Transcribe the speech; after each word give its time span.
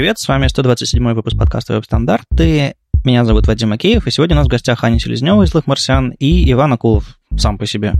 привет, 0.00 0.18
с 0.18 0.26
вами 0.28 0.46
127 0.46 1.12
выпуск 1.12 1.36
подкаста 1.36 1.74
«Веб-стандарты». 1.74 2.74
Меня 3.04 3.26
зовут 3.26 3.46
Вадим 3.46 3.68
Макеев, 3.68 4.06
и 4.06 4.10
сегодня 4.10 4.34
у 4.34 4.38
нас 4.38 4.46
в 4.46 4.50
гостях 4.50 4.82
Аня 4.82 4.98
Селезнева 4.98 5.42
из 5.42 5.50
«Злых 5.50 5.66
марсиан» 5.66 6.14
и 6.18 6.50
Иван 6.50 6.72
Акулов 6.72 7.18
сам 7.36 7.58
по 7.58 7.66
себе. 7.66 7.92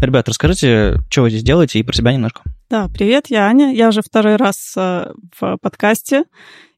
Ребят, 0.00 0.26
расскажите, 0.30 0.96
что 1.10 1.20
вы 1.20 1.28
здесь 1.28 1.42
делаете 1.42 1.78
и 1.78 1.82
про 1.82 1.92
себя 1.92 2.14
немножко. 2.14 2.40
Да, 2.70 2.88
привет, 2.88 3.26
я 3.28 3.48
Аня. 3.48 3.70
Я 3.74 3.88
уже 3.88 4.00
второй 4.00 4.36
раз 4.36 4.72
э, 4.78 5.12
в 5.38 5.58
подкасте. 5.60 6.24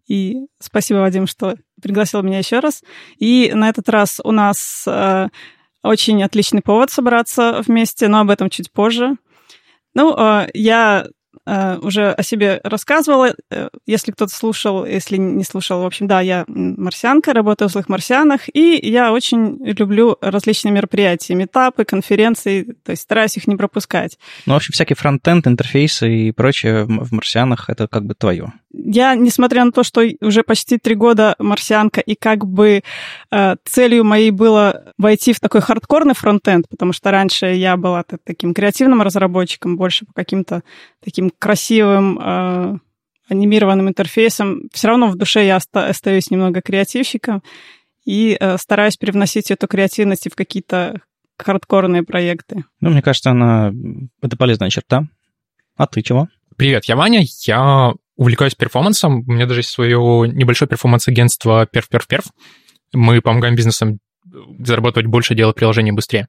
И 0.09 0.39
спасибо, 0.59 0.99
Вадим, 0.99 1.29
что 1.29 1.55
пригласил 1.81 2.23
меня 2.23 2.39
еще 2.39 2.59
раз. 2.59 2.83
И 3.21 3.53
на 3.55 3.69
этот 3.69 3.89
раз 3.89 4.21
у 4.25 4.33
нас 4.33 4.87
э, 4.89 5.29
очень 5.85 6.21
отличный 6.25 6.63
повод 6.63 6.91
собраться 6.91 7.63
вместе, 7.65 8.09
но 8.09 8.23
об 8.23 8.31
этом 8.31 8.51
чуть 8.51 8.73
позже. 8.73 9.15
Ну, 9.95 10.17
э, 10.19 10.49
я 10.53 11.07
Э, 11.47 11.79
уже 11.81 12.11
о 12.11 12.23
себе 12.23 12.61
рассказывала. 12.65 13.35
Э, 13.51 13.69
если 13.87 14.13
кто-то 14.13 14.35
слушал, 14.35 14.87
если 14.87 15.17
не 15.17 15.45
слушал, 15.45 15.83
в 15.83 15.87
общем, 15.87 16.07
да, 16.07 16.21
я 16.21 16.45
марсианка, 16.49 17.33
работаю 17.33 17.69
в 17.69 17.73
злых 17.73 17.89
марсианах, 17.89 18.43
и 18.55 18.79
я 18.83 19.13
очень 19.13 19.59
люблю 19.65 20.17
различные 20.21 20.73
мероприятия, 20.73 21.35
метапы, 21.35 21.85
конференции, 21.85 22.77
то 22.85 22.91
есть 22.91 23.03
стараюсь 23.03 23.37
их 23.37 23.47
не 23.47 23.57
пропускать. 23.57 24.19
Ну, 24.47 24.55
в 24.55 24.57
общем, 24.57 24.73
всякие 24.73 24.97
фронтенд, 24.97 25.47
интерфейсы 25.47 26.11
и 26.11 26.33
прочее 26.33 26.85
в 26.85 27.13
марсианах— 27.13 27.65
это 27.69 27.89
как 27.89 28.05
бы 28.05 28.15
твое. 28.15 28.53
Я, 28.73 29.15
несмотря 29.15 29.65
на 29.65 29.71
то, 29.71 29.85
что 29.85 30.03
уже 30.21 30.43
почти 30.43 30.79
три 30.79 30.95
года 30.97 31.37
марсианка, 31.39 32.01
и 32.01 32.17
как 32.17 32.45
бы 32.45 32.83
э, 33.31 33.57
целью 33.65 34.05
моей 34.05 34.31
было 34.31 34.93
войти 34.99 35.33
в 35.33 35.41
такой 35.41 35.61
хардкорный 35.61 36.15
фронтенд, 36.15 36.69
потому 36.69 36.93
что 36.93 37.11
раньше 37.11 37.47
я 37.47 37.77
была 37.77 38.03
таким 38.25 38.53
креативным 38.53 39.03
разработчиком, 39.03 39.77
больше 39.77 40.07
по 40.07 40.13
каким-то 40.13 40.63
таким 41.05 41.24
красивым 41.39 42.19
э, 42.19 42.79
анимированным 43.29 43.89
интерфейсом, 43.89 44.69
все 44.73 44.89
равно 44.89 45.09
в 45.09 45.17
душе 45.17 45.47
я 45.47 45.57
остаюсь 45.57 46.31
немного 46.31 46.61
креативщиком 46.61 47.43
и 48.05 48.37
э, 48.39 48.59
стараюсь 48.59 48.97
привносить 48.97 49.51
эту 49.51 49.67
креативность 49.67 50.31
в 50.31 50.37
какие-то 50.37 51.01
хардкорные 51.39 52.03
проекты. 52.03 52.65
Ну, 52.81 52.91
мне 52.91 53.03
кажется, 53.03 53.31
она 53.31 53.73
это 54.23 54.37
полезная 54.37 54.71
черта. 54.71 55.07
А 55.77 55.87
ты 55.87 56.03
чего? 56.03 56.29
Привет, 56.57 56.85
я 56.85 56.97
Ваня, 56.97 57.25
я 57.47 57.93
увлекаюсь 58.17 58.55
перформансом, 58.55 59.25
у 59.27 59.33
меня 59.33 59.47
даже 59.47 59.61
есть 59.61 59.71
свое 59.71 59.99
небольшое 60.29 60.69
перформанс-агентство 60.69 61.67
Перв-Перв-Перв. 61.67 62.27
Мы 62.93 63.21
помогаем 63.21 63.57
бизнесам 63.57 63.99
зарабатывать 64.61 65.07
больше, 65.07 65.35
делать 65.35 65.57
приложения 65.57 65.93
быстрее. 65.93 66.29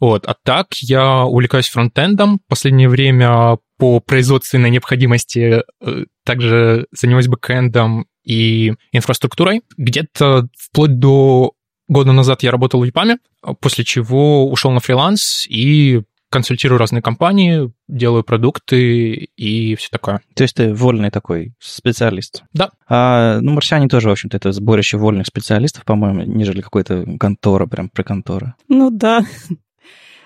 Вот. 0.00 0.26
А 0.26 0.34
так 0.42 0.74
я 0.76 1.24
увлекаюсь 1.24 1.68
фронтендом. 1.68 2.40
Последнее 2.48 2.88
время 2.88 3.58
по 3.80 3.98
производственной 4.00 4.70
необходимости 4.70 5.62
э, 5.80 6.04
также 6.24 6.86
занимаюсь 6.92 7.28
бэкэндом 7.28 8.06
и 8.22 8.74
инфраструктурой. 8.92 9.62
Где-то 9.76 10.48
вплоть 10.56 10.98
до 10.98 11.54
года 11.88 12.12
назад 12.12 12.42
я 12.42 12.50
работал 12.50 12.80
в 12.80 12.84
EPAM, 12.84 13.16
после 13.60 13.84
чего 13.84 14.48
ушел 14.48 14.70
на 14.70 14.80
фриланс 14.80 15.46
и 15.48 16.02
консультирую 16.30 16.78
разные 16.78 17.02
компании, 17.02 17.72
делаю 17.88 18.22
продукты 18.22 19.14
и 19.36 19.74
все 19.74 19.88
такое. 19.90 20.20
То 20.34 20.44
есть 20.44 20.54
ты 20.54 20.72
вольный 20.72 21.10
такой 21.10 21.54
специалист? 21.58 22.44
Да. 22.52 22.70
А, 22.88 23.40
ну, 23.40 23.52
марсиане 23.52 23.88
тоже, 23.88 24.08
в 24.08 24.12
общем-то, 24.12 24.36
это 24.36 24.52
сборище 24.52 24.96
вольных 24.96 25.26
специалистов, 25.26 25.84
по-моему, 25.84 26.22
нежели 26.22 26.60
какой-то 26.60 27.04
контора, 27.18 27.66
прям 27.66 27.88
про 27.88 28.04
контора. 28.04 28.54
Ну 28.68 28.90
да, 28.90 29.24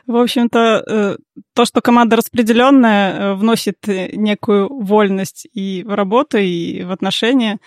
в 0.07 0.17
общем-то, 0.17 0.85
э, 0.87 1.17
то, 1.55 1.65
что 1.65 1.81
команда 1.81 2.17
распределенная, 2.17 3.13
э, 3.13 3.35
вносит 3.35 3.79
некую 3.87 4.69
вольность 4.69 5.47
и 5.53 5.83
в 5.85 5.95
работу, 5.95 6.39
и 6.39 6.83
в 6.83 6.91
отношения. 6.91 7.59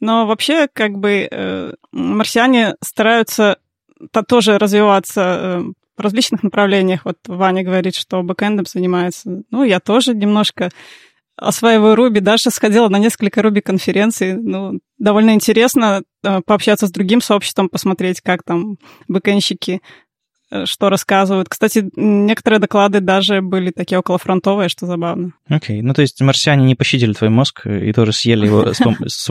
Но 0.00 0.26
вообще, 0.26 0.68
как 0.72 0.92
бы, 0.92 1.28
э, 1.30 1.72
марсиане 1.92 2.74
стараются 2.82 3.58
-то 4.00 4.22
тоже 4.22 4.58
развиваться 4.58 5.62
в 5.96 6.00
различных 6.00 6.42
направлениях. 6.44 7.04
Вот 7.04 7.18
Ваня 7.26 7.64
говорит, 7.64 7.94
что 7.96 8.22
бэкэндом 8.22 8.66
занимается. 8.66 9.42
Ну, 9.50 9.64
я 9.64 9.80
тоже 9.80 10.14
немножко 10.14 10.70
осваиваю 11.36 11.96
Руби. 11.96 12.20
Даша 12.20 12.50
сходила 12.50 12.88
на 12.88 12.98
несколько 12.98 13.42
Руби-конференций. 13.42 14.34
Ну, 14.34 14.80
довольно 14.98 15.34
интересно 15.34 16.02
пообщаться 16.22 16.86
с 16.86 16.92
другим 16.92 17.20
сообществом, 17.20 17.68
посмотреть, 17.68 18.20
как 18.20 18.44
там 18.44 18.78
бэкэнщики 19.08 19.80
Э, 19.80 19.80
что 20.64 20.88
рассказывают. 20.88 21.48
Кстати, 21.48 21.90
некоторые 21.96 22.60
доклады 22.60 23.00
даже 23.00 23.42
были 23.42 23.70
такие 23.70 23.98
околофронтовые, 23.98 24.68
что 24.68 24.86
забавно. 24.86 25.32
Окей, 25.48 25.80
okay. 25.80 25.82
ну 25.82 25.94
то 25.94 26.02
есть 26.02 26.20
марсиане 26.20 26.64
не 26.64 26.74
пощадили 26.74 27.12
твой 27.12 27.30
мозг 27.30 27.66
и 27.66 27.92
тоже 27.92 28.12
съели 28.12 28.46
его 28.46 28.72
с, 28.72 29.30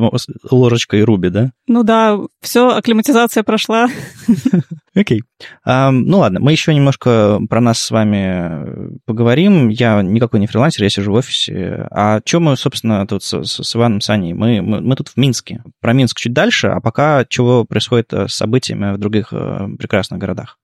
ложечкой 0.51 1.03
Руби, 1.03 1.29
да? 1.29 1.51
Ну 1.67 1.83
да, 1.83 2.17
все, 2.41 2.69
акклиматизация 2.69 3.43
прошла. 3.43 3.87
Окей. 4.95 5.21
ну 5.65 6.17
ладно, 6.17 6.39
мы 6.39 6.51
еще 6.51 6.73
немножко 6.73 7.39
про 7.49 7.61
нас 7.61 7.79
с 7.79 7.91
вами 7.91 8.97
поговорим. 9.05 9.69
Я 9.69 10.01
никакой 10.01 10.39
не 10.39 10.47
фрилансер, 10.47 10.83
я 10.83 10.89
сижу 10.89 11.11
в 11.11 11.15
офисе. 11.15 11.87
А 11.91 12.19
что 12.25 12.39
мы, 12.39 12.57
собственно, 12.57 13.05
тут 13.05 13.23
с, 13.23 13.43
с 13.43 13.75
Иваном 13.75 14.01
Саней? 14.01 14.33
Мы, 14.33 14.61
мы, 14.61 14.81
мы 14.81 14.95
тут 14.95 15.09
в 15.09 15.17
Минске. 15.17 15.63
Про 15.81 15.93
Минск 15.93 16.17
чуть 16.17 16.33
дальше, 16.33 16.67
а 16.67 16.81
пока 16.81 17.25
чего 17.25 17.63
происходит 17.63 18.11
с 18.11 18.33
событиями 18.33 18.95
в 18.95 18.97
других 18.97 19.29
э, 19.31 19.67
прекрасных 19.77 20.19
городах. 20.19 20.57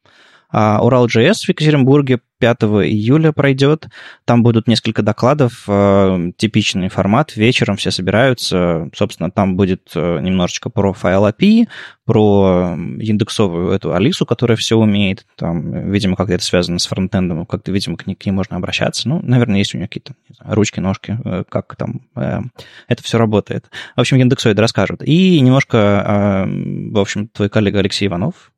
А, 0.54 0.80
Урал.js 0.84 1.34
в 1.46 1.50
Екатеринбурге 1.50 2.20
5 2.44 2.64
июля 2.64 3.32
пройдет. 3.32 3.88
Там 4.26 4.44
будут 4.44 4.68
несколько 4.68 5.02
докладов, 5.02 5.64
э, 5.68 6.32
типичный 6.38 6.90
формат. 6.90 7.36
Вечером 7.36 7.78
все 7.78 7.90
собираются. 7.90 8.90
Собственно, 8.94 9.32
там 9.32 9.56
будет 9.56 9.92
э, 9.96 10.20
немножечко 10.20 10.70
про 10.70 10.94
файл 10.94 11.26
API, 11.26 11.68
про 12.06 12.78
индексовую 13.00 13.72
эту 13.72 13.96
Алису, 13.96 14.28
которая 14.28 14.58
все 14.58 14.78
умеет. 14.78 15.26
Там, 15.38 15.90
видимо, 15.90 16.16
как-то 16.16 16.34
это 16.34 16.44
связано 16.44 16.78
с 16.78 16.86
фронтендом, 16.86 17.48
как-то, 17.48 17.72
видимо, 17.72 17.98
к 17.98 18.06
ней, 18.06 18.16
к 18.16 18.26
ней 18.26 18.34
можно 18.34 18.58
обращаться. 18.58 19.10
Ну, 19.10 19.22
наверное, 19.24 19.58
есть 19.60 19.74
у 19.74 19.78
нее 19.78 19.88
какие-то 19.88 20.14
ручки, 20.40 20.80
ножки, 20.82 21.18
э, 21.26 21.46
как 21.50 21.76
там 21.78 22.02
это 22.14 23.02
все 23.02 23.18
работает. 23.18 23.72
В 23.96 24.02
общем, 24.02 24.18
индексоид 24.18 24.60
расскажут. 24.60 25.02
И 25.04 25.40
немножко, 25.40 26.46
в 26.46 27.00
общем, 27.00 27.28
твой 27.30 27.50
коллега 27.50 27.80
Алексей 27.80 28.08
Иванов 28.08 28.53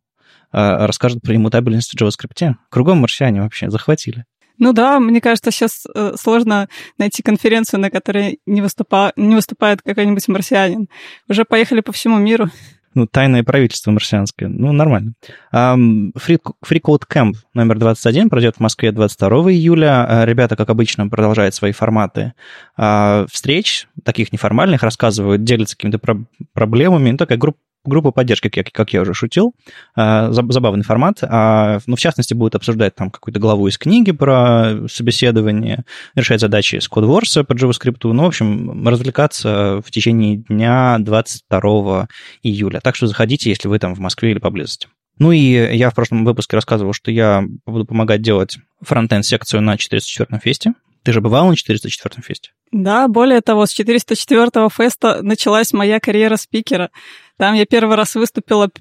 а, 0.58 0.88
расскажет 0.88 1.22
про 1.22 1.36
иммутабельность 1.36 1.92
в 1.92 2.02
JavaScript. 2.02 2.54
Кругом 2.70 3.00
марсиане 3.00 3.42
вообще 3.42 3.70
захватили. 3.70 4.24
Ну 4.58 4.72
да, 4.72 5.02
мне 5.02 5.20
кажется, 5.20 5.52
сейчас 5.52 5.86
э, 5.94 6.14
сложно 6.18 6.70
найти 6.98 7.22
конференцию, 7.22 7.82
на 7.82 7.92
которой 7.92 8.40
не, 8.46 8.62
выступа... 8.62 9.12
не 9.18 9.36
выступает 9.36 9.82
какой-нибудь 9.82 10.26
марсианин. 10.30 10.88
Уже 11.28 11.44
поехали 11.44 11.82
по 11.82 11.92
всему 11.92 12.18
миру. 12.20 12.50
Ну, 12.94 13.06
тайное 13.06 13.44
правительство 13.44 13.92
марсианское. 13.92 14.48
Ну, 14.48 14.72
нормально. 14.72 15.16
Um, 15.54 16.14
Free, 16.14 16.40
Free 16.66 16.80
Code 16.82 17.04
Camp 17.12 17.34
номер 17.54 17.78
21 17.78 18.30
пройдет 18.30 18.56
в 18.56 18.60
Москве 18.62 18.94
22 18.94 19.52
июля. 19.52 20.06
А, 20.08 20.26
ребята, 20.26 20.56
как 20.56 20.70
обычно, 20.70 21.10
продолжают 21.10 21.54
свои 21.54 21.74
форматы 21.74 22.32
uh, 22.80 23.28
встреч, 23.30 23.90
таких 24.06 24.32
неформальных, 24.32 24.84
рассказывают, 24.84 25.44
делятся 25.44 25.76
какими-то 25.76 26.00
про- 26.00 26.24
проблемами. 26.54 27.12
Ну, 27.12 27.18
такая 27.18 27.38
группа 27.38 27.60
группа 27.86 28.12
поддержки, 28.12 28.50
как, 28.50 28.72
как 28.72 28.94
я 28.94 29.02
уже 29.02 29.14
шутил. 29.14 29.54
А, 29.96 30.32
забавный 30.32 30.84
формат. 30.84 31.20
А, 31.22 31.80
ну, 31.86 31.96
в 31.96 32.00
частности, 32.00 32.34
будут 32.34 32.56
обсуждать 32.56 32.96
там 32.96 33.12
какую-то 33.12 33.40
главу 33.40 33.68
из 33.68 33.78
книги 33.78 34.12
про 34.12 34.88
собеседование, 34.88 35.86
решать 36.16 36.42
задачи 36.42 36.78
с 36.78 36.90
CodeWars 36.90 37.44
по 37.44 37.54
JavaScript. 37.54 38.00
Ну, 38.04 38.24
в 38.24 38.28
общем, 38.28 38.88
развлекаться 38.88 39.82
в 39.86 39.92
течение 39.92 40.38
дня 40.38 40.98
22 41.00 42.08
июля. 42.44 42.80
Так 42.82 42.96
что 42.96 43.08
заходите, 43.08 43.50
если 43.50 43.68
вы 43.68 43.80
там 43.80 43.96
в 43.96 44.00
Москве 44.00 44.32
или 44.32 44.40
поблизости. 44.40 44.88
Ну 45.18 45.32
и 45.32 45.40
я 45.40 45.90
в 45.90 45.96
прошлом 45.96 46.26
выпуске 46.26 46.58
рассказывал, 46.58 46.94
что 46.94 47.10
я 47.10 47.44
буду 47.66 47.86
помогать 47.86 48.22
делать 48.22 48.58
фронтенд-секцию 48.82 49.62
на 49.62 49.76
404-м 49.76 50.40
фесте. 50.40 50.74
Ты 51.06 51.14
же 51.14 51.22
бывал 51.22 51.48
на 51.48 51.54
404-м 51.54 52.24
фесте? 52.24 52.52
Да, 52.72 53.08
более 53.08 53.42
того, 53.42 53.68
с 53.68 53.80
404-го 53.80 54.70
феста 54.70 55.20
началась 55.22 55.72
моя 55.72 56.00
карьера 56.00 56.36
спикера. 56.36 56.90
Там 57.38 57.54
я 57.54 57.68
первый 57.68 57.96
раз 57.96 58.16
выступила... 58.16 58.72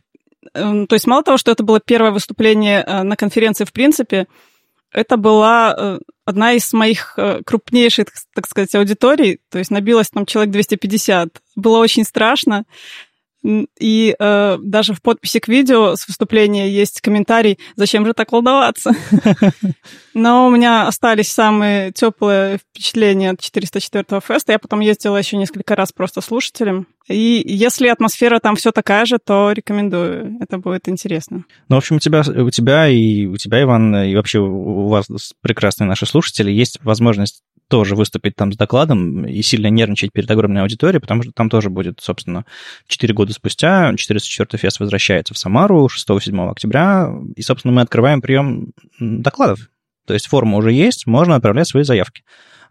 Эм, 0.55 0.87
то 0.87 0.95
есть 0.95 1.07
мало 1.07 1.23
того, 1.23 1.37
что 1.37 1.53
это 1.53 1.63
было 1.63 1.81
первое 1.81 2.13
выступление 2.13 2.83
э, 2.83 3.03
на 3.03 3.17
конференции 3.17 3.67
в 3.67 3.73
принципе, 3.73 4.27
это 4.91 5.19
была 5.19 5.75
э, 5.77 5.99
одна 6.25 6.53
из 6.53 6.73
моих 6.73 7.13
э, 7.19 7.43
крупнейших, 7.45 8.07
так 8.35 8.47
сказать, 8.47 8.75
аудиторий. 8.75 9.41
То 9.51 9.59
есть 9.59 9.71
набилось 9.71 10.09
там 10.09 10.25
человек 10.25 10.53
250. 10.53 11.43
Было 11.57 11.79
очень 11.79 12.05
страшно. 12.05 12.65
И 13.45 14.17
э, 14.19 14.59
даже 14.63 14.95
в 14.95 15.03
подписи 15.03 15.39
к 15.39 15.49
видео 15.49 15.97
с 15.97 16.09
выступления 16.09 16.71
есть 16.71 17.03
комментарий, 17.03 17.59
зачем 17.77 18.07
же 18.07 18.15
так 18.15 18.33
волноваться. 18.33 18.93
Но 20.15 20.47
у 20.47 20.51
меня 20.51 20.87
остались 20.87 21.31
самые 21.31 21.93
теплые 21.93 22.59
впечатления 22.59 23.31
от 23.31 23.41
404 23.41 24.21
феста. 24.27 24.53
Я 24.53 24.59
потом 24.59 24.81
ездила 24.81 25.19
еще 25.19 25.37
несколько 25.37 25.77
раз 25.77 25.93
просто 25.93 26.23
слушателем. 26.23 26.87
И 27.07 27.43
если 27.45 27.89
атмосфера 27.89 28.39
там 28.39 28.57
все 28.57 28.73
такая 28.73 29.05
же, 29.05 29.19
то 29.19 29.53
рекомендую. 29.53 30.39
Это 30.41 30.57
будет 30.57 30.89
интересно. 30.89 31.45
Ну, 31.69 31.77
в 31.77 31.79
общем, 31.79 31.97
у 31.97 31.99
тебя, 31.99 32.21
у 32.21 32.51
тебя 32.51 32.89
и 32.89 33.27
у 33.27 33.37
тебя, 33.37 33.63
Иван, 33.63 33.95
и 33.95 34.15
вообще 34.15 34.39
у 34.39 34.89
вас 34.89 35.07
прекрасные 35.43 35.87
наши 35.87 36.07
слушатели 36.07 36.51
есть 36.51 36.79
возможность 36.83 37.43
тоже 37.69 37.97
выступить 37.97 38.37
там 38.37 38.53
с 38.53 38.57
докладом 38.57 39.27
и 39.27 39.43
сильно 39.43 39.69
нервничать 39.69 40.13
перед 40.13 40.31
огромной 40.31 40.63
аудиторией, 40.63 41.01
потому 41.01 41.23
что 41.23 41.33
там 41.33 41.51
тоже 41.51 41.71
будет, 41.71 42.01
собственно, 42.01 42.45
4 42.87 43.15
года 43.15 43.33
спустя 43.33 43.95
404 43.97 44.61
фест 44.61 44.81
возвращается 44.81 45.35
в 45.35 45.39
Самару 45.39 45.87
6-7 45.87 46.51
октября, 46.51 47.13
и, 47.37 47.43
собственно, 47.43 47.75
мы 47.75 47.83
открываем 47.83 48.21
прием 48.21 48.73
докладов. 48.99 49.71
То 50.07 50.15
есть 50.15 50.29
форма 50.29 50.57
уже 50.59 50.73
есть, 50.73 51.07
можно 51.07 51.37
отправлять 51.37 51.69
свои 51.69 51.83
заявки. 51.83 52.23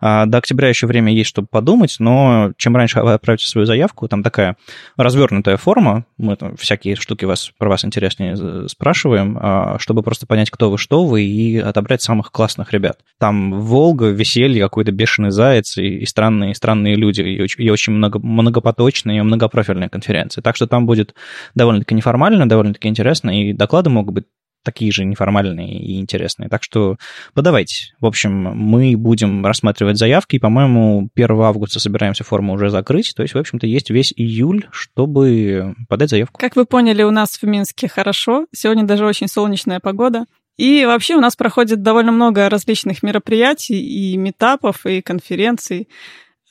А 0.06 0.26
до 0.26 0.40
октября 0.40 0.68
еще 0.68 0.86
время 0.86 1.14
есть, 1.14 1.30
чтобы 1.30 1.48
подумать, 1.50 1.96
но 1.98 2.52
чем 2.58 2.76
раньше 2.76 3.02
вы 3.02 3.14
отправите 3.14 3.48
свою 3.48 3.66
заявку, 3.66 4.06
там 4.10 4.22
такая 4.22 4.58
развернутая 4.98 5.56
форма, 5.56 6.06
мы 6.18 6.36
там 6.36 6.58
всякие 6.58 6.98
штуки 6.98 7.24
вас, 7.24 7.54
про 7.58 7.70
вас 7.70 7.86
интереснее 7.86 8.68
спрашиваем, 8.68 9.38
а, 9.40 9.78
чтобы 9.80 10.04
просто 10.04 10.28
понять, 10.28 10.52
кто 10.52 10.70
вы, 10.70 10.78
что 10.78 11.06
вы, 11.06 11.24
и 11.24 11.58
отобрать 11.58 12.02
самых 12.02 12.34
классных 12.34 12.74
ребят. 12.74 13.00
Там 13.18 13.62
Волга, 13.62 14.08
веселье, 14.08 14.64
какой-то 14.64 14.92
бешеный 14.92 15.32
заяц 15.32 15.78
и, 15.78 16.00
и 16.00 16.06
странные, 16.06 16.54
странные 16.54 16.96
люди, 16.96 17.22
и, 17.22 17.64
и 17.64 17.70
очень 17.70 17.94
много, 17.94 18.20
многопоточные, 18.20 19.20
и 19.20 19.22
многопрофильные 19.22 19.88
конференции. 19.88 20.42
Так 20.42 20.58
что 20.58 20.68
там 20.68 20.86
будет 20.86 21.16
довольно-таки 21.56 21.96
неформально, 21.96 22.50
довольно-таки 22.50 22.90
интересно, 22.90 23.30
и 23.30 23.54
доклады 23.54 23.90
могут 23.90 24.14
быть 24.14 24.26
такие 24.64 24.92
же 24.92 25.06
неформальные 25.06 25.80
и 25.80 26.00
интересные. 26.00 26.50
Так 26.50 26.64
что 26.64 26.98
подавайте. 27.34 27.94
В 28.00 28.06
общем, 28.06 28.32
мы 28.34 28.96
будем 28.98 29.46
рассматривать 29.46 29.98
заявки, 29.98 30.38
и, 30.38 30.40
по-моему, 30.40 31.10
1 31.16 31.42
августа 31.42 31.80
собираемся 31.80 32.24
форму 32.24 32.54
уже 32.54 32.70
закрыть. 32.70 33.14
То 33.16 33.22
есть, 33.22 33.34
в 33.34 33.38
общем-то, 33.38 33.68
есть 33.68 33.90
весь 33.90 34.14
июль, 34.16 34.68
чтобы 34.72 35.76
подать 35.90 36.10
заявку. 36.10 36.40
Как 36.40 36.56
вы 36.56 36.66
поняли, 36.66 37.04
у 37.04 37.12
нас 37.12 37.38
в 37.42 37.44
Минске 37.44 37.88
хорошо. 37.88 38.48
Сегодня 38.52 38.84
даже 38.84 39.06
очень 39.06 39.28
солнечная 39.28 39.80
погода. 39.80 40.26
И 40.58 40.86
вообще 40.86 41.16
у 41.16 41.20
нас 41.20 41.36
проходит 41.36 41.82
довольно 41.82 42.12
много 42.12 42.48
различных 42.48 43.02
мероприятий 43.02 43.82
и 43.82 44.18
метапов, 44.18 44.86
и 44.86 45.02
конференций. 45.02 45.90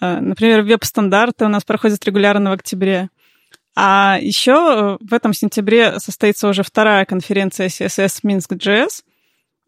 А, 0.01 0.21
например, 0.21 0.63
веб-стандарты 0.63 1.45
у 1.45 1.49
нас 1.49 1.63
проходят 1.63 2.05
регулярно 2.05 2.51
в 2.51 2.55
октябре. 2.55 3.09
А 3.75 4.19
еще 4.21 4.99
э, 5.01 5.05
в 5.05 5.15
этом 5.15 5.33
сентябре 5.33 5.99
состоится 5.99 6.49
уже 6.49 6.63
вторая 6.63 7.05
конференция 7.05 7.69
CSS 7.69 8.21
Минск 8.23 8.53
JS, 8.53 9.03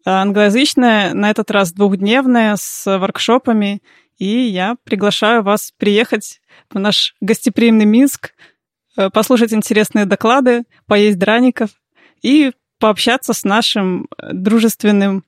англоязычная, 0.05 1.13
на 1.13 1.31
этот 1.31 1.49
раз 1.49 1.71
двухдневная, 1.73 2.55
с 2.55 2.85
воркшопами, 2.85 3.81
и 4.19 4.27
я 4.27 4.75
приглашаю 4.83 5.41
вас 5.43 5.73
приехать 5.77 6.39
в 6.69 6.77
наш 6.77 7.15
гостеприимный 7.19 7.85
Минск, 7.85 8.33
э, 8.95 9.09
послушать 9.09 9.53
интересные 9.53 10.05
доклады, 10.05 10.63
поесть 10.85 11.17
драников 11.17 11.71
и 12.21 12.51
пообщаться 12.79 13.33
с 13.33 13.43
нашим 13.43 14.07
дружественным 14.31 15.23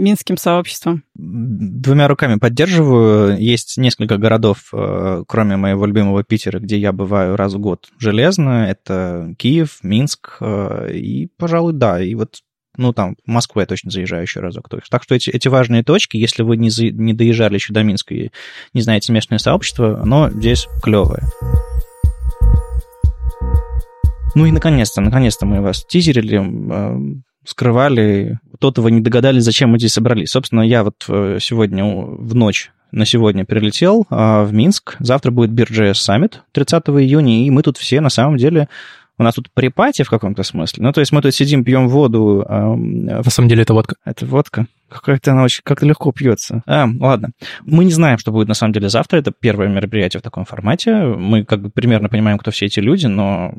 минским 0.00 0.36
сообществом? 0.36 1.04
Двумя 1.14 2.08
руками 2.08 2.38
поддерживаю. 2.38 3.38
Есть 3.38 3.76
несколько 3.78 4.16
городов, 4.16 4.70
э, 4.72 5.24
кроме 5.28 5.56
моего 5.56 5.86
любимого 5.86 6.24
Питера, 6.24 6.58
где 6.58 6.78
я 6.78 6.92
бываю 6.92 7.36
раз 7.36 7.54
в 7.54 7.58
год 7.58 7.88
железно. 7.98 8.68
Это 8.68 9.34
Киев, 9.38 9.78
Минск 9.82 10.38
э, 10.40 10.92
и, 10.94 11.28
пожалуй, 11.36 11.72
да. 11.72 12.02
И 12.02 12.14
вот 12.14 12.40
ну, 12.76 12.92
там, 12.92 13.16
в 13.26 13.30
Москву 13.30 13.60
я 13.60 13.66
точно 13.66 13.90
заезжаю 13.90 14.22
еще 14.22 14.40
разок. 14.40 14.68
Так 14.90 15.02
что 15.02 15.14
эти, 15.14 15.30
эти 15.30 15.48
важные 15.48 15.82
точки, 15.82 16.16
если 16.16 16.42
вы 16.42 16.56
не, 16.56 16.70
за, 16.70 16.86
не 16.86 17.12
доезжали 17.12 17.54
еще 17.54 17.72
до 17.72 17.82
Минска 17.82 18.14
и 18.14 18.30
не 18.72 18.80
знаете 18.80 19.12
местное 19.12 19.38
сообщество, 19.38 20.00
оно 20.00 20.30
здесь 20.30 20.66
клевое. 20.82 21.22
Ну 24.34 24.46
и 24.46 24.52
наконец-то, 24.52 25.00
наконец-то 25.00 25.44
мы 25.44 25.60
вас 25.60 25.84
тизерили 25.84 26.40
э, 26.40 27.20
скрывали, 27.44 28.38
кто-то 28.54 28.82
вы 28.82 28.90
не 28.90 29.00
догадались, 29.00 29.44
зачем 29.44 29.70
мы 29.70 29.78
здесь 29.78 29.92
собрались. 29.92 30.30
Собственно, 30.30 30.60
я 30.60 30.84
вот 30.84 31.04
э, 31.08 31.38
сегодня 31.40 31.84
в 31.84 32.34
ночь 32.34 32.70
на 32.92 33.04
сегодня 33.04 33.44
прилетел 33.44 34.06
а, 34.10 34.44
в 34.44 34.52
Минск. 34.52 34.96
Завтра 34.98 35.30
будет 35.30 35.50
Бирджес 35.50 35.98
Саммит 36.00 36.42
30 36.52 36.82
июня, 36.88 37.46
и 37.46 37.50
мы 37.50 37.62
тут 37.62 37.78
все 37.78 38.00
на 38.00 38.10
самом 38.10 38.36
деле 38.36 38.68
у 39.16 39.22
нас 39.22 39.34
тут 39.34 39.50
припати 39.52 40.02
в 40.02 40.08
каком-то 40.08 40.42
смысле. 40.42 40.82
Ну, 40.82 40.92
то 40.92 41.00
есть 41.00 41.12
мы 41.12 41.20
тут 41.20 41.34
сидим, 41.34 41.62
пьем 41.62 41.88
воду. 41.88 42.44
А, 42.48 42.74
на 42.74 43.22
самом 43.24 43.48
деле 43.48 43.62
это 43.62 43.74
водка. 43.74 43.96
Это 44.04 44.24
водка. 44.24 44.66
Как-то 44.88 45.32
она 45.32 45.44
очень 45.44 45.60
как-то 45.62 45.86
легко 45.86 46.10
пьется. 46.10 46.62
А, 46.66 46.88
ладно. 46.98 47.30
Мы 47.64 47.84
не 47.84 47.92
знаем, 47.92 48.18
что 48.18 48.32
будет 48.32 48.48
на 48.48 48.54
самом 48.54 48.72
деле 48.72 48.88
завтра. 48.88 49.18
Это 49.18 49.30
первое 49.30 49.68
мероприятие 49.68 50.20
в 50.20 50.22
таком 50.22 50.46
формате. 50.46 50.94
Мы 51.02 51.44
как 51.44 51.60
бы 51.60 51.70
примерно 51.70 52.08
понимаем, 52.08 52.38
кто 52.38 52.50
все 52.50 52.66
эти 52.66 52.80
люди, 52.80 53.06
но 53.06 53.54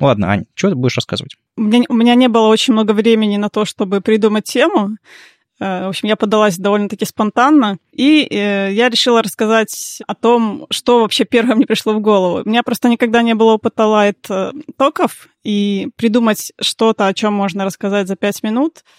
Ладно, 0.00 0.30
Ань, 0.30 0.44
что 0.54 0.70
ты 0.70 0.74
будешь 0.74 0.96
рассказывать? 0.96 1.36
У 1.56 1.62
меня, 1.62 1.84
у 1.88 1.94
меня 1.94 2.14
не 2.14 2.28
было 2.28 2.48
очень 2.48 2.72
много 2.72 2.92
времени 2.92 3.36
на 3.36 3.48
то, 3.48 3.64
чтобы 3.64 4.00
придумать 4.00 4.44
тему. 4.44 4.96
Э, 5.60 5.86
в 5.86 5.88
общем, 5.90 6.08
я 6.08 6.16
подалась 6.16 6.56
довольно-таки 6.56 7.04
спонтанно, 7.04 7.78
и 7.92 8.26
э, 8.30 8.72
я 8.72 8.88
решила 8.88 9.22
рассказать 9.22 10.02
о 10.06 10.14
том, 10.14 10.66
что 10.70 11.00
вообще 11.00 11.24
первое 11.24 11.54
мне 11.54 11.66
пришло 11.66 11.92
в 11.92 12.00
голову. 12.00 12.42
У 12.44 12.48
меня 12.48 12.62
просто 12.62 12.88
никогда 12.88 13.22
не 13.22 13.34
было 13.34 13.52
опыта 13.52 13.86
лайт-токов, 13.86 15.28
и 15.44 15.88
придумать 15.96 16.52
что-то, 16.60 17.06
о 17.06 17.14
чем 17.14 17.34
можно 17.34 17.64
рассказать 17.64 18.08
за 18.08 18.16
пять 18.16 18.42
минут— 18.42 18.84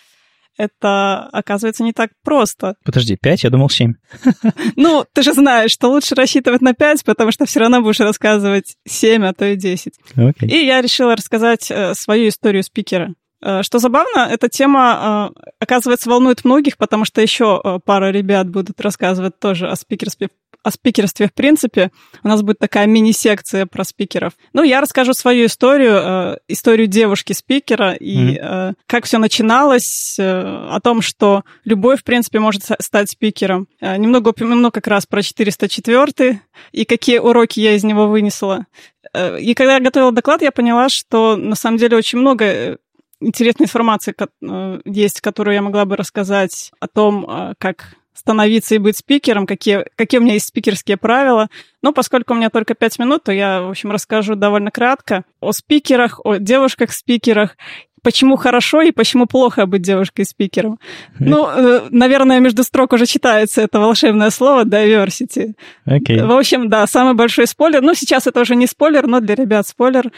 это 0.57 1.27
оказывается 1.31 1.83
не 1.83 1.93
так 1.93 2.11
просто. 2.23 2.75
Подожди, 2.83 3.17
5? 3.19 3.43
Я 3.43 3.49
думал 3.49 3.69
7. 3.69 3.93
Ну, 4.75 5.05
ты 5.13 5.23
же 5.23 5.33
знаешь, 5.33 5.71
что 5.71 5.89
лучше 5.89 6.15
рассчитывать 6.15 6.61
на 6.61 6.73
5, 6.73 7.03
потому 7.05 7.31
что 7.31 7.45
все 7.45 7.59
равно 7.59 7.81
будешь 7.81 7.99
рассказывать 7.99 8.75
7, 8.85 9.25
а 9.25 9.33
то 9.33 9.45
и 9.45 9.55
10. 9.55 9.93
Okay. 10.15 10.47
И 10.47 10.65
я 10.65 10.81
решила 10.81 11.15
рассказать 11.15 11.69
э, 11.71 11.93
свою 11.95 12.29
историю 12.29 12.63
спикера. 12.63 13.13
Э, 13.41 13.63
что 13.63 13.79
забавно, 13.79 14.27
эта 14.29 14.49
тема, 14.49 15.31
э, 15.35 15.51
оказывается, 15.59 16.09
волнует 16.09 16.43
многих, 16.43 16.77
потому 16.77 17.05
что 17.05 17.21
еще 17.21 17.81
пара 17.85 18.11
ребят 18.11 18.49
будут 18.49 18.79
рассказывать 18.81 19.39
тоже 19.39 19.67
о 19.67 19.75
спикерстве 19.75 20.29
о 20.63 20.71
спикерстве 20.71 21.27
в 21.27 21.33
принципе. 21.33 21.91
У 22.23 22.27
нас 22.27 22.41
будет 22.41 22.59
такая 22.59 22.87
мини-секция 22.87 23.65
про 23.65 23.83
спикеров. 23.83 24.33
Ну, 24.53 24.63
я 24.63 24.81
расскажу 24.81 25.13
свою 25.13 25.45
историю, 25.45 25.95
э, 25.95 26.37
историю 26.47 26.87
девушки-спикера 26.87 27.93
и 27.93 28.35
mm-hmm. 28.35 28.71
э, 28.71 28.73
как 28.87 29.05
все 29.05 29.17
начиналось, 29.17 30.17
э, 30.17 30.23
о 30.23 30.79
том, 30.81 31.01
что 31.01 31.43
любой, 31.65 31.97
в 31.97 32.03
принципе, 32.03 32.39
может 32.39 32.63
стать 32.79 33.09
спикером. 33.09 33.67
Э, 33.81 33.97
немного 33.97 34.29
упомяну 34.29 34.71
как 34.71 34.87
раз 34.87 35.05
про 35.05 35.21
404 35.21 36.41
и 36.71 36.85
какие 36.85 37.19
уроки 37.19 37.59
я 37.59 37.75
из 37.75 37.83
него 37.83 38.07
вынесла. 38.07 38.65
Э, 39.13 39.39
и 39.39 39.53
когда 39.53 39.75
я 39.75 39.79
готовила 39.79 40.11
доклад, 40.11 40.41
я 40.41 40.51
поняла, 40.51 40.89
что 40.89 41.35
на 41.35 41.55
самом 41.55 41.77
деле 41.77 41.97
очень 41.97 42.19
много 42.19 42.45
э, 42.45 42.77
интересной 43.19 43.65
информации 43.65 44.15
э, 44.17 44.81
есть, 44.85 45.21
которую 45.21 45.55
я 45.55 45.61
могла 45.61 45.85
бы 45.85 45.95
рассказать 45.95 46.71
о 46.79 46.87
том, 46.87 47.29
э, 47.29 47.53
как 47.57 47.95
становиться 48.13 48.75
и 48.75 48.79
быть 48.79 48.97
спикером, 48.97 49.45
какие, 49.45 49.85
какие 49.95 50.19
у 50.19 50.23
меня 50.23 50.33
есть 50.33 50.47
спикерские 50.47 50.97
правила. 50.97 51.49
Но 51.81 51.91
поскольку 51.91 52.33
у 52.33 52.37
меня 52.37 52.49
только 52.49 52.75
пять 52.75 52.99
минут, 52.99 53.23
то 53.23 53.31
я, 53.31 53.61
в 53.61 53.69
общем, 53.69 53.91
расскажу 53.91 54.35
довольно 54.35 54.71
кратко 54.71 55.23
о 55.39 55.51
спикерах, 55.51 56.19
о 56.23 56.37
девушках-спикерах 56.37 57.57
почему 58.03 58.35
хорошо 58.35 58.81
и 58.81 58.91
почему 58.91 59.25
плохо 59.25 59.65
быть 59.65 59.81
девушкой-спикером. 59.81 60.77
Ну, 61.19 61.47
э, 61.47 61.87
наверное, 61.89 62.39
между 62.39 62.63
строк 62.63 62.93
уже 62.93 63.05
читается 63.05 63.61
это 63.61 63.79
волшебное 63.79 64.29
слово 64.29 64.65
diversity. 64.65 65.53
Okay. 65.87 66.25
В 66.25 66.31
общем, 66.31 66.69
да, 66.69 66.85
самый 66.85 67.15
большой 67.15 67.47
спойлер. 67.47 67.81
Ну, 67.81 67.93
сейчас 67.95 68.27
это 68.27 68.41
уже 68.41 68.55
не 68.55 68.67
спойлер, 68.67 69.07
но 69.07 69.21
для 69.21 69.35
ребят 69.35 69.65
спойлер. 69.67 70.11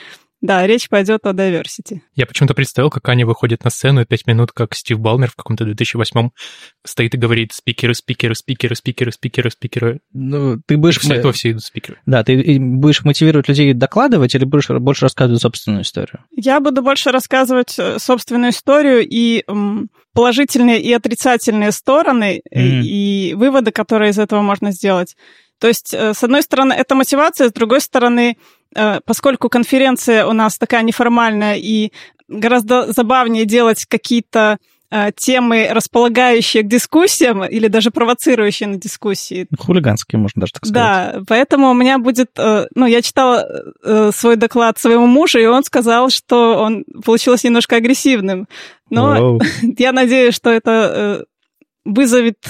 Да, 0.45 0.67
речь 0.67 0.89
пойдет 0.89 1.25
о 1.25 1.31
diversity. 1.31 2.01
Я 2.13 2.27
почему-то 2.27 2.53
представил, 2.53 2.91
как 2.91 3.09
Аня 3.09 3.25
выходит 3.25 3.63
на 3.63 3.71
сцену 3.71 4.01
и 4.01 4.05
пять 4.05 4.27
минут, 4.27 4.51
как 4.51 4.75
Стив 4.75 4.99
Балмер 4.99 5.31
в 5.31 5.35
каком-то 5.35 5.65
2008 5.65 6.29
стоит 6.85 7.15
и 7.15 7.17
говорит 7.17 7.51
спикеры, 7.51 7.95
спикеры, 7.95 8.35
спикеры, 8.35 8.75
спикеры, 8.75 9.11
спикеры, 9.11 9.49
спикеры. 9.49 9.99
Ну, 10.13 10.59
ты 10.67 10.77
будешь... 10.77 10.99
После 10.99 11.17
этого 11.17 11.33
все 11.33 11.51
идут 11.51 11.63
спикеры. 11.63 11.97
Да, 12.05 12.23
ты 12.23 12.59
будешь 12.59 13.03
мотивировать 13.03 13.47
людей 13.47 13.73
докладывать 13.73 14.35
или 14.35 14.45
будешь 14.45 14.69
больше 14.69 15.05
рассказывать 15.05 15.41
собственную 15.41 15.81
историю? 15.81 16.23
Я 16.31 16.59
буду 16.59 16.83
больше 16.83 17.09
рассказывать 17.09 17.75
э, 17.79 17.97
собственную 17.97 18.51
историю 18.51 19.03
и 19.03 19.43
положительные 20.13 20.79
и 20.79 20.93
отрицательные 20.93 21.71
стороны 21.71 22.41
mm. 22.53 22.81
и 22.83 23.33
выводы, 23.33 23.71
которые 23.71 24.11
из 24.11 24.19
этого 24.19 24.41
можно 24.41 24.71
сделать. 24.71 25.15
То 25.59 25.67
есть, 25.67 25.93
э, 25.93 26.13
с 26.13 26.23
одной 26.23 26.43
стороны, 26.43 26.73
это 26.73 26.95
мотивация, 26.95 27.49
с 27.49 27.53
другой 27.53 27.81
стороны, 27.81 28.37
поскольку 29.05 29.49
конференция 29.49 30.25
у 30.25 30.33
нас 30.33 30.57
такая 30.57 30.83
неформальная 30.83 31.55
и 31.55 31.91
гораздо 32.27 32.91
забавнее 32.91 33.45
делать 33.45 33.85
какие-то 33.85 34.57
э, 34.91 35.11
темы, 35.15 35.69
располагающие 35.71 36.63
к 36.63 36.67
дискуссиям 36.67 37.43
или 37.45 37.67
даже 37.67 37.91
провоцирующие 37.91 38.67
на 38.67 38.77
дискуссии. 38.77 39.47
Хулиганские, 39.57 40.19
можно 40.19 40.41
даже 40.41 40.53
так 40.53 40.65
сказать. 40.65 40.73
Да, 40.73 41.21
поэтому 41.27 41.69
у 41.69 41.73
меня 41.73 41.99
будет... 41.99 42.31
Э, 42.37 42.67
ну, 42.73 42.85
я 42.85 43.01
читала 43.01 43.47
свой 44.11 44.35
доклад 44.35 44.79
своему 44.79 45.07
мужу, 45.07 45.39
и 45.39 45.45
он 45.45 45.63
сказал, 45.63 46.09
что 46.09 46.57
он 46.57 46.83
получилось 47.03 47.43
немножко 47.43 47.75
агрессивным. 47.75 48.47
Но 48.89 49.39
я 49.77 49.91
надеюсь, 49.91 50.35
что 50.35 50.49
это 50.49 51.25
вызовет, 51.85 52.43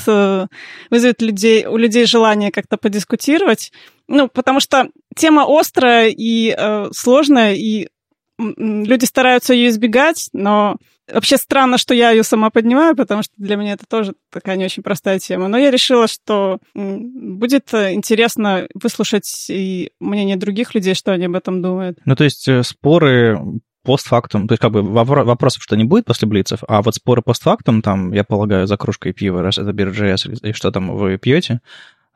вызовет 0.90 1.22
людей, 1.22 1.66
у 1.66 1.78
людей 1.78 2.06
желание 2.06 2.52
как-то 2.52 2.78
подискутировать. 2.78 3.72
Ну, 4.08 4.28
потому 4.28 4.60
что 4.60 4.90
тема 5.16 5.46
острая 5.48 6.10
и 6.10 6.56
э, 6.58 6.88
сложная, 6.94 7.54
и 7.54 7.90
люди 8.38 9.06
стараются 9.06 9.54
ее 9.54 9.70
избегать, 9.70 10.30
но 10.34 10.78
вообще 11.12 11.38
странно, 11.38 11.78
что 11.78 11.94
я 11.94 12.12
ее 12.12 12.24
сама 12.24 12.50
поднимаю, 12.50 12.96
потому 12.96 13.24
что 13.24 13.34
для 13.38 13.56
меня 13.56 13.74
это 13.74 13.86
тоже 13.86 14.14
такая 14.32 14.58
не 14.58 14.66
очень 14.66 14.84
простая 14.84 15.20
тема. 15.20 15.48
Но 15.48 15.58
я 15.58 15.72
решила, 15.72 16.08
что 16.08 16.60
будет 16.74 17.74
э, 17.74 17.94
интересно 17.94 18.68
выслушать 18.74 19.48
и 19.50 19.92
мнение 20.00 20.36
других 20.36 20.76
людей, 20.76 20.96
что 20.96 21.12
они 21.14 21.26
об 21.26 21.36
этом 21.36 21.62
думают. 21.62 22.00
Ну, 22.06 22.16
то 22.16 22.24
есть 22.24 22.48
э, 22.48 22.64
споры 22.64 23.40
постфактум, 23.86 24.48
то 24.48 24.54
есть 24.54 24.62
как 24.62 24.72
бы 24.72 24.82
вопросов 24.82 25.64
что 25.64 25.78
не 25.78 25.86
будет 25.86 26.06
после 26.06 26.28
блицев, 26.28 26.60
а 26.68 26.82
вот 26.82 26.96
споры 26.96 27.22
постфактум, 27.22 27.82
там, 27.82 28.12
я 28.12 28.24
полагаю, 28.24 28.68
за 28.68 28.76
кружкой 28.78 29.14
пива, 29.14 29.42
раз 29.42 29.58
это 29.58 29.70
Beer.js 29.70 30.50
и 30.50 30.54
что 30.54 30.72
там 30.72 30.96
вы 30.96 31.18
пьете, 31.18 31.62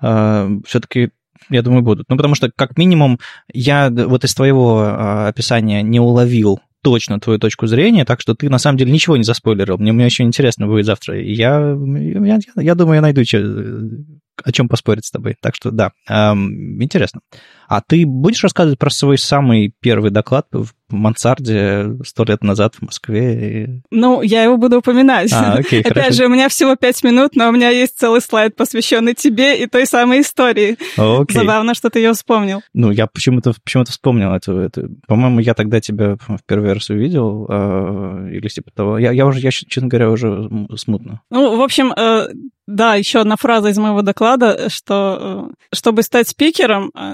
э, 0.02 0.50
все-таки 0.66 1.12
я 1.50 1.62
думаю, 1.62 1.82
будут. 1.82 2.10
Ну, 2.10 2.18
потому 2.18 2.36
что, 2.36 2.52
как 2.54 2.78
минимум, 2.78 3.20
я 3.52 3.90
вот 3.90 4.24
из 4.24 4.36
твоего 4.36 4.84
э, 4.84 5.28
описания 5.30 5.82
не 5.82 6.00
уловил 6.00 6.60
точно 6.82 7.20
твою 7.20 7.40
точку 7.40 7.68
зрения, 7.68 8.06
так 8.06 8.22
что 8.22 8.36
ты 8.36 8.50
на 8.50 8.58
самом 8.58 8.78
деле 8.78 8.92
ничего 8.92 9.18
не 9.18 9.24
заспойлерил. 9.24 9.78
Мне, 9.78 9.92
мне 9.92 10.06
еще 10.06 10.24
интересно 10.24 10.68
будет 10.68 10.86
завтра. 10.86 11.20
Я, 11.20 11.76
я, 11.76 12.40
я 12.56 12.76
думаю, 12.76 12.96
я 12.96 13.02
найду 13.02 13.22
о 13.22 14.52
чем 14.52 14.70
поспорить 14.70 15.06
с 15.06 15.12
тобой. 15.12 15.36
Так 15.42 15.56
что 15.56 15.72
да, 15.72 15.92
эм, 16.08 16.82
интересно. 16.82 17.22
А 17.70 17.82
ты 17.82 18.04
будешь 18.04 18.44
рассказывать 18.44 18.80
про 18.80 18.90
свой 18.90 19.20
самый 19.20 19.72
первый 19.80 20.10
доклад 20.10 20.48
в 20.52 20.70
мансарде 20.90 22.00
сто 22.04 22.24
лет 22.24 22.44
назад 22.44 22.74
в 22.74 22.82
Москве? 22.82 23.84
Ну, 23.92 24.24
я 24.24 24.42
его 24.42 24.58
буду 24.58 24.80
упоминать. 24.80 25.32
А, 25.32 25.54
окей, 25.54 25.82
Опять 25.86 25.94
хорошо. 25.94 26.14
же, 26.14 26.26
у 26.26 26.30
меня 26.30 26.50
всего 26.50 26.76
пять 26.76 27.04
минут, 27.04 27.36
но 27.36 27.48
у 27.48 27.52
меня 27.52 27.70
есть 27.70 27.96
целый 27.96 28.22
слайд, 28.22 28.56
посвященный 28.56 29.14
тебе 29.14 29.62
и 29.62 29.68
той 29.68 29.86
самой 29.86 30.22
истории. 30.22 30.78
Окей. 30.98 31.38
Забавно, 31.38 31.76
что 31.76 31.92
ты 31.92 32.00
ее 32.00 32.14
вспомнил. 32.14 32.64
Ну, 32.74 32.90
я 32.90 33.06
почему-то 33.06 33.54
почему 33.64 33.86
вспомнил 33.86 34.34
это, 34.34 34.52
это. 34.54 34.90
По-моему, 35.08 35.40
я 35.40 35.54
тогда 35.54 35.80
тебя 35.80 36.16
в 36.16 36.40
первый 36.48 36.74
раз 36.74 36.90
увидел, 36.90 37.46
э, 37.48 38.30
или 38.32 38.48
типа 38.48 38.72
того. 38.72 38.98
Я, 38.98 39.12
я 39.12 39.28
уже, 39.28 39.42
я, 39.42 39.52
честно 39.52 39.90
говоря, 39.90 40.10
уже 40.10 40.50
смутно. 40.76 41.22
Ну, 41.30 41.56
в 41.56 41.62
общем, 41.62 41.94
э, 41.96 42.30
да, 42.70 42.94
еще 42.94 43.20
одна 43.20 43.36
фраза 43.36 43.70
из 43.70 43.80
моего 43.80 44.04
доклада, 44.04 44.70
что 44.70 45.50
э, 45.72 45.76
чтобы 45.76 46.04
стать 46.04 46.30
спикером, 46.30 46.92
э, 46.94 47.14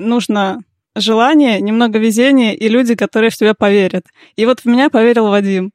нужно 0.54 0.64
желание, 0.96 1.60
немного 1.62 2.00
везения 2.00 2.54
и 2.54 2.70
люди, 2.70 2.96
которые 2.96 3.30
в 3.30 3.36
тебя 3.36 3.54
поверят. 3.54 4.06
И 4.38 4.46
вот 4.46 4.62
в 4.62 4.66
меня 4.66 4.90
поверил 4.90 5.28
Вадим. 5.28 5.72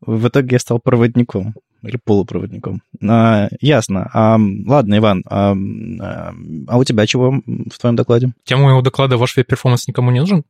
В 0.00 0.28
итоге 0.28 0.48
я 0.52 0.58
стал 0.58 0.80
проводником 0.80 1.54
или 1.82 1.98
полупроводником. 2.02 2.82
А, 3.08 3.48
ясно. 3.60 4.10
А, 4.12 4.36
ладно, 4.66 4.98
Иван, 4.98 5.22
а, 5.28 5.54
а 6.68 6.78
у 6.78 6.84
тебя 6.84 7.06
чего 7.06 7.40
в 7.46 7.78
твоем 7.78 7.96
докладе? 7.96 8.32
Тема 8.44 8.64
моего 8.64 8.82
доклада 8.82 9.16
«Ваш 9.16 9.36
web 9.36 9.47
performance 9.47 9.86
никому 9.86 10.10
не 10.10 10.20
нужен». 10.20 10.44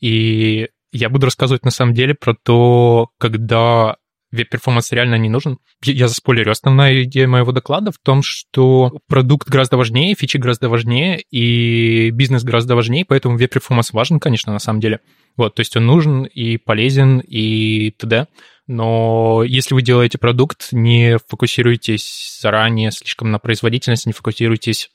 И 0.00 0.68
я 0.92 1.08
буду 1.10 1.26
рассказывать 1.26 1.64
на 1.64 1.70
самом 1.70 1.94
деле 1.94 2.14
про 2.14 2.34
то, 2.34 3.10
когда 3.18 3.96
web 4.36 4.48
performance 4.48 4.92
реально 4.92 5.16
не 5.16 5.28
нужен. 5.28 5.58
Я 5.82 6.08
заспойлерю. 6.08 6.52
Основная 6.52 7.02
идея 7.04 7.26
моего 7.26 7.52
доклада 7.52 7.90
в 7.90 7.98
том, 7.98 8.22
что 8.22 8.98
продукт 9.08 9.48
гораздо 9.48 9.76
важнее, 9.76 10.14
фичи 10.14 10.36
гораздо 10.36 10.68
важнее, 10.68 11.22
и 11.30 12.10
бизнес 12.10 12.44
гораздо 12.44 12.76
важнее, 12.76 13.04
поэтому 13.04 13.36
web 13.36 13.48
performance 13.48 13.92
важен, 13.92 14.20
конечно, 14.20 14.52
на 14.52 14.58
самом 14.58 14.80
деле. 14.80 15.00
Вот, 15.36 15.54
то 15.54 15.60
есть 15.60 15.76
он 15.76 15.86
нужен 15.86 16.24
и 16.24 16.56
полезен, 16.56 17.18
и 17.18 17.90
т.д. 17.90 18.26
Но 18.66 19.42
если 19.44 19.74
вы 19.74 19.82
делаете 19.82 20.18
продукт, 20.18 20.68
не 20.72 21.18
фокусируйтесь 21.28 22.38
заранее 22.40 22.90
слишком 22.90 23.30
на 23.30 23.38
производительности, 23.38 24.08
не 24.08 24.12
фокусируйтесь 24.12 24.90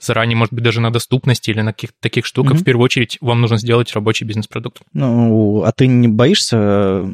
заранее, 0.00 0.36
может 0.36 0.54
быть, 0.54 0.62
даже 0.62 0.80
на 0.80 0.92
доступности 0.92 1.50
или 1.50 1.60
на 1.60 1.72
каких-то 1.72 1.96
таких 2.00 2.26
штуках. 2.26 2.54
Mm-hmm. 2.54 2.60
В 2.60 2.64
первую 2.64 2.84
очередь 2.84 3.18
вам 3.20 3.40
нужно 3.40 3.58
сделать 3.58 3.92
рабочий 3.92 4.24
бизнес-продукт. 4.24 4.82
Ну, 4.92 5.62
а 5.64 5.72
ты 5.72 5.86
не 5.86 6.08
боишься, 6.08 7.04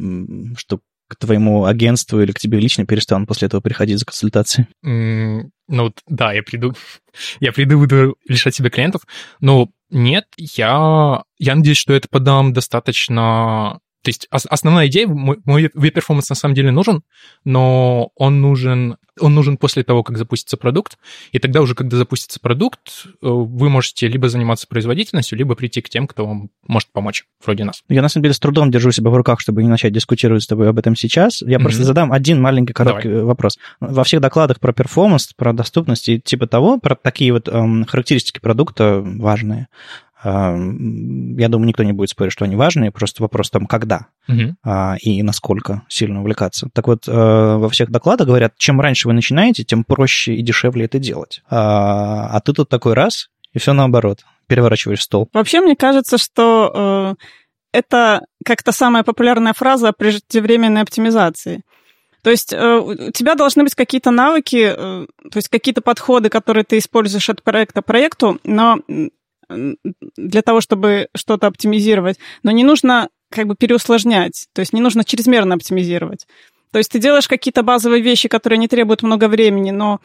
что 0.57 0.81
к 1.09 1.17
твоему 1.17 1.65
агентству 1.65 2.21
или 2.21 2.33
к 2.33 2.39
тебе 2.39 2.59
лично 2.59 2.87
перестанут 2.87 3.29
после 3.29 3.47
этого 3.47 3.61
приходить 3.61 3.99
за 3.99 4.07
консультацией? 4.07 4.69
Mm, 4.85 5.51
ну, 5.69 5.95
да, 6.09 6.33
я 6.33 6.43
приду, 6.43 6.75
я 7.41 7.53
приду, 7.53 7.79
буду 7.79 8.17
лишать 8.29 8.55
себя 8.55 8.71
клиентов, 8.71 9.03
но 9.41 9.69
нет, 9.91 10.27
я, 10.37 11.23
я 11.39 11.55
надеюсь, 11.55 11.79
что 11.79 11.93
это 11.93 12.09
подам 12.09 12.53
достаточно 12.53 13.79
то 14.05 14.11
есть 14.11 14.29
основная 14.31 14.89
идея, 14.89 15.07
мой, 15.07 15.39
мой 15.47 15.71
web 15.73 15.85
performance 15.85 16.29
на 16.29 16.35
самом 16.37 16.55
деле 16.55 16.71
нужен, 16.71 17.03
но 17.47 18.11
он 18.17 18.43
нужен, 18.43 18.99
он 19.19 19.35
нужен 19.35 19.57
после 19.57 19.83
того, 19.83 20.03
как 20.03 20.19
запустится 20.19 20.59
продукт, 20.59 20.99
и 21.33 21.39
тогда 21.39 21.63
уже, 21.63 21.75
когда 21.75 21.97
запустится 21.97 22.39
продукт, 22.39 23.07
э, 23.07 23.11
вы 23.23 23.71
можете 23.71 24.07
либо 24.07 24.29
заниматься 24.29 24.67
производительностью, 24.69 25.39
либо 25.39 25.55
прийти 25.55 25.81
к 25.81 25.89
тем, 25.89 26.07
кто 26.07 26.27
вам 26.27 26.51
может 26.69 26.93
помочь, 26.93 27.25
вроде 27.43 27.65
нас. 27.65 27.83
Я, 27.89 28.03
на 28.03 28.11
самом 28.11 28.25
деле, 28.25 28.35
с 28.35 28.39
трудом 28.39 28.71
держу 28.71 28.93
себя 28.93 29.09
в 29.09 29.17
руках, 29.17 29.41
чтобы 29.41 29.63
не 29.63 29.71
начать 29.71 29.95
дискутировать 29.95 30.43
с 30.43 30.47
тобой 30.47 30.69
об 30.69 30.79
этом 30.79 30.95
сейчас. 30.97 31.41
Я 31.41 31.57
mm-hmm. 31.57 31.63
просто 31.63 31.85
задам 31.85 32.13
один 32.13 32.43
маленький 32.43 32.75
короткий 32.75 33.09
Давай. 33.09 33.25
вопрос. 33.25 33.59
Во 33.81 34.05
всех 34.05 34.21
докладах 34.21 34.61
про 34.61 34.75
performance, 34.75 35.33
про 35.33 35.55
доступность 35.55 36.11
и 36.11 36.21
типа 36.21 36.47
того, 36.47 36.79
про 36.79 36.95
такие 36.95 37.33
вот 37.33 37.49
эм, 37.49 37.87
характеристики 37.87 38.39
продукта 38.39 39.01
важные, 39.03 39.69
я 40.25 41.49
думаю, 41.49 41.69
никто 41.69 41.83
не 41.83 41.93
будет 41.93 42.09
спорить, 42.09 42.33
что 42.33 42.45
они 42.45 42.57
важные, 42.57 42.91
просто 42.91 43.23
вопрос 43.23 43.51
там, 43.51 43.67
когда 43.67 44.07
угу. 44.27 44.57
и 45.03 45.23
насколько 45.23 45.83
сильно 45.89 46.21
увлекаться. 46.21 46.69
Так 46.73 46.87
вот, 46.87 47.07
э, 47.07 47.13
во 47.13 47.69
всех 47.69 47.91
докладах 47.91 48.27
говорят, 48.27 48.55
чем 48.57 48.81
раньше 48.81 49.09
вы 49.09 49.15
начинаете, 49.15 49.65
тем 49.65 49.85
проще 49.85 50.35
и 50.35 50.43
дешевле 50.43 50.87
это 50.87 50.99
делать. 50.99 51.43
А, 51.51 52.29
а 52.29 52.41
ты 52.41 52.55
тут 52.55 52.69
такой 52.71 52.95
раз, 52.95 53.29
и 53.53 53.59
все 53.59 53.75
наоборот, 53.75 54.25
переворачиваешь 54.47 55.03
стол. 55.03 55.29
Вообще, 55.35 55.61
мне 55.61 55.77
кажется, 55.77 56.17
что 56.17 57.17
э, 57.23 57.25
это 57.73 58.23
как-то 58.45 58.73
самая 58.73 59.03
популярная 59.03 59.53
фраза 59.53 59.93
преждевременной 59.93 60.83
оптимизации. 60.83 61.63
То 62.23 62.31
есть 62.31 62.55
э, 62.55 62.77
у 62.79 63.11
тебя 63.11 63.35
должны 63.35 63.65
быть 63.65 63.75
какие-то 63.75 64.11
навыки, 64.11 64.73
то 64.75 65.07
есть 65.35 65.49
какие-то 65.49 65.83
подходы, 65.83 66.31
которые 66.31 66.65
ты 66.65 66.79
используешь 66.79 67.29
от 67.29 67.43
проекта 67.43 67.83
к 67.83 67.85
проекту, 67.85 68.39
но 68.45 68.79
для 70.17 70.43
того, 70.43 70.61
чтобы 70.61 71.09
что-то 71.15 71.47
оптимизировать, 71.47 72.19
но 72.43 72.51
не 72.51 72.65
нужно 72.65 73.09
как 73.31 73.47
бы 73.47 73.57
переусложнять, 73.57 74.47
то 74.53 74.61
есть 74.61 74.73
не 74.73 74.81
нужно 74.81 75.05
чрезмерно 75.05 75.55
оптимизировать. 75.55 76.27
То 76.71 76.79
есть 76.79 76.91
ты 76.91 76.99
делаешь 76.99 77.29
какие-то 77.29 77.63
базовые 77.63 78.03
вещи, 78.03 78.29
которые 78.29 78.59
не 78.59 78.69
требуют 78.69 79.03
много 79.03 79.29
времени, 79.29 79.71
но 79.71 80.01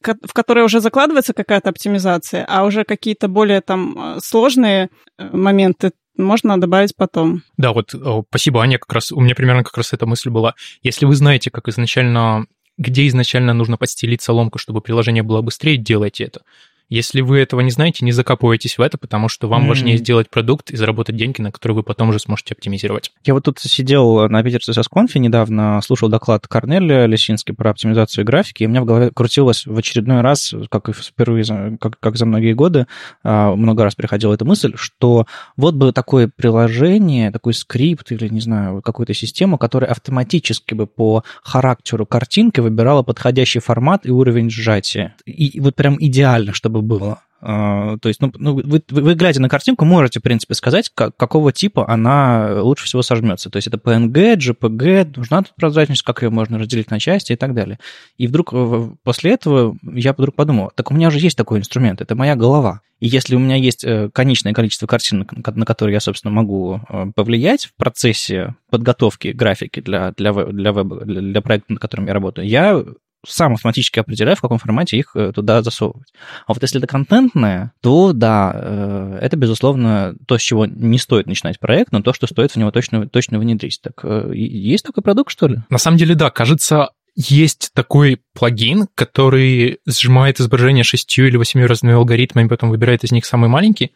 в 0.00 0.32
которые 0.32 0.64
уже 0.64 0.80
закладывается 0.80 1.32
какая-то 1.32 1.70
оптимизация, 1.70 2.44
а 2.48 2.64
уже 2.64 2.84
какие-то 2.84 3.28
более 3.28 3.60
там 3.60 4.16
э, 4.16 4.20
сложные 4.20 4.90
э, 5.18 5.36
моменты 5.36 5.92
можно 6.16 6.60
добавить 6.60 6.94
потом. 6.94 7.42
Да, 7.56 7.72
вот 7.72 7.94
спасибо, 8.28 8.62
Аня, 8.62 8.78
как 8.78 8.92
раз 8.92 9.12
у 9.12 9.20
меня 9.20 9.34
примерно 9.34 9.64
как 9.64 9.76
раз 9.76 9.92
эта 9.92 10.06
мысль 10.06 10.30
была. 10.30 10.54
Если 10.82 11.06
вы 11.06 11.14
знаете, 11.16 11.50
как 11.50 11.68
изначально, 11.68 12.46
где 12.78 13.06
изначально 13.08 13.52
нужно 13.52 13.76
подстелить 13.76 14.22
соломку, 14.22 14.58
чтобы 14.58 14.80
приложение 14.80 15.22
было 15.22 15.42
быстрее, 15.42 15.76
делайте 15.76 16.24
это. 16.24 16.42
Если 16.88 17.20
вы 17.20 17.38
этого 17.38 17.60
не 17.60 17.70
знаете, 17.70 18.04
не 18.04 18.12
закапывайтесь 18.12 18.78
в 18.78 18.82
это, 18.82 18.98
потому 18.98 19.28
что 19.28 19.48
вам 19.48 19.64
mm. 19.64 19.68
важнее 19.68 19.96
сделать 19.98 20.30
продукт 20.30 20.70
и 20.70 20.76
заработать 20.76 21.16
деньги, 21.16 21.40
на 21.40 21.50
которые 21.50 21.76
вы 21.76 21.82
потом 21.82 22.10
уже 22.10 22.18
сможете 22.18 22.54
оптимизировать. 22.54 23.12
Я 23.24 23.34
вот 23.34 23.44
тут 23.44 23.58
сидел 23.58 24.28
на 24.28 24.42
Питер 24.42 24.60
CSS 24.60 24.86
Conf 24.94 25.18
недавно, 25.18 25.80
слушал 25.82 26.08
доклад 26.08 26.46
Корнелия 26.46 27.06
Лисинский 27.06 27.54
про 27.54 27.70
оптимизацию 27.70 28.24
графики, 28.24 28.62
и 28.62 28.66
у 28.66 28.68
меня 28.68 28.82
в 28.82 28.84
голове 28.84 29.10
крутилось 29.14 29.66
в 29.66 29.76
очередной 29.76 30.20
раз, 30.20 30.54
как 30.70 30.88
и 30.88 30.92
впервые, 30.92 31.44
как, 31.80 31.98
как 31.98 32.16
за 32.16 32.26
многие 32.26 32.54
годы, 32.54 32.86
а, 33.22 33.54
много 33.54 33.84
раз 33.84 33.94
приходила 33.94 34.34
эта 34.34 34.44
мысль, 34.44 34.72
что 34.76 35.26
вот 35.56 35.74
бы 35.74 35.92
такое 35.92 36.30
приложение, 36.34 37.30
такой 37.30 37.54
скрипт 37.54 38.12
или, 38.12 38.28
не 38.28 38.40
знаю, 38.40 38.82
какую-то 38.82 39.14
систему, 39.14 39.58
которая 39.58 39.90
автоматически 39.90 40.74
бы 40.74 40.86
по 40.86 41.24
характеру 41.42 42.06
картинки 42.06 42.60
выбирала 42.60 43.02
подходящий 43.02 43.60
формат 43.60 44.06
и 44.06 44.10
уровень 44.10 44.50
сжатия. 44.50 45.14
И 45.24 45.60
вот 45.60 45.74
прям 45.74 45.96
идеально, 45.98 46.52
чтобы 46.52 46.73
бы 46.74 46.82
было. 46.82 47.20
А, 47.46 47.98
то 47.98 48.08
есть, 48.08 48.22
ну, 48.22 48.32
ну 48.38 48.54
вы, 48.54 48.82
вы, 48.88 49.14
глядя 49.14 49.38
на 49.38 49.50
картинку, 49.50 49.84
можете, 49.84 50.18
в 50.18 50.22
принципе, 50.22 50.54
сказать, 50.54 50.90
как, 50.94 51.14
какого 51.14 51.52
типа 51.52 51.86
она 51.86 52.62
лучше 52.62 52.86
всего 52.86 53.02
сожмется. 53.02 53.50
То 53.50 53.56
есть 53.56 53.68
это 53.68 53.76
PNG, 53.76 54.36
JPG, 54.36 55.12
нужна 55.16 55.42
тут 55.42 55.54
прозрачность, 55.54 56.02
как 56.02 56.22
ее 56.22 56.30
можно 56.30 56.58
разделить 56.58 56.90
на 56.90 56.98
части 56.98 57.34
и 57.34 57.36
так 57.36 57.52
далее. 57.52 57.78
И 58.16 58.26
вдруг 58.28 58.54
после 59.02 59.32
этого 59.32 59.76
я 59.82 60.14
вдруг 60.14 60.34
подумал, 60.34 60.72
так 60.74 60.90
у 60.90 60.94
меня 60.94 61.10
же 61.10 61.18
есть 61.18 61.36
такой 61.36 61.58
инструмент, 61.58 62.00
это 62.00 62.14
моя 62.14 62.34
голова. 62.34 62.80
И 63.00 63.08
если 63.08 63.34
у 63.36 63.38
меня 63.38 63.56
есть 63.56 63.84
э, 63.84 64.08
конечное 64.14 64.54
количество 64.54 64.86
картин, 64.86 65.28
на 65.30 65.66
которые 65.66 65.92
я, 65.92 66.00
собственно, 66.00 66.32
могу 66.32 66.80
э, 66.88 67.06
повлиять 67.14 67.66
в 67.66 67.74
процессе 67.74 68.54
подготовки 68.70 69.28
графики 69.28 69.80
для, 69.80 70.12
для, 70.12 70.32
для, 70.32 70.70
веба, 70.70 71.04
для 71.04 71.42
проекта, 71.42 71.74
над 71.74 71.82
которым 71.82 72.06
я 72.06 72.14
работаю, 72.14 72.48
я 72.48 72.82
сам 73.26 73.54
автоматически 73.54 73.98
определяю, 73.98 74.36
в 74.36 74.40
каком 74.40 74.58
формате 74.58 74.96
их 74.96 75.12
э, 75.14 75.32
туда 75.32 75.62
засовывать. 75.62 76.12
А 76.46 76.52
вот 76.52 76.62
если 76.62 76.78
это 76.78 76.86
контентное, 76.86 77.72
то 77.80 78.12
да, 78.12 78.52
э, 78.54 79.18
это, 79.22 79.36
безусловно, 79.36 80.14
то, 80.26 80.38
с 80.38 80.42
чего 80.42 80.66
не 80.66 80.98
стоит 80.98 81.26
начинать 81.26 81.58
проект, 81.58 81.92
но 81.92 82.02
то, 82.02 82.12
что 82.12 82.26
стоит 82.26 82.52
в 82.52 82.56
него 82.56 82.70
точно, 82.70 83.08
точно 83.08 83.38
внедрить. 83.38 83.80
Так 83.82 84.00
э, 84.02 84.32
есть 84.34 84.84
такой 84.84 85.02
продукт, 85.02 85.30
что 85.30 85.46
ли? 85.46 85.58
На 85.68 85.78
самом 85.78 85.98
деле, 85.98 86.14
да, 86.14 86.30
кажется, 86.30 86.90
есть 87.16 87.70
такой 87.74 88.20
плагин, 88.32 88.86
который 88.94 89.78
сжимает 89.86 90.40
изображение 90.40 90.84
шестью 90.84 91.28
или 91.28 91.36
восьмью 91.36 91.68
разными 91.68 91.94
алгоритмами, 91.94 92.48
потом 92.48 92.70
выбирает 92.70 93.04
из 93.04 93.12
них 93.12 93.24
самый 93.24 93.48
маленький. 93.48 93.92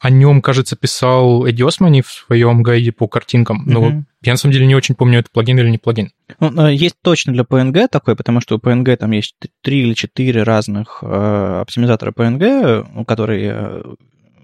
О 0.00 0.08
нем, 0.08 0.40
кажется, 0.40 0.76
писал 0.76 1.46
Эдди 1.46 1.62
Османи 1.62 2.00
в 2.00 2.10
своем 2.10 2.62
гайде 2.62 2.90
по 2.90 3.06
картинкам, 3.06 3.64
но 3.66 3.88
mm-hmm. 3.88 4.02
я 4.22 4.32
на 4.32 4.38
самом 4.38 4.54
деле 4.54 4.66
не 4.66 4.74
очень 4.74 4.94
помню, 4.94 5.18
это 5.18 5.28
плагин 5.30 5.58
или 5.58 5.68
не 5.68 5.76
плагин. 5.76 6.10
Ну, 6.40 6.68
есть 6.68 6.96
точно 7.02 7.34
для 7.34 7.42
PNG 7.42 7.86
такой, 7.88 8.16
потому 8.16 8.40
что 8.40 8.56
у 8.56 8.58
PNG 8.58 8.96
там 8.96 9.10
есть 9.10 9.36
три 9.62 9.82
или 9.82 9.92
четыре 9.92 10.42
разных 10.42 11.00
э, 11.02 11.60
оптимизатора 11.60 12.12
PNG, 12.12 13.04
которые 13.04 13.52
э, 13.54 13.82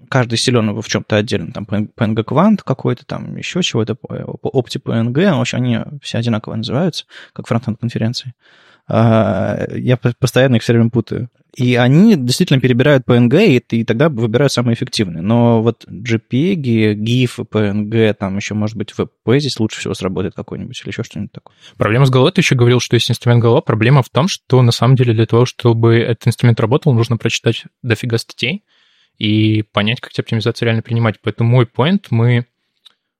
каждый 0.09 0.37
силен 0.37 0.79
в 0.79 0.87
чем-то 0.87 1.15
отдельно. 1.15 1.51
Там 1.51 1.63
PNG 1.63 2.23
Quant 2.23 2.59
какой-то, 2.63 3.05
там 3.07 3.35
еще 3.35 3.63
чего-то, 3.63 3.93
Opti 3.93 4.79
PNG, 4.79 5.35
в 5.35 5.41
общем, 5.41 5.57
они 5.57 5.79
все 6.03 6.19
одинаково 6.19 6.55
называются, 6.55 7.05
как 7.33 7.47
фронтенд 7.47 7.79
конференции. 7.79 8.33
А, 8.87 9.65
я 9.73 9.97
постоянно 9.97 10.55
их 10.55 10.61
все 10.61 10.73
время 10.73 10.89
путаю. 10.89 11.29
И 11.57 11.73
они 11.75 12.15
действительно 12.15 12.61
перебирают 12.61 13.03
PNG, 13.07 13.47
и, 13.47 13.77
и 13.77 13.83
тогда 13.83 14.09
выбирают 14.09 14.53
самые 14.53 14.75
эффективные. 14.75 15.23
Но 15.23 15.63
вот 15.63 15.85
JPEG, 15.89 16.93
GIF, 16.93 17.39
PNG, 17.51 18.13
там 18.13 18.37
еще, 18.37 18.53
может 18.53 18.77
быть, 18.77 18.93
WebP 18.95 19.39
здесь 19.39 19.59
лучше 19.59 19.79
всего 19.79 19.95
сработает 19.95 20.35
какой-нибудь 20.35 20.79
или 20.79 20.89
еще 20.89 21.01
что-нибудь 21.01 21.31
такое. 21.31 21.55
Проблема 21.75 22.05
с 22.05 22.11
Galo, 22.11 22.29
ты 22.29 22.41
еще 22.41 22.53
говорил, 22.53 22.79
что 22.79 22.95
есть 22.95 23.09
инструмент 23.09 23.43
Galo. 23.43 23.63
Проблема 23.63 24.03
в 24.03 24.09
том, 24.09 24.27
что 24.27 24.61
на 24.61 24.71
самом 24.71 24.95
деле 24.95 25.15
для 25.15 25.25
того, 25.25 25.47
чтобы 25.47 25.95
этот 25.95 26.27
инструмент 26.27 26.59
работал, 26.59 26.93
нужно 26.93 27.17
прочитать 27.17 27.63
дофига 27.81 28.19
статей 28.19 28.63
и 29.17 29.63
понять, 29.63 29.99
как 29.99 30.11
эти 30.11 30.21
оптимизации 30.21 30.63
реально 30.63 30.83
принимать. 30.83 31.15
Поэтому 31.23 31.49
мой 31.49 31.65
point, 31.65 32.05
мы 32.11 32.45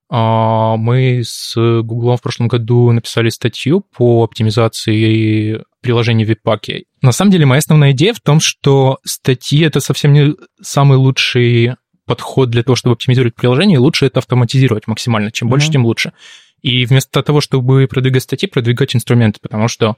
а, 0.10 0.77
мы 0.77 1.22
с 1.24 1.56
Google 1.56 2.15
в 2.15 2.22
прошлом 2.22 2.50
году 2.50 2.91
написали 2.91 3.29
статью 3.29 3.82
по 3.82 4.24
оптимизации 4.24 5.63
приложений 5.82 6.25
в 6.25 6.27
веб-паке. 6.27 6.84
На 7.01 7.11
самом 7.11 7.31
деле, 7.31 7.45
моя 7.45 7.59
основная 7.59 7.91
идея 7.91 8.13
в 8.13 8.19
том, 8.19 8.39
что 8.39 8.99
статьи— 9.03 9.61
это 9.63 9.79
совсем 9.79 10.13
не 10.13 10.35
самый 10.61 10.97
лучший 10.97 11.75
подход 12.05 12.49
для 12.49 12.63
того, 12.63 12.75
чтобы 12.75 12.93
оптимизировать 12.93 13.35
приложение, 13.35 13.79
лучше 13.79 14.05
это 14.05 14.19
автоматизировать 14.19 14.87
максимально. 14.87 15.31
Чем 15.31 15.49
больше, 15.49 15.69
mm-hmm. 15.69 15.73
тем 15.73 15.85
лучше. 15.85 16.13
И 16.61 16.85
вместо 16.85 17.21
того, 17.21 17.41
чтобы 17.41 17.87
продвигать 17.87 18.23
статьи, 18.23 18.49
продвигать 18.49 18.95
инструменты, 18.95 19.39
потому 19.41 19.67
что 19.67 19.97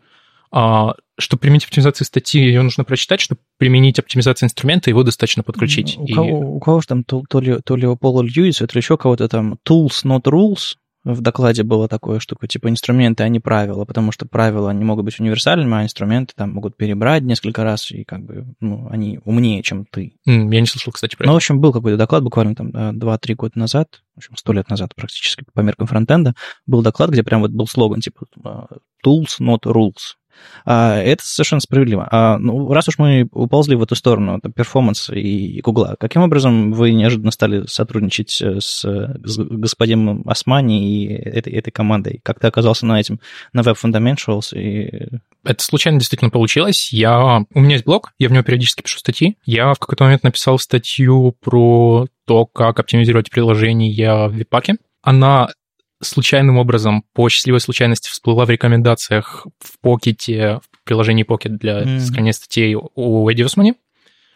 а, 0.51 0.95
чтобы 1.17 1.41
применить 1.41 1.65
оптимизацию 1.65 2.07
статьи, 2.07 2.41
ее 2.41 2.61
нужно 2.63 2.83
прочитать, 2.83 3.21
чтобы 3.21 3.41
применить 3.57 3.99
оптимизацию 3.99 4.47
инструмента, 4.47 4.89
его 4.89 5.03
достаточно 5.03 5.43
подключить. 5.43 5.95
У, 5.97 6.05
и... 6.05 6.13
кого, 6.13 6.55
у 6.55 6.59
кого 6.59 6.81
же 6.81 6.87
там 6.87 7.03
то, 7.03 7.23
то 7.29 7.39
ли, 7.39 7.59
то 7.63 7.75
ли 7.75 7.87
Пола 7.95 8.23
Льюиса, 8.23 8.65
то 8.65 8.73
ли 8.73 8.79
еще 8.79 8.97
кого-то 8.97 9.27
там 9.29 9.57
tools, 9.67 10.03
not 10.03 10.23
rules, 10.23 10.75
в 11.03 11.21
докладе 11.21 11.63
было 11.63 11.87
такое 11.87 12.19
штука, 12.19 12.47
типа 12.47 12.69
инструменты, 12.69 13.23
а 13.23 13.29
не 13.29 13.39
правила, 13.39 13.85
потому 13.85 14.11
что 14.11 14.25
правила, 14.25 14.69
они 14.69 14.83
могут 14.83 15.05
быть 15.05 15.19
универсальными, 15.19 15.75
а 15.75 15.83
инструменты 15.83 16.33
там 16.35 16.51
могут 16.51 16.75
перебрать 16.75 17.23
несколько 17.23 17.63
раз, 17.63 17.91
и 17.91 18.03
как 18.03 18.23
бы, 18.25 18.53
ну, 18.59 18.87
они 18.89 19.19
умнее, 19.23 19.63
чем 19.63 19.85
ты. 19.85 20.13
Mm, 20.27 20.53
я 20.53 20.59
не 20.61 20.67
слышал, 20.67 20.91
кстати, 20.91 21.15
про 21.15 21.23
это. 21.23 21.27
Ну, 21.29 21.33
в 21.33 21.37
общем, 21.37 21.59
был 21.59 21.71
какой-то 21.71 21.97
доклад 21.97 22.23
буквально 22.23 22.55
там 22.55 22.69
2-3 22.69 23.35
года 23.35 23.59
назад, 23.59 24.01
в 24.15 24.17
общем, 24.17 24.35
сто 24.35 24.51
лет 24.51 24.69
назад 24.69 24.93
практически 24.95 25.45
по 25.53 25.61
меркам 25.61 25.87
фронтенда, 25.87 26.35
был 26.65 26.81
доклад, 26.81 27.11
где 27.11 27.23
прям 27.23 27.41
вот 27.41 27.51
был 27.51 27.67
слоган, 27.67 28.01
типа 28.01 28.25
tools, 29.05 29.39
not 29.39 29.61
rules. 29.63 30.18
А, 30.65 30.97
это 30.97 31.23
совершенно 31.25 31.61
справедливо. 31.61 32.07
А, 32.11 32.37
ну, 32.37 32.71
раз 32.73 32.87
уж 32.87 32.97
мы 32.97 33.27
уползли 33.31 33.75
в 33.75 33.83
эту 33.83 33.95
сторону, 33.95 34.37
это 34.37 34.49
перформанс 34.49 35.09
и 35.09 35.61
Гугла, 35.61 35.95
каким 35.99 36.21
образом 36.21 36.73
вы 36.73 36.91
неожиданно 36.91 37.31
стали 37.31 37.65
сотрудничать 37.65 38.41
э, 38.41 38.59
с, 38.59 38.81
с 38.81 39.37
господином 39.37 40.23
Османи 40.27 41.05
и 41.05 41.13
этой, 41.13 41.53
этой 41.53 41.71
командой? 41.71 42.19
Как 42.23 42.39
ты 42.39 42.47
оказался 42.47 42.85
на 42.85 42.99
этим, 42.99 43.19
на 43.53 43.61
Web 43.61 43.77
Fundamentals? 43.81 44.55
И... 44.57 45.07
Это 45.43 45.63
случайно 45.63 45.99
действительно 45.99 46.29
получилось. 46.29 46.91
Я... 46.91 47.45
У 47.53 47.59
меня 47.59 47.73
есть 47.73 47.85
блог, 47.85 48.13
я 48.19 48.29
в 48.29 48.31
него 48.31 48.43
периодически 48.43 48.81
пишу 48.81 48.99
статьи. 48.99 49.37
Я 49.45 49.73
в 49.73 49.79
какой-то 49.79 50.03
момент 50.03 50.23
написал 50.23 50.59
статью 50.59 51.35
про 51.41 52.07
то, 52.25 52.45
как 52.45 52.79
оптимизировать 52.79 53.31
приложения 53.31 54.27
в 54.27 54.33
веб-паке. 54.33 54.75
Она 55.01 55.49
случайным 56.01 56.57
образом, 56.57 57.03
по 57.13 57.29
счастливой 57.29 57.59
случайности, 57.59 58.09
всплыла 58.09 58.45
в 58.45 58.49
рекомендациях 58.49 59.47
в 59.59 59.79
Покете, 59.79 60.59
в 60.71 60.83
приложении 60.83 61.25
Pocket 61.25 61.57
для 61.57 61.83
mm. 61.83 61.99
скачания 61.99 62.31
статей 62.31 62.75
у 62.75 63.29
Эдди 63.29 63.43
Османи. 63.43 63.75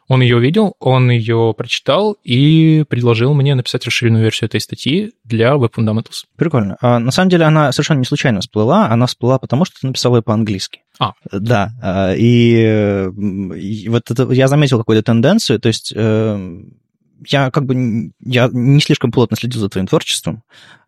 Он 0.08 0.22
ее 0.22 0.36
увидел, 0.36 0.76
он 0.80 1.10
ее 1.10 1.54
прочитал 1.58 2.18
и 2.24 2.84
предложил 2.90 3.34
мне 3.34 3.56
написать 3.56 3.86
расширенную 3.86 4.24
версию 4.24 4.50
этой 4.50 4.60
статьи 4.60 5.14
для 5.24 5.54
Web 5.54 5.72
Fundamentals. 5.78 6.26
Прикольно. 6.36 6.78
А, 6.82 7.00
на 7.00 7.12
самом 7.12 7.30
деле 7.30 7.46
она 7.46 7.72
совершенно 7.72 8.00
не 8.00 8.06
случайно 8.06 8.42
всплыла, 8.42 8.90
она 8.90 9.06
всплыла 9.06 9.40
потому, 9.40 9.64
что 9.64 9.80
ты 9.80 9.88
написал 9.88 10.16
ее 10.16 10.22
по-английски. 10.22 10.82
А. 11.00 11.14
Да, 11.32 11.72
а, 11.82 12.14
и, 12.16 13.08
и 13.56 13.90
вот 13.90 14.12
это, 14.12 14.30
я 14.32 14.48
заметил 14.48 14.78
какую-то 14.78 15.04
тенденцию, 15.04 15.60
то 15.60 15.68
есть 15.68 15.94
э, 15.96 16.62
я 17.28 17.52
как 17.52 17.66
бы 17.66 18.12
я 18.20 18.50
не 18.52 18.82
слишком 18.82 19.12
плотно 19.12 19.38
следил 19.38 19.62
за 19.62 19.70
твоим 19.70 19.88
творчеством, 19.88 20.44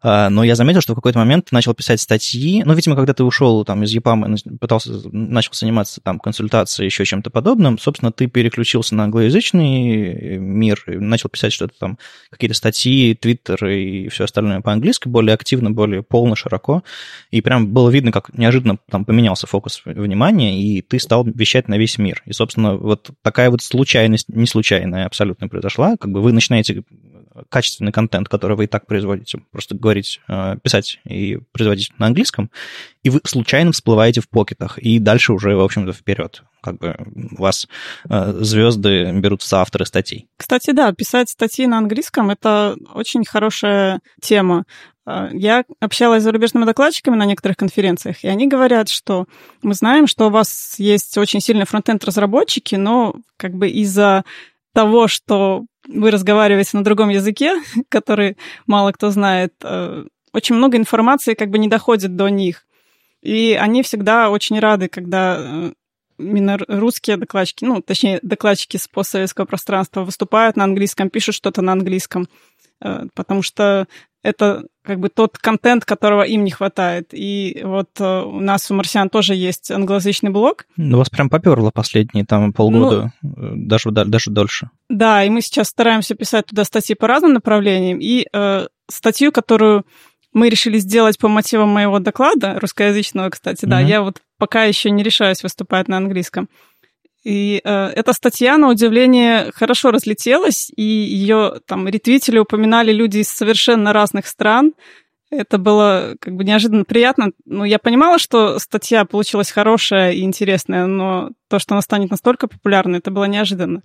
а, 0.08 0.30
но 0.30 0.43
я 0.43 0.54
заметил, 0.54 0.82
что 0.82 0.93
в 0.93 0.98
какой-то 0.98 1.17
момент 1.17 1.45
ты 1.45 1.56
начал 1.56 1.74
писать 1.74 2.00
статьи. 2.00 2.62
Ну, 2.63 2.76
видимо, 2.76 2.95
когда 2.95 3.15
ты 3.15 3.24
ушел 3.24 3.65
там 3.65 3.84
из 3.84 3.91
ЕПАМа, 3.91 4.36
пытался, 4.62 4.91
начал 5.12 5.54
заниматься 5.54 6.00
там 6.00 6.19
консультацией, 6.19 6.86
еще 6.86 7.06
чем-то 7.06 7.32
подобным, 7.32 7.80
собственно, 7.80 8.12
ты 8.12 8.28
переключился 8.28 8.93
на 8.93 9.06
англоязычный 9.06 10.38
мир, 10.38 10.84
начал 10.86 11.30
писать 11.30 11.54
что-то 11.54 11.74
там, 11.80 11.98
какие-то 12.30 12.56
статьи, 12.56 13.15
твиттер 13.15 13.65
и 13.65 14.08
все 14.10 14.26
остальное 14.26 14.62
по-английски, 14.62 15.08
более 15.08 15.34
активно, 15.34 15.71
более 15.71 16.04
полно, 16.04 16.36
широко. 16.36 16.84
И 17.32 17.41
прям 17.41 17.69
было 17.74 17.89
видно, 17.89 18.12
как 18.12 18.32
неожиданно 18.38 18.78
там 18.91 19.06
поменялся 19.06 19.48
фокус 19.48 19.82
внимания, 19.86 20.62
и 20.62 20.84
ты 20.84 21.00
стал 21.00 21.26
вещать 21.26 21.67
на 21.67 21.80
весь 21.80 21.98
мир. 21.98 22.21
И, 22.28 22.34
собственно, 22.34 22.76
вот 22.76 23.10
такая 23.24 23.50
вот 23.50 23.63
случайность, 23.63 24.30
не 24.30 24.45
случайная 24.45 25.08
абсолютно 25.08 25.48
произошла, 25.48 25.98
как 25.98 26.12
бы 26.12 26.21
вы 26.25 26.33
начинаете 26.33 26.83
качественный 27.49 27.91
контент, 27.91 28.29
который 28.29 28.55
вы 28.55 28.63
и 28.63 28.67
так 28.67 28.88
производите, 28.88 29.41
просто 29.51 29.75
говорить, 29.75 30.21
э, 30.27 30.55
писать 30.63 30.99
и 31.05 31.38
производить 31.51 31.91
на 31.99 32.07
английском, 32.07 32.49
и 33.03 33.09
вы 33.09 33.21
случайно 33.25 33.71
всплываете 33.71 34.21
в 34.21 34.29
покетах, 34.29 34.77
и 34.77 34.99
дальше 34.99 35.33
уже, 35.33 35.55
в 35.55 35.61
общем-то, 35.61 35.93
вперед. 35.93 36.43
Как 36.61 36.77
бы 36.77 36.95
вас 37.38 37.67
э, 38.09 38.33
звезды 38.39 39.11
берутся 39.11 39.61
авторы 39.61 39.85
статей. 39.85 40.27
Кстати, 40.38 40.71
да, 40.71 40.91
писать 40.93 41.29
статьи 41.29 41.67
на 41.67 41.77
английском— 41.77 42.29
это 42.31 42.75
очень 42.93 43.23
хорошая 43.25 43.99
тема. 44.21 44.63
Э, 45.05 45.29
я 45.33 45.65
общалась 45.79 46.21
с 46.21 46.23
зарубежными 46.23 46.65
докладчиками 46.65 47.15
на 47.15 47.25
некоторых 47.25 47.57
конференциях, 47.57 48.23
и 48.23 48.27
они 48.27 48.47
говорят, 48.47 48.89
что 48.89 49.25
мы 49.61 49.73
знаем, 49.73 50.07
что 50.07 50.27
у 50.27 50.31
вас 50.31 50.75
есть 50.79 51.17
очень 51.17 51.41
сильные 51.41 51.65
фронтенд-разработчики, 51.65 52.75
но 52.75 53.15
как 53.38 53.53
бы 53.53 53.69
из-за 53.69 54.23
того, 54.73 55.07
что 55.07 55.65
вы 55.88 56.12
разговариваете 56.12 56.78
на 56.78 56.84
другом 56.84 57.10
языке, 57.10 57.62
который 57.89 58.38
мало 58.67 58.91
кто 58.91 59.12
знает, 59.12 59.54
э, 59.63 60.06
очень 60.34 60.56
много 60.56 60.78
информации 60.78 61.34
как 61.34 61.50
бы 61.50 61.58
не 61.58 61.67
доходит 61.67 62.15
до 62.15 62.28
них. 62.28 62.65
И 63.21 63.58
они 63.60 63.82
всегда 63.84 64.30
очень 64.30 64.60
рады, 64.60 64.88
когда 64.88 65.38
э, 65.39 65.71
именно 66.17 66.58
русские 66.67 67.17
докладчики, 67.17 67.65
ну, 67.65 67.82
точнее, 67.82 68.19
докладчики 68.21 68.78
с 68.78 68.88
постсоветского 68.88 69.45
пространства 69.45 70.04
выступают 70.04 70.56
на 70.56 70.63
английском, 70.63 71.10
пишут 71.10 71.36
что-то 71.36 71.62
на 71.62 71.71
английском, 71.71 72.28
потому 72.79 73.41
что 73.41 73.88
это 74.25 74.63
как 74.83 74.99
бы 74.99 75.09
тот 75.09 75.38
контент, 75.38 75.85
которого 75.85 76.23
им 76.23 76.43
не 76.43 76.49
хватает. 76.49 77.09
И 77.11 77.61
вот 77.63 77.89
э, 77.99 78.21
у 78.23 78.39
нас 78.39 78.71
у 78.71 78.73
марсиан 78.73 79.09
тоже 79.09 79.35
есть 79.35 79.69
англоязычный 79.69 80.31
блог. 80.31 80.65
Ну, 80.77 80.97
вас 80.97 81.11
прям 81.11 81.29
поперло 81.29 81.69
последние 81.69 82.25
там 82.25 82.51
полгода, 82.51 83.13
ну, 83.21 83.31
э, 83.38 83.51
даже, 83.55 83.91
даже 83.91 84.31
дольше. 84.31 84.71
Да, 84.89 85.23
и 85.23 85.29
мы 85.29 85.41
сейчас 85.41 85.67
стараемся 85.67 86.15
писать 86.15 86.47
туда 86.47 86.63
статьи 86.63 86.95
по 86.95 87.07
разным 87.07 87.33
направлениям. 87.33 87.99
И 88.01 88.25
э, 88.33 88.67
статью, 88.89 89.31
которую 89.31 89.85
мы 90.33 90.49
решили 90.49 90.79
сделать 90.79 91.19
по 91.19 91.27
мотивам 91.27 91.69
моего 91.69 91.99
доклада, 91.99 92.59
русскоязычного, 92.59 93.29
кстати, 93.29 93.65
да, 93.65 93.79
я 93.79 94.01
вот 94.01 94.21
пока 94.38 94.63
еще 94.65 94.89
не 94.89 95.01
решаюсь 95.01 95.43
выступать 95.43 95.88
на 95.88 95.97
английском. 95.97 96.49
И 97.25 97.59
э, 97.63 97.88
эта 97.88 98.13
статья, 98.13 98.55
на 98.57 98.69
удивление, 98.69 99.51
хорошо 99.55 99.89
разлетелась, 99.89 100.71
и 100.75 100.83
ее 100.83 101.55
там 101.65 101.88
ретвитили, 101.88 102.38
упоминали 102.38 102.93
люди 102.93 103.17
из 103.17 103.29
совершенно 103.29 103.93
разных 103.93 104.27
стран. 104.27 104.73
Это 105.31 105.57
было 105.57 106.15
как 106.21 106.35
бы 106.35 106.43
неожиданно 106.43 106.85
приятно. 106.85 107.31
Ну, 107.45 107.63
я 107.63 107.79
понимала, 107.79 108.19
что 108.19 108.59
статья 108.59 109.05
получилась 109.05 109.49
хорошая 109.49 110.11
и 110.11 110.21
интересная, 110.21 110.85
но 110.85 111.31
то, 111.49 111.57
что 111.57 111.73
она 111.73 111.81
станет 111.81 112.11
настолько 112.11 112.47
популярной, 112.47 112.99
это 112.99 113.09
было 113.09 113.25
неожиданно. 113.25 113.81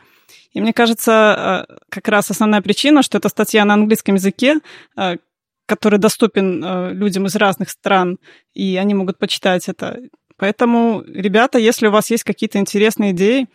И 0.52 0.60
мне 0.60 0.74
кажется, 0.74 1.66
э, 1.70 1.74
как 1.88 2.08
раз 2.08 2.30
основная 2.30 2.60
причина, 2.60 3.02
что 3.02 3.16
эта 3.16 3.30
статья 3.30 3.64
на 3.64 3.72
английском 3.72 4.16
языке, 4.16 4.56
э, 4.98 5.16
который 5.64 5.98
доступен 5.98 6.62
э, 6.62 6.92
людям 6.92 7.24
из 7.24 7.36
разных 7.36 7.70
стран, 7.70 8.18
и 8.52 8.76
они 8.76 8.92
могут 8.92 9.18
почитать 9.18 9.66
это. 9.70 9.98
Поэтому, 10.40 11.04
ребята, 11.06 11.58
если 11.58 11.86
у 11.86 11.90
вас 11.90 12.10
есть 12.10 12.24
какие-то 12.24 12.58
интересные 12.58 13.10
идеи, 13.12 13.46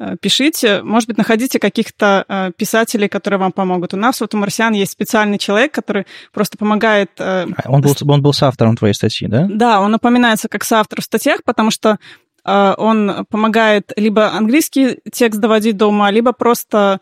э, 0.00 0.16
пишите. 0.20 0.82
Может 0.82 1.08
быть, 1.08 1.16
находите 1.16 1.60
каких-то 1.60 2.24
э, 2.28 2.50
писателей, 2.56 3.08
которые 3.08 3.38
вам 3.38 3.52
помогут. 3.52 3.94
У 3.94 3.96
нас 3.96 4.20
вот 4.20 4.34
у 4.34 4.38
марсиан 4.38 4.72
есть 4.72 4.90
специальный 4.90 5.38
человек, 5.38 5.72
который 5.72 6.06
просто 6.32 6.58
помогает... 6.58 7.12
Э, 7.18 7.46
а 7.64 7.70
он 7.70 7.82
был, 7.82 7.94
он 8.08 8.20
был 8.20 8.32
соавтором 8.32 8.76
твоей 8.76 8.94
статьи, 8.94 9.28
да? 9.28 9.46
Да, 9.48 9.80
он 9.80 9.94
упоминается 9.94 10.48
как 10.48 10.64
соавтор 10.64 11.00
в 11.00 11.04
статьях, 11.04 11.44
потому 11.44 11.70
что 11.70 11.98
он 12.46 13.24
помогает 13.30 13.90
либо 13.96 14.32
английский 14.32 14.98
текст 15.10 15.40
доводить 15.40 15.78
до 15.78 15.86
ума, 15.86 16.10
либо 16.10 16.34
просто 16.34 17.00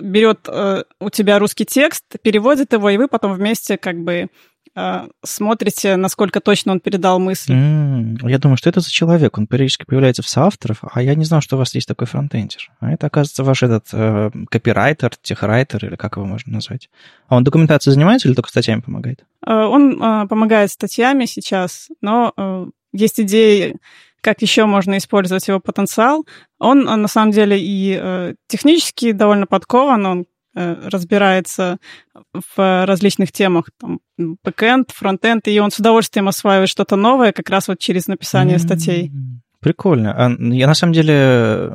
берет 0.00 0.48
у 0.48 1.10
тебя 1.10 1.38
русский 1.38 1.66
текст, 1.66 2.04
переводит 2.22 2.72
его, 2.72 2.88
и 2.88 2.96
вы 2.96 3.06
потом 3.06 3.34
вместе 3.34 3.76
как 3.76 3.98
бы 3.98 4.30
смотрите, 5.24 5.96
насколько 5.96 6.40
точно 6.40 6.72
он 6.72 6.80
передал 6.80 7.18
мысль. 7.18 7.52
Mm, 7.52 8.30
я 8.30 8.38
думаю, 8.38 8.56
что 8.56 8.68
это 8.68 8.80
за 8.80 8.90
человек. 8.90 9.38
Он 9.38 9.46
периодически 9.46 9.84
появляется 9.84 10.22
в 10.22 10.28
соавторов, 10.28 10.78
а 10.82 11.02
я 11.02 11.14
не 11.14 11.24
знал, 11.24 11.40
что 11.40 11.56
у 11.56 11.58
вас 11.58 11.74
есть 11.74 11.88
такой 11.88 12.06
фронтендер. 12.06 12.70
А 12.80 12.92
это, 12.92 13.06
оказывается, 13.06 13.44
ваш 13.44 13.62
этот 13.62 13.86
э, 13.92 14.30
копирайтер, 14.50 15.12
техрайтер, 15.22 15.86
или 15.86 15.96
как 15.96 16.16
его 16.16 16.26
можно 16.26 16.52
назвать. 16.52 16.90
А 17.28 17.36
он 17.36 17.44
документацией 17.44 17.94
занимается 17.94 18.28
или 18.28 18.34
только 18.34 18.50
статьями 18.50 18.80
помогает? 18.80 19.24
Он 19.46 20.02
э, 20.02 20.26
помогает 20.28 20.70
статьями 20.70 21.24
сейчас, 21.26 21.88
но 22.00 22.32
э, 22.36 22.66
есть 22.92 23.20
идеи, 23.20 23.76
как 24.20 24.42
еще 24.42 24.66
можно 24.66 24.98
использовать 24.98 25.46
его 25.48 25.60
потенциал. 25.60 26.26
Он, 26.58 26.84
на 26.84 27.08
самом 27.08 27.30
деле, 27.30 27.56
и 27.58 28.34
технически 28.48 29.12
довольно 29.12 29.46
подкован, 29.46 30.06
он 30.06 30.26
Э, 30.26 30.37
разбирается 30.84 31.78
в 32.32 32.86
различных 32.86 33.32
темах, 33.32 33.70
там, 33.80 34.00
бэкэнд, 34.16 34.90
фронтенд, 34.90 35.46
и 35.48 35.58
он 35.60 35.70
с 35.70 35.78
удовольствием 35.78 36.28
осваивает 36.28 36.68
что-то 36.68 36.96
новое 36.96 37.32
как 37.32 37.48
раз 37.50 37.68
вот 37.68 37.78
через 37.78 38.06
написание 38.06 38.56
mm-hmm. 38.56 38.60
статей. 38.60 39.12
Прикольно. 39.60 40.14
А 40.14 40.30
я 40.38 40.68
на 40.68 40.74
самом 40.74 40.92
деле, 40.92 41.72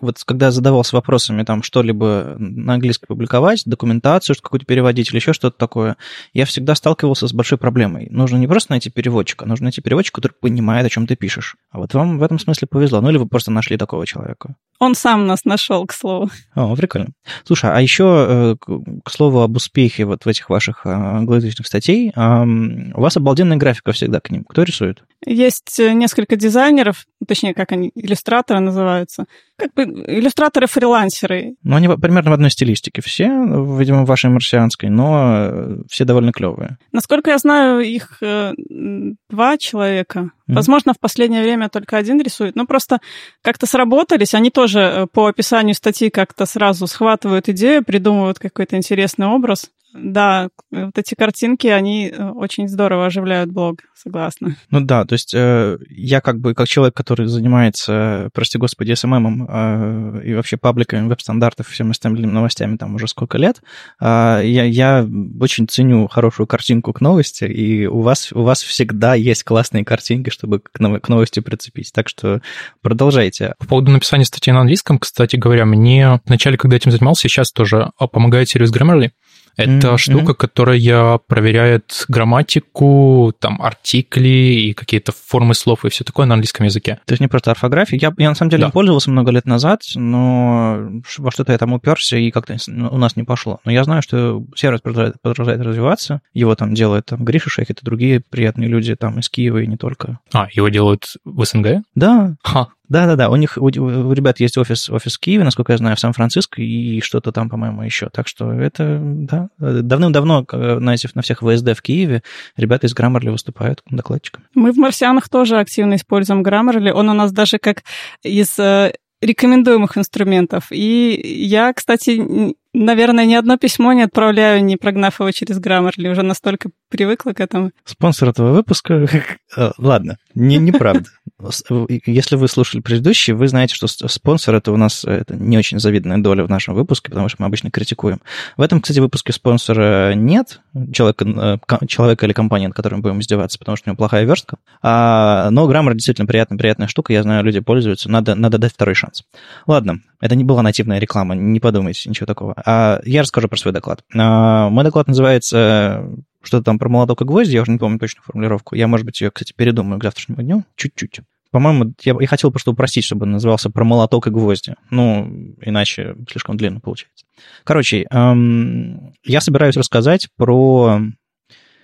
вот 0.00 0.16
когда 0.24 0.50
задавался 0.50 0.96
вопросами, 0.96 1.42
там, 1.42 1.62
что-либо 1.62 2.36
на 2.38 2.74
английском 2.74 3.08
публиковать, 3.08 3.62
документацию 3.66 4.36
какую-то 4.40 4.64
переводить 4.64 5.10
или 5.10 5.16
еще 5.16 5.34
что-то 5.34 5.58
такое, 5.58 5.96
я 6.32 6.46
всегда 6.46 6.74
сталкивался 6.74 7.28
с 7.28 7.34
большой 7.34 7.58
проблемой. 7.58 8.08
Нужно 8.10 8.38
не 8.38 8.46
просто 8.46 8.72
найти 8.72 8.88
переводчика, 8.88 9.44
нужно 9.44 9.64
найти 9.64 9.82
переводчика, 9.82 10.16
который 10.16 10.34
понимает, 10.40 10.86
о 10.86 10.90
чем 10.90 11.06
ты 11.06 11.14
пишешь. 11.14 11.56
А 11.70 11.78
вот 11.78 11.92
вам 11.92 12.18
в 12.18 12.22
этом 12.22 12.38
смысле 12.38 12.68
повезло. 12.68 13.02
Ну 13.02 13.10
или 13.10 13.18
вы 13.18 13.26
просто 13.26 13.50
нашли 13.50 13.76
такого 13.76 14.06
человека. 14.06 14.54
Он 14.78 14.94
сам 14.94 15.26
нас 15.26 15.44
нашел, 15.44 15.86
к 15.86 15.92
слову. 15.92 16.30
О, 16.54 16.74
прикольно. 16.76 17.08
Слушай, 17.44 17.70
а 17.72 17.80
еще, 17.80 18.26
э, 18.28 18.56
к 19.04 19.10
слову, 19.10 19.40
об 19.40 19.56
успехе 19.56 20.04
вот 20.04 20.24
в 20.24 20.28
этих 20.28 20.50
ваших 20.50 20.84
э, 20.84 20.90
англоязычных 20.90 21.66
статей, 21.66 22.12
у 22.16 23.00
вас 23.00 23.16
обалденная 23.16 23.56
графика 23.56 23.92
всегда 23.92 24.20
к 24.20 24.30
ним. 24.30 24.44
Кто 24.44 24.62
рисует? 24.62 25.02
Есть 25.24 25.80
э, 25.80 25.92
несколько 25.92 26.36
дизайнеров, 26.36 27.06
точнее, 27.26 27.52
как 27.54 27.72
они, 27.72 27.90
иллюстраторы 27.94 28.60
называются. 28.60 29.26
Как 29.56 29.74
бы 29.74 29.82
иллюстраторы-фрилансеры. 29.84 31.56
Ну, 31.62 31.76
они 31.76 31.88
примерно 31.88 32.30
в 32.30 32.34
одной 32.34 32.50
стилистике 32.50 33.02
все, 33.02 33.26
видимо, 33.26 34.04
в 34.04 34.06
вашей 34.06 34.30
марсианской, 34.30 34.88
но 34.88 35.82
все 35.88 36.04
довольно 36.04 36.32
клевые. 36.32 36.78
Насколько 36.92 37.30
я 37.30 37.38
знаю, 37.38 37.80
их 37.80 38.20
два 38.20 39.58
человека. 39.58 40.30
Mm-hmm. 40.48 40.54
Возможно, 40.54 40.94
в 40.94 41.00
последнее 41.00 41.42
время 41.42 41.68
только 41.68 41.96
один 41.96 42.20
рисует. 42.20 42.54
Но 42.56 42.66
просто 42.66 43.00
как-то 43.42 43.66
сработались. 43.66 44.34
Они 44.34 44.50
тоже 44.50 44.80
э, 44.80 45.06
по 45.12 45.26
описанию 45.26 45.74
статьи 45.74 46.10
как-то 46.10 46.46
сразу 46.46 46.86
схватывают 46.86 47.48
идею, 47.48 47.84
придумывают 47.84 48.38
какой-то 48.38 48.76
интересный 48.76 49.26
образ. 49.26 49.70
Да, 49.98 50.48
вот 50.70 50.98
эти 50.98 51.14
картинки, 51.14 51.66
они 51.68 52.08
э, 52.08 52.28
очень 52.30 52.68
здорово 52.68 53.06
оживляют 53.06 53.50
блог, 53.50 53.78
согласна. 53.94 54.56
Ну 54.70 54.80
да, 54.80 55.04
то 55.04 55.14
есть 55.14 55.32
э, 55.34 55.78
я 55.88 56.20
как 56.20 56.38
бы, 56.38 56.54
как 56.54 56.68
человек, 56.68 56.94
который 56.94 57.26
занимается, 57.26 58.28
прости 58.34 58.58
господи, 58.58 58.92
SMM 58.92 59.46
э, 59.48 60.26
и 60.26 60.34
вообще 60.34 60.56
пабликами 60.56 61.08
веб-стандартов, 61.08 61.68
всем 61.68 61.90
остальными 61.90 62.30
новостями 62.30 62.76
там 62.76 62.94
уже 62.94 63.08
сколько 63.08 63.38
лет, 63.38 63.62
э, 64.00 64.42
я, 64.44 64.64
я 64.64 65.08
очень 65.40 65.66
ценю 65.66 66.08
хорошую 66.08 66.46
картинку 66.46 66.92
к 66.92 67.00
новости, 67.00 67.44
и 67.44 67.86
у 67.86 68.00
вас, 68.00 68.32
у 68.32 68.42
вас 68.42 68.62
всегда 68.62 69.14
есть 69.14 69.44
классные 69.44 69.84
картинки, 69.84 70.30
чтобы 70.36 70.60
к, 70.60 70.78
нов- 70.78 71.00
к 71.00 71.08
новости 71.08 71.40
прицепить. 71.40 71.92
Так 71.92 72.08
что 72.08 72.42
продолжайте. 72.82 73.54
По 73.58 73.66
поводу 73.66 73.90
написания 73.90 74.24
статей 74.24 74.52
на 74.52 74.60
английском, 74.60 74.98
кстати 74.98 75.36
говоря, 75.36 75.64
мне 75.64 76.20
вначале, 76.26 76.58
когда 76.58 76.76
этим 76.76 76.90
занимался, 76.90 77.22
сейчас 77.22 77.52
тоже 77.52 77.90
а, 77.98 78.06
помогает 78.06 78.48
сервис 78.48 78.72
Grammarly. 78.72 79.10
Это 79.56 79.88
mm-hmm. 79.88 79.98
штука, 79.98 80.34
которая 80.34 81.18
проверяет 81.18 82.04
грамматику, 82.08 83.32
там, 83.38 83.60
артикли 83.62 84.28
и 84.28 84.74
какие-то 84.74 85.12
формы 85.12 85.54
слов 85.54 85.84
и 85.84 85.88
все 85.88 86.04
такое 86.04 86.26
на 86.26 86.34
английском 86.34 86.66
языке. 86.66 87.00
То 87.06 87.12
есть 87.12 87.20
не 87.20 87.28
просто 87.28 87.50
орфография. 87.50 87.98
Я, 88.00 88.12
я 88.18 88.28
на 88.28 88.34
самом 88.34 88.50
деле 88.50 88.64
да. 88.64 88.70
пользовался 88.70 89.10
много 89.10 89.30
лет 89.30 89.46
назад, 89.46 89.82
но 89.94 90.88
во 91.18 91.30
что-то 91.30 91.52
я 91.52 91.58
там 91.58 91.72
уперся 91.72 92.18
и 92.18 92.30
как-то 92.30 92.56
у 92.68 92.98
нас 92.98 93.16
не 93.16 93.22
пошло. 93.22 93.60
Но 93.64 93.72
я 93.72 93.84
знаю, 93.84 94.02
что 94.02 94.44
сервис 94.54 94.80
продолжает, 94.80 95.20
продолжает 95.22 95.60
развиваться. 95.60 96.20
Его 96.34 96.54
там 96.54 96.74
делают 96.74 97.06
там 97.06 97.24
Гриша 97.24 97.50
Шехет 97.50 97.80
и 97.80 97.84
другие 97.84 98.20
приятные 98.20 98.68
люди 98.68 98.94
там 98.94 99.18
из 99.18 99.28
Киева 99.30 99.58
и 99.58 99.66
не 99.66 99.76
только. 99.76 100.18
А, 100.32 100.48
его 100.52 100.68
делают 100.68 101.14
в 101.24 101.44
СНГ? 101.44 101.82
Да. 101.94 102.36
Ха, 102.42 102.68
да-да-да, 102.88 103.30
у 103.30 103.36
них, 103.36 103.58
у, 103.60 103.66
у 103.66 104.12
ребят 104.12 104.40
есть 104.40 104.56
офис, 104.58 104.88
офис 104.90 105.16
в 105.16 105.20
Киеве, 105.20 105.44
насколько 105.44 105.72
я 105.72 105.78
знаю, 105.78 105.96
в 105.96 106.00
Сан-Франциско 106.00 106.62
и 106.62 107.00
что-то 107.00 107.32
там, 107.32 107.48
по-моему, 107.48 107.82
еще. 107.82 108.08
Так 108.10 108.28
что 108.28 108.52
это, 108.52 109.00
да, 109.02 109.48
давным-давно 109.58 110.46
на, 110.52 110.94
этих, 110.94 111.14
на 111.14 111.22
всех 111.22 111.40
ВСД 111.40 111.76
в 111.76 111.82
Киеве 111.82 112.22
ребята 112.56 112.86
из 112.86 112.94
Grammarly 112.94 113.30
выступают 113.30 113.82
докладчиками. 113.90 114.46
Мы 114.54 114.72
в 114.72 114.76
«Марсианах» 114.76 115.28
тоже 115.28 115.58
активно 115.58 115.96
используем 115.96 116.42
Grammarly. 116.42 116.90
Он 116.90 117.08
у 117.08 117.14
нас 117.14 117.32
даже 117.32 117.58
как 117.58 117.82
из 118.22 118.58
э, 118.58 118.92
рекомендуемых 119.20 119.96
инструментов. 119.98 120.66
И 120.70 121.20
я, 121.24 121.72
кстати, 121.72 122.54
наверное, 122.76 123.26
ни 123.26 123.34
одно 123.34 123.56
письмо 123.56 123.92
не 123.92 124.02
отправляю, 124.02 124.62
не 124.62 124.76
прогнав 124.76 125.20
его 125.20 125.30
через 125.32 125.58
Grammarly. 125.58 126.10
Уже 126.10 126.22
настолько 126.22 126.70
привыкла 126.88 127.32
к 127.32 127.40
этому. 127.40 127.72
Спонсор 127.84 128.28
этого 128.30 128.52
выпуска... 128.52 129.06
Э, 129.56 129.70
ладно, 129.78 130.18
не, 130.34 130.58
неправда. 130.58 131.08
Если 132.06 132.36
вы 132.36 132.48
слушали 132.48 132.82
предыдущий, 132.82 133.32
вы 133.32 133.48
знаете, 133.48 133.74
что 133.74 133.86
спонсор 133.86 134.54
это 134.56 134.70
у 134.70 134.76
нас 134.76 135.02
это 135.04 135.34
не 135.34 135.56
очень 135.56 135.78
завидная 135.78 136.18
доля 136.18 136.44
в 136.44 136.50
нашем 136.50 136.74
выпуске, 136.74 137.10
потому 137.10 137.28
что 137.28 137.36
мы 137.40 137.46
обычно 137.46 137.70
критикуем. 137.70 138.20
В 138.58 138.62
этом, 138.62 138.82
кстати, 138.82 138.98
выпуске 138.98 139.32
спонсора 139.32 140.12
нет, 140.14 140.60
человека, 140.92 141.60
э, 141.70 141.86
человека 141.86 142.26
или 142.26 142.34
компании, 142.34 142.66
над 142.66 142.76
которым 142.76 143.00
будем 143.00 143.20
издеваться, 143.20 143.58
потому 143.58 143.76
что 143.76 143.88
у 143.88 143.90
него 143.90 143.96
плохая 143.96 144.24
верстка. 144.24 144.58
А, 144.82 145.48
но 145.50 145.70
Grammarly 145.70 145.94
действительно 145.94 146.26
приятная, 146.26 146.58
приятная 146.58 146.88
штука, 146.88 147.14
я 147.14 147.22
знаю, 147.22 147.44
люди 147.44 147.60
пользуются, 147.60 148.10
надо, 148.10 148.34
надо 148.34 148.58
дать 148.58 148.74
второй 148.74 148.94
шанс. 148.94 149.22
Ладно, 149.66 150.00
это 150.20 150.34
не 150.34 150.44
была 150.44 150.62
нативная 150.62 150.98
реклама, 150.98 151.34
не 151.34 151.60
подумайте, 151.60 152.08
ничего 152.08 152.26
такого. 152.26 152.54
А, 152.66 153.00
я 153.04 153.22
расскажу 153.22 153.48
про 153.48 153.56
свой 153.56 153.72
доклад. 153.72 154.04
А, 154.14 154.68
мой 154.68 154.84
доклад 154.84 155.06
называется 155.06 156.10
что-то 156.42 156.64
там 156.64 156.78
про 156.78 156.88
молоток 156.88 157.22
и 157.22 157.24
гвозди, 157.24 157.54
я 157.54 157.62
уже 157.62 157.72
не 157.72 157.78
помню 157.78 157.98
точную 157.98 158.24
формулировку. 158.24 158.74
Я, 158.74 158.88
может 158.88 159.06
быть, 159.06 159.20
ее, 159.20 159.30
кстати, 159.30 159.52
передумаю 159.56 160.00
к 160.00 160.04
завтрашнему 160.04 160.42
дню, 160.42 160.64
чуть-чуть. 160.76 161.20
По-моему, 161.50 161.94
я, 162.02 162.16
я 162.18 162.26
хотел 162.26 162.50
просто 162.50 162.72
упростить, 162.72 163.04
чтобы 163.04 163.24
он 163.24 163.32
назывался 163.32 163.70
про 163.70 163.84
молоток 163.84 164.26
и 164.26 164.30
гвозди. 164.30 164.74
Ну, 164.90 165.54
иначе 165.62 166.16
слишком 166.30 166.56
длинно 166.56 166.80
получается. 166.80 167.24
Короче, 167.64 168.06
эм, 168.10 169.14
я 169.24 169.40
собираюсь 169.40 169.76
рассказать 169.76 170.28
про 170.36 171.00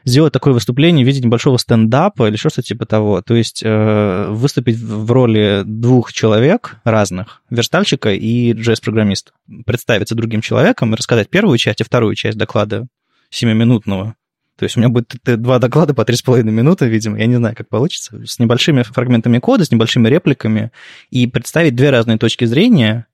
сделать 0.04 0.32
такое 0.32 0.54
выступление 0.54 1.04
в 1.04 1.08
виде 1.08 1.20
небольшого 1.20 1.56
стендапа 1.58 2.28
или 2.28 2.36
что-то 2.36 2.62
типа 2.62 2.86
того. 2.86 3.22
То 3.22 3.34
есть 3.34 3.62
э, 3.64 4.26
выступить 4.30 4.78
в 4.78 5.10
роли 5.10 5.62
двух 5.64 6.12
человек 6.12 6.76
разных, 6.84 7.42
верстальщика 7.50 8.12
и 8.12 8.52
JS-программиста. 8.52 9.32
Представиться 9.66 10.14
другим 10.14 10.40
человеком 10.40 10.92
и 10.92 10.96
рассказать 10.96 11.30
первую 11.30 11.58
часть 11.58 11.80
и 11.80 11.84
вторую 11.84 12.14
часть 12.14 12.38
доклада 12.38 12.86
семиминутного. 13.30 14.14
То 14.56 14.64
есть 14.64 14.76
у 14.76 14.80
меня 14.80 14.90
будет 14.90 15.18
два 15.24 15.58
доклада 15.58 15.94
по 15.94 16.02
3,5 16.02 16.42
минуты, 16.44 16.86
видимо, 16.86 17.18
я 17.18 17.26
не 17.26 17.36
знаю, 17.36 17.56
как 17.56 17.68
получится, 17.68 18.24
с 18.24 18.38
небольшими 18.38 18.82
фрагментами 18.82 19.38
кода, 19.38 19.64
с 19.64 19.72
небольшими 19.72 20.08
репликами, 20.08 20.70
и 21.10 21.26
представить 21.26 21.74
две 21.74 21.90
разные 21.90 22.18
точки 22.18 22.44
зрения, 22.44 23.06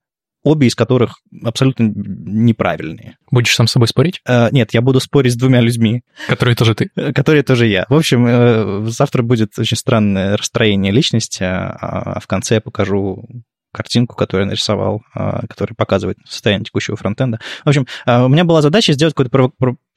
обе 0.48 0.66
из 0.66 0.74
которых 0.74 1.20
абсолютно 1.44 1.92
неправильные. 1.94 3.16
Будешь 3.30 3.54
сам 3.54 3.66
с 3.66 3.72
собой 3.72 3.88
спорить? 3.88 4.20
Uh, 4.26 4.48
нет, 4.50 4.72
я 4.72 4.80
буду 4.80 5.00
спорить 5.00 5.34
с 5.34 5.36
двумя 5.36 5.60
людьми. 5.60 6.02
Которые 6.26 6.56
тоже 6.56 6.74
ты. 6.74 6.90
Э, 6.96 7.12
которые 7.12 7.42
тоже 7.42 7.66
я. 7.66 7.84
В 7.88 7.94
общем, 7.94 8.26
uh, 8.26 8.86
завтра 8.86 9.22
будет 9.22 9.58
очень 9.58 9.76
странное 9.76 10.36
расстроение 10.36 10.92
личности, 10.92 11.42
а 11.42 12.18
в 12.20 12.26
конце 12.26 12.56
я 12.56 12.60
покажу 12.60 13.26
картинку, 13.72 14.16
которую 14.16 14.46
я 14.46 14.50
нарисовал, 14.50 15.02
а, 15.14 15.46
которая 15.46 15.74
показывает 15.74 16.18
состояние 16.26 16.64
текущего 16.64 16.96
фронтенда. 16.96 17.38
В 17.64 17.68
общем, 17.68 17.86
а, 18.06 18.24
у 18.24 18.28
меня 18.28 18.44
была 18.44 18.62
задача 18.62 18.92
сделать 18.92 19.14
какой-то 19.14 19.50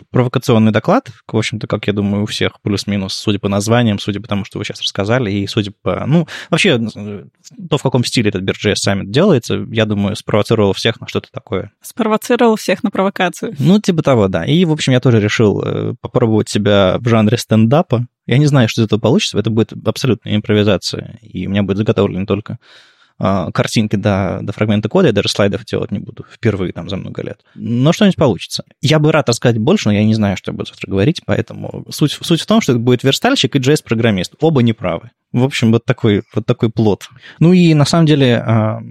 провокационный 0.09 0.71
доклад, 0.71 1.09
в 1.27 1.37
общем-то, 1.37 1.67
как 1.67 1.87
я 1.87 1.93
думаю, 1.93 2.23
у 2.23 2.25
всех 2.25 2.59
плюс-минус, 2.61 3.13
судя 3.13 3.39
по 3.39 3.47
названиям, 3.49 3.99
судя 3.99 4.19
по 4.19 4.27
тому, 4.27 4.45
что 4.45 4.59
вы 4.59 4.65
сейчас 4.65 4.81
рассказали, 4.81 5.31
и 5.31 5.47
судя 5.47 5.71
по... 5.81 6.05
Ну, 6.05 6.27
вообще, 6.49 6.79
то, 7.69 7.77
в 7.77 7.81
каком 7.83 8.03
стиле 8.03 8.29
этот 8.29 8.43
BirJS 8.43 8.75
Summit 8.85 9.05
делается, 9.05 9.65
я 9.71 9.85
думаю, 9.85 10.15
спровоцировал 10.15 10.73
всех 10.73 10.99
на 10.99 11.07
что-то 11.07 11.29
такое. 11.31 11.71
Спровоцировал 11.81 12.55
всех 12.55 12.83
на 12.83 12.91
провокацию. 12.91 13.55
Ну, 13.59 13.79
типа 13.79 14.03
того, 14.03 14.27
да. 14.27 14.45
И, 14.45 14.65
в 14.65 14.71
общем, 14.71 14.93
я 14.93 14.99
тоже 14.99 15.19
решил 15.19 15.61
э, 15.63 15.93
попробовать 16.01 16.49
себя 16.49 16.97
в 16.99 17.07
жанре 17.07 17.37
стендапа. 17.37 18.07
Я 18.25 18.37
не 18.37 18.45
знаю, 18.45 18.69
что 18.69 18.81
из 18.81 18.85
этого 18.85 18.99
получится, 18.99 19.39
это 19.39 19.49
будет 19.49 19.73
абсолютная 19.85 20.35
импровизация, 20.35 21.19
и 21.21 21.47
у 21.47 21.49
меня 21.49 21.63
будет 21.63 21.77
заготовлено 21.77 22.25
только 22.25 22.59
картинки 23.53 23.95
до, 23.95 24.39
до 24.41 24.51
фрагмента 24.53 24.89
кода, 24.89 25.07
я 25.07 25.13
даже 25.13 25.29
слайдов 25.29 25.65
делать 25.65 25.91
не 25.91 25.99
буду 25.99 26.25
впервые 26.31 26.73
там 26.73 26.89
за 26.89 26.97
много 26.97 27.21
лет. 27.21 27.41
Но 27.55 27.93
что-нибудь 27.93 28.15
получится. 28.15 28.63
Я 28.81 28.99
бы 28.99 29.11
рад 29.11 29.29
рассказать 29.29 29.59
больше, 29.59 29.89
но 29.89 29.93
я 29.93 30.03
не 30.03 30.13
знаю, 30.13 30.37
что 30.37 30.51
я 30.51 30.57
буду 30.57 30.69
завтра 30.69 30.89
говорить, 30.89 31.21
поэтому 31.25 31.85
суть, 31.89 32.11
суть 32.11 32.41
в 32.41 32.45
том, 32.45 32.61
что 32.61 32.73
это 32.73 32.79
будет 32.79 33.03
верстальщик 33.03 33.55
и 33.55 33.59
JS-программист. 33.59 34.35
Оба 34.39 34.61
неправы. 34.61 35.11
В 35.31 35.43
общем, 35.43 35.71
вот 35.71 35.85
такой, 35.85 36.23
вот 36.33 36.45
такой 36.45 36.69
плод. 36.69 37.07
Ну 37.39 37.53
и 37.53 37.73
на 37.73 37.85
самом 37.85 38.05
деле 38.05 38.37
а, 38.37 38.81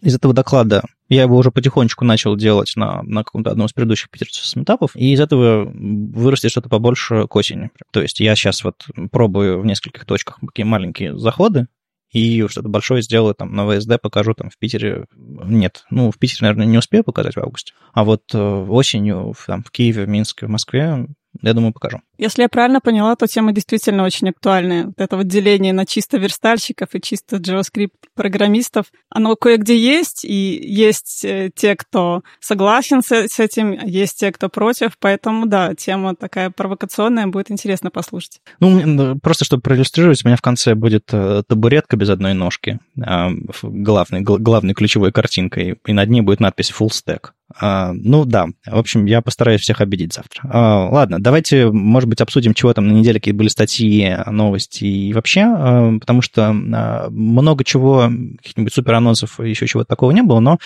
из 0.00 0.14
этого 0.14 0.32
доклада 0.32 0.82
Я 1.08 1.22
его 1.22 1.36
уже 1.36 1.50
потихонечку 1.50 2.04
начал 2.04 2.36
делать 2.36 2.72
на, 2.76 3.02
на 3.02 3.24
каком-то 3.24 3.50
одном 3.50 3.66
из 3.66 3.72
предыдущих 3.72 4.10
питерских 4.10 4.56
метапов, 4.56 4.92
и 4.94 5.12
из 5.12 5.20
этого 5.20 5.68
вырастет 5.74 6.52
что-то 6.52 6.68
побольше 6.68 7.26
к 7.26 7.36
осени. 7.36 7.70
То 7.90 8.00
есть 8.00 8.20
я 8.20 8.36
сейчас 8.36 8.62
вот 8.62 8.86
пробую 9.10 9.60
в 9.60 9.66
нескольких 9.66 10.04
точках 10.04 10.38
такие 10.40 10.64
маленькие 10.64 11.18
заходы, 11.18 11.66
и 12.10 12.46
что-то 12.48 12.68
большое 12.68 13.02
сделаю 13.02 13.34
там 13.34 13.54
на 13.54 13.68
ВСД, 13.68 14.00
покажу 14.00 14.34
там 14.34 14.50
в 14.50 14.58
Питере. 14.58 15.06
Нет, 15.16 15.84
ну, 15.90 16.10
в 16.10 16.18
Питере, 16.18 16.38
наверное, 16.42 16.66
не 16.66 16.78
успею 16.78 17.04
показать 17.04 17.36
в 17.36 17.40
августе. 17.40 17.74
А 17.92 18.04
вот 18.04 18.22
э, 18.34 18.38
осенью 18.38 19.34
там, 19.46 19.62
в 19.62 19.70
Киеве, 19.70 20.04
в 20.04 20.08
Минске, 20.08 20.46
в 20.46 20.50
Москве 20.50 21.06
я 21.42 21.54
думаю, 21.54 21.72
покажу. 21.72 22.00
Если 22.18 22.42
я 22.42 22.48
правильно 22.48 22.80
поняла, 22.80 23.16
то 23.16 23.26
тема 23.26 23.52
действительно 23.52 24.04
очень 24.04 24.28
актуальная. 24.28 24.86
Вот 24.86 24.94
это 24.98 25.16
вот 25.16 25.26
деление 25.26 25.72
на 25.72 25.86
чисто 25.86 26.18
верстальщиков 26.18 26.88
и 26.92 27.00
чисто 27.00 27.36
JavaScript-программистов, 27.36 28.86
оно 29.08 29.36
кое-где 29.36 29.78
есть, 29.78 30.24
и 30.24 30.60
есть 30.62 31.24
э, 31.24 31.50
те, 31.54 31.76
кто 31.76 32.22
согласен 32.40 33.02
с, 33.02 33.10
с 33.12 33.38
этим, 33.40 33.78
а 33.80 33.86
есть 33.86 34.18
те, 34.18 34.32
кто 34.32 34.48
против, 34.48 34.98
поэтому, 34.98 35.46
да, 35.46 35.74
тема 35.74 36.14
такая 36.14 36.50
провокационная, 36.50 37.26
будет 37.26 37.50
интересно 37.50 37.90
послушать. 37.90 38.40
Ну, 38.58 39.18
просто 39.20 39.44
чтобы 39.44 39.62
проиллюстрировать, 39.62 40.24
у 40.24 40.28
меня 40.28 40.36
в 40.36 40.42
конце 40.42 40.74
будет 40.74 41.08
э, 41.12 41.42
табуретка 41.46 41.96
без 41.96 42.10
одной 42.10 42.34
ножки, 42.34 42.80
а, 43.00 43.30
главной, 43.62 44.20
главной 44.20 44.74
ключевой 44.74 45.12
картинкой, 45.12 45.78
и 45.86 45.92
над 45.92 46.08
ней 46.10 46.20
будет 46.20 46.40
надпись 46.40 46.72
«Full 46.72 46.88
Stack». 46.88 47.30
А, 47.58 47.92
ну 47.94 48.24
да, 48.24 48.46
в 48.66 48.78
общем, 48.78 49.06
я 49.06 49.22
постараюсь 49.22 49.60
всех 49.60 49.80
обидеть 49.80 50.14
завтра. 50.14 50.42
А, 50.44 50.88
ладно, 50.90 51.20
давайте, 51.20 51.70
может 51.70 52.08
быть, 52.08 52.20
обсудим, 52.20 52.54
чего 52.54 52.72
там 52.72 52.88
на 52.88 52.92
неделе, 52.92 53.18
какие 53.18 53.34
были 53.34 53.48
статьи, 53.48 54.16
новости 54.26 54.84
и 54.84 55.12
вообще, 55.12 55.42
а, 55.46 55.98
потому 55.98 56.22
что 56.22 56.52
много 56.52 57.64
чего, 57.64 58.10
каких-нибудь 58.38 58.74
супер 58.74 58.94
анонсов, 58.94 59.40
еще 59.40 59.66
чего-то 59.66 59.88
такого 59.88 60.10
не 60.10 60.22
было, 60.22 60.40
но 60.40 60.58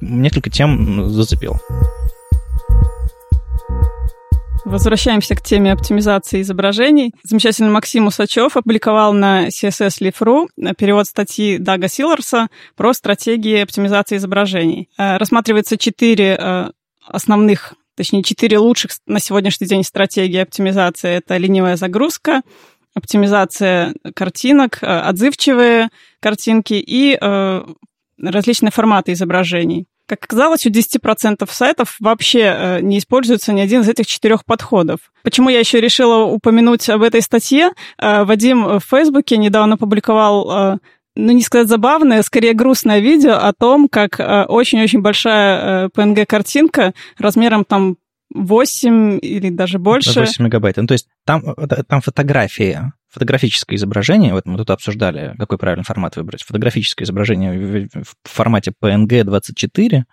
несколько 0.00 0.50
тем 0.50 1.08
зацепил. 1.10 1.60
Возвращаемся 4.64 5.34
к 5.34 5.42
теме 5.42 5.72
оптимизации 5.72 6.40
изображений. 6.40 7.12
Замечательный 7.22 7.70
Максим 7.70 8.06
Усачев 8.06 8.56
опубликовал 8.56 9.12
на 9.12 9.48
CSS 9.48 10.00
Live.ru 10.00 10.48
перевод 10.74 11.06
статьи 11.06 11.58
Дага 11.58 11.88
Силарса 11.88 12.48
про 12.74 12.94
стратегии 12.94 13.60
оптимизации 13.60 14.16
изображений. 14.16 14.88
Э, 14.96 15.18
рассматривается 15.18 15.76
четыре 15.76 16.36
э, 16.40 16.70
основных 17.06 17.74
точнее, 17.94 18.22
четыре 18.22 18.58
лучших 18.58 18.92
на 19.06 19.20
сегодняшний 19.20 19.66
день 19.66 19.84
стратегии 19.84 20.38
оптимизации. 20.38 21.10
Это 21.10 21.36
ленивая 21.36 21.76
загрузка, 21.76 22.40
оптимизация 22.94 23.94
картинок, 24.14 24.78
э, 24.82 24.86
отзывчивые 24.86 25.90
картинки 26.20 26.74
и 26.74 27.18
различные 28.18 28.70
форматы 28.70 29.12
изображений. 29.12 29.86
Как 30.06 30.22
оказалось, 30.24 30.66
у 30.66 30.70
10% 30.70 31.48
сайтов 31.50 31.96
вообще 31.98 32.40
э, 32.40 32.80
не 32.80 32.98
используется 32.98 33.52
ни 33.54 33.60
один 33.60 33.80
из 33.80 33.88
этих 33.88 34.06
четырех 34.06 34.44
подходов. 34.44 34.98
Почему 35.22 35.48
я 35.48 35.58
еще 35.58 35.80
решила 35.80 36.24
упомянуть 36.24 36.88
об 36.90 37.02
этой 37.02 37.22
статье? 37.22 37.70
Э, 37.98 38.24
Вадим 38.24 38.78
в 38.78 38.80
Фейсбуке 38.80 39.38
недавно 39.38 39.78
публиковал 39.78 40.50
э, 40.50 40.78
ну, 41.16 41.32
не 41.32 41.42
сказать 41.42 41.68
забавное, 41.68 42.22
скорее 42.22 42.52
грустное 42.52 42.98
видео 42.98 43.34
о 43.34 43.52
том, 43.52 43.88
как 43.88 44.18
очень-очень 44.18 45.00
большая 45.00 45.88
PNG-картинка 45.90 46.92
размером 47.18 47.64
там 47.64 47.96
8 48.34 49.20
или 49.22 49.48
даже 49.50 49.78
больше. 49.78 50.20
8 50.20 50.44
мегабайт. 50.44 50.76
Ну, 50.76 50.88
то 50.88 50.94
есть 50.94 51.06
там, 51.24 51.54
там 51.86 52.00
фотография 52.00 52.92
фотографическое 53.14 53.76
изображение, 53.76 54.34
вот 54.34 54.44
мы 54.44 54.58
тут 54.58 54.70
обсуждали, 54.70 55.34
какой 55.38 55.56
правильный 55.56 55.84
формат 55.84 56.16
выбрать, 56.16 56.42
фотографическое 56.42 57.06
изображение 57.06 57.88
в 57.94 58.14
формате 58.28 58.72
PNG 58.82 59.22
24 59.22 60.04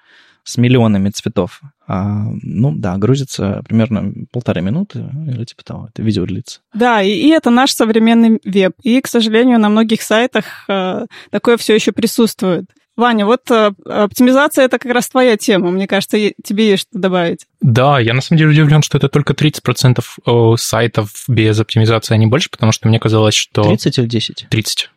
с 0.44 0.58
миллионами 0.58 1.10
цветов, 1.10 1.62
а, 1.88 2.24
ну 2.42 2.74
да, 2.76 2.98
грузится 2.98 3.62
примерно 3.68 4.14
полторы 4.32 4.62
минуты 4.62 5.06
или 5.28 5.44
типа 5.46 5.64
того, 5.64 5.90
это 5.92 6.02
видео 6.02 6.26
длится. 6.26 6.62
Да, 6.74 7.02
и, 7.02 7.12
и 7.12 7.30
это 7.30 7.50
наш 7.50 7.74
современный 7.74 8.40
веб. 8.44 8.74
И, 8.82 9.02
к 9.02 9.08
сожалению, 9.08 9.60
на 9.60 9.70
многих 9.70 10.02
сайтах 10.02 10.66
а, 10.68 11.06
такое 11.30 11.58
все 11.58 11.76
еще 11.76 11.92
присутствует. 11.92 12.66
Ваня, 12.98 13.26
вот 13.26 13.50
э, 13.50 13.72
оптимизация 13.86 14.66
это 14.66 14.78
как 14.78 14.92
раз 14.92 15.08
твоя 15.08 15.38
тема. 15.38 15.72
Мне 15.72 15.88
кажется, 15.88 16.18
тебе 16.44 16.70
есть 16.72 16.84
что 16.84 17.00
добавить. 17.00 17.46
Да, 17.62 18.00
я 18.00 18.14
на 18.14 18.22
самом 18.22 18.40
деле 18.40 18.52
удивлен, 18.52 18.82
что 18.82 18.98
это 18.98 19.08
только 19.08 19.34
30% 19.34 20.04
э, 20.26 20.58
сайтов 20.58 21.24
без 21.28 21.60
оптимизации, 21.60 22.14
а 22.14 22.18
не 22.18 22.28
больше, 22.28 22.50
потому 22.50 22.72
что 22.72 22.88
мне 22.88 23.00
казалось, 23.00 23.34
что... 23.34 23.64
30 23.64 24.00
или 24.00 24.06
10? 24.08 24.48
30. 24.50 24.90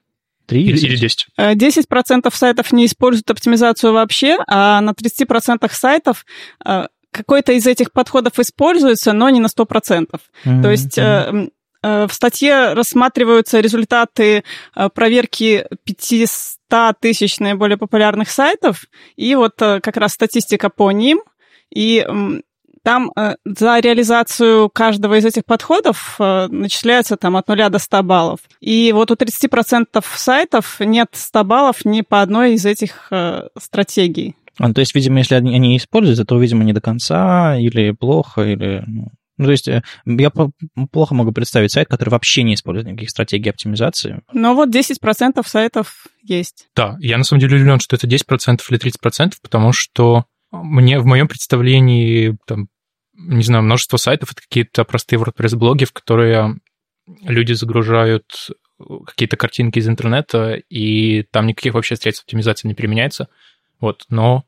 30? 0.46 0.84
Или 0.84 0.96
10. 0.96 1.26
10% 1.38 2.34
сайтов 2.34 2.72
не 2.72 2.86
используют 2.86 3.30
оптимизацию 3.30 3.92
вообще, 3.92 4.38
а 4.46 4.80
на 4.80 4.90
30% 4.90 5.70
сайтов 5.72 6.26
э, 6.64 6.86
какой-то 7.12 7.52
из 7.52 7.66
этих 7.66 7.92
подходов 7.92 8.38
используется, 8.40 9.12
но 9.12 9.30
не 9.30 9.40
на 9.40 9.46
100%. 9.46 10.08
Mm-hmm. 10.44 10.62
То 10.62 10.70
есть 10.70 10.98
в 11.84 12.10
статье 12.12 12.72
рассматриваются 12.72 13.60
результаты 13.60 14.44
проверки 14.94 15.66
500 15.84 16.54
100 16.74 16.94
тысяч 17.00 17.38
наиболее 17.38 17.78
популярных 17.78 18.30
сайтов, 18.30 18.86
и 19.16 19.34
вот 19.36 19.60
э, 19.60 19.80
как 19.80 19.96
раз 19.96 20.12
статистика 20.12 20.70
по 20.70 20.90
ним, 20.90 21.22
и 21.74 22.06
там 22.82 23.12
э, 23.16 23.36
за 23.44 23.78
реализацию 23.78 24.68
каждого 24.70 25.16
из 25.16 25.24
этих 25.24 25.44
подходов 25.44 26.16
э, 26.18 26.48
начисляется 26.48 27.16
там 27.16 27.36
от 27.36 27.48
0 27.48 27.70
до 27.70 27.78
100 27.78 28.02
баллов. 28.02 28.40
И 28.60 28.92
вот 28.92 29.10
у 29.10 29.14
30% 29.14 30.04
сайтов 30.16 30.80
нет 30.80 31.08
100 31.12 31.44
баллов 31.44 31.84
ни 31.84 32.00
по 32.00 32.22
одной 32.22 32.54
из 32.54 32.66
этих 32.66 33.10
стратегий. 33.58 34.34
А, 34.58 34.72
то 34.72 34.80
есть, 34.80 34.94
видимо, 34.94 35.18
если 35.18 35.34
они, 35.36 35.54
они 35.54 35.76
используются, 35.76 36.24
то, 36.24 36.38
видимо, 36.38 36.64
не 36.64 36.72
до 36.72 36.80
конца, 36.80 37.56
или 37.56 37.92
плохо, 37.92 38.42
или... 38.42 38.84
Ну, 39.36 39.46
то 39.46 39.50
есть 39.50 39.66
э, 39.68 39.82
я 40.06 40.30
плохо 40.30 41.14
могу 41.14 41.32
представить 41.32 41.72
сайт, 41.72 41.88
который 41.88 42.10
вообще 42.10 42.42
не 42.42 42.54
использует 42.54 42.86
никаких 42.86 43.10
стратегий 43.10 43.50
оптимизации. 43.50 44.22
Но 44.32 44.54
вот 44.54 44.74
10% 44.74 45.46
сайтов 45.46 46.06
есть. 46.22 46.68
Да, 46.76 46.96
я 47.00 47.18
на 47.18 47.24
самом 47.24 47.40
деле 47.40 47.56
удивлен, 47.56 47.80
что 47.80 47.96
это 47.96 48.06
10% 48.06 48.60
или 48.70 48.80
30%, 48.80 49.32
потому 49.42 49.72
что 49.72 50.24
мне 50.52 51.00
в 51.00 51.06
моем 51.06 51.26
представлении, 51.26 52.36
там, 52.46 52.68
не 53.14 53.42
знаю, 53.42 53.64
множество 53.64 53.96
сайтов— 53.96 54.30
это 54.32 54.42
какие-то 54.42 54.84
простые 54.84 55.18
WordPress-блоги, 55.18 55.84
в 55.84 55.92
которые 55.92 56.56
люди 57.22 57.52
загружают 57.52 58.50
какие-то 59.06 59.36
картинки 59.36 59.78
из 59.78 59.88
интернета, 59.88 60.54
и 60.54 61.22
там 61.30 61.46
никаких 61.46 61.74
вообще 61.74 61.96
средств 61.96 62.24
оптимизации 62.24 62.68
не 62.68 62.74
применяется. 62.74 63.28
Вот, 63.80 64.04
но 64.08 64.44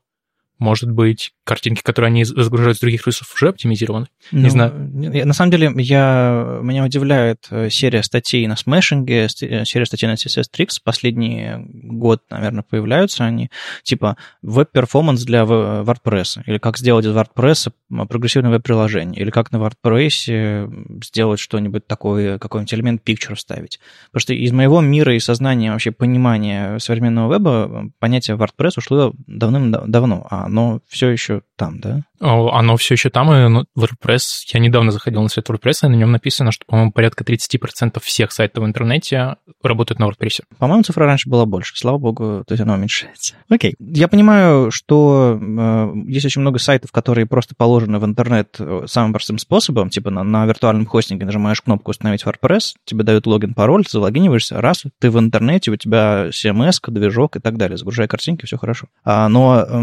может 0.59 0.91
быть, 0.91 1.33
картинки, 1.47 1.81
которые 1.81 2.09
они 2.09 2.25
загружают 2.25 2.77
с 2.77 2.81
других 2.81 3.07
ресурсов, 3.07 3.33
уже 3.33 3.47
оптимизированы? 3.47 4.07
Ну, 4.31 4.41
не 4.41 4.49
знаю. 4.49 4.73
На 4.73 5.33
самом 5.33 5.51
деле, 5.51 5.71
я, 5.77 6.59
меня 6.61 6.83
удивляет 6.83 7.47
э, 7.49 7.69
серия 7.69 8.03
статей 8.03 8.45
на 8.47 8.57
Smashing 8.57 9.13
е, 9.13 9.27
э, 9.41 9.65
серия 9.65 9.85
статей 9.85 10.07
на 10.07 10.15
CSS 10.15 10.45
Tricks. 10.55 10.79
Последний 10.83 11.53
год, 11.57 12.23
наверное, 12.29 12.63
появляются 12.63 13.23
они. 13.23 13.49
Типа 13.83 14.17
web 14.41 14.59
performance 14.59 15.23
для 15.23 15.43
WordPress. 15.43 16.41
Или 16.45 16.57
как 16.57 16.77
сделать 16.77 17.05
из 17.05 17.15
WordPress 17.15 17.71
прогрессивное 18.09 18.51
веб-приложение. 18.51 19.21
Или 19.21 19.29
как 19.29 19.51
на 19.51 19.57
WordPress 19.57 20.99
сделать 21.05 21.39
что-нибудь 21.39 21.87
такое, 21.87 22.39
какой-нибудь 22.39 22.73
элемент 22.73 23.01
picture 23.07 23.35
вставить. 23.35 23.79
Потому 24.07 24.21
что 24.21 24.33
из 24.33 24.51
моего 24.51 24.81
мира 24.81 25.15
и 25.15 25.19
сознания, 25.19 25.71
вообще 25.71 25.91
понимания 25.91 26.77
современного 26.79 27.33
веба, 27.33 27.89
понятие 27.99 28.35
WordPress 28.35 28.73
ушло 28.77 29.13
давным-давно. 29.27 30.27
А 30.29 30.45
оно 30.45 30.81
все 30.87 31.09
еще 31.09 31.36
там, 31.55 31.79
да? 31.79 32.01
Оно 32.19 32.77
все 32.77 32.95
еще 32.95 33.09
там, 33.09 33.31
и 33.31 33.47
ну, 33.47 33.65
WordPress, 33.77 34.21
я 34.53 34.59
недавно 34.59 34.91
заходил 34.91 35.21
на 35.21 35.29
сайт 35.29 35.49
WordPress, 35.49 35.85
и 35.85 35.87
на 35.87 35.95
нем 35.95 36.11
написано, 36.11 36.51
что, 36.51 36.65
по-моему, 36.65 36.91
порядка 36.91 37.23
30% 37.23 38.01
всех 38.01 38.31
сайтов 38.31 38.63
в 38.63 38.67
интернете 38.67 39.35
работают 39.61 39.99
на 39.99 40.05
WordPress. 40.05 40.41
По-моему, 40.57 40.83
цифра 40.83 41.05
раньше 41.05 41.29
была 41.29 41.45
больше, 41.45 41.75
слава 41.75 41.99
богу, 41.99 42.43
то 42.47 42.53
есть 42.53 42.61
оно 42.61 42.73
уменьшается. 42.73 43.35
Окей, 43.49 43.75
я 43.79 44.07
понимаю, 44.07 44.71
что 44.71 45.39
э, 45.39 45.91
есть 46.07 46.25
очень 46.25 46.41
много 46.41 46.57
сайтов, 46.57 46.91
которые 46.91 47.27
просто 47.27 47.53
положены 47.55 47.99
в 47.99 48.05
интернет 48.05 48.55
э, 48.59 48.85
самым 48.87 49.13
простым 49.13 49.37
способом, 49.37 49.89
типа 49.89 50.09
на, 50.09 50.23
на 50.23 50.45
виртуальном 50.47 50.87
хостинге 50.87 51.25
нажимаешь 51.25 51.61
кнопку 51.61 51.91
«Установить 51.91 52.23
WordPress», 52.23 52.73
тебе 52.85 53.03
дают 53.03 53.27
логин, 53.27 53.53
пароль, 53.53 53.85
ты 53.85 53.91
залогиниваешься, 53.91 54.59
раз, 54.59 54.83
ты 54.99 55.11
в 55.11 55.19
интернете, 55.19 55.69
у 55.69 55.75
тебя 55.75 56.29
CMS, 56.29 56.79
движок 56.87 57.35
и 57.35 57.39
так 57.39 57.57
далее, 57.57 57.77
загружай 57.77 58.07
картинки, 58.07 58.45
все 58.45 58.57
хорошо. 58.57 58.87
А, 59.03 59.29
но 59.29 59.59
э, 59.59 59.81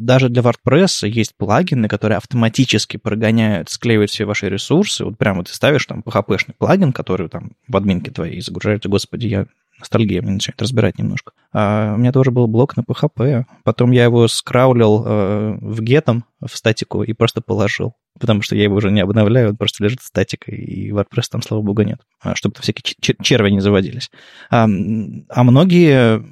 даже 0.00 0.30
для 0.30 0.42
WordPress 0.42 0.93
есть 1.02 1.34
плагин, 1.36 1.64
плагины, 1.64 1.88
которые 1.88 2.18
автоматически 2.18 2.96
прогоняют, 2.96 3.70
склеивают 3.70 4.10
все 4.10 4.24
ваши 4.24 4.48
ресурсы. 4.48 5.04
Вот 5.04 5.18
прямо 5.18 5.44
ты 5.44 5.52
ставишь 5.54 5.86
там 5.86 6.00
PHP-шный 6.00 6.54
плагин, 6.58 6.92
который 6.92 7.28
там 7.28 7.52
в 7.68 7.76
админке 7.76 8.10
твоей 8.10 8.40
загружает. 8.40 8.86
Господи, 8.86 9.26
я 9.26 9.46
ностальгия 9.78 10.22
мне 10.22 10.32
начинает 10.32 10.62
разбирать 10.62 10.98
немножко. 10.98 11.32
А 11.52 11.94
у 11.94 11.98
меня 11.98 12.12
тоже 12.12 12.30
был 12.30 12.46
блок 12.46 12.76
на 12.76 12.82
PHP. 12.82 13.44
Потом 13.64 13.90
я 13.90 14.04
его 14.04 14.28
скраулил 14.28 15.04
э, 15.04 15.58
в 15.60 15.80
гетом, 15.82 16.24
в 16.40 16.56
статику, 16.56 17.02
и 17.02 17.12
просто 17.12 17.40
положил. 17.40 17.94
Потому 18.18 18.42
что 18.42 18.54
я 18.54 18.64
его 18.64 18.76
уже 18.76 18.90
не 18.90 19.00
обновляю, 19.00 19.50
он 19.50 19.56
просто 19.56 19.82
лежит 19.82 20.00
статикой, 20.00 20.54
и 20.54 20.90
WordPress 20.90 21.24
там, 21.30 21.42
слава 21.42 21.62
богу, 21.62 21.82
нет. 21.82 22.00
А, 22.20 22.36
чтобы 22.36 22.54
всякие 22.60 22.94
черви 23.22 23.50
не 23.50 23.60
заводились. 23.60 24.10
А, 24.50 24.64
а 24.64 25.42
многие 25.42 26.22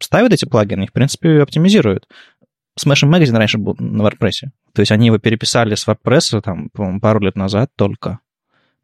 ставят 0.00 0.32
эти 0.32 0.44
плагины, 0.44 0.84
их, 0.84 0.90
в 0.90 0.92
принципе, 0.92 1.40
оптимизируют 1.42 2.06
Smashing 2.78 3.10
Magazine 3.10 3.36
раньше 3.36 3.58
был 3.58 3.76
на 3.78 4.02
WordPress. 4.02 4.48
То 4.72 4.80
есть 4.80 4.92
они 4.92 5.06
его 5.06 5.18
переписали 5.18 5.74
с 5.74 5.86
WordPress 5.86 6.40
там, 6.42 6.70
пару 7.00 7.20
лет 7.20 7.36
назад 7.36 7.70
только 7.76 8.20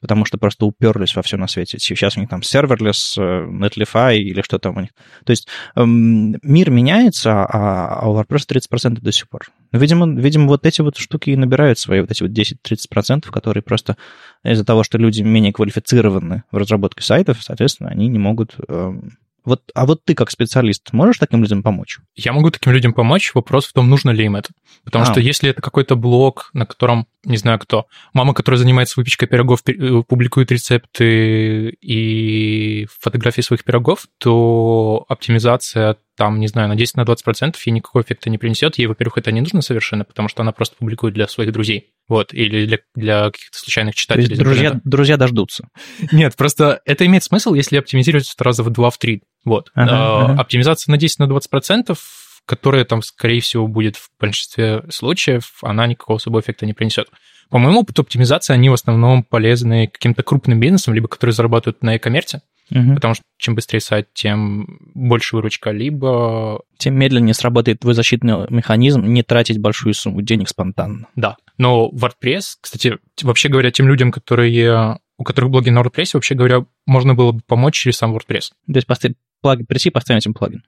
потому 0.04 0.26
что 0.26 0.37
просто 0.37 0.66
уперлись 0.66 1.16
во 1.16 1.22
все 1.22 1.38
на 1.38 1.46
свете. 1.46 1.78
Сейчас 1.78 2.18
у 2.18 2.20
них 2.20 2.28
там 2.28 2.42
serverless, 2.42 3.16
э, 3.16 3.22
Netlify 3.22 4.18
или 4.18 4.42
что 4.42 4.59
там 4.59 4.76
у 4.76 4.80
них. 4.83 4.90
То 5.24 5.30
есть 5.30 5.48
эм, 5.76 6.37
мир 6.42 6.68
меняется, 6.68 7.42
а, 7.46 8.00
а 8.02 8.11
у 8.11 8.20
WordPress 8.20 8.46
30% 8.46 9.00
до 9.00 9.12
сих 9.12 9.30
пор. 9.30 9.46
Видимо, 9.72 10.07
видимо, 10.20 10.48
вот 10.48 10.66
эти 10.66 10.83
вот 10.83 10.98
штуки 10.98 11.30
и 11.30 11.37
набирают 11.37 11.78
свои 11.78 12.02
вот 12.02 12.11
эти 12.11 12.22
вот 12.22 12.33
10-30%, 12.33 13.30
которые 13.30 13.62
просто 13.62 13.96
из-за 14.44 14.66
того, 14.66 14.85
что 14.85 14.98
люди 14.98 15.22
менее 15.22 15.54
квалифицированы 15.54 16.42
в 16.50 16.57
разработке 16.59 17.02
сайтов, 17.02 17.42
соответственно, 17.42 17.88
они 17.88 18.09
не 18.09 18.18
могут 18.18 18.57
эм, 18.68 19.16
вот, 19.44 19.62
а 19.74 19.85
вот 19.87 20.04
ты 20.04 20.14
как 20.14 20.30
специалист 20.30 20.92
можешь 20.92 21.18
таким 21.18 21.42
людям 21.42 21.62
помочь? 21.62 21.98
Я 22.14 22.33
могу 22.33 22.50
таким 22.50 22.72
людям 22.72 22.94
помочь. 22.94 23.35
Вопрос 23.35 23.66
в 23.66 23.72
том, 23.72 23.90
нужно 23.90 24.11
ли 24.11 24.24
им 24.24 24.37
это. 24.37 24.50
Потому 24.85 25.04
а. 25.04 25.07
что 25.07 25.20
если 25.20 25.50
это 25.50 25.61
какой-то 25.61 25.96
блог, 25.96 26.50
на 26.54 26.66
котором, 26.66 27.07
не 27.24 27.37
знаю 27.37 27.59
кто, 27.59 27.87
мама, 28.12 28.33
которая 28.33 28.59
занимается 28.59 28.94
выпечкой 28.98 29.28
пирогов, 29.28 29.61
э, 29.66 30.02
публикует 30.09 30.50
рецепты 30.50 31.70
и 31.80 32.87
фотографии 33.00 33.42
своих 33.42 33.64
пирогов, 33.64 34.07
то 34.18 35.04
оптимизация 35.09 35.96
там, 36.16 36.38
не 36.38 36.46
знаю, 36.46 36.68
на 36.68 36.74
10-20% 36.74 36.96
на 36.96 37.02
20% 37.02 37.57
ей 37.66 37.72
никакого 37.72 38.02
эффекта 38.02 38.30
не 38.30 38.38
принесет. 38.38 38.78
Ей, 38.78 38.87
во-первых, 38.87 39.18
это 39.18 39.33
не 39.33 39.40
нужно 39.40 39.62
совершенно, 39.62 40.04
потому 40.04 40.28
что 40.28 40.42
она 40.42 40.52
просто 40.52 40.76
публикует 40.76 41.14
для 41.14 41.26
своих 41.28 41.52
друзей. 41.52 41.92
Вот, 42.07 42.35
или 42.35 42.66
для, 42.66 42.78
для 42.94 43.30
каких-то 43.30 43.59
случайных 43.59 43.94
читателей. 43.94 44.37
Друзья, 44.37 44.80
друзья 44.85 45.16
дождутся. 45.16 45.68
Нет, 46.12 46.37
просто 46.37 46.80
это 46.85 47.07
имеет 47.07 47.24
смысл, 47.24 47.54
если 47.54 47.78
оптимизировать 47.78 48.33
раза 48.38 48.62
в 48.62 48.68
2-3. 48.68 49.22
Вот. 49.44 49.70
Ага, 49.74 49.92
а, 49.92 50.24
ага. 50.24 50.40
Оптимизация 50.40 50.92
на 50.92 50.96
10-20%, 50.96 51.14
на 51.18 51.24
20%, 51.24 51.98
которая 52.46 52.85
там, 52.85 53.02
скорее 53.02 53.40
всего, 53.40 53.66
будет 53.66 53.96
в 53.96 54.11
большинстве 54.20 54.85
случаев, 54.90 55.59
она 55.62 55.87
никакого 55.87 56.16
особого 56.16 56.40
эффекта 56.40 56.66
не 56.66 56.74
принесет. 56.74 57.09
По 57.50 57.59
моему 57.59 57.80
опыту, 57.80 58.02
оптимизации, 58.02 58.54
они 58.54 58.68
в 58.70 58.74
основном 58.74 59.22
полезны 59.22 59.87
каким-то 59.87 60.22
крупным 60.22 60.61
бизнесам, 60.61 60.94
либо 60.94 61.09
которые 61.09 61.35
зарабатывают 61.35 61.83
на 61.83 61.94
e-коммерте, 61.94 62.40
Угу. 62.70 62.94
Потому 62.94 63.14
что 63.14 63.22
чем 63.38 63.54
быстрее 63.54 63.80
сайт, 63.80 64.09
тем 64.14 64.78
больше 64.94 65.37
выручка, 65.37 65.70
либо... 65.70 66.62
Тем 66.78 66.94
медленнее 66.94 67.35
сработает 67.35 67.80
твой 67.80 67.94
защитный 67.94 68.46
механизм 68.48 69.04
не 69.04 69.22
тратить 69.22 69.59
большую 69.59 69.94
сумму 69.94 70.22
денег 70.22 70.48
спонтанно. 70.48 71.09
Да. 71.14 71.37
Но 71.59 71.90
WordPress, 71.92 72.57
кстати, 72.61 72.98
вообще 73.22 73.48
говоря, 73.48 73.70
тем 73.70 73.87
людям, 73.88 74.11
которые 74.11 74.98
у 75.16 75.24
которых 75.24 75.50
блоги 75.50 75.70
на 75.70 75.80
WordPress, 75.80 76.11
вообще 76.14 76.35
говоря, 76.35 76.64
можно 76.87 77.14
было 77.14 77.33
бы 77.33 77.40
помочь 77.46 77.74
через 77.74 77.98
сам 77.98 78.16
WordPress. 78.16 78.50
То 78.66 78.74
есть 78.74 78.87
поставить 78.87 79.16
плагин, 79.44 79.66
прийти 79.66 79.90
и 79.90 79.92
поставить 79.92 80.24
им 80.24 80.33
плагин. 80.33 80.62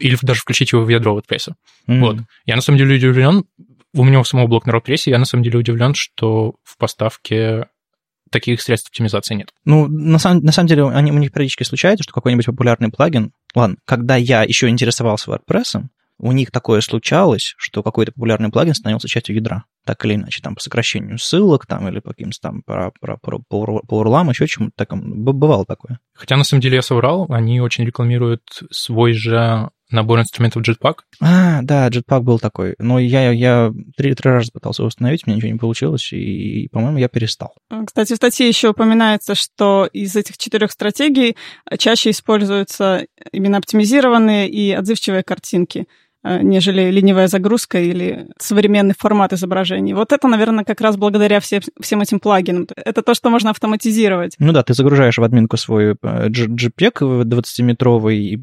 Или 0.00 0.16
даже 0.22 0.40
включить 0.40 0.72
его 0.72 0.82
в 0.82 0.88
ядро 0.88 1.18
WordPress. 1.18 1.50
Mm-hmm. 1.86 2.00
Вот. 2.00 2.16
Я 2.46 2.56
на 2.56 2.62
самом 2.62 2.78
деле 2.78 2.96
удивлен, 2.96 3.44
у 3.92 4.02
меня 4.02 4.18
у 4.18 4.24
самого 4.24 4.46
блог 4.46 4.64
на 4.64 4.70
WordPress, 4.70 5.02
я 5.10 5.18
на 5.18 5.26
самом 5.26 5.44
деле 5.44 5.58
удивлен, 5.58 5.92
что 5.94 6.54
в 6.62 6.78
поставке 6.78 7.66
таких 8.30 8.62
средств 8.62 8.88
оптимизации 8.88 9.34
нет. 9.34 9.50
Ну, 9.66 9.86
на 9.88 10.18
самом, 10.18 10.42
на 10.42 10.52
самом 10.52 10.68
деле, 10.68 10.88
они, 10.88 11.12
у 11.12 11.18
них 11.18 11.32
периодически 11.32 11.64
случается, 11.64 12.02
что 12.02 12.14
какой-нибудь 12.14 12.46
популярный 12.46 12.90
плагин... 12.90 13.32
Ладно, 13.54 13.76
когда 13.84 14.16
я 14.16 14.42
еще 14.42 14.70
интересовался 14.70 15.30
WordPress, 15.30 15.84
у 16.18 16.32
них 16.32 16.50
такое 16.50 16.80
случалось, 16.80 17.54
что 17.58 17.82
какой-то 17.82 18.12
популярный 18.12 18.48
плагин 18.48 18.74
становился 18.74 19.06
частью 19.06 19.36
ядра, 19.36 19.64
так 19.84 20.04
или 20.04 20.14
иначе, 20.14 20.40
там, 20.42 20.54
по 20.54 20.60
сокращению 20.60 21.18
ссылок, 21.18 21.66
там, 21.66 21.88
или 21.88 22.00
по 22.00 22.10
каким-то 22.10 22.38
там, 22.40 22.62
по, 22.62 22.92
по, 23.00 23.18
по, 23.18 23.38
по, 23.48 23.80
по 23.80 23.98
урлам, 23.98 24.30
еще 24.30 24.46
чему-то 24.46 24.72
такому. 24.76 25.14
Бывало 25.14 25.64
такое. 25.64 25.98
Хотя, 26.14 26.36
на 26.36 26.44
самом 26.44 26.62
деле, 26.62 26.76
я 26.76 26.82
соврал, 26.82 27.26
они 27.28 27.60
очень 27.60 27.84
рекламируют 27.84 28.42
свой 28.70 29.12
же 29.12 29.70
набор 29.90 30.20
инструментов 30.20 30.62
Jetpack. 30.66 30.96
А, 31.20 31.62
да, 31.62 31.88
Jetpack 31.88 32.20
был 32.20 32.38
такой. 32.38 32.74
Но 32.78 32.98
я, 32.98 33.30
я 33.30 33.72
три, 33.96 34.14
три 34.14 34.30
раза 34.30 34.50
пытался 34.52 34.82
его 34.82 34.88
установить, 34.88 35.22
у 35.24 35.30
меня 35.30 35.36
ничего 35.36 35.52
не 35.52 35.58
получилось, 35.58 36.12
и, 36.12 36.68
по-моему, 36.72 36.98
я 36.98 37.08
перестал. 37.08 37.54
Кстати, 37.86 38.12
в 38.12 38.16
статье 38.16 38.48
еще 38.48 38.70
упоминается, 38.70 39.34
что 39.34 39.88
из 39.92 40.16
этих 40.16 40.36
четырех 40.36 40.72
стратегий 40.72 41.36
чаще 41.78 42.10
используются 42.10 43.06
именно 43.32 43.58
оптимизированные 43.58 44.48
и 44.48 44.72
отзывчивые 44.72 45.22
картинки. 45.22 45.86
Э, 46.24 46.40
нежели 46.42 46.90
ленивая 46.90 47.28
загрузка 47.28 47.78
или 47.78 48.28
современный 48.38 48.94
формат 48.98 49.34
изображений. 49.34 49.92
Вот 49.92 50.12
это, 50.12 50.26
наверное, 50.26 50.64
как 50.64 50.80
раз 50.80 50.96
благодаря 50.96 51.38
всем, 51.38 51.60
всем 51.80 52.00
этим 52.00 52.18
плагинам. 52.18 52.66
Это 52.76 53.02
то, 53.02 53.14
что 53.14 53.28
можно 53.28 53.50
автоматизировать. 53.50 54.34
Ну 54.38 54.52
да, 54.52 54.62
ты 54.62 54.72
загружаешь 54.72 55.18
в 55.18 55.22
админку 55.22 55.58
свой 55.58 55.92
э, 55.92 56.28
JPEG 56.28 57.24
20-метровый, 57.24 58.16
и 58.16 58.36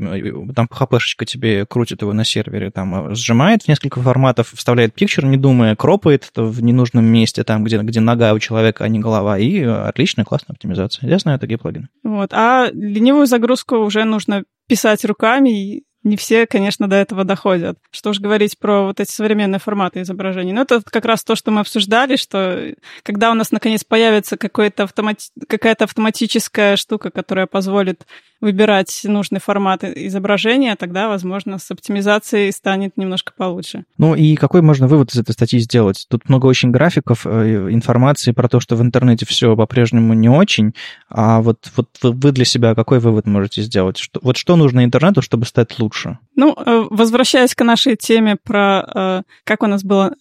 там 0.53 0.67
PHP-шечка 0.71 1.25
тебе 1.25 1.65
крутит 1.65 2.03
его 2.03 2.13
на 2.13 2.23
сервере, 2.23 2.69
там 2.69 3.11
э, 3.11 3.15
сжимает 3.15 3.63
в 3.63 3.67
несколько 3.67 3.99
форматов, 3.99 4.53
вставляет 4.53 4.93
пикчер, 4.93 5.25
не 5.25 5.37
думая, 5.37 5.75
кропает 5.75 6.31
в 6.35 6.61
ненужном 6.61 7.05
месте, 7.05 7.43
там, 7.43 7.63
где, 7.63 7.79
где 7.79 7.99
нога 7.99 8.33
у 8.33 8.39
человека, 8.39 8.83
а 8.83 8.87
не 8.89 8.99
голова, 8.99 9.39
и 9.39 9.61
отличная, 9.63 10.23
классная 10.23 10.53
оптимизация. 10.53 11.09
Я 11.09 11.17
знаю 11.17 11.39
такие 11.39 11.57
плагины. 11.57 11.87
Вот. 12.03 12.31
А 12.31 12.69
ленивую 12.71 13.25
загрузку 13.25 13.77
уже 13.77 14.03
нужно 14.03 14.43
писать 14.67 15.03
руками, 15.03 15.81
не 16.03 16.17
все, 16.17 16.47
конечно, 16.47 16.87
до 16.87 16.95
этого 16.95 17.23
доходят. 17.23 17.77
Что 17.91 18.09
уж 18.09 18.19
говорить 18.19 18.57
про 18.57 18.85
вот 18.85 18.99
эти 18.99 19.11
современные 19.11 19.59
форматы 19.59 20.01
изображений. 20.01 20.51
Но 20.51 20.61
это 20.61 20.81
как 20.83 21.05
раз 21.05 21.23
то, 21.23 21.35
что 21.35 21.51
мы 21.51 21.61
обсуждали, 21.61 22.15
что 22.15 22.73
когда 23.03 23.31
у 23.31 23.33
нас 23.33 23.51
наконец 23.51 23.83
появится 23.83 24.37
какая-то 24.37 24.83
автомати... 24.83 25.29
какая 25.47 25.75
автоматическая 25.75 26.75
штука, 26.75 27.11
которая 27.11 27.47
позволит 27.47 28.05
выбирать 28.41 29.01
нужный 29.03 29.39
формат 29.39 29.83
изображения, 29.83 30.75
тогда, 30.75 31.07
возможно, 31.07 31.59
с 31.59 31.69
оптимизацией 31.69 32.51
станет 32.51 32.97
немножко 32.97 33.33
получше. 33.37 33.85
Ну 33.97 34.15
и 34.15 34.35
какой 34.35 34.63
можно 34.63 34.87
вывод 34.87 35.11
из 35.13 35.19
этой 35.19 35.31
статьи 35.33 35.59
сделать? 35.59 36.07
Тут 36.09 36.27
много 36.27 36.47
очень 36.47 36.71
графиков, 36.71 37.25
э, 37.25 37.67
информации 37.69 38.31
про 38.31 38.49
то, 38.49 38.59
что 38.59 38.75
в 38.75 38.81
интернете 38.81 39.27
все 39.27 39.55
по-прежнему 39.55 40.13
не 40.15 40.27
очень, 40.27 40.73
а 41.07 41.41
вот, 41.41 41.71
вот 41.75 41.89
вы 42.01 42.31
для 42.31 42.45
себя 42.45 42.73
какой 42.73 42.99
вывод 42.99 43.27
можете 43.27 43.61
сделать? 43.61 43.99
Что, 43.99 44.19
вот 44.23 44.37
что 44.37 44.55
нужно 44.55 44.83
интернету, 44.83 45.21
чтобы 45.21 45.45
стать 45.45 45.77
лучше? 45.77 45.90
Ну, 46.35 46.53
э, 46.53 46.85
возвращаясь 46.89 47.55
к 47.55 47.63
нашей 47.63 47.95
теме 47.95 48.35
про, 48.35 48.85
э, 48.93 49.21
как 49.43 49.63
у 49.63 49.67
нас 49.67 49.83
было, 49.83 50.15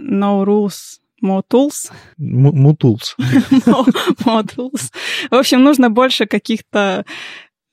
no 0.00 0.44
rules, 0.44 1.00
tools. 1.22 1.90
More 4.24 4.46
tools. 4.46 4.90
В 5.30 5.34
общем, 5.34 5.62
нужно 5.62 5.90
больше 5.90 6.26
каких-то 6.26 7.04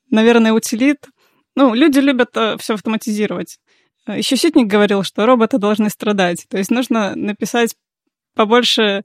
наверное, 0.09 0.53
утилит. 0.53 1.07
Ну, 1.55 1.73
люди 1.73 1.99
любят 1.99 2.29
э, 2.35 2.57
все 2.57 2.75
автоматизировать. 2.75 3.59
Э, 4.05 4.17
Еще 4.17 4.37
Ситник 4.37 4.67
говорил, 4.67 5.03
что 5.03 5.25
роботы 5.25 5.57
должны 5.57 5.89
страдать. 5.89 6.45
То 6.49 6.57
есть 6.57 6.71
нужно 6.71 7.15
написать 7.15 7.75
побольше 8.35 9.03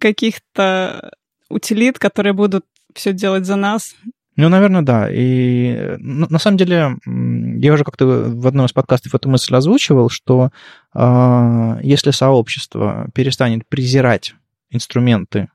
каких-то 0.00 1.12
утилит, 1.48 1.98
которые 1.98 2.34
будут 2.34 2.66
все 2.94 3.12
делать 3.12 3.46
за 3.46 3.56
нас. 3.56 3.94
Ну, 4.38 4.48
наверное, 4.48 4.82
да. 4.82 5.10
И 5.10 5.74
э, 5.76 5.96
на 5.98 6.38
самом 6.38 6.58
деле 6.58 6.96
я 7.04 7.72
уже 7.72 7.82
как-то 7.82 8.06
в 8.06 8.46
одном 8.46 8.66
из 8.66 8.72
подкастов 8.72 9.12
эту 9.12 9.28
мысль 9.28 9.52
озвучивал, 9.52 10.10
что 10.10 10.50
э, 10.94 11.80
если 11.82 12.12
сообщество 12.12 13.08
перестанет 13.14 13.66
презирать 13.68 14.34
инструменты 14.70 15.48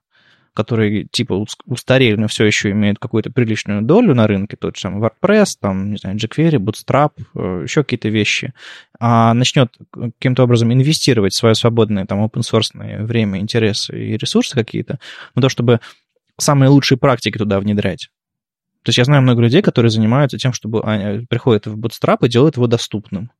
которые 0.55 1.05
типа 1.05 1.43
устарели, 1.65 2.15
но 2.15 2.27
все 2.27 2.45
еще 2.45 2.69
имеют 2.69 2.99
какую-то 2.99 3.31
приличную 3.31 3.81
долю 3.81 4.13
на 4.13 4.27
рынке, 4.27 4.55
тот 4.55 4.77
же 4.77 4.89
WordPress, 4.89 5.57
там, 5.59 5.89
не 5.89 5.97
знаю, 5.97 6.15
jQuery, 6.17 6.57
Bootstrap, 6.57 7.13
э, 7.33 7.63
еще 7.63 7.83
какие-то 7.83 8.09
вещи, 8.09 8.53
а 8.99 9.33
начнет 9.33 9.75
каким-то 9.91 10.43
образом 10.43 10.71
инвестировать 10.71 11.33
свое 11.33 11.55
свободное 11.55 12.05
там 12.05 12.23
open-source 12.23 13.03
время, 13.03 13.39
интересы 13.39 13.97
и 13.97 14.15
ресурсы 14.15 14.53
какие-то, 14.53 14.99
на 15.33 15.41
то, 15.41 15.49
чтобы 15.49 15.79
самые 16.37 16.69
лучшие 16.69 16.99
практики 16.99 17.39
туда 17.39 17.59
внедрять. 17.59 18.09
То 18.83 18.89
есть 18.89 18.97
я 18.97 19.05
знаю 19.05 19.21
много 19.21 19.41
людей, 19.41 19.61
которые 19.61 19.89
занимаются 19.89 20.37
тем, 20.37 20.53
чтобы 20.53 20.81
они 20.83 21.25
приходят 21.25 21.65
в 21.67 21.77
Bootstrap 21.77 22.17
и 22.25 22.29
делают 22.29 22.57
его 22.57 22.67
доступным. 22.67 23.31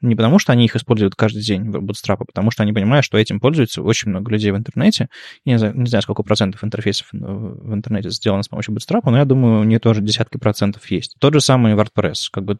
Не 0.00 0.16
потому, 0.16 0.38
что 0.38 0.52
они 0.52 0.64
их 0.64 0.76
используют 0.76 1.14
каждый 1.14 1.42
день 1.42 1.70
в 1.70 1.76
Bootstrap, 1.76 2.16
а 2.20 2.24
потому 2.24 2.50
что 2.50 2.62
они 2.62 2.72
понимают, 2.72 3.04
что 3.04 3.18
этим 3.18 3.38
пользуются 3.38 3.82
очень 3.82 4.08
много 4.08 4.30
людей 4.30 4.50
в 4.50 4.56
интернете. 4.56 5.10
Я 5.44 5.52
не 5.52 5.58
знаю, 5.58 5.78
не 5.78 5.86
знаю 5.86 6.02
сколько 6.02 6.22
процентов 6.22 6.64
интерфейсов 6.64 7.08
в 7.12 7.74
интернете 7.74 8.08
сделано 8.08 8.42
с 8.42 8.48
помощью 8.48 8.74
Bootstrap, 8.74 9.02
но 9.04 9.18
я 9.18 9.26
думаю, 9.26 9.60
у 9.60 9.64
них 9.64 9.80
тоже 9.80 10.00
десятки 10.00 10.38
процентов 10.38 10.90
есть. 10.90 11.16
Тот 11.20 11.34
же 11.34 11.40
самый 11.42 11.74
WordPress. 11.74 12.28
Как 12.32 12.44
бы 12.44 12.58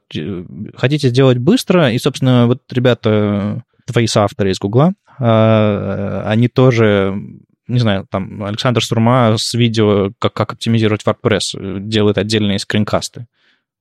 хотите 0.77 1.09
сделать 1.09 1.39
быстро, 1.39 1.91
и, 1.91 1.99
собственно, 1.99 2.47
вот 2.47 2.63
ребята, 2.71 3.65
твои 3.87 4.07
соавторы 4.07 4.51
из 4.51 4.59
Гугла, 4.59 4.93
а, 5.19 6.25
они 6.27 6.49
тоже 6.49 7.15
не 7.71 7.79
знаю, 7.79 8.07
там 8.11 8.43
Александр 8.45 8.85
Сурма 8.85 9.37
с 9.37 9.55
видео, 9.55 10.13
как, 10.19 10.33
как 10.33 10.53
оптимизировать 10.53 11.03
WordPress, 11.05 11.81
делает 11.81 12.19
отдельные 12.19 12.59
скринкасты. 12.59 13.27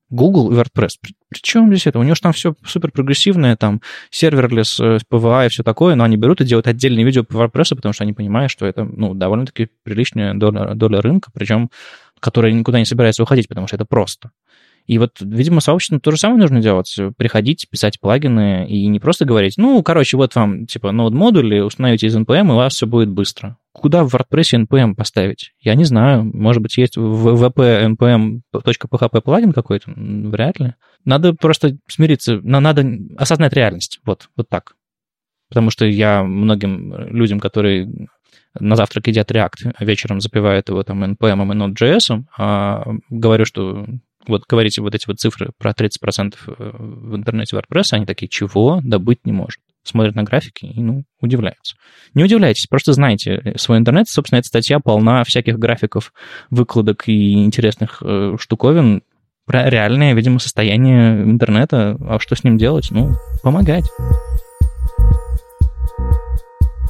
Google 0.09 0.51
и 0.51 0.55
WordPress. 0.55 0.93
При, 1.01 1.13
при 1.29 1.39
чем 1.39 1.67
здесь 1.67 1.87
это? 1.87 1.99
У 1.99 2.03
него 2.03 2.15
же 2.15 2.21
там 2.21 2.33
все 2.33 2.55
супер 2.65 2.91
прогрессивное, 2.91 3.55
там 3.55 3.81
serverless, 4.09 4.79
PWA 4.79 5.45
и 5.45 5.49
все 5.49 5.63
такое, 5.63 5.95
но 5.95 6.03
они 6.03 6.17
берут 6.17 6.41
и 6.41 6.45
делают 6.45 6.67
отдельные 6.67 7.05
видео 7.05 7.23
по 7.23 7.33
WordPress, 7.33 7.75
потому 7.75 7.93
что 7.93 8.03
они 8.03 8.13
понимают, 8.13 8.51
что 8.51 8.65
это 8.65 8.83
ну, 8.83 9.13
довольно-таки 9.13 9.69
приличная 9.83 10.33
доля, 10.33 10.73
доля 10.73 11.01
рынка, 11.01 11.29
причем 11.33 11.69
которая 12.19 12.51
никуда 12.51 12.79
не 12.79 12.85
собирается 12.85 13.23
уходить, 13.23 13.47
потому 13.47 13.67
что 13.67 13.75
это 13.75 13.85
просто. 13.85 14.31
И 14.87 14.97
вот, 14.97 15.11
видимо, 15.21 15.61
сообществу 15.61 15.99
то 15.99 16.09
же 16.09 16.17
самое 16.17 16.39
нужно 16.39 16.61
делать. 16.61 16.97
Приходить, 17.15 17.67
писать 17.69 17.99
плагины 17.99 18.67
и 18.67 18.87
не 18.87 18.99
просто 18.99 19.23
говорить, 19.23 19.53
ну, 19.57 19.83
короче, 19.83 20.17
вот 20.17 20.33
вам, 20.33 20.65
типа, 20.65 20.91
node-модули, 20.91 21.59
установите 21.59 22.07
из 22.07 22.17
NPM, 22.17 22.47
и 22.47 22.51
у 22.51 22.55
вас 22.55 22.73
все 22.73 22.87
будет 22.87 23.09
быстро. 23.09 23.57
Куда 23.79 24.03
в 24.03 24.13
WordPress 24.13 24.65
NPM 24.67 24.93
поставить? 24.93 25.53
Я 25.61 25.73
не 25.75 25.85
знаю. 25.85 26.29
Может 26.33 26.61
быть, 26.61 26.77
есть 26.77 26.97
в 26.97 27.45
wp 27.45 27.95
npm.php 27.95 29.21
плагин 29.21 29.53
какой-то? 29.53 29.93
Вряд 29.95 30.59
ли. 30.59 30.73
Надо 31.05 31.33
просто 31.33 31.77
смириться, 31.87 32.41
надо 32.43 32.85
осознать 33.17 33.53
реальность. 33.53 34.01
Вот, 34.03 34.27
вот 34.35 34.49
так. 34.49 34.73
Потому 35.47 35.69
что 35.69 35.85
я 35.85 36.23
многим 36.23 36.93
людям, 37.07 37.39
которые 37.39 37.89
на 38.59 38.75
завтрак 38.75 39.07
едят 39.07 39.31
React, 39.31 39.73
а 39.77 39.85
вечером 39.85 40.19
запивают 40.19 40.67
его 40.67 40.83
там 40.83 41.03
NPM 41.05 41.41
и 41.43 41.57
Node.js, 41.57 42.23
а 42.37 42.85
говорю, 43.09 43.45
что 43.45 43.85
вот 44.27 44.43
говорите 44.45 44.81
вот 44.81 44.93
эти 44.93 45.07
вот 45.07 45.21
цифры 45.21 45.51
про 45.57 45.71
30% 45.71 46.35
э, 46.47 46.53
в 46.57 47.15
интернете 47.15 47.55
WordPress, 47.55 47.93
они 47.93 48.05
такие, 48.05 48.27
чего? 48.27 48.81
Да 48.83 48.99
быть 48.99 49.25
не 49.25 49.31
может. 49.31 49.61
Смотрят 49.83 50.15
на 50.15 50.23
графики 50.23 50.65
и, 50.65 50.81
ну, 50.81 51.03
удивляются. 51.21 51.75
Не 52.13 52.23
удивляйтесь, 52.23 52.67
просто 52.67 52.93
знайте 52.93 53.41
э, 53.43 53.57
свой 53.57 53.77
интернет. 53.77 54.07
Собственно, 54.09 54.39
эта 54.39 54.47
статья 54.47 54.79
полна 54.79 55.23
всяких 55.23 55.57
графиков, 55.57 56.13
выкладок 56.49 57.07
и 57.07 57.45
интересных 57.45 58.01
э, 58.03 58.35
штуковин 58.39 59.03
про 59.45 59.69
реальное, 59.69 60.13
видимо, 60.13 60.39
состояние 60.39 61.23
интернета. 61.23 61.97
А 62.01 62.19
что 62.19 62.35
с 62.35 62.43
ним 62.43 62.57
делать? 62.57 62.89
Ну, 62.91 63.15
помогать. 63.41 63.85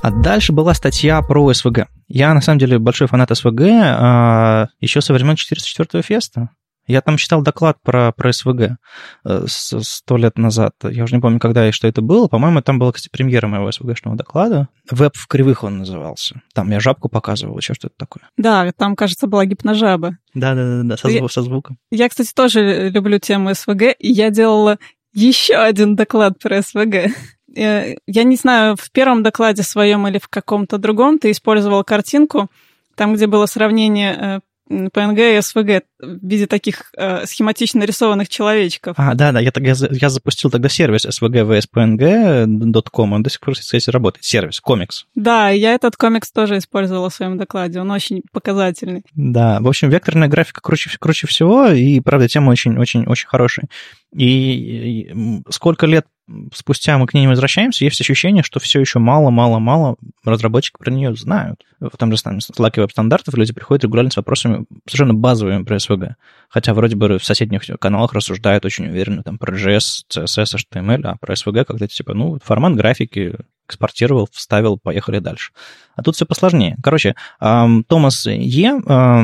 А 0.01 0.11
дальше 0.11 0.53
была 0.53 0.73
статья 0.73 1.21
про 1.21 1.53
СВГ. 1.53 1.87
Я, 2.07 2.33
на 2.33 2.41
самом 2.41 2.59
деле, 2.59 2.79
большой 2.79 3.07
фанат 3.07 3.35
СВГ 3.35 3.61
а, 3.61 4.67
еще 4.79 5.01
со 5.01 5.13
времен 5.13 5.35
404 5.35 6.01
феста. 6.03 6.49
Я 6.89 7.01
там 7.01 7.17
читал 7.17 7.43
доклад 7.43 7.77
про, 7.83 8.11
про 8.11 8.33
СВГ 8.33 8.77
э, 9.23 9.45
сто 9.47 10.17
лет 10.17 10.39
назад. 10.39 10.73
Я 10.81 11.03
уже 11.03 11.15
не 11.15 11.21
помню, 11.21 11.39
когда 11.39 11.69
и 11.69 11.71
что 11.71 11.87
это 11.87 12.01
было. 12.01 12.27
По-моему, 12.27 12.63
там 12.63 12.79
была, 12.79 12.91
кстати, 12.91 13.11
премьера 13.11 13.45
моего 13.45 13.71
СВГшного 13.71 14.17
доклада. 14.17 14.69
Веб 14.89 15.15
в 15.15 15.27
кривых 15.27 15.63
он 15.63 15.77
назывался. 15.77 16.41
Там 16.55 16.71
я 16.71 16.79
жабку 16.79 17.07
показывал, 17.07 17.59
еще 17.59 17.75
что-то 17.75 17.93
такое. 17.95 18.23
Да, 18.37 18.71
там, 18.75 18.95
кажется, 18.95 19.27
была 19.27 19.45
гипножаба. 19.45 20.17
Да-да-да, 20.33 20.97
со, 20.97 21.09
я, 21.09 21.27
со 21.27 21.43
звуком. 21.43 21.77
Я, 21.91 22.09
кстати, 22.09 22.33
тоже 22.33 22.89
люблю 22.89 23.19
тему 23.19 23.53
СВГ, 23.53 23.93
и 23.99 24.11
я 24.11 24.31
делала 24.31 24.79
еще 25.13 25.57
один 25.57 25.95
доклад 25.95 26.39
про 26.39 26.63
СВГ. 26.63 27.11
Э, 27.55 27.95
я 28.07 28.23
не 28.23 28.35
знаю, 28.35 28.75
в 28.75 28.89
первом 28.89 29.21
докладе 29.21 29.61
своем 29.61 30.07
или 30.07 30.17
в 30.17 30.27
каком-то 30.27 30.79
другом 30.79 31.19
ты 31.19 31.29
использовал 31.29 31.83
картинку, 31.83 32.47
там, 32.95 33.13
где 33.13 33.27
было 33.27 33.45
сравнение 33.45 34.41
PNG 34.69 35.35
и 35.35 35.39
SVG 35.39 35.83
в 35.99 36.27
виде 36.27 36.47
таких 36.47 36.91
э, 36.95 37.25
схематично 37.25 37.79
нарисованных 37.79 38.29
человечков. 38.29 38.95
А, 38.97 39.15
да, 39.15 39.31
да, 39.31 39.39
я, 39.39 39.51
я, 39.55 39.75
я 39.89 40.09
запустил 40.09 40.51
тогда 40.51 40.69
сервис 40.69 41.05
svg.vspng.com, 41.05 43.13
он 43.13 43.23
до 43.23 43.29
сих 43.29 43.39
пор, 43.39 43.55
кстати, 43.55 43.89
работает, 43.89 44.23
сервис, 44.23 44.61
комикс. 44.61 45.05
Да, 45.15 45.49
я 45.49 45.73
этот 45.73 45.95
комикс 45.95 46.31
тоже 46.31 46.57
использовала 46.57 47.09
в 47.09 47.13
своем 47.13 47.37
докладе, 47.37 47.81
он 47.81 47.91
очень 47.91 48.21
показательный. 48.31 49.03
Да, 49.15 49.59
в 49.59 49.67
общем, 49.67 49.89
векторная 49.89 50.27
графика 50.27 50.61
круче, 50.61 50.91
круче 50.99 51.27
всего, 51.27 51.67
и, 51.67 51.99
правда, 51.99 52.27
тема 52.27 52.51
очень-очень-очень 52.51 53.27
хорошая. 53.27 53.67
И 54.15 55.41
сколько 55.49 55.85
лет 55.85 56.05
спустя 56.53 56.97
мы 56.97 57.07
к 57.07 57.13
ней 57.13 57.27
возвращаемся, 57.27 57.85
есть 57.85 57.99
ощущение, 58.01 58.43
что 58.43 58.59
все 58.59 58.79
еще 58.79 58.99
мало-мало-мало 58.99 59.95
разработчики 60.23 60.77
про 60.77 60.91
нее 60.91 61.15
знают. 61.15 61.63
В 61.79 61.95
том 61.97 62.11
же 62.11 62.17
самом 62.17 62.41
слаке 62.41 62.81
веб-стандартов 62.81 63.35
люди 63.35 63.53
приходят 63.53 63.83
регулярно 63.83 64.11
с 64.11 64.17
вопросами 64.17 64.65
совершенно 64.85 65.13
базовыми 65.13 65.63
про 65.63 65.77
SVG. 65.77 66.13
Хотя 66.49 66.73
вроде 66.73 66.95
бы 66.95 67.17
в 67.17 67.23
соседних 67.23 67.61
каналах 67.79 68.13
рассуждают 68.13 68.65
очень 68.65 68.87
уверенно 68.87 69.23
там 69.23 69.37
про 69.37 69.55
JS, 69.55 70.05
CSS, 70.09 70.57
HTML, 70.57 71.01
а 71.03 71.15
про 71.17 71.33
SVG 71.33 71.65
когда 71.65 71.87
типа, 71.87 72.13
ну, 72.13 72.39
формат 72.43 72.75
графики, 72.75 73.35
экспортировал, 73.67 74.27
вставил, 74.31 74.77
поехали 74.77 75.19
дальше. 75.19 75.51
А 75.95 76.01
тут 76.01 76.15
все 76.15 76.25
посложнее. 76.25 76.77
Короче, 76.83 77.15
Томас 77.39 78.25
Е 78.25 78.81
а, 78.85 79.21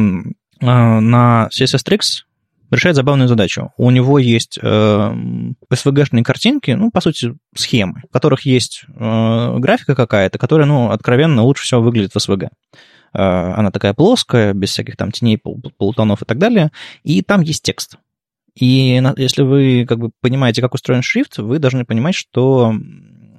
на 0.59 1.49
CSS 1.51 1.83
Tricks 1.85 2.23
решает 2.71 2.95
забавную 2.95 3.27
задачу. 3.27 3.71
У 3.77 3.89
него 3.91 4.19
есть 4.19 4.59
э, 4.61 4.65
SVG-шные 5.71 6.23
картинки, 6.23 6.71
ну, 6.71 6.91
по 6.91 7.01
сути, 7.01 7.35
схемы, 7.55 8.01
в 8.09 8.13
которых 8.13 8.41
есть 8.41 8.85
э, 8.87 9.57
графика 9.59 9.95
какая-то, 9.95 10.37
которая, 10.37 10.67
ну, 10.67 10.91
откровенно 10.91 11.43
лучше 11.43 11.63
всего 11.63 11.81
выглядит 11.81 12.13
в 12.13 12.17
SVG. 12.17 12.45
Э, 12.45 12.49
она 13.13 13.71
такая 13.71 13.93
плоская, 13.93 14.53
без 14.53 14.69
всяких 14.71 14.97
там 14.97 15.11
теней, 15.11 15.37
пол 15.37 15.61
полутонов 15.77 16.21
и 16.21 16.25
так 16.25 16.37
далее, 16.37 16.71
и 17.03 17.21
там 17.21 17.41
есть 17.41 17.63
текст. 17.63 17.97
И 18.57 19.01
если 19.17 19.41
вы 19.41 19.85
как 19.87 19.99
бы 19.99 20.11
понимаете, 20.21 20.61
как 20.61 20.73
устроен 20.73 21.01
шрифт, 21.01 21.37
вы 21.37 21.59
должны 21.59 21.83
понимать, 21.85 22.15
что 22.15 22.73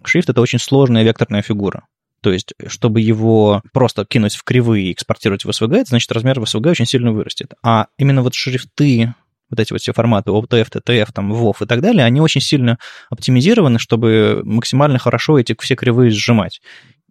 шрифт— 0.04 0.28
это 0.30 0.40
очень 0.40 0.58
сложная 0.58 1.04
векторная 1.04 1.42
фигура. 1.42 1.84
То 2.26 2.32
есть, 2.32 2.54
чтобы 2.66 3.02
его 3.02 3.62
просто 3.72 4.04
кинуть 4.04 4.34
в 4.34 4.42
кривые 4.42 4.88
и 4.88 4.92
экспортировать 4.92 5.44
в 5.44 5.48
SVG, 5.48 5.76
это 5.76 5.90
значит, 5.90 6.10
размер 6.10 6.40
в 6.40 6.42
SVG 6.42 6.70
очень 6.70 6.84
сильно 6.84 7.12
вырастет. 7.12 7.54
А 7.62 7.86
именно 7.98 8.20
вот 8.20 8.34
шрифты, 8.34 9.14
вот 9.48 9.60
эти 9.60 9.72
вот 9.72 9.80
все 9.80 9.92
форматы 9.92 10.32
OTF, 10.32 10.68
TTF, 10.68 11.12
там, 11.14 11.32
WOF 11.32 11.62
и 11.62 11.66
так 11.66 11.80
далее, 11.82 12.04
они 12.04 12.20
очень 12.20 12.40
сильно 12.40 12.80
оптимизированы, 13.10 13.78
чтобы 13.78 14.42
максимально 14.42 14.98
хорошо 14.98 15.38
эти 15.38 15.54
все 15.60 15.76
кривые 15.76 16.10
сжимать. 16.10 16.60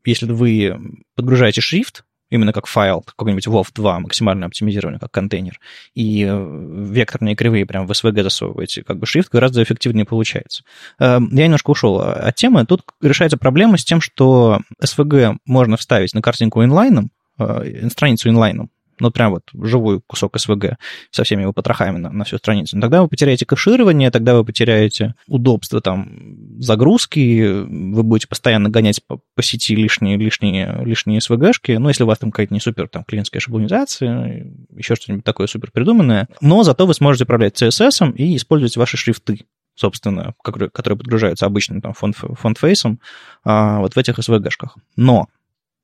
Если 0.03 0.29
вы 0.29 0.77
подгружаете 1.15 1.61
шрифт, 1.61 2.03
именно 2.29 2.53
как 2.53 2.67
файл, 2.67 3.01
какой-нибудь 3.01 3.47
WOF2, 3.47 3.99
максимально 3.99 4.45
оптимизированный 4.47 4.99
как 4.99 5.11
контейнер, 5.11 5.59
и 5.93 6.23
э, 6.23 6.83
векторные 6.91 7.35
кривые 7.35 7.65
прям 7.65 7.87
в 7.87 7.91
SVG 7.91 8.23
засовываете, 8.23 8.83
как 8.83 8.97
бы 8.97 9.05
шрифт 9.05 9.31
гораздо 9.31 9.63
эффективнее 9.63 10.05
получается. 10.05 10.63
Эм, 10.99 11.29
я 11.31 11.45
немножко 11.45 11.71
ушел 11.71 11.99
от 11.99 12.35
темы. 12.35 12.65
Тут 12.65 12.83
решается 13.01 13.37
проблема 13.37 13.77
с 13.77 13.85
тем, 13.85 14.01
что 14.01 14.61
SVG 14.83 15.37
можно 15.45 15.77
вставить 15.77 16.13
на 16.13 16.21
картинку 16.21 16.63
инлайном, 16.63 17.11
э, 17.39 17.89
страницу 17.89 18.29
инлайном, 18.29 18.69
ну, 18.99 19.11
прям 19.11 19.31
вот 19.31 19.43
живой 19.53 20.01
кусок 20.05 20.39
СВГ 20.39 20.77
со 21.11 21.23
всеми 21.23 21.41
его 21.41 21.53
потрохами 21.53 21.97
на, 21.97 22.11
на 22.11 22.23
всю 22.23 22.37
страницу, 22.37 22.79
тогда 22.79 23.01
вы 23.01 23.07
потеряете 23.07 23.45
кэширование, 23.45 24.11
тогда 24.11 24.35
вы 24.35 24.45
потеряете 24.45 25.15
удобство 25.27 25.81
там 25.81 26.59
загрузки, 26.59 27.41
вы 27.63 28.03
будете 28.03 28.27
постоянно 28.27 28.69
гонять 28.69 29.01
по, 29.05 29.19
по 29.35 29.43
сети 29.43 29.75
лишние, 29.75 30.17
лишние, 30.17 30.81
лишние 30.83 31.21
СВГшки, 31.21 31.73
ну, 31.73 31.89
если 31.89 32.03
у 32.03 32.07
вас 32.07 32.19
там 32.19 32.31
какая-то 32.31 32.53
не 32.53 32.59
супер 32.59 32.87
там 32.87 33.03
клиентская 33.03 33.39
шаблонизация, 33.39 34.51
еще 34.75 34.95
что-нибудь 34.95 35.25
такое 35.25 35.47
супер 35.47 35.71
придуманное, 35.71 36.27
но 36.41 36.63
зато 36.63 36.85
вы 36.85 36.93
сможете 36.93 37.25
управлять 37.25 37.61
CSS 37.61 38.13
и 38.15 38.35
использовать 38.35 38.77
ваши 38.77 38.97
шрифты 38.97 39.45
собственно, 39.75 40.33
которые, 40.41 40.69
которые 40.69 40.97
подгружаются 40.97 41.45
обычным 41.45 41.81
там 41.81 41.93
фонд, 41.93 42.15
фонд-фейсом, 42.15 43.01
а, 43.43 43.79
вот 43.79 43.93
в 43.93 43.97
этих 43.97 44.17
SVG-шках. 44.17 44.77
Но 44.95 45.27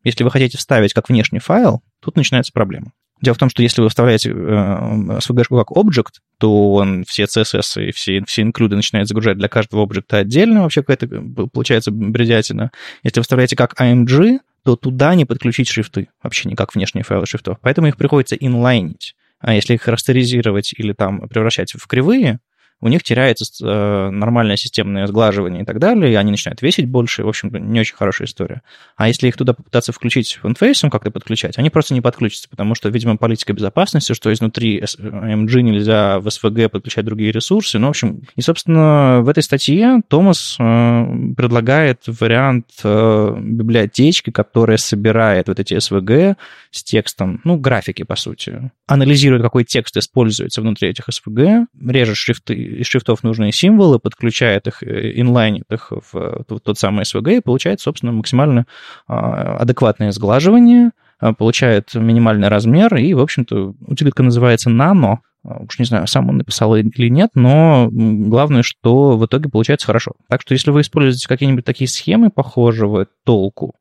если 0.03 0.24
вы 0.24 0.32
хотите 0.32 0.57
вставить 0.57 0.93
как 0.93 1.09
внешний 1.09 1.39
файл, 1.39 1.84
тут 1.99 2.16
начинается 2.16 2.53
проблема. 2.53 2.93
Дело 3.22 3.36
в 3.36 3.38
том, 3.38 3.49
что 3.49 3.61
если 3.61 3.82
вы 3.82 3.89
вставляете 3.89 4.32
э, 4.32 4.34
svg 4.34 5.43
как 5.49 5.78
объект, 5.78 6.22
то 6.39 6.74
он 6.74 7.03
все 7.07 7.24
CSS 7.24 7.89
и 7.89 7.91
все, 7.91 8.24
все 8.26 8.41
инклюды 8.41 8.76
начинает 8.76 9.07
загружать 9.07 9.38
для 9.38 9.47
каждого 9.47 9.84
объекта 9.84 10.17
отдельно, 10.17 10.63
вообще 10.63 10.82
какая-то 10.82 11.07
получается 11.53 11.91
бредятина. 11.91 12.72
Если 13.03 13.19
вы 13.19 13.24
вставляете 13.24 13.55
как 13.55 13.80
AMG, 13.80 14.39
то 14.63 14.76
туда 14.76 15.13
не 15.15 15.26
подключить 15.26 15.67
шрифты, 15.67 16.09
вообще 16.24 16.49
никак 16.49 16.74
внешние 16.74 17.03
файлы 17.03 17.26
шрифтов. 17.26 17.57
Поэтому 17.61 17.88
их 17.88 17.97
приходится 17.97 18.36
инлайнить. 18.36 19.15
А 19.39 19.53
если 19.53 19.74
их 19.74 19.88
растеризировать 19.88 20.74
или 20.78 20.93
там 20.93 21.28
превращать 21.28 21.74
в 21.74 21.88
кривые, 21.88 22.39
у 22.82 22.88
них 22.88 23.03
теряется 23.03 23.45
э, 23.63 24.09
нормальное 24.09 24.57
системное 24.57 25.05
сглаживание 25.05 25.61
и 25.61 25.65
так 25.65 25.79
далее, 25.79 26.11
и 26.11 26.15
они 26.15 26.32
начинают 26.32 26.61
весить 26.61 26.88
больше, 26.88 27.23
в 27.23 27.29
общем, 27.29 27.51
не 27.71 27.79
очень 27.79 27.95
хорошая 27.95 28.27
история. 28.27 28.63
А 28.95 29.07
если 29.07 29.27
их 29.27 29.38
туда 29.38 29.53
попытаться 29.53 29.91
включить 29.91 30.34
font-face 30.41 30.81
ом 30.81 30.89
как-то 30.89 31.11
подключать, 31.11 31.57
они 31.59 31.69
просто 31.69 31.93
не 31.93 32.01
подключатся, 32.01 32.49
потому 32.49 32.73
что, 32.73 32.89
видимо, 32.89 33.17
политика 33.17 33.53
безопасности, 33.53 34.13
что 34.13 34.34
изнутри 34.34 34.82
IMG 34.82 35.61
нельзя 35.61 36.19
в 36.19 36.27
SVG 36.27 36.69
подключать 36.69 37.05
другие 37.05 37.32
ресурсы, 37.32 37.77
ну, 37.77 37.88
в 37.88 37.89
общем, 37.91 38.23
и, 38.36 38.41
собственно, 38.41 39.21
в 39.21 39.29
этой 39.29 39.43
статье 39.43 40.01
Томас 40.07 40.55
э, 40.59 41.05
предлагает 41.38 42.01
вариант 42.07 42.65
э, 42.84 43.36
библиотечки, 43.39 44.32
которая 44.32 44.77
собирает 44.77 45.47
вот 45.49 45.59
эти 45.59 45.75
SVG 45.75 46.36
с 46.71 46.84
текстом, 46.84 47.41
ну, 47.43 47.57
графики, 47.57 48.03
по 48.03 48.15
сути, 48.15 48.71
анализирует, 48.88 49.43
какой 49.43 49.65
текст 49.65 49.95
используется 49.97 50.61
внутри 50.61 50.89
этих 50.89 51.07
SVG, 51.09 51.65
режет 51.88 52.17
шрифты 52.17 52.70
из 52.80 52.88
шрифтов 52.88 53.24
нужные 53.24 53.51
символы, 53.51 53.99
подключает 53.99 54.67
их, 54.67 54.84
э, 54.84 55.19
инлайнит 55.19 55.65
их 55.72 55.91
в 56.11 56.43
тот 56.45 56.78
самый 56.78 57.03
SVG 57.03 57.38
и 57.38 57.41
получает, 57.41 57.82
собственно, 57.82 58.11
максимально 58.11 58.65
а, 59.07 59.57
адекватное 59.57 60.11
сглаживание, 60.11 60.91
а, 61.19 61.34
получает 61.34 61.93
минимальный 61.93 62.47
размер, 62.47 62.95
и, 62.95 63.13
в 63.13 63.19
общем-то, 63.19 63.76
утилитка 63.88 64.24
называется 64.24 64.69
Nano, 64.69 65.17
а, 65.43 65.63
уж 65.63 65.80
не 65.80 65.86
знаю, 65.86 66.07
сам 66.07 66.30
он 66.30 66.38
написал 66.38 66.76
или 66.76 67.09
нет, 67.09 67.32
но 67.36 67.89
главное, 67.91 68.63
что 68.63 69.17
в 69.17 69.26
итоге 69.26 69.49
получается 69.49 69.88
хорошо. 69.88 70.13
Так 70.30 70.41
что 70.41 70.53
если 70.53 70.72
вы 70.72 70.82
используете 70.82 71.28
какие-нибудь 71.28 71.65
такие 71.65 71.88
схемы 71.88 72.30
похожего 72.30 73.07
толку, 73.24 73.76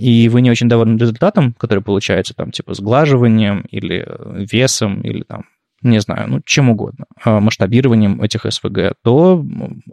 и 0.00 0.28
вы 0.32 0.40
не 0.40 0.50
очень 0.50 0.68
довольны 0.68 0.98
результатом, 0.98 1.52
который 1.52 1.78
получается, 1.78 2.34
там, 2.34 2.50
типа, 2.50 2.74
сглаживанием 2.74 3.60
или 3.70 4.04
весом, 4.50 5.00
или 5.02 5.22
там 5.22 5.44
не 5.84 6.00
знаю, 6.00 6.28
ну, 6.28 6.40
чем 6.44 6.70
угодно, 6.70 7.06
а, 7.22 7.40
масштабированием 7.40 8.20
этих 8.22 8.46
СВГ, 8.48 8.94
то 9.02 9.44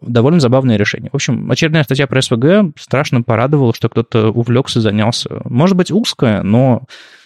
довольно 0.02 0.40
забавное 0.40 0.78
решение. 0.78 1.10
В 1.12 1.16
общем, 1.16 1.52
очередная 1.52 1.84
статья 1.84 2.08
про 2.08 2.22
СВГ 2.22 2.74
страшно 2.80 3.22
порадовала, 3.22 3.74
что 3.74 3.90
кто-то 3.90 4.32
увлекся, 4.32 4.82
занялся. 4.82 5.42
Может 5.46 5.76
быть, 5.76 5.92
узкая, 5.92 6.42
но 6.44 6.84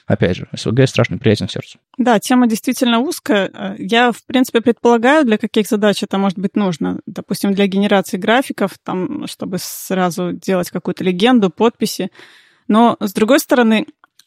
опять 0.07 0.38
же, 0.38 0.47
СВГ 0.55 0.88
страшно 0.88 1.18
приятен 1.18 1.47
сердцу. 1.47 1.80
Да, 1.97 2.20
тема 2.20 2.47
действительно 2.47 2.99
узкая. 2.99 3.76
Я, 3.78 4.11
в 4.11 4.24
принципе, 4.26 4.61
предполагаю, 4.61 5.26
для 5.26 5.38
каких 5.38 5.68
задач 5.68 6.03
это 6.03 6.18
может 6.18 6.38
быть 6.38 6.55
нужно. 6.55 6.99
Допустим, 7.05 7.53
для 7.53 7.68
генерации 7.68 8.18
графиков, 8.18 8.72
там, 8.84 9.28
чтобы 9.28 9.57
сразу 9.59 10.34
делать 10.34 10.70
какую-то 10.70 11.03
легенду, 11.03 11.49
подписи. 11.49 12.09
Но, 12.68 12.97
с 12.99 13.13
другой 13.13 13.39
стороны, 13.39 13.86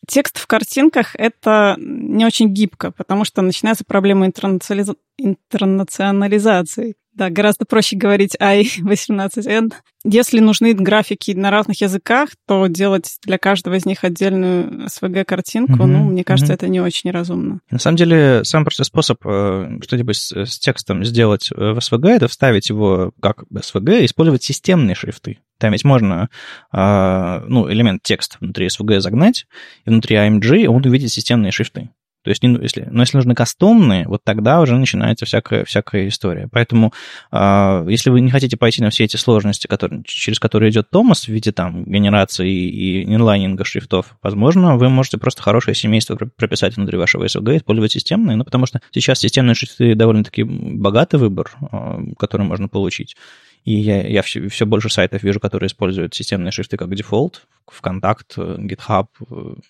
текст 0.09 0.39
в 0.39 0.47
картинках— 0.47 1.15
это 1.19 1.77
не 1.79 2.25
очень 2.25 2.53
гибко, 2.53 2.91
потому 2.91 3.25
что 3.25 3.43
начинается 3.43 3.85
проблема 3.85 4.27
интернационализации. 4.27 6.97
Да, 7.19 7.31
гораздо 7.31 7.65
проще 7.65 7.97
говорить 7.97 8.37
i18n. 8.41 9.73
Если 10.05 10.39
нужны 10.39 10.73
графики 10.73 11.33
на 11.33 11.51
разных 11.51 11.81
языках, 11.81 12.29
то 12.47 12.69
делать 12.69 13.19
для 13.25 13.39
каждого 13.39 13.75
из 13.75 13.87
них 13.87 14.05
отдельную 14.05 14.87
SVG-картинку, 14.87 15.73
mm-hmm. 15.73 15.87
ну, 15.87 16.05
мне 16.05 16.23
кажется, 16.23 16.53
mm-hmm. 16.53 16.57
это 16.57 16.69
не 16.69 16.81
очень 16.81 17.11
разумно. 17.11 17.59
На 17.73 17.81
самом 17.81 17.97
деле, 17.97 18.45
самый 18.45 18.67
простой 18.67 18.87
способ 18.87 19.19
э, 19.27 19.81
что-нибудь 19.83 20.17
с, 20.17 20.31
с 20.31 20.61
текстом 20.61 21.05
сделать 21.05 21.51
в 21.51 21.79
SVG, 21.79 22.09
это 22.09 22.29
вставить 22.29 22.69
его 22.69 23.11
как 23.21 23.43
SVG 23.53 24.03
и 24.03 24.05
использовать 24.05 24.45
системные 24.45 24.95
шрифты. 24.95 25.41
Там 25.59 25.73
ведь 25.73 25.85
можно 25.85 26.29
э, 26.73 27.45
ну, 27.47 27.71
элемент 27.71 28.03
текст 28.03 28.39
внутри 28.41 28.67
SVG 28.67 29.01
загнать, 29.01 29.47
и 29.85 29.91
внутри 29.91 30.17
AMG 30.17 30.67
он 30.67 30.85
увидит 30.85 31.11
системные 31.11 31.53
шрифты. 31.53 31.91
То 32.25 32.31
есть, 32.31 32.43
если, 32.43 32.87
но 32.91 33.03
если 33.03 33.17
нужны 33.17 33.35
кастомные, 33.35 34.07
вот 34.07 34.23
тогда 34.25 34.61
уже 34.61 34.77
начинается 34.77 35.25
всякая, 35.25 35.65
всякая 35.65 36.09
история. 36.09 36.49
Поэтому, 36.51 36.93
э, 37.33 37.87
если 37.89 38.11
вы 38.11 38.21
не 38.21 38.31
хотите 38.31 38.57
пойти 38.57 38.83
на 38.83 38.91
все 38.91 39.05
эти 39.05 39.17
сложности, 39.17 39.67
которые, 39.67 40.03
через 40.05 40.39
которые 40.39 40.71
идет 40.71 40.91
Томас 40.91 41.25
в 41.25 41.29
виде 41.29 41.53
там 41.53 41.85
генерации 41.85 42.51
и 42.51 43.05
инлайнинга 43.05 43.65
шрифтов, 43.65 44.17
возможно, 44.21 44.77
вы 44.77 44.89
можете 44.91 45.17
просто 45.17 45.43
хорошее 45.43 45.75
семейство 45.75 46.17
прописать 46.17 46.77
внутри 46.77 46.99
вашего 46.99 47.25
SVG, 47.25 47.59
использовать 47.59 47.93
системные, 47.93 48.37
ну, 48.37 48.45
потому 48.45 48.67
что 48.67 48.81
сейчас 48.91 49.21
системные 49.21 49.55
шрифты 49.55 49.95
довольно-таки 49.95 50.43
богатый 50.43 51.21
выбор, 51.21 51.53
э, 51.73 51.99
который 52.19 52.43
можно 52.43 52.69
получить. 52.69 53.17
И 53.65 53.75
я, 53.75 54.07
я 54.07 54.23
все, 54.23 54.49
все 54.49 54.67
больше 54.67 54.89
сайтов 54.89 55.23
вижу, 55.23 55.41
которые 55.41 55.69
используют 55.69 56.15
системные 56.15 56.53
шрифты 56.53 56.77
как 56.77 56.95
дефолт. 56.95 57.47
ВКонтакт, 57.71 58.39
GitHub. 58.39 59.07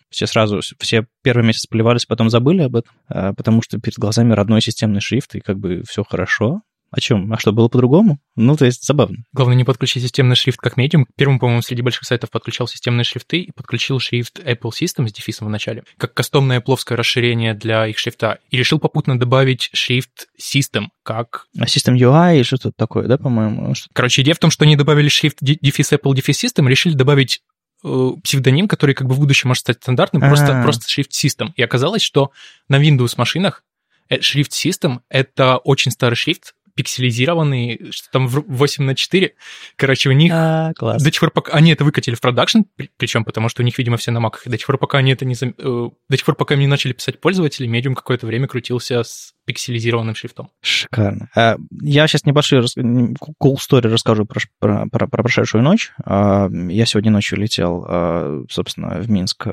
Все 0.09 0.27
сразу, 0.27 0.61
все 0.79 1.07
первый 1.23 1.45
месяц 1.45 1.67
поливались, 1.67 2.07
потом 2.07 2.31
забыли 2.31 2.63
об 2.63 2.77
этом, 2.77 2.93
а, 3.09 3.33
потому 3.35 3.61
что 3.61 3.79
перед 3.81 3.99
глазами 3.99 4.33
родной 4.35 4.61
системный 4.61 5.01
шрифт, 5.01 5.35
и 5.35 5.41
как 5.41 5.59
бы 5.59 5.83
все 5.89 6.05
хорошо. 6.05 6.63
О 6.91 7.01
чем? 7.01 7.31
А 7.33 7.39
что, 7.39 7.53
было 7.53 7.69
по-другому? 7.69 8.19
Ну, 8.35 8.57
то 8.57 8.65
есть 8.65 8.87
забавно. 8.87 9.19
Главное 9.33 9.57
не 9.57 9.65
подключить 9.65 10.03
системный 10.03 10.37
шрифт 10.37 10.59
как 10.59 10.79
медиум. 10.79 11.07
Первым, 11.17 11.39
по-моему, 11.39 11.61
среди 11.61 11.83
больших 11.83 12.05
сайтов 12.05 12.31
подключал 12.31 12.67
системные 12.67 13.05
шрифты 13.05 13.41
и 13.41 13.53
подключил 13.53 13.99
шрифт 13.99 14.39
Apple 14.39 14.71
System 14.71 15.07
с 15.07 15.13
дефисом 15.13 15.49
в 15.49 15.51
начале, 15.51 15.85
как 15.99 16.15
кастомное 16.15 16.61
пловское 16.61 16.97
расширение 16.97 17.53
для 17.53 17.87
их 17.87 17.99
шрифта. 17.99 18.39
И 18.51 18.57
решил 18.57 18.79
попутно 18.79 19.19
добавить 19.19 19.69
шрифт 19.75 20.29
System 20.41 20.87
как... 21.03 21.47
А 21.59 21.65
System 21.65 21.95
UI 21.95 22.41
и 22.41 22.43
что-то 22.43 22.73
такое, 22.73 23.07
да, 23.07 23.19
по-моему? 23.19 23.75
Короче, 23.93 24.23
идея 24.23 24.35
в 24.35 24.39
том, 24.39 24.51
что 24.51 24.65
они 24.65 24.77
добавили 24.77 25.09
шрифт 25.09 25.39
дефис 25.41 25.93
Apple, 25.93 26.15
дефис 26.15 26.43
System, 26.43 26.69
решили 26.69 26.95
добавить 26.95 27.43
э, 27.85 28.11
псевдоним, 28.25 28.67
который 28.67 28.95
как 28.95 29.09
бы 29.09 29.15
в 29.15 29.21
будущем 29.21 29.49
может 29.49 29.61
стать 29.61 29.77
стандартным, 29.83 30.23
просто, 30.23 30.63
просто 30.63 30.89
шрифт 30.89 31.13
System. 31.13 31.51
И 31.57 31.63
оказалось, 31.63 32.03
что 32.03 32.31
на 32.69 32.83
Windows 32.83 33.15
машинах 33.19 33.63
э, 34.09 34.21
шрифт 34.23 34.53
System— 34.53 35.01
это 35.11 35.59
очень 35.59 35.91
старый 35.91 36.17
шрифт, 36.17 36.55
пикселизированный, 36.79 37.91
что 37.91 38.09
там 38.13 38.29
8 38.29 38.85
на 38.85 38.95
4. 38.95 39.35
Короче, 39.75 40.11
у 40.11 40.13
них 40.13 40.31
а, 40.33 40.73
класс. 40.75 41.03
до 41.03 41.11
тех 41.11 41.19
пор, 41.19 41.33
пока 41.33 41.53
они 41.55 41.73
это 41.73 41.83
выкатили 41.83 42.15
в 42.15 42.21
продакшн, 42.21 42.61
причем 42.97 43.25
потому 43.25 43.49
что 43.49 43.63
у 43.63 43.65
них, 43.65 43.77
видимо, 43.79 43.97
все 43.97 44.13
на 44.13 44.21
маках, 44.21 44.43
до 44.47 44.57
тех 44.57 44.65
пор, 44.65 44.79
пока 44.79 44.99
они 44.99 45.11
это 45.11 45.25
не... 45.25 45.35
Э, 45.35 45.91
до 46.09 46.17
тех 46.17 46.25
пор, 46.25 46.37
пока 46.37 46.55
они 46.55 46.67
не 46.67 46.69
начали 46.69 46.93
писать 46.93 47.21
пользователи, 47.21 47.69
Medium 47.69 47.95
какое-то 47.95 48.29
время 48.29 48.47
крутился 48.47 49.03
с 49.03 49.35
пикселизированным 49.49 50.15
шрифтом. 50.15 50.51
Шикарно. 50.61 51.31
А, 51.35 51.57
я 51.81 52.07
сейчас 52.07 52.27
небольшую 52.27 52.65
cool 52.65 53.57
story 53.57 53.89
расскажу 53.89 54.27
про, 54.27 54.41
про, 54.61 54.87
про, 54.87 55.09
про 55.09 55.23
прошедшую 55.23 55.65
ночь. 55.65 55.91
А, 56.05 56.51
я 56.51 56.85
сегодня 56.85 57.11
ночью 57.11 57.39
летел, 57.39 57.85
а, 57.89 58.45
собственно, 58.51 59.01
в 59.01 59.11
Минск. 59.11 59.45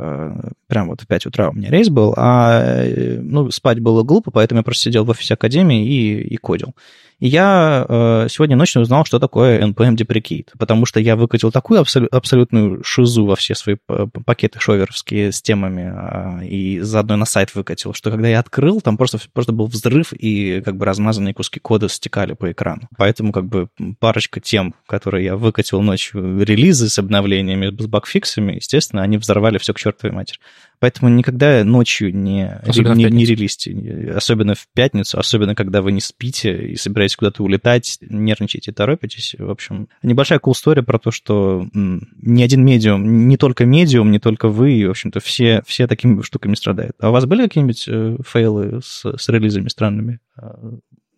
Прям 0.67 0.89
вот 0.89 1.01
в 1.01 1.07
5 1.07 1.27
утра 1.27 1.49
у 1.49 1.53
меня 1.53 1.69
рейс 1.69 1.87
был, 1.89 2.13
а 2.17 2.83
э, 2.83 3.19
ну, 3.21 3.49
спать 3.51 3.79
было 3.79 4.03
глупо, 4.03 4.31
поэтому 4.31 4.59
я 4.59 4.63
просто 4.63 4.83
сидел 4.83 5.05
в 5.05 5.09
офисе 5.09 5.35
Академии 5.35 5.87
и, 5.87 6.21
и 6.27 6.35
кодил. 6.35 6.75
И 7.19 7.27
я 7.27 7.85
э, 7.87 8.27
сегодня 8.29 8.57
ночью 8.57 8.81
узнал, 8.81 9.05
что 9.05 9.19
такое 9.19 9.61
NPM 9.61 9.95
Deprecate, 9.95 10.49
потому 10.59 10.85
что 10.85 10.99
я 10.99 11.15
выкатил 11.15 11.51
такую 11.51 11.81
абсол- 11.81 12.07
абсолютную 12.11 12.83
шизу 12.83 13.25
во 13.25 13.35
все 13.35 13.55
свои 13.55 13.77
пакеты 14.25 14.59
шоверовские 14.59 15.31
с 15.31 15.41
темами 15.41 15.93
э, 16.41 16.45
и 16.45 16.79
заодно 16.81 17.15
на 17.15 17.25
сайт 17.25 17.55
выкатил, 17.55 17.93
что 17.93 18.11
когда 18.11 18.27
я 18.27 18.39
открыл, 18.39 18.81
там 18.81 18.97
просто, 18.97 19.19
просто 19.31 19.53
был 19.53 19.67
взрыв 19.67 20.11
и 20.11 20.61
как 20.61 20.75
бы 20.75 20.85
размазанные 20.85 21.33
куски 21.33 21.59
кода 21.59 21.87
стекали 21.87 22.33
по 22.33 22.51
экрану. 22.51 22.89
Поэтому 22.97 23.31
как 23.31 23.45
бы 23.45 23.69
парочка 23.99 24.41
тем, 24.41 24.75
которые 24.85 25.25
я 25.25 25.37
выкатил 25.37 25.81
ночью, 25.81 26.43
релизы 26.43 26.89
с 26.89 26.99
обновлениями, 26.99 27.73
с 27.81 27.87
багфиксами, 27.87 28.55
естественно, 28.55 29.01
они 29.03 29.17
взорвали 29.17 29.57
все 29.57 29.73
к 29.73 29.79
чертовой 29.79 30.13
матери. 30.13 30.39
Поэтому 30.79 31.09
никогда 31.09 31.63
ночью 31.63 32.13
не, 32.13 32.61
не, 32.67 33.05
не 33.05 33.25
релизьте, 33.25 34.13
особенно 34.15 34.55
в 34.55 34.67
пятницу, 34.73 35.17
особенно 35.17 35.55
когда 35.55 35.81
вы 35.81 35.93
не 35.93 36.01
спите 36.01 36.67
и 36.67 36.75
собираетесь 36.75 37.04
куда-то 37.13 37.43
улетать, 37.43 37.97
нервничаете, 38.01 38.71
торопитесь. 38.71 39.35
В 39.37 39.51
общем, 39.51 39.89
небольшая 40.01 40.39
cool 40.39 40.53
story 40.53 40.81
про 40.81 40.97
то, 40.97 41.11
что 41.11 41.67
ни 41.73 42.41
один 42.41 42.63
медиум, 42.63 43.27
не 43.27 43.35
только 43.35 43.65
медиум, 43.65 44.11
не 44.11 44.19
только 44.19 44.47
вы, 44.47 44.87
в 44.87 44.91
общем-то, 44.91 45.19
все, 45.19 45.61
все 45.67 45.87
такими 45.87 46.21
штуками 46.21 46.55
страдают. 46.55 46.95
А 46.99 47.09
у 47.09 47.11
вас 47.11 47.25
были 47.25 47.43
какие-нибудь 47.43 47.85
э, 47.87 48.17
фейлы 48.25 48.79
с, 48.81 49.05
с 49.05 49.29
релизами 49.29 49.67
странными 49.67 50.19
э, 50.41 50.45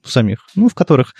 самих, 0.03 0.47
ну, 0.55 0.69
в 0.69 0.75
которых 0.75 1.13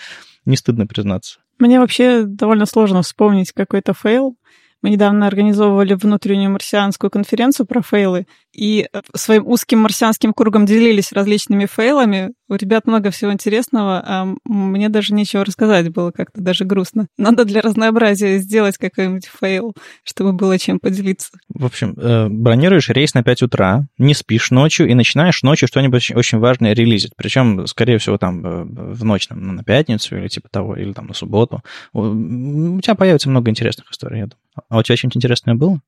не 0.44 0.56
стыдно 0.56 0.86
признаться? 0.86 1.38
Мне 1.58 1.80
вообще 1.80 2.22
довольно 2.22 2.66
сложно 2.66 3.02
вспомнить 3.02 3.52
какой-то 3.52 3.94
фейл. 3.94 4.36
Мы 4.80 4.90
недавно 4.90 5.26
организовывали 5.26 5.94
внутреннюю 5.94 6.52
марсианскую 6.52 7.10
конференцию 7.10 7.66
про 7.66 7.82
фейлы, 7.82 8.26
и 8.52 8.88
э, 8.92 9.00
своим 9.14 9.46
узким 9.46 9.80
марсианским 9.80 10.32
кругом 10.32 10.66
делились 10.66 11.12
различными 11.12 11.66
фейлами. 11.66 12.32
У 12.48 12.54
ребят 12.54 12.86
много 12.86 13.10
всего 13.10 13.32
интересного, 13.32 14.02
а 14.04 14.34
мне 14.44 14.88
даже 14.88 15.12
нечего 15.12 15.44
рассказать 15.44 15.92
было 15.92 16.10
как-то 16.10 16.40
даже 16.40 16.64
грустно. 16.64 17.06
Надо 17.18 17.44
для 17.44 17.60
разнообразия 17.60 18.38
сделать 18.38 18.78
какой-нибудь 18.78 19.26
фейл, 19.26 19.74
чтобы 20.02 20.32
было 20.32 20.58
чем 20.58 20.78
поделиться. 20.80 21.30
В 21.50 21.66
общем, 21.66 21.94
э, 21.98 22.28
бронируешь 22.28 22.88
рейс 22.88 23.12
на 23.12 23.22
5 23.22 23.42
утра, 23.42 23.86
не 23.98 24.14
спишь 24.14 24.50
ночью 24.50 24.88
и 24.88 24.94
начинаешь 24.94 25.42
ночью 25.42 25.68
что-нибудь 25.68 26.10
очень 26.14 26.38
важное 26.38 26.72
релизить. 26.72 27.12
Причем, 27.16 27.66
скорее 27.66 27.98
всего, 27.98 28.16
там 28.16 28.44
э, 28.44 28.64
в 28.94 29.04
ночь 29.04 29.26
там, 29.26 29.56
на 29.56 29.62
пятницу 29.62 30.16
или 30.16 30.28
типа 30.28 30.48
того, 30.48 30.74
или 30.74 30.92
там 30.92 31.06
на 31.08 31.14
субботу. 31.14 31.62
У 31.92 32.80
тебя 32.80 32.94
появится 32.94 33.28
много 33.28 33.50
интересных 33.50 33.90
историй, 33.90 34.20
я 34.20 34.26
думаю. 34.26 34.64
А 34.68 34.78
у 34.78 34.82
тебя 34.82 34.96
что-нибудь 34.96 35.16
интересное 35.16 35.54
было? 35.54 35.80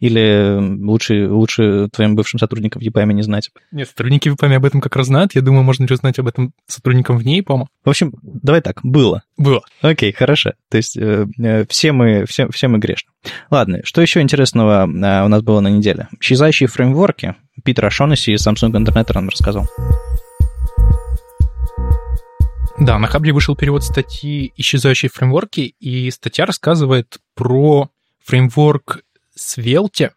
Или 0.00 0.58
лучше, 0.84 1.28
лучше 1.28 1.88
твоим 1.92 2.14
бывшим 2.14 2.38
сотрудникам 2.38 2.80
в 2.80 2.84
EPAM 2.84 3.12
не 3.12 3.22
знать? 3.22 3.50
Нет, 3.72 3.88
сотрудники 3.88 4.28
в 4.28 4.34
EPAM 4.34 4.54
об 4.54 4.64
этом 4.64 4.80
как 4.80 4.94
раз 4.96 5.06
знают. 5.06 5.34
Я 5.34 5.42
думаю, 5.42 5.64
можно 5.64 5.86
узнать 5.90 6.18
об 6.18 6.28
этом 6.28 6.52
сотрудникам 6.66 7.18
вне 7.18 7.40
EPAM. 7.40 7.66
В 7.84 7.88
общем, 7.88 8.12
давай 8.22 8.60
так, 8.60 8.80
было. 8.82 9.22
Было. 9.36 9.62
Окей, 9.82 10.12
хорошо. 10.12 10.52
То 10.70 10.76
есть 10.76 10.96
э, 10.96 11.26
э, 11.38 11.64
все, 11.68 11.92
мы, 11.92 12.24
все, 12.26 12.48
все 12.50 12.68
мы 12.68 12.78
грешны. 12.78 13.10
Ладно, 13.50 13.80
что 13.84 14.00
еще 14.00 14.20
интересного 14.20 14.86
э, 14.86 15.24
у 15.24 15.28
нас 15.28 15.42
было 15.42 15.60
на 15.60 15.68
неделе? 15.68 16.08
Исчезающие 16.20 16.68
фреймворки. 16.68 17.34
Питер 17.64 17.86
Ашонаси 17.86 18.30
из 18.30 18.46
Samsung 18.46 18.72
Internet 18.72 19.10
нам 19.14 19.28
рассказал. 19.28 19.68
Да, 22.78 22.96
на 22.98 23.08
Хабре 23.08 23.32
вышел 23.32 23.56
перевод 23.56 23.82
статьи 23.82 24.52
«Исчезающие 24.56 25.10
фреймворки», 25.12 25.74
и 25.80 26.10
статья 26.12 26.46
рассказывает 26.46 27.18
про 27.34 27.90
фреймворк 28.24 29.00
Svelte, 29.38 30.12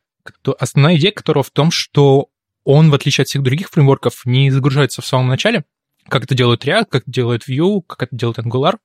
основная 0.59 0.97
идея 0.97 1.11
которого 1.11 1.43
в 1.43 1.51
том, 1.51 1.71
что 1.71 2.29
он, 2.63 2.89
в 2.89 2.93
отличие 2.93 3.23
от 3.23 3.29
всех 3.29 3.41
других 3.41 3.69
фреймворков, 3.69 4.25
не 4.25 4.51
загружается 4.51 5.01
в 5.01 5.07
самом 5.07 5.27
начале, 5.27 5.63
как 6.07 6.23
это 6.23 6.35
делает 6.35 6.65
React, 6.65 6.85
как 6.89 7.03
это 7.03 7.11
делает 7.11 7.47
Vue, 7.47 7.81
как 7.87 8.03
это 8.03 8.15
делает 8.15 8.39
Angular, 8.39 8.77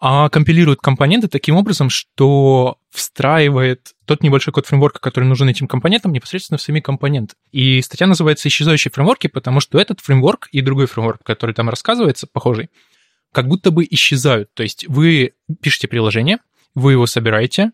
а 0.00 0.28
компилирует 0.28 0.80
компоненты 0.80 1.26
таким 1.26 1.56
образом, 1.56 1.90
что 1.90 2.78
встраивает 2.90 3.94
тот 4.04 4.22
небольшой 4.22 4.52
код 4.52 4.66
фреймворка, 4.66 5.00
который 5.00 5.24
нужен 5.24 5.48
этим 5.48 5.66
компонентам, 5.66 6.12
непосредственно 6.12 6.58
в 6.58 6.62
сами 6.62 6.78
компоненты. 6.78 7.34
И 7.50 7.82
статья 7.82 8.06
называется 8.06 8.48
«Исчезающие 8.48 8.92
фреймворки», 8.92 9.26
потому 9.26 9.60
что 9.60 9.78
этот 9.78 10.00
фреймворк 10.00 10.48
и 10.52 10.60
другой 10.60 10.86
фреймворк, 10.86 11.24
который 11.24 11.54
там 11.54 11.68
рассказывается, 11.68 12.28
похожий, 12.28 12.70
как 13.32 13.48
будто 13.48 13.72
бы 13.72 13.86
исчезают. 13.90 14.54
То 14.54 14.62
есть 14.62 14.86
вы 14.88 15.32
пишете 15.60 15.88
приложение, 15.88 16.38
вы 16.76 16.92
его 16.92 17.06
собираете, 17.06 17.72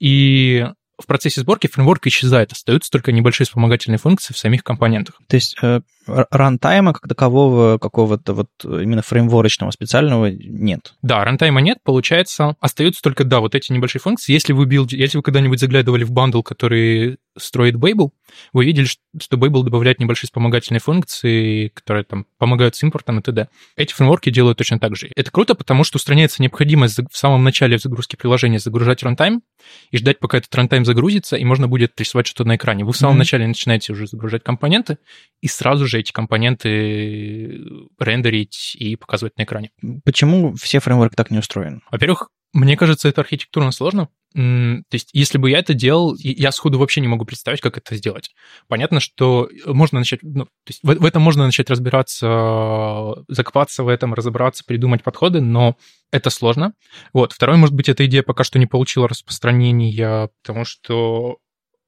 и 0.00 0.66
в 1.02 1.06
процессе 1.06 1.40
сборки 1.40 1.66
фреймворк 1.66 2.06
исчезает, 2.06 2.52
остаются 2.52 2.90
только 2.90 3.12
небольшие 3.12 3.46
вспомогательные 3.46 3.98
функции 3.98 4.32
в 4.32 4.38
самих 4.38 4.62
компонентах. 4.64 5.20
То 5.28 5.36
есть 5.36 5.56
э, 5.62 5.80
рантайма 6.06 6.92
как 6.92 7.08
такового 7.08 7.78
какого-то 7.78 8.34
вот 8.34 8.48
именно 8.64 9.02
фреймворочного 9.02 9.70
специального 9.70 10.30
нет? 10.30 10.94
Да, 11.02 11.24
рантайма 11.24 11.60
нет, 11.60 11.78
получается, 11.82 12.56
остаются 12.60 13.02
только, 13.02 13.24
да, 13.24 13.40
вот 13.40 13.54
эти 13.54 13.72
небольшие 13.72 14.00
функции. 14.00 14.32
Если 14.32 14.52
вы, 14.52 14.66
билд, 14.66 14.92
если 14.92 15.18
вы 15.18 15.22
когда-нибудь 15.22 15.60
заглядывали 15.60 16.04
в 16.04 16.12
бандл, 16.12 16.42
который 16.42 17.18
строит 17.36 17.76
Babel, 17.76 18.10
вы 18.52 18.64
видели, 18.64 18.86
что 18.86 19.36
Babel 19.36 19.62
добавляет 19.62 19.98
небольшие 19.98 20.28
вспомогательные 20.28 20.80
функции, 20.80 21.68
которые 21.68 22.04
там 22.04 22.26
помогают 22.38 22.76
с 22.76 22.82
импортом 22.82 23.18
и 23.18 23.22
т.д. 23.22 23.48
Эти 23.76 23.92
фреймворки 23.92 24.30
делают 24.30 24.58
точно 24.58 24.78
так 24.78 24.96
же. 24.96 25.10
Это 25.16 25.30
круто, 25.30 25.54
потому 25.54 25.84
что 25.84 25.96
устраняется 25.96 26.42
необходимость 26.42 26.98
в 27.10 27.16
самом 27.16 27.44
начале 27.44 27.78
загрузки 27.78 28.16
приложения 28.16 28.58
загружать 28.58 29.02
рантайм 29.02 29.42
и 29.90 29.98
ждать, 29.98 30.18
пока 30.18 30.38
этот 30.38 30.54
рантайм 30.54 30.84
загрузится, 30.84 31.36
и 31.36 31.44
можно 31.44 31.68
будет 31.68 31.98
рисовать 32.00 32.26
что-то 32.26 32.48
на 32.48 32.56
экране. 32.56 32.84
Вы 32.84 32.92
в 32.92 32.96
самом 32.96 33.14
mm-hmm. 33.14 33.18
начале 33.18 33.46
начинаете 33.46 33.92
уже 33.92 34.06
загружать 34.06 34.42
компоненты, 34.42 34.98
и 35.40 35.48
сразу 35.48 35.86
же 35.86 35.98
эти 35.98 36.12
компоненты 36.12 37.60
рендерить 37.98 38.76
и 38.78 38.96
показывать 38.96 39.36
на 39.38 39.42
экране. 39.42 39.70
Почему 40.04 40.54
все 40.54 40.80
фреймворки 40.80 41.14
так 41.14 41.30
не 41.30 41.38
устроены? 41.38 41.80
Во-первых, 41.90 42.28
мне 42.52 42.76
кажется, 42.76 43.08
это 43.08 43.22
архитектурно 43.22 43.72
сложно. 43.72 44.08
То 44.34 44.82
есть, 44.92 45.10
если 45.12 45.36
бы 45.36 45.50
я 45.50 45.58
это 45.58 45.74
делал, 45.74 46.16
я 46.18 46.52
сходу 46.52 46.78
вообще 46.78 47.02
не 47.02 47.08
могу 47.08 47.26
представить, 47.26 47.60
как 47.60 47.76
это 47.76 47.94
сделать. 47.96 48.30
Понятно, 48.66 48.98
что 48.98 49.50
можно 49.66 49.98
начать, 49.98 50.20
ну, 50.22 50.46
то 50.46 50.50
есть 50.68 50.80
в, 50.82 50.86
в 50.86 51.04
этом 51.04 51.20
можно 51.20 51.44
начать 51.44 51.68
разбираться, 51.68 53.24
закопаться 53.28 53.84
в 53.84 53.88
этом, 53.88 54.14
разобраться, 54.14 54.64
придумать 54.64 55.02
подходы, 55.02 55.42
но 55.42 55.76
это 56.10 56.30
сложно. 56.30 56.72
Вот. 57.12 57.32
Второй, 57.32 57.58
может 57.58 57.74
быть, 57.74 57.90
эта 57.90 58.06
идея 58.06 58.22
пока 58.22 58.42
что 58.42 58.58
не 58.58 58.66
получила 58.66 59.06
распространения, 59.06 60.30
потому 60.42 60.64
что 60.64 61.36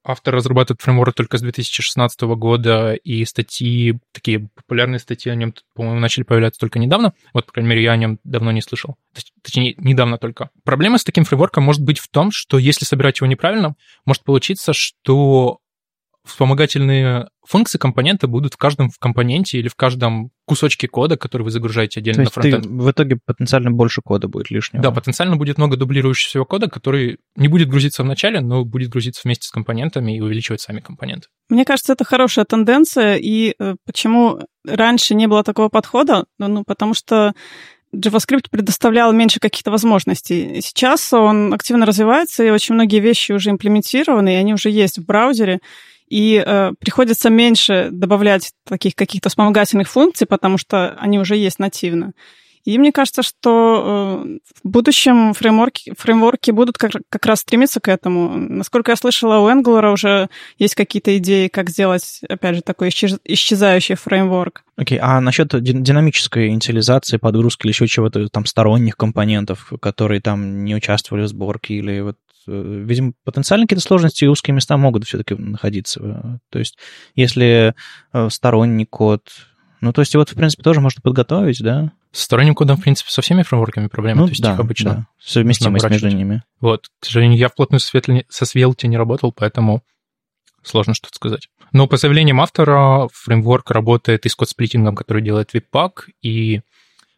Автор 0.07 0.35
разрабатывает 0.35 0.81
фреймворк 0.81 1.15
только 1.15 1.39
с 1.39 1.41
2016 1.41 2.21
года, 2.21 2.93
и 2.93 3.25
статьи, 3.25 3.97
такие 4.11 4.49
популярные 4.53 4.99
статьи 4.99 5.31
о 5.31 5.35
нем, 5.35 5.51
по-моему, 5.73 5.99
начали 5.99 6.23
появляться 6.23 6.59
только 6.59 6.77
недавно. 6.77 7.13
Вот, 7.33 7.47
по 7.47 7.53
крайней 7.53 7.71
мере, 7.71 7.83
я 7.83 7.93
о 7.93 7.97
нем 7.97 8.19
давно 8.23 8.51
не 8.51 8.61
слышал. 8.61 8.97
Точнее, 9.41 9.73
недавно 9.79 10.19
только. 10.19 10.51
Проблема 10.63 10.99
с 10.99 11.03
таким 11.03 11.23
фреймворком 11.23 11.63
может 11.63 11.81
быть 11.81 11.97
в 11.97 12.07
том, 12.09 12.29
что 12.31 12.59
если 12.59 12.85
собирать 12.85 13.19
его 13.19 13.25
неправильно, 13.25 13.73
может 14.05 14.23
получиться, 14.23 14.73
что 14.73 15.57
вспомогательные 16.25 17.27
функции 17.45 17.77
компонента 17.77 18.27
будут 18.27 18.53
в 18.53 18.57
каждом 18.57 18.89
компоненте 18.99 19.59
или 19.59 19.67
в 19.67 19.75
каждом 19.75 20.31
кусочке 20.45 20.87
кода, 20.87 21.17
который 21.17 21.43
вы 21.43 21.51
загружаете 21.51 21.99
отдельно 21.99 22.17
То 22.17 22.21
есть 22.21 22.35
на 22.35 22.41
фронтенд. 22.41 22.65
в 22.65 22.91
итоге 22.91 23.19
потенциально 23.25 23.71
больше 23.71 24.01
кода 24.03 24.27
будет 24.27 24.49
лишнего. 24.49 24.83
Да, 24.83 24.91
потенциально 24.91 25.35
будет 25.35 25.57
много 25.57 25.77
дублирующегося 25.77 26.43
кода, 26.43 26.67
который 26.67 27.17
не 27.35 27.47
будет 27.47 27.69
грузиться 27.69 28.03
в 28.03 28.05
начале, 28.05 28.41
но 28.41 28.65
будет 28.65 28.89
грузиться 28.89 29.21
вместе 29.23 29.47
с 29.47 29.51
компонентами 29.51 30.17
и 30.17 30.21
увеличивать 30.21 30.61
сами 30.61 30.79
компоненты. 30.79 31.27
Мне 31.49 31.65
кажется, 31.65 31.93
это 31.93 32.03
хорошая 32.03 32.45
тенденция, 32.45 33.15
и 33.15 33.53
э, 33.59 33.75
почему 33.85 34.39
раньше 34.65 35.15
не 35.15 35.27
было 35.27 35.43
такого 35.43 35.69
подхода? 35.69 36.25
Ну, 36.39 36.63
потому 36.65 36.93
что 36.93 37.33
JavaScript 37.95 38.49
предоставлял 38.51 39.11
меньше 39.13 39.39
каких-то 39.39 39.71
возможностей. 39.71 40.61
Сейчас 40.61 41.13
он 41.13 41.53
активно 41.53 41.85
развивается, 41.85 42.43
и 42.43 42.49
очень 42.49 42.75
многие 42.75 42.99
вещи 42.99 43.31
уже 43.31 43.49
имплементированы, 43.51 44.33
и 44.33 44.37
они 44.37 44.53
уже 44.53 44.69
есть 44.69 44.97
в 44.97 45.05
браузере 45.05 45.59
и 46.07 46.43
э, 46.45 46.71
приходится 46.79 47.29
меньше 47.29 47.89
добавлять 47.91 48.51
таких 48.65 48.95
каких-то 48.95 49.29
вспомогательных 49.29 49.89
функций, 49.89 50.27
потому 50.27 50.57
что 50.57 50.95
они 50.99 51.19
уже 51.19 51.35
есть 51.35 51.59
нативно. 51.59 52.13
И 52.65 52.79
мне 52.79 52.91
кажется, 52.91 53.21
что 53.21 54.23
э, 54.25 54.37
в 54.63 54.67
будущем 54.67 55.33
фреймворки, 55.33 55.93
фреймворки 55.95 56.49
будут 56.49 56.79
как, 56.79 56.93
как 57.09 57.25
раз 57.27 57.41
стремиться 57.41 57.79
к 57.79 57.87
этому. 57.87 58.35
Насколько 58.35 58.91
я 58.91 58.95
слышала, 58.95 59.37
у 59.37 59.47
Angular 59.47 59.93
уже 59.93 60.29
есть 60.57 60.73
какие-то 60.73 61.15
идеи, 61.17 61.47
как 61.47 61.69
сделать, 61.69 62.21
опять 62.27 62.55
же, 62.55 62.61
такой 62.63 62.89
исчезающий 62.89 63.95
фреймворк. 63.95 64.63
Окей, 64.77 64.97
okay. 64.97 65.01
а 65.01 65.21
насчет 65.21 65.47
динамической 65.61 66.47
инициализации, 66.49 67.17
подгрузки 67.17 67.65
или 67.65 67.71
еще 67.71 67.87
чего-то, 67.87 68.27
там, 68.29 68.47
сторонних 68.47 68.97
компонентов, 68.97 69.71
которые 69.79 70.19
там 70.19 70.65
не 70.65 70.73
участвовали 70.75 71.25
в 71.25 71.27
сборке 71.27 71.75
или 71.75 71.99
вот 71.99 72.17
видимо, 72.47 73.13
потенциально 73.23 73.65
какие-то 73.65 73.85
сложности 73.85 74.23
и 74.23 74.27
узкие 74.27 74.53
места 74.53 74.77
могут 74.77 75.05
все-таки 75.05 75.35
находиться. 75.35 76.39
То 76.49 76.59
есть, 76.59 76.77
если 77.15 77.73
э, 78.13 78.29
сторонний 78.29 78.85
код, 78.85 79.21
ну, 79.81 79.93
то 79.93 80.01
есть 80.01 80.13
его, 80.13 80.25
в 80.25 80.33
принципе, 80.33 80.63
тоже 80.63 80.81
можно 80.81 81.01
подготовить, 81.01 81.61
да? 81.61 81.91
С 82.11 82.23
сторонним 82.23 82.55
кодом, 82.55 82.77
в 82.77 82.81
принципе, 82.81 83.11
со 83.11 83.21
всеми 83.21 83.43
фреймворками 83.43 83.87
проблемы, 83.87 84.21
ну, 84.21 84.27
то 84.27 84.31
есть 84.31 84.41
да, 84.41 84.53
их 84.53 84.59
обычно 84.59 84.89
да. 84.89 85.07
совместимость 85.19 85.89
между 85.89 86.09
ними. 86.09 86.43
Вот, 86.61 86.87
к 86.99 87.05
сожалению, 87.05 87.37
я 87.37 87.49
вплотную 87.49 87.79
со 87.79 88.45
Svelte 88.45 88.87
не 88.87 88.97
работал, 88.97 89.31
поэтому 89.31 89.83
сложно 90.63 90.93
что-то 90.93 91.15
сказать. 91.15 91.49
Но 91.71 91.87
по 91.87 91.97
заявлениям 91.97 92.41
автора, 92.41 93.09
фреймворк 93.11 93.69
работает 93.71 94.25
и 94.25 94.29
с 94.29 94.35
код-сплитингом, 94.35 94.95
который 94.95 95.21
делает 95.21 95.53
Webpack, 95.53 95.91
и 96.21 96.61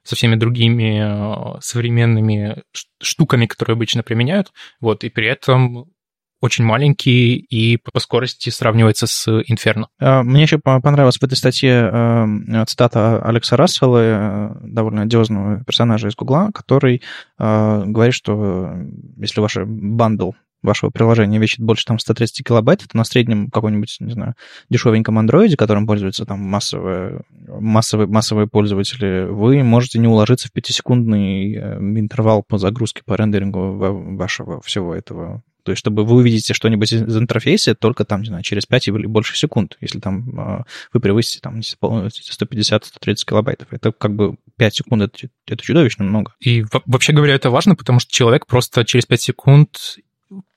со 0.07 0.15
всеми 0.15 0.35
другими 0.35 1.57
э, 1.57 1.59
современными 1.59 2.63
штуками, 3.01 3.45
которые 3.45 3.73
обычно 3.73 4.03
применяют, 4.03 4.53
вот, 4.79 5.03
и 5.03 5.09
при 5.09 5.27
этом 5.27 5.91
очень 6.39 6.63
маленький 6.63 7.35
и 7.35 7.77
по 7.77 7.99
скорости 7.99 8.49
сравнивается 8.51 9.07
с 9.07 9.27
Inferno. 9.27 9.87
А, 9.99 10.23
мне 10.23 10.43
еще 10.43 10.59
понравилась 10.59 11.17
в 11.17 11.23
этой 11.23 11.35
статье 11.35 11.89
э, 11.91 12.65
цитата 12.67 13.21
Алекса 13.21 13.57
Рассела, 13.57 13.97
э, 13.97 14.49
довольно 14.61 15.01
одиозного 15.01 15.63
персонажа 15.65 16.07
из 16.07 16.15
Гугла, 16.15 16.51
который 16.53 17.01
говорит, 17.37 18.13
что 18.13 18.71
если 19.17 19.41
ваш 19.41 19.57
бандл 19.57 20.31
вашего 20.61 20.89
приложения 20.89 21.39
весит 21.39 21.59
больше 21.59 21.85
там 21.85 21.99
130 21.99 22.45
килобайт, 22.45 22.85
то 22.87 22.97
на 22.97 23.03
среднем 23.03 23.49
каком-нибудь, 23.49 23.97
не 23.99 24.11
знаю, 24.13 24.35
дешевеньком 24.69 25.17
андроиде, 25.19 25.57
которым 25.57 25.87
пользуются 25.87 26.25
там 26.25 26.39
массовые, 26.39 27.21
массовые, 27.47 28.07
массовые 28.07 28.47
пользователи, 28.47 29.27
вы 29.29 29.63
можете 29.63 29.99
не 29.99 30.07
уложиться 30.07 30.47
в 30.47 30.51
пятисекундный 30.51 31.53
э, 31.53 31.77
интервал 31.79 32.43
по 32.43 32.57
загрузке, 32.57 33.01
по 33.05 33.15
рендерингу 33.15 34.15
вашего 34.17 34.61
всего 34.61 34.93
этого 34.95 35.43
то 35.67 35.71
есть, 35.71 35.81
чтобы 35.81 36.05
вы 36.05 36.15
увидите 36.15 36.53
что-нибудь 36.53 36.93
из 36.93 37.17
интерфейса 37.17 37.75
только 37.75 38.05
там, 38.05 38.21
не 38.21 38.27
знаю, 38.27 38.41
через 38.41 38.65
5 38.65 38.87
или 38.87 39.05
больше 39.05 39.35
секунд, 39.35 39.75
если 39.81 39.99
там 39.99 40.39
а, 40.39 40.63
вы 40.93 41.01
превысите 41.01 41.41
там 41.41 41.59
150-130 41.59 42.81
килобайтов. 43.27 43.67
Это 43.71 43.91
как 43.91 44.15
бы 44.15 44.37
5 44.55 44.75
секунд, 44.75 45.01
это, 45.01 45.27
это 45.45 45.61
чудовищно 45.61 46.05
много. 46.05 46.31
И 46.39 46.63
вообще 46.85 47.11
говоря, 47.11 47.35
это 47.35 47.49
важно, 47.49 47.75
потому 47.75 47.99
что 47.99 48.09
человек 48.09 48.47
просто 48.47 48.85
через 48.85 49.07
5 49.07 49.21
секунд 49.21 49.97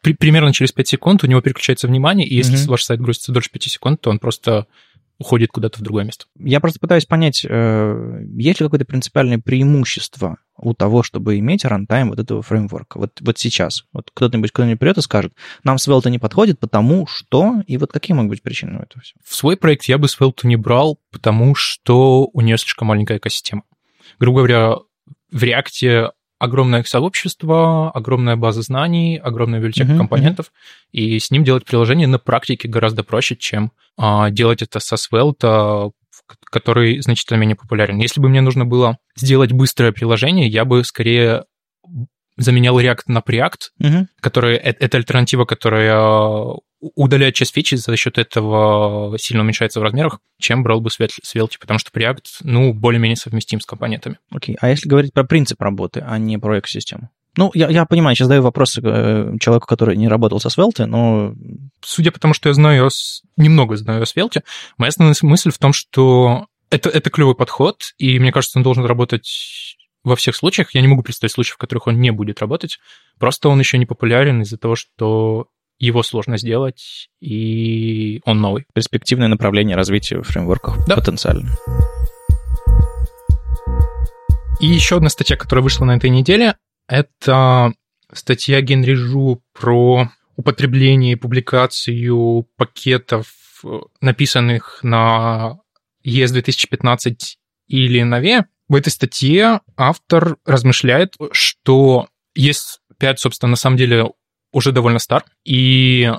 при, 0.03 0.15
примерно 0.15 0.53
через 0.53 0.73
5 0.73 0.89
секунд 0.89 1.25
у 1.25 1.27
него 1.27 1.41
переключается 1.41 1.87
внимание, 1.87 2.27
и 2.27 2.35
если 2.35 2.57
mm-hmm. 2.57 2.69
ваш 2.69 2.85
сайт 2.85 3.01
грузится 3.01 3.33
дольше 3.33 3.51
5 3.51 3.63
секунд, 3.65 4.01
то 4.01 4.11
он 4.11 4.19
просто 4.19 4.67
уходит 5.21 5.51
куда-то 5.51 5.79
в 5.79 5.83
другое 5.83 6.05
место. 6.05 6.25
Я 6.39 6.61
просто 6.61 6.81
пытаюсь 6.81 7.05
понять, 7.05 7.45
э, 7.47 8.25
есть 8.39 8.59
ли 8.59 8.67
какое-то 8.67 8.87
принципиальное 8.87 9.39
преимущество 9.39 10.39
у 10.57 10.73
того, 10.73 11.03
чтобы 11.03 11.39
иметь 11.39 11.67
рантайм 11.67 12.09
вот 12.09 12.19
этого 12.19 12.41
фреймворка. 12.41 12.99
Вот, 12.99 13.21
вот 13.21 13.39
сейчас. 13.39 13.85
Вот 13.93 14.11
кто-нибудь 14.15 14.51
кто-нибудь 14.51 14.81
придет 14.81 14.99
и 14.99 15.03
скажет, 15.03 15.35
нам 15.63 15.77
Svelte 15.77 16.09
не 16.09 16.19
подходит, 16.19 16.59
потому 16.59 17.07
что... 17.07 17.63
И 17.67 17.77
вот 17.77 17.93
какие 17.93 18.15
могут 18.15 18.31
быть 18.31 18.43
причины 18.43 18.79
у 18.79 18.83
этого 18.83 19.03
всего? 19.03 19.21
В 19.23 19.35
свой 19.35 19.59
проект 19.59 19.85
я 19.85 19.99
бы 19.99 20.07
Svelte 20.07 20.47
не 20.47 20.57
брал, 20.57 20.99
потому 21.11 21.55
что 21.55 22.31
у 22.33 22.41
нее 22.41 22.57
слишком 22.57 22.89
маленькая 22.89 23.19
экосистема. 23.19 23.65
Грубо 24.19 24.39
говоря, 24.39 24.77
в 25.31 25.43
React 25.43 26.13
огромное 26.41 26.83
сообщество, 26.83 27.91
огромная 27.91 28.35
база 28.35 28.63
знаний, 28.63 29.19
огромная 29.23 29.61
библиотека 29.61 29.93
uh-huh, 29.93 29.99
компонентов, 29.99 30.47
uh-huh. 30.47 30.89
и 30.93 31.19
с 31.19 31.31
ним 31.31 31.45
делать 31.45 31.67
приложение 31.67 32.09
на 32.09 32.19
практике 32.19 32.67
гораздо 32.67 33.05
проще, 33.05 33.37
чем 33.37 33.73
а, 33.99 34.31
делать 34.31 34.63
это 34.63 34.81
со 34.81 34.97
Svelte, 34.97 35.93
который 36.51 37.01
значительно 37.03 37.37
менее 37.37 37.57
популярен. 37.57 37.99
Если 37.99 38.21
бы 38.21 38.31
мне 38.31 38.41
нужно 38.41 38.65
было 38.65 38.97
сделать 39.17 39.53
быстрое 39.53 39.93
приложение, 39.93 40.49
я 40.49 40.65
бы 40.65 40.83
скорее 40.83 41.45
заменял 42.39 42.81
React 42.81 43.03
на 43.09 43.19
Preact, 43.19 43.61
uh-huh. 43.83 44.07
который 44.21 44.57
это 44.57 44.97
альтернатива, 44.97 45.45
которая 45.45 46.57
удаляет 46.81 47.35
часть 47.35 47.55
фичи, 47.55 47.75
за 47.75 47.97
счет 47.97 48.19
этого 48.19 49.17
сильно 49.19 49.43
уменьшается 49.43 49.81
в 49.81 49.83
размерах, 49.83 50.21
чем 50.39 50.63
брал 50.63 50.81
бы 50.81 50.91
Svelte, 50.91 51.57
потому 51.61 51.79
что 51.79 51.91
Preact, 51.91 52.25
ну, 52.43 52.73
более-менее 52.73 53.17
совместим 53.17 53.61
с 53.61 53.67
компонентами. 53.67 54.19
Окей, 54.31 54.55
okay. 54.55 54.59
а 54.61 54.71
если 54.71 54.89
говорить 54.89 55.13
про 55.13 55.25
принцип 55.25 55.61
работы, 55.61 56.05
а 56.07 56.19
не 56.19 56.39
про 56.39 56.59
экосистему? 56.59 57.11
Ну, 57.37 57.51
я, 57.55 57.69
я 57.69 57.87
понимаю, 57.87 58.17
сейчас 58.17 58.29
даю 58.29 58.43
вопросы 58.43 58.81
э, 58.83 59.37
человеку, 59.41 59.67
который 59.67 59.97
не 59.97 60.09
работал 60.09 60.41
со 60.41 60.49
Svelte, 60.49 60.87
но... 60.87 61.35
Судя 61.83 62.11
по 62.11 62.19
тому, 62.19 62.35
что 62.35 62.49
я 62.49 62.55
знаю, 62.55 62.91
немного 63.37 63.77
знаю 63.77 64.03
о 64.03 64.05
Svelte, 64.05 64.43
моя 64.77 64.89
основная 64.89 65.15
мысль 65.23 65.51
в 65.51 65.59
том, 65.59 65.73
что 65.73 66.47
это, 66.71 66.89
это 66.89 67.11
клевый 67.11 67.37
подход, 67.37 67.83
и 67.99 68.19
мне 68.19 68.33
кажется, 68.33 68.59
он 68.59 68.65
должен 68.65 68.85
работать 68.85 69.77
во 70.03 70.17
всех 70.17 70.35
случаях. 70.35 70.75
Я 70.75 70.81
не 70.81 70.89
могу 70.89 71.03
представить 71.03 71.33
случаев, 71.33 71.57
в 71.57 71.59
которых 71.59 71.87
он 71.87 72.01
не 72.01 72.11
будет 72.11 72.41
работать. 72.41 72.79
Просто 73.19 73.49
он 73.49 73.59
еще 73.59 73.79
не 73.79 73.87
популярен 73.87 74.43
из-за 74.43 74.57
того, 74.57 74.75
что 74.75 75.49
его 75.87 76.03
сложно 76.03 76.37
сделать, 76.39 77.09
и 77.21 78.21
он 78.25 78.41
новый. 78.41 78.67
Перспективное 78.75 79.29
направление 79.29 79.77
развития 79.77 80.23
фреймворков 80.23 80.87
да. 80.87 80.97
потенциально. 80.97 81.51
И 84.61 84.67
еще 84.67 84.97
одна 84.99 85.09
статья, 85.09 85.37
которая 85.37 85.63
вышла 85.63 85.87
на 85.87 85.97
этой 85.97 86.11
неделе, 86.11 86.57
это 86.87 87.73
статья 88.13 88.61
Генри 88.61 88.95
Жу 88.95 89.43
про 89.59 90.11
употребление, 90.37 91.17
публикацию 91.17 92.47
пакетов, 92.57 93.65
написанных 94.01 94.81
на 94.83 95.61
ES 96.05 96.33
2015 96.33 97.39
или 97.69 98.03
новее, 98.03 98.47
в 98.69 98.75
этой 98.75 98.91
статье 98.91 99.61
автор 99.77 100.37
размышляет, 100.45 101.15
что 101.33 102.09
ES5, 102.39 103.17
собственно, 103.17 103.51
на 103.51 103.57
самом 103.57 103.77
деле 103.77 104.11
уже 104.53 104.73
довольно 104.73 104.99
стар, 104.99 105.25
и 105.45 106.13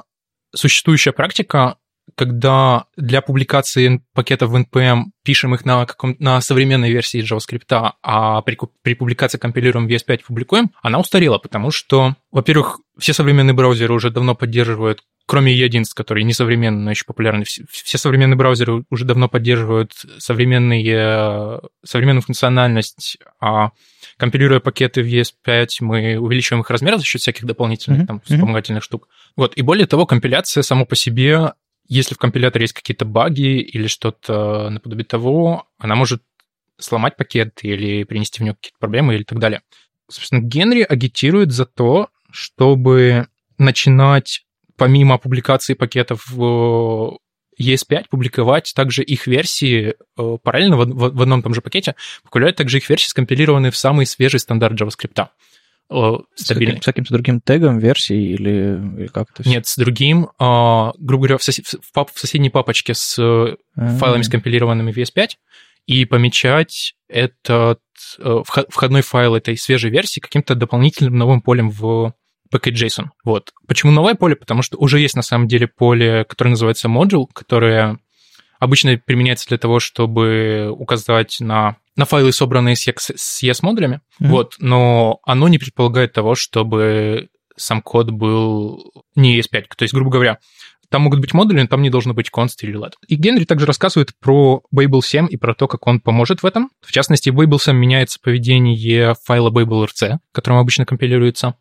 существующая 0.53 1.11
практика 1.11 1.77
когда 2.15 2.85
для 2.97 3.21
публикации 3.21 4.03
пакетов 4.13 4.49
в 4.49 4.55
NPM 4.55 5.05
пишем 5.23 5.55
их 5.55 5.65
на, 5.65 5.85
каком, 5.85 6.15
на 6.19 6.41
современной 6.41 6.91
версии 6.91 7.23
JavaScript, 7.23 7.93
а 8.01 8.41
при, 8.41 8.57
при 8.81 8.95
публикации 8.95 9.37
компилируем 9.37 9.87
в 9.87 9.89
ES5 9.89 10.21
публикуем, 10.27 10.71
она 10.81 10.99
устарела, 10.99 11.37
потому 11.37 11.71
что, 11.71 12.15
во-первых, 12.31 12.79
все 12.97 13.13
современные 13.13 13.53
браузеры 13.53 13.93
уже 13.93 14.09
давно 14.09 14.35
поддерживают 14.35 15.03
кроме 15.25 15.53
E11, 15.55 15.85
который 15.95 16.23
несовременный, 16.23 16.83
но 16.83 16.89
еще 16.91 17.05
популярный, 17.05 17.45
все, 17.45 17.63
все 17.69 17.97
современные 17.97 18.37
браузеры 18.37 18.83
уже 18.89 19.05
давно 19.05 19.29
поддерживают 19.29 19.93
современные, 20.17 21.61
современную 21.83 22.21
функциональность, 22.21 23.17
а 23.39 23.71
компилируя 24.17 24.59
пакеты 24.59 25.01
в 25.03 25.05
ES5, 25.05 25.67
мы 25.81 26.17
увеличиваем 26.17 26.61
их 26.61 26.69
размер 26.69 26.97
за 26.97 27.03
счет 27.03 27.21
всяких 27.21 27.45
дополнительных 27.45 28.01
mm-hmm. 28.01 28.07
там, 28.07 28.21
вспомогательных 28.21 28.83
mm-hmm. 28.83 28.85
штук. 28.85 29.07
Вот. 29.35 29.53
И 29.55 29.61
более 29.61 29.87
того, 29.87 30.05
компиляция 30.05 30.63
само 30.63 30.85
по 30.85 30.95
себе 30.95 31.51
если 31.87 32.15
в 32.15 32.19
компиляторе 32.19 32.63
есть 32.63 32.73
какие-то 32.73 33.03
баги 33.03 33.59
или 33.59 33.87
что-то 33.87 34.69
наподобие 34.69 35.03
того, 35.03 35.67
она 35.77 35.95
может 35.95 36.23
сломать 36.77 37.17
пакет 37.17 37.59
или 37.63 38.05
принести 38.05 38.39
в 38.39 38.45
него 38.45 38.55
какие-то 38.55 38.77
проблемы 38.79 39.15
или 39.15 39.23
так 39.23 39.39
далее. 39.39 39.61
Собственно, 40.09 40.39
Генри 40.39 40.83
агитирует 40.83 41.51
за 41.51 41.65
то, 41.65 42.07
чтобы 42.31 43.27
начинать 43.57 44.45
помимо 44.81 45.19
публикации 45.19 45.75
пакетов 45.75 46.25
в 46.31 47.19
ES5 47.61 48.05
публиковать 48.09 48.73
также 48.75 49.03
их 49.03 49.27
версии 49.27 49.93
э, 50.17 50.37
параллельно 50.41 50.75
в 50.75 51.21
одном 51.21 51.43
том 51.43 51.53
же 51.53 51.61
пакете, 51.61 51.93
публиковать 52.23 52.55
также 52.55 52.77
их 52.79 52.89
версии, 52.89 53.07
скомпилированные 53.07 53.69
в 53.71 53.77
самый 53.77 54.07
свежий 54.07 54.39
стандарт 54.39 54.81
JavaScript 54.81 55.27
стабильный. 56.33 56.81
С, 56.81 56.85
каким- 56.85 57.05
то 57.05 57.13
другим 57.13 57.41
тегом 57.41 57.77
версии 57.77 58.31
или, 58.31 58.79
или 58.97 59.05
как 59.05 59.27
это 59.37 59.47
Нет, 59.47 59.67
с 59.67 59.75
другим. 59.77 60.29
Грубо 60.39 60.97
говоря, 61.27 61.37
в, 61.37 61.41
сос- 61.47 61.77
в, 61.79 61.91
пап- 61.93 62.09
в 62.11 62.19
соседней 62.19 62.49
папочке 62.49 62.95
с 62.95 63.19
А-а-а. 63.19 63.97
файлами, 63.99 64.23
скомпилированными 64.23 64.91
в 64.91 64.97
ES5, 64.97 65.27
и 65.85 66.05
помечать 66.05 66.95
этот 67.07 67.81
э, 68.17 68.41
входной 68.47 69.01
файл 69.03 69.35
этой 69.35 69.55
свежей 69.57 69.91
версии 69.91 70.19
каким-то 70.21 70.55
дополнительным 70.55 71.15
новым 71.19 71.41
полем 71.41 71.69
в 71.69 72.15
package.json. 72.51 73.05
Вот. 73.23 73.51
Почему 73.67 73.91
новое 73.91 74.15
поле? 74.15 74.35
Потому 74.35 74.61
что 74.61 74.77
уже 74.77 74.99
есть 74.99 75.15
на 75.15 75.21
самом 75.21 75.47
деле 75.47 75.67
поле, 75.67 76.25
которое 76.25 76.51
называется 76.51 76.87
module, 76.87 77.25
которое 77.33 77.99
обычно 78.59 78.97
применяется 78.97 79.47
для 79.47 79.57
того, 79.57 79.79
чтобы 79.79 80.69
указать 80.69 81.37
на 81.39 81.77
на 81.97 82.05
файлы, 82.05 82.31
собранные 82.31 82.77
с 82.77 83.43
ES-модулями, 83.43 83.95
mm-hmm. 83.95 84.27
вот, 84.27 84.55
но 84.59 85.19
оно 85.25 85.49
не 85.49 85.57
предполагает 85.57 86.13
того, 86.13 86.35
чтобы 86.35 87.27
сам 87.57 87.81
код 87.81 88.11
был 88.11 88.93
не 89.15 89.37
ES5. 89.37 89.63
То 89.75 89.83
есть, 89.83 89.93
грубо 89.93 90.09
говоря, 90.09 90.37
там 90.91 91.03
могут 91.03 91.21
быть 91.21 91.33
модули, 91.33 91.61
но 91.61 91.67
там 91.67 91.81
не 91.81 91.89
должно 91.89 92.13
быть 92.13 92.29
const 92.33 92.57
или 92.61 92.77
let. 92.77 92.93
И 93.07 93.15
Генри 93.15 93.45
также 93.45 93.65
рассказывает 93.65 94.11
про 94.19 94.63
Babel 94.75 95.01
7 95.01 95.27
и 95.29 95.37
про 95.37 95.53
то, 95.53 95.67
как 95.67 95.87
он 95.87 96.01
поможет 96.01 96.43
в 96.43 96.45
этом. 96.45 96.69
В 96.81 96.91
частности, 96.91 97.29
в 97.29 97.39
Babel 97.39 97.59
7 97.59 97.75
меняется 97.75 98.19
поведение 98.21 99.15
файла 99.23 99.49
Babel.rc, 99.49 100.17
которым 100.33 100.59
обычно 100.59 100.85
компилируется 100.85 101.55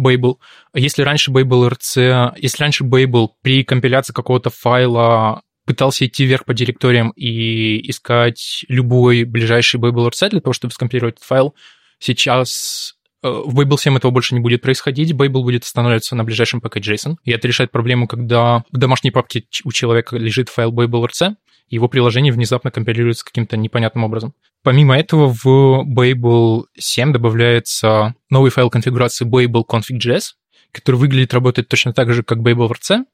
Babel. 0.00 0.36
Если 0.74 1.02
раньше 1.02 1.30
Babel.rc, 1.30 2.34
если 2.36 2.62
раньше 2.62 2.84
Babel 2.84 3.28
при 3.42 3.64
компиляции 3.64 4.12
какого-то 4.12 4.50
файла 4.50 5.42
пытался 5.66 6.06
идти 6.06 6.24
вверх 6.24 6.44
по 6.44 6.54
директориям 6.54 7.10
и 7.10 7.90
искать 7.90 8.64
любой 8.68 9.24
ближайший 9.24 9.80
Babel.rc 9.80 10.30
для 10.30 10.40
того, 10.40 10.52
чтобы 10.52 10.72
скомпилировать 10.72 11.16
этот 11.16 11.26
файл. 11.26 11.54
Сейчас 11.98 12.94
э, 13.22 13.28
в 13.28 13.58
Babel 13.58 13.76
7 13.76 13.96
этого 13.96 14.12
больше 14.12 14.34
не 14.34 14.40
будет 14.40 14.62
происходить, 14.62 15.12
Babel 15.12 15.42
будет 15.42 15.64
останавливаться 15.64 16.14
на 16.14 16.24
ближайшем 16.24 16.60
package.json, 16.60 17.16
и 17.24 17.32
это 17.32 17.48
решает 17.48 17.72
проблему, 17.72 18.06
когда 18.06 18.62
в 18.70 18.78
домашней 18.78 19.10
папке 19.10 19.44
у 19.64 19.72
человека 19.72 20.16
лежит 20.16 20.48
файл 20.48 20.72
Babel.rc, 20.72 21.34
его 21.68 21.88
приложение 21.88 22.32
внезапно 22.32 22.70
компилируется 22.70 23.24
каким-то 23.24 23.56
непонятным 23.56 24.04
образом. 24.04 24.34
Помимо 24.62 24.96
этого, 24.96 25.34
в 25.42 25.84
Babel 25.84 26.64
7 26.78 27.12
добавляется 27.12 28.14
новый 28.30 28.50
файл 28.50 28.70
конфигурации 28.70 29.26
Babel 29.26 29.64
config.js, 29.68 30.34
который 30.72 30.96
выглядит, 30.96 31.34
работает 31.34 31.68
точно 31.68 31.92
так 31.92 32.12
же, 32.12 32.22
как 32.22 32.38
Babel.rc, 32.38 33.04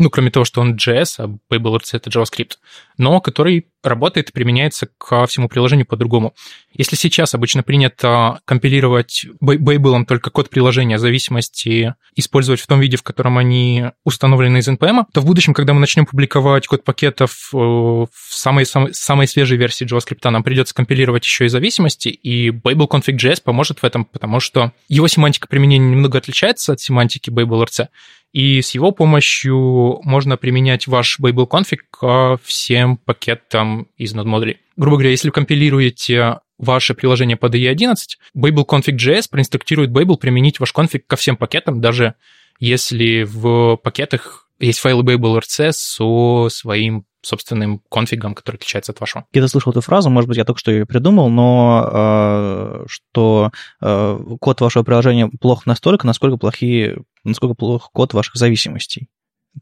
ну, 0.00 0.08
кроме 0.08 0.30
того, 0.30 0.46
что 0.46 0.62
он 0.62 0.76
JS, 0.76 1.14
а 1.18 1.26
Babel.rc— 1.54 1.90
это 1.92 2.08
JavaScript, 2.08 2.52
но 2.96 3.20
который 3.20 3.68
работает 3.82 4.30
и 4.30 4.32
применяется 4.32 4.88
ко 4.98 5.26
всему 5.26 5.48
приложению 5.48 5.86
по-другому. 5.86 6.34
Если 6.72 6.96
сейчас 6.96 7.34
обычно 7.34 7.62
принято 7.62 8.40
компилировать 8.44 9.26
Babel 9.42 10.04
только 10.04 10.30
код 10.30 10.50
приложения 10.50 10.98
зависимости 10.98 11.94
использовать 12.14 12.60
в 12.60 12.66
том 12.66 12.80
виде, 12.80 12.96
в 12.96 13.02
котором 13.02 13.38
они 13.38 13.86
установлены 14.04 14.58
из 14.58 14.68
NPM, 14.68 15.04
то 15.12 15.20
в 15.20 15.26
будущем, 15.26 15.54
когда 15.54 15.72
мы 15.72 15.80
начнем 15.80 16.06
публиковать 16.06 16.66
код 16.66 16.84
пакетов 16.84 17.50
э, 17.52 17.56
в 17.56 18.08
самой, 18.28 18.66
самой, 18.66 18.94
самой 18.94 19.26
свежей 19.26 19.58
версии 19.58 19.86
JavaScript, 19.86 20.28
нам 20.30 20.42
придется 20.42 20.74
компилировать 20.74 21.24
еще 21.24 21.46
и 21.46 21.48
зависимости, 21.48 22.08
и 22.08 22.50
Babel 22.50 22.88
config.js 22.88 23.42
поможет 23.42 23.80
в 23.80 23.84
этом, 23.84 24.04
потому 24.04 24.40
что 24.40 24.72
его 24.88 25.08
семантика 25.08 25.48
применения 25.48 25.90
немного 25.90 26.18
отличается 26.18 26.72
от 26.72 26.80
семантики 26.80 27.30
Babel.rc, 27.30 27.88
и 28.32 28.62
с 28.62 28.72
его 28.72 28.92
помощью 28.92 30.00
можно 30.04 30.36
применять 30.36 30.86
ваш 30.86 31.18
Babel 31.20 31.48
config 31.48 31.78
ко 31.90 32.38
всем 32.44 32.96
пакетам 32.96 33.69
из 33.96 34.14
нод-модулей. 34.14 34.58
Грубо 34.76 34.96
говоря, 34.96 35.10
если 35.10 35.28
вы 35.28 35.32
компилируете 35.32 36.40
ваше 36.58 36.94
приложение 36.94 37.36
под 37.36 37.54
IE11, 37.54 37.94
Babel 38.36 38.66
config.js 38.66 39.24
проинструктирует 39.30 39.90
Babel 39.90 40.16
применить 40.16 40.60
ваш 40.60 40.72
конфиг 40.72 41.06
ко 41.06 41.16
всем 41.16 41.36
пакетам, 41.36 41.80
даже 41.80 42.14
если 42.58 43.22
в 43.22 43.76
пакетах 43.76 44.48
есть 44.58 44.78
файлы 44.78 45.02
Babel.rc 45.02 45.72
со 45.72 46.48
своим 46.50 47.06
собственным 47.22 47.82
конфигом, 47.90 48.34
который 48.34 48.56
отличается 48.56 48.92
от 48.92 49.00
вашего. 49.00 49.26
Я 49.32 49.46
слышал 49.48 49.72
эту 49.72 49.80
фразу, 49.80 50.10
может 50.10 50.28
быть, 50.28 50.38
я 50.38 50.44
только 50.44 50.58
что 50.58 50.70
ее 50.70 50.86
придумал, 50.86 51.28
но 51.28 51.88
э, 51.92 52.84
что 52.88 53.50
э, 53.80 54.18
код 54.40 54.60
вашего 54.60 54.82
приложения 54.82 55.28
плох 55.28 55.66
настолько, 55.66 56.06
насколько 56.06 56.38
плохие, 56.38 56.98
насколько 57.24 57.54
плох 57.54 57.90
код 57.92 58.14
ваших 58.14 58.36
зависимостей. 58.36 59.08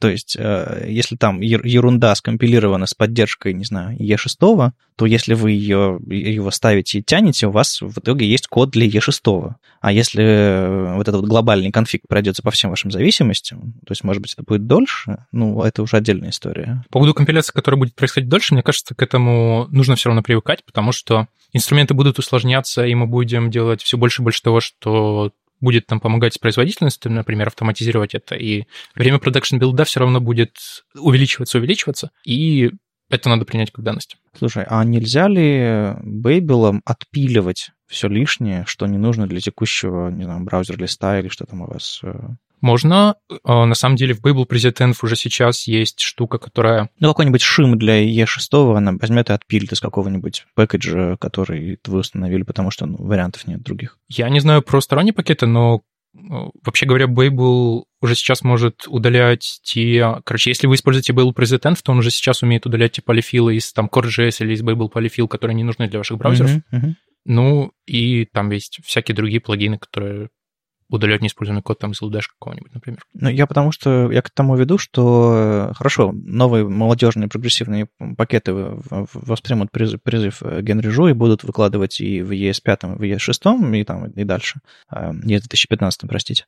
То 0.00 0.08
есть, 0.08 0.36
э, 0.38 0.84
если 0.88 1.16
там 1.16 1.40
ерунда 1.40 2.14
скомпилирована 2.14 2.86
с 2.86 2.94
поддержкой, 2.94 3.54
не 3.54 3.64
знаю, 3.64 3.96
E6, 3.98 4.72
то 4.96 5.06
если 5.06 5.34
вы 5.34 5.52
ее, 5.52 5.98
его 6.06 6.50
ставите 6.50 6.98
и 6.98 7.02
тянете, 7.02 7.46
у 7.46 7.50
вас 7.50 7.80
в 7.80 7.98
итоге 7.98 8.26
есть 8.28 8.48
код 8.48 8.70
для 8.70 8.86
E6. 8.86 9.52
А 9.80 9.92
если 9.92 10.22
э, 10.24 10.94
вот 10.94 11.08
этот 11.08 11.22
вот 11.22 11.30
глобальный 11.30 11.70
конфиг 11.70 12.02
пройдется 12.06 12.42
по 12.42 12.50
всем 12.50 12.70
вашим 12.70 12.90
зависимостям, 12.90 13.74
то 13.86 13.92
есть, 13.92 14.04
может 14.04 14.20
быть, 14.20 14.34
это 14.34 14.42
будет 14.42 14.66
дольше, 14.66 15.24
ну, 15.32 15.62
это 15.62 15.82
уже 15.82 15.96
отдельная 15.96 16.30
история. 16.30 16.84
По 16.90 16.98
поводу 16.98 17.14
компиляции, 17.14 17.52
которая 17.52 17.78
будет 17.78 17.94
происходить 17.94 18.28
дольше, 18.28 18.54
мне 18.54 18.62
кажется, 18.62 18.94
к 18.94 19.02
этому 19.02 19.68
нужно 19.70 19.96
все 19.96 20.10
равно 20.10 20.22
привыкать, 20.22 20.64
потому 20.64 20.92
что 20.92 21.28
инструменты 21.52 21.94
будут 21.94 22.18
усложняться, 22.18 22.84
и 22.84 22.94
мы 22.94 23.06
будем 23.06 23.50
делать 23.50 23.82
все 23.82 23.96
больше 23.96 24.22
и 24.22 24.24
больше 24.24 24.42
того, 24.42 24.60
что 24.60 25.32
будет 25.60 25.86
там 25.86 26.00
помогать 26.00 26.34
с 26.34 26.38
производительностью, 26.38 27.12
например, 27.12 27.48
автоматизировать 27.48 28.14
это, 28.14 28.34
и 28.34 28.64
время 28.94 29.18
продакшн 29.18 29.58
билда 29.58 29.84
все 29.84 30.00
равно 30.00 30.20
будет 30.20 30.56
увеличиваться, 30.94 31.58
увеличиваться, 31.58 32.10
и 32.24 32.70
это 33.10 33.28
надо 33.28 33.44
принять 33.44 33.70
как 33.70 33.84
данность. 33.84 34.16
Слушай, 34.36 34.64
а 34.68 34.84
нельзя 34.84 35.28
ли 35.28 35.94
бейбелом 36.02 36.82
отпиливать 36.84 37.70
все 37.86 38.08
лишнее, 38.08 38.64
что 38.66 38.86
не 38.86 38.98
нужно 38.98 39.26
для 39.26 39.40
текущего, 39.40 40.10
не 40.10 40.24
знаю, 40.24 40.44
браузер-листа 40.44 41.18
или 41.18 41.28
что 41.28 41.46
там 41.46 41.62
у 41.62 41.66
вас 41.66 42.00
э, 42.02 42.14
можно. 42.60 43.16
А, 43.44 43.66
на 43.66 43.74
самом 43.74 43.96
деле 43.96 44.14
в 44.14 44.22
Babel 44.22 44.46
Present 44.46 44.94
уже 45.02 45.16
сейчас 45.16 45.66
есть 45.66 46.00
штука, 46.00 46.38
которая... 46.38 46.90
Ну, 47.00 47.08
какой-нибудь 47.08 47.42
шим 47.42 47.78
для 47.78 48.04
E6, 48.04 48.76
она 48.76 48.92
возьмет 49.00 49.30
и 49.30 49.32
отпилит 49.32 49.72
из 49.72 49.80
какого-нибудь 49.80 50.46
пэкэджа, 50.54 51.16
который 51.18 51.78
вы 51.86 51.98
установили, 51.98 52.42
потому 52.42 52.70
что 52.70 52.86
ну, 52.86 52.96
вариантов 52.98 53.46
нет 53.46 53.62
других. 53.62 53.98
Я 54.08 54.28
не 54.28 54.40
знаю 54.40 54.62
про 54.62 54.80
сторонние 54.80 55.12
пакеты, 55.12 55.46
но 55.46 55.82
вообще 56.64 56.86
говоря, 56.86 57.06
Babel 57.06 57.84
уже 58.00 58.14
сейчас 58.14 58.42
может 58.42 58.86
удалять 58.86 59.60
те... 59.62 60.20
Короче, 60.24 60.50
если 60.50 60.66
вы 60.66 60.74
используете 60.74 61.12
Babel 61.12 61.34
Present, 61.34 61.76
то 61.82 61.92
он 61.92 61.98
уже 61.98 62.10
сейчас 62.10 62.42
умеет 62.42 62.66
удалять 62.66 62.92
те 62.92 63.02
полифилы 63.02 63.56
из 63.56 63.72
там 63.72 63.86
Core.js 63.92 64.36
или 64.40 64.54
из 64.54 64.62
Babel 64.62 64.88
полифил, 64.88 65.28
которые 65.28 65.54
не 65.54 65.64
нужны 65.64 65.88
для 65.88 65.98
ваших 65.98 66.18
браузеров. 66.18 66.50
Uh-huh, 66.50 66.62
uh-huh. 66.72 66.94
Ну, 67.24 67.72
и 67.86 68.26
там 68.32 68.50
есть 68.50 68.80
всякие 68.84 69.14
другие 69.14 69.40
плагины, 69.40 69.78
которые 69.78 70.30
удалять 70.88 71.20
неиспользуемый 71.20 71.62
код 71.62 71.78
там 71.78 71.92
из 71.92 72.02
LDash 72.02 72.24
какого-нибудь, 72.38 72.72
например. 72.72 73.00
Ну, 73.14 73.28
я 73.28 73.46
потому 73.46 73.72
что, 73.72 74.10
я 74.10 74.22
к 74.22 74.30
тому 74.30 74.56
веду, 74.56 74.78
что, 74.78 75.72
хорошо, 75.74 76.12
новые 76.12 76.66
молодежные 76.68 77.28
прогрессивные 77.28 77.88
пакеты 78.16 78.52
воспримут 78.54 79.70
призыв, 79.70 80.02
призыв 80.02 80.42
Генри 80.42 80.88
Жу 80.88 81.08
и 81.08 81.12
будут 81.12 81.44
выкладывать 81.44 82.00
и 82.00 82.22
в 82.22 82.32
ES5, 82.32 82.94
и 82.94 82.98
в 82.98 83.02
ES6, 83.02 83.76
и 83.76 83.84
там, 83.84 84.06
и 84.06 84.24
дальше. 84.24 84.60
ES 84.92 85.20
2015, 85.22 86.08
простите. 86.08 86.46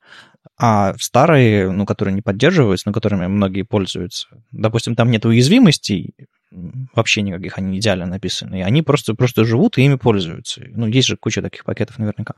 А 0.59 0.95
старые, 0.99 1.71
ну, 1.71 1.87
которые 1.87 2.15
не 2.15 2.23
поддерживаются, 2.23 2.89
но 2.89 2.93
которыми 2.93 3.27
многие 3.27 3.63
пользуются, 3.63 4.29
допустим, 4.53 4.95
там 4.97 5.11
нет 5.11 5.25
уязвимостей, 5.25 6.15
вообще 6.95 7.23
никаких, 7.23 7.59
они 7.59 7.79
идеально 7.79 8.07
написаны. 8.07 8.61
И 8.61 8.63
они 8.63 8.83
просто, 8.83 9.15
просто 9.15 9.45
живут 9.45 9.79
и 9.79 9.83
ими 9.83 9.95
пользуются. 9.95 10.63
Ну, 10.71 10.87
есть 10.87 11.09
же 11.09 11.17
куча 11.17 11.43
таких 11.43 11.65
пакетов 11.65 11.99
наверняка. 11.99 12.35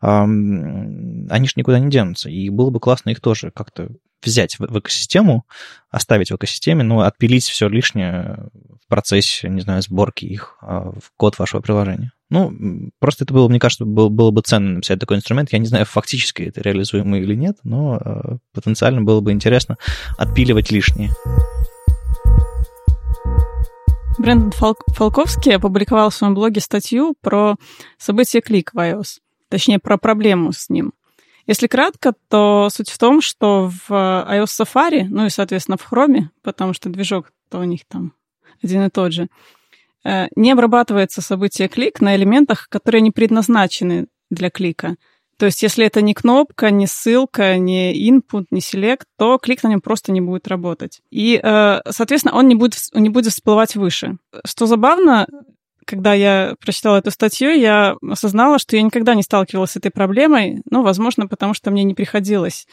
Они 0.00 1.46
же 1.46 1.52
никуда 1.56 1.78
не 1.78 1.90
денутся. 1.90 2.28
И 2.28 2.48
было 2.50 2.70
бы 2.70 2.80
классно 2.80 3.10
их 3.10 3.20
тоже 3.20 3.50
как-то 3.50 3.88
взять 4.24 4.58
в, 4.58 4.78
экосистему, 4.78 5.44
оставить 5.90 6.30
в 6.30 6.36
экосистеме, 6.36 6.84
но 6.84 7.00
отпилить 7.00 7.44
все 7.44 7.68
лишнее 7.68 8.48
в 8.84 8.88
процессе, 8.88 9.48
не 9.48 9.60
знаю, 9.60 9.82
сборки 9.82 10.24
их 10.24 10.56
а, 10.60 10.90
в 10.90 11.10
код 11.16 11.38
вашего 11.38 11.60
приложения. 11.60 12.12
Ну, 12.30 12.90
просто 12.98 13.24
это 13.24 13.34
было, 13.34 13.48
мне 13.48 13.58
кажется, 13.58 13.84
было, 13.84 14.08
было 14.08 14.30
бы 14.30 14.40
ценно 14.42 14.76
написать 14.76 14.98
такой 14.98 15.18
инструмент. 15.18 15.52
Я 15.52 15.58
не 15.58 15.66
знаю, 15.66 15.84
фактически 15.84 16.42
это 16.42 16.60
реализуемо 16.60 17.18
или 17.18 17.34
нет, 17.34 17.58
но 17.62 17.94
а, 17.94 18.38
потенциально 18.54 19.02
было 19.02 19.20
бы 19.20 19.32
интересно 19.32 19.76
отпиливать 20.16 20.70
лишнее. 20.70 21.10
Брэндон 24.18 24.52
Фолковский 24.52 25.56
опубликовал 25.56 26.10
в 26.10 26.14
своем 26.14 26.34
блоге 26.34 26.60
статью 26.60 27.14
про 27.20 27.56
событие 27.98 28.42
клик 28.42 28.72
в 28.72 28.78
iOS, 28.78 29.20
точнее, 29.48 29.78
про 29.78 29.98
проблему 29.98 30.52
с 30.52 30.68
ним. 30.68 30.92
Если 31.46 31.66
кратко, 31.66 32.14
то 32.28 32.68
суть 32.70 32.90
в 32.90 32.98
том, 32.98 33.20
что 33.20 33.68
в 33.68 33.90
iOS 33.90 34.62
Safari, 34.62 35.06
ну 35.08 35.26
и, 35.26 35.30
соответственно, 35.30 35.76
в 35.76 35.92
Chrome, 35.92 36.28
потому 36.42 36.72
что 36.72 36.88
движок-то 36.88 37.58
у 37.58 37.64
них 37.64 37.80
там 37.88 38.12
один 38.62 38.82
и 38.84 38.90
тот 38.90 39.12
же, 39.12 39.28
э, 40.04 40.26
не 40.36 40.52
обрабатывается 40.52 41.20
событие 41.20 41.68
клик 41.68 42.00
на 42.00 42.14
элементах, 42.14 42.68
которые 42.68 43.00
не 43.00 43.10
предназначены 43.10 44.06
для 44.30 44.50
клика– 44.50 44.96
то 45.42 45.46
есть, 45.46 45.60
если 45.60 45.84
это 45.84 46.02
не 46.02 46.14
кнопка, 46.14 46.70
не 46.70 46.86
ссылка, 46.86 47.58
не 47.58 48.08
input, 48.08 48.46
не 48.52 48.60
select, 48.60 49.00
то 49.18 49.38
клик 49.38 49.64
на 49.64 49.70
нем 49.70 49.80
просто 49.80 50.12
не 50.12 50.20
будет 50.20 50.46
работать. 50.46 51.00
И, 51.10 51.40
э, 51.42 51.80
соответственно, 51.90 52.36
он 52.36 52.46
не 52.46 52.54
будет, 52.54 52.76
не 52.94 53.08
будет 53.08 53.32
всплывать 53.32 53.74
выше. 53.74 54.18
Что 54.44 54.66
забавно, 54.66 55.26
когда 55.84 56.14
я 56.14 56.54
прочитала 56.60 56.98
эту 56.98 57.10
статью, 57.10 57.50
я 57.50 57.96
осознала, 58.08 58.60
что 58.60 58.76
я 58.76 58.82
никогда 58.82 59.16
не 59.16 59.24
сталкивалась 59.24 59.72
с 59.72 59.76
этой 59.76 59.90
проблемой. 59.90 60.62
Ну, 60.70 60.84
возможно, 60.84 61.26
потому 61.26 61.54
что 61.54 61.72
мне 61.72 61.82
не 61.82 61.94
приходилось 61.94 62.68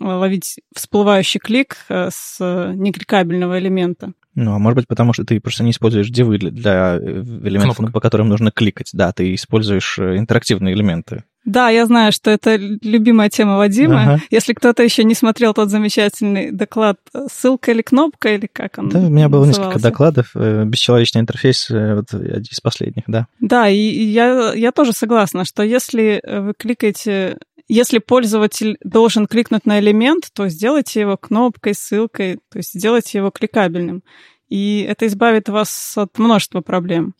ловить 0.00 0.58
всплывающий 0.74 1.38
клик 1.38 1.76
э, 1.88 2.08
с 2.12 2.40
некликабельного 2.74 3.60
элемента. 3.60 4.12
Ну, 4.34 4.54
а 4.54 4.58
может 4.58 4.74
быть, 4.74 4.88
потому 4.88 5.12
что 5.12 5.24
ты 5.24 5.40
просто 5.40 5.62
не 5.62 5.70
используешь 5.70 6.10
дивы 6.10 6.38
для 6.38 6.96
э, 6.96 7.00
элементов, 7.00 7.76
Кнопка. 7.76 7.92
по 7.92 8.00
которым 8.00 8.28
нужно 8.28 8.50
кликать. 8.50 8.90
Да, 8.92 9.12
ты 9.12 9.34
используешь 9.34 10.00
интерактивные 10.00 10.74
элементы. 10.74 11.22
Да, 11.44 11.70
я 11.70 11.86
знаю, 11.86 12.12
что 12.12 12.30
это 12.30 12.56
любимая 12.56 13.30
тема 13.30 13.56
Вадима. 13.56 14.02
Ага. 14.02 14.22
Если 14.30 14.52
кто-то 14.52 14.82
еще 14.82 15.04
не 15.04 15.14
смотрел 15.14 15.54
тот 15.54 15.70
замечательный 15.70 16.50
доклад, 16.50 16.98
ссылка 17.30 17.70
или 17.70 17.82
кнопка, 17.82 18.34
или 18.34 18.46
как 18.46 18.78
он 18.78 18.90
Да, 18.90 18.98
у 18.98 19.08
меня 19.08 19.28
было 19.28 19.46
назывался? 19.46 19.70
несколько 19.70 19.82
докладов. 19.82 20.30
Э, 20.34 20.64
бесчеловечный 20.64 21.22
интерфейс, 21.22 21.70
э, 21.70 21.94
вот 21.94 22.12
один 22.12 22.42
из 22.42 22.60
последних, 22.60 23.04
да. 23.06 23.28
Да, 23.40 23.68
и 23.68 23.76
я, 23.76 24.52
я 24.52 24.72
тоже 24.72 24.92
согласна, 24.92 25.44
что 25.44 25.62
если 25.62 26.22
вы 26.26 26.52
кликаете 26.56 27.38
если 27.68 27.98
пользователь 27.98 28.78
должен 28.82 29.26
кликнуть 29.26 29.66
на 29.66 29.78
элемент, 29.78 30.30
то 30.32 30.48
сделайте 30.48 31.00
его 31.00 31.18
кнопкой, 31.18 31.74
ссылкой, 31.74 32.38
то 32.50 32.58
есть 32.58 32.72
сделайте 32.72 33.18
его 33.18 33.30
кликабельным. 33.30 34.02
И 34.48 34.86
это 34.88 35.06
избавит 35.06 35.50
вас 35.50 35.92
от 35.96 36.18
множества 36.18 36.62
проблем. 36.62 37.14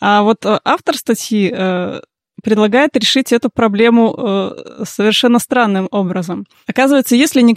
А 0.00 0.22
вот 0.22 0.44
э, 0.44 0.58
автор 0.64 0.96
статьи 0.96 1.52
предлагает 2.42 2.96
решить 2.96 3.32
эту 3.32 3.50
проблему 3.50 4.14
э, 4.16 4.84
совершенно 4.84 5.38
странным 5.38 5.88
образом. 5.90 6.46
Оказывается, 6.66 7.16
если 7.16 7.40
не 7.40 7.54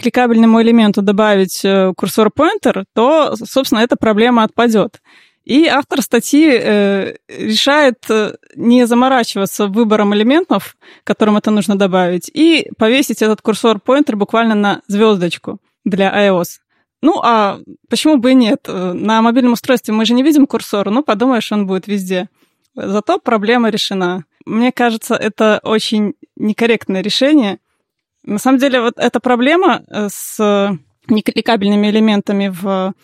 элементу 0.62 1.02
добавить 1.02 1.64
э, 1.64 1.92
курсор-поинтер, 1.96 2.84
то, 2.94 3.34
собственно, 3.36 3.80
эта 3.80 3.96
проблема 3.96 4.44
отпадет. 4.44 5.00
И 5.44 5.66
автор 5.66 6.02
статьи 6.02 6.48
э, 6.48 7.16
решает 7.28 7.98
э, 8.08 8.36
не 8.54 8.86
заморачиваться 8.86 9.66
выбором 9.66 10.14
элементов, 10.14 10.76
которым 11.04 11.36
это 11.36 11.50
нужно 11.50 11.76
добавить, 11.76 12.30
и 12.32 12.70
повесить 12.78 13.22
этот 13.22 13.40
курсор-поинтер 13.42 14.16
буквально 14.16 14.54
на 14.54 14.82
звездочку 14.86 15.58
для 15.84 16.28
iOS. 16.28 16.60
Ну, 17.02 17.20
а 17.22 17.58
почему 17.88 18.18
бы 18.18 18.32
и 18.32 18.34
нет? 18.34 18.60
Э, 18.68 18.92
на 18.92 19.22
мобильном 19.22 19.54
устройстве 19.54 19.94
мы 19.94 20.04
же 20.04 20.14
не 20.14 20.22
видим 20.22 20.46
курсор, 20.46 20.90
ну, 20.90 21.02
подумаешь, 21.02 21.50
он 21.50 21.66
будет 21.66 21.86
везде. 21.86 22.28
Зато 22.74 23.18
проблема 23.18 23.70
решена. 23.70 24.24
Мне 24.46 24.72
кажется, 24.72 25.14
это 25.14 25.60
очень 25.62 26.14
некорректное 26.36 27.02
решение. 27.02 27.58
На 28.24 28.38
самом 28.38 28.58
деле, 28.58 28.80
вот 28.80 28.94
эта 28.96 29.20
проблема 29.20 29.82
э, 29.88 30.08
с 30.10 30.78
некликабельными 31.08 31.88
элементами 31.88 32.48
в 32.48 32.94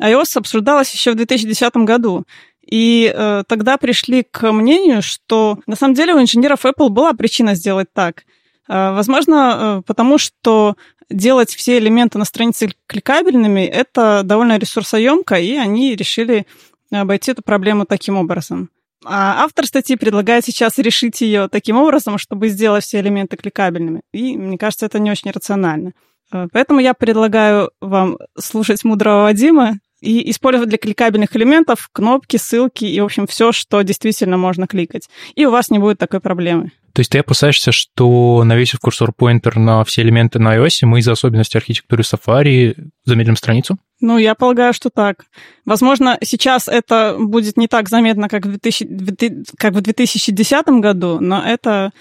iOS 0.00 0.38
обсуждалась 0.38 0.92
еще 0.92 1.12
в 1.12 1.16
2010 1.16 1.76
году. 1.78 2.24
И 2.66 3.12
э, 3.14 3.44
тогда 3.46 3.76
пришли 3.76 4.24
к 4.24 4.50
мнению, 4.50 5.00
что 5.00 5.58
на 5.66 5.76
самом 5.76 5.94
деле 5.94 6.14
у 6.14 6.20
инженеров 6.20 6.64
Apple 6.64 6.88
была 6.88 7.12
причина 7.12 7.54
сделать 7.54 7.88
так. 7.92 8.24
Э, 8.68 8.92
возможно, 8.92 9.78
э, 9.78 9.82
потому 9.86 10.18
что 10.18 10.76
делать 11.08 11.54
все 11.54 11.78
элементы 11.78 12.18
на 12.18 12.24
странице 12.24 12.72
кликабельными 12.88 13.60
это 13.60 14.22
довольно 14.24 14.58
ресурсоемко, 14.58 15.36
и 15.36 15.56
они 15.56 15.94
решили 15.94 16.46
обойти 16.90 17.30
эту 17.30 17.42
проблему 17.42 17.86
таким 17.86 18.16
образом. 18.16 18.70
А 19.04 19.44
автор 19.44 19.66
статьи 19.66 19.96
предлагает 19.96 20.44
сейчас 20.44 20.78
решить 20.78 21.20
ее 21.20 21.48
таким 21.48 21.76
образом, 21.76 22.18
чтобы 22.18 22.48
сделать 22.48 22.84
все 22.84 23.00
элементы 23.00 23.36
кликабельными. 23.36 24.00
И 24.12 24.36
мне 24.36 24.58
кажется, 24.58 24.86
это 24.86 24.98
не 24.98 25.10
очень 25.10 25.30
рационально. 25.30 25.92
Э, 26.32 26.48
поэтому 26.52 26.80
я 26.80 26.94
предлагаю 26.94 27.70
вам 27.80 28.18
слушать 28.38 28.84
мудрого 28.84 29.24
Вадима 29.24 29.78
и 30.00 30.30
использовать 30.30 30.68
для 30.68 30.78
кликабельных 30.78 31.34
элементов 31.36 31.88
кнопки, 31.92 32.36
ссылки 32.36 32.84
и, 32.84 33.00
в 33.00 33.04
общем, 33.04 33.26
все, 33.26 33.52
что 33.52 33.82
действительно 33.82 34.36
можно 34.36 34.66
кликать. 34.66 35.08
И 35.34 35.46
у 35.46 35.50
вас 35.50 35.70
не 35.70 35.78
будет 35.78 35.98
такой 35.98 36.20
проблемы. 36.20 36.72
То 36.92 37.00
есть 37.00 37.10
ты 37.10 37.18
опасаешься, 37.18 37.72
что 37.72 38.42
навесив 38.44 38.80
курсор-поинтер 38.80 39.58
на 39.58 39.84
все 39.84 40.02
элементы 40.02 40.38
на 40.38 40.56
iOS, 40.56 40.86
мы 40.86 41.00
из-за 41.00 41.12
особенностей 41.12 41.58
архитектуры 41.58 42.02
Safari 42.02 42.74
замедлим 43.04 43.36
страницу? 43.36 43.78
Ну, 44.00 44.18
я 44.18 44.34
полагаю, 44.34 44.72
что 44.74 44.90
так. 44.90 45.24
Возможно, 45.64 46.18
сейчас 46.22 46.68
это 46.68 47.16
будет 47.18 47.56
не 47.56 47.66
так 47.66 47.88
заметно, 47.88 48.28
как 48.28 48.44
в, 48.44 48.50
2000, 48.50 49.56
как 49.56 49.72
в 49.72 49.80
2010 49.80 50.66
году, 50.80 51.18
но 51.20 51.42
это 51.42 51.92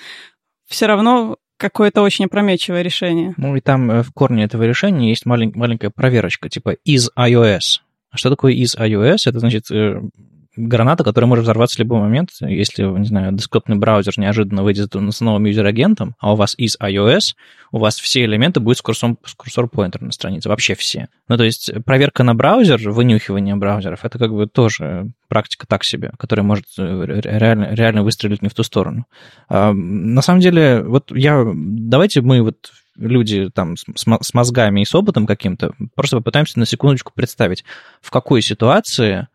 все 0.67 0.87
равно 0.87 1.37
какое-то 1.57 2.01
очень 2.01 2.25
опрометчивое 2.25 2.81
решение. 2.81 3.33
Ну 3.37 3.55
и 3.55 3.61
там 3.61 3.89
э, 3.89 4.03
в 4.03 4.11
корне 4.11 4.43
этого 4.43 4.63
решения 4.63 5.09
есть 5.09 5.25
малень, 5.25 5.53
маленькая 5.55 5.89
проверочка, 5.89 6.49
типа 6.49 6.71
из 6.83 7.09
iOS. 7.17 7.79
А 8.11 8.17
что 8.17 8.29
такое 8.29 8.53
из 8.53 8.75
iOS? 8.75 9.19
Это 9.25 9.39
значит 9.39 9.71
э, 9.71 10.01
граната, 10.55 11.03
которая 11.03 11.27
может 11.27 11.43
взорваться 11.43 11.75
в 11.75 11.79
любой 11.79 11.99
момент, 11.99 12.29
если, 12.41 12.83
не 12.83 13.07
знаю, 13.07 13.33
десктопный 13.33 13.75
браузер 13.77 14.13
неожиданно 14.17 14.63
выйдет 14.63 14.93
с 14.93 15.21
новым 15.21 15.45
юзер-агентом, 15.45 16.15
а 16.19 16.33
у 16.33 16.35
вас 16.35 16.55
из 16.57 16.77
iOS, 16.79 17.35
у 17.71 17.79
вас 17.79 17.99
все 17.99 18.23
элементы 18.25 18.59
будут 18.59 18.77
с 18.77 18.81
курсором, 18.81 19.17
с 19.25 19.33
курсор-поинтером 19.33 20.07
на 20.07 20.11
странице, 20.11 20.49
вообще 20.49 20.75
все. 20.75 21.07
Ну, 21.27 21.37
то 21.37 21.43
есть 21.43 21.71
проверка 21.85 22.23
на 22.23 22.35
браузер, 22.35 22.89
вынюхивание 22.89 23.55
браузеров, 23.55 24.05
это 24.05 24.17
как 24.17 24.31
бы 24.31 24.47
тоже 24.47 25.11
практика 25.27 25.67
так 25.67 25.83
себе, 25.83 26.11
которая 26.17 26.45
может 26.45 26.65
э, 26.77 27.21
реально, 27.23 27.73
реально 27.73 28.03
выстрелить 28.03 28.41
не 28.41 28.49
в 28.49 28.53
ту 28.53 28.63
сторону. 28.63 29.05
А, 29.49 29.73
на 29.73 30.21
самом 30.21 30.39
деле, 30.39 30.83
вот 30.83 31.11
я... 31.11 31.43
Давайте 31.53 32.21
мы 32.21 32.41
вот 32.41 32.71
люди 32.97 33.49
там 33.53 33.75
с 33.77 34.33
мозгами 34.33 34.81
и 34.81 34.85
с 34.85 34.95
опытом 34.95 35.25
каким-то, 35.25 35.73
просто 35.95 36.17
попытаемся 36.17 36.59
на 36.59 36.65
секундочку 36.65 37.11
представить, 37.13 37.65
в 38.01 38.11
какой 38.11 38.41
ситуации 38.41 39.27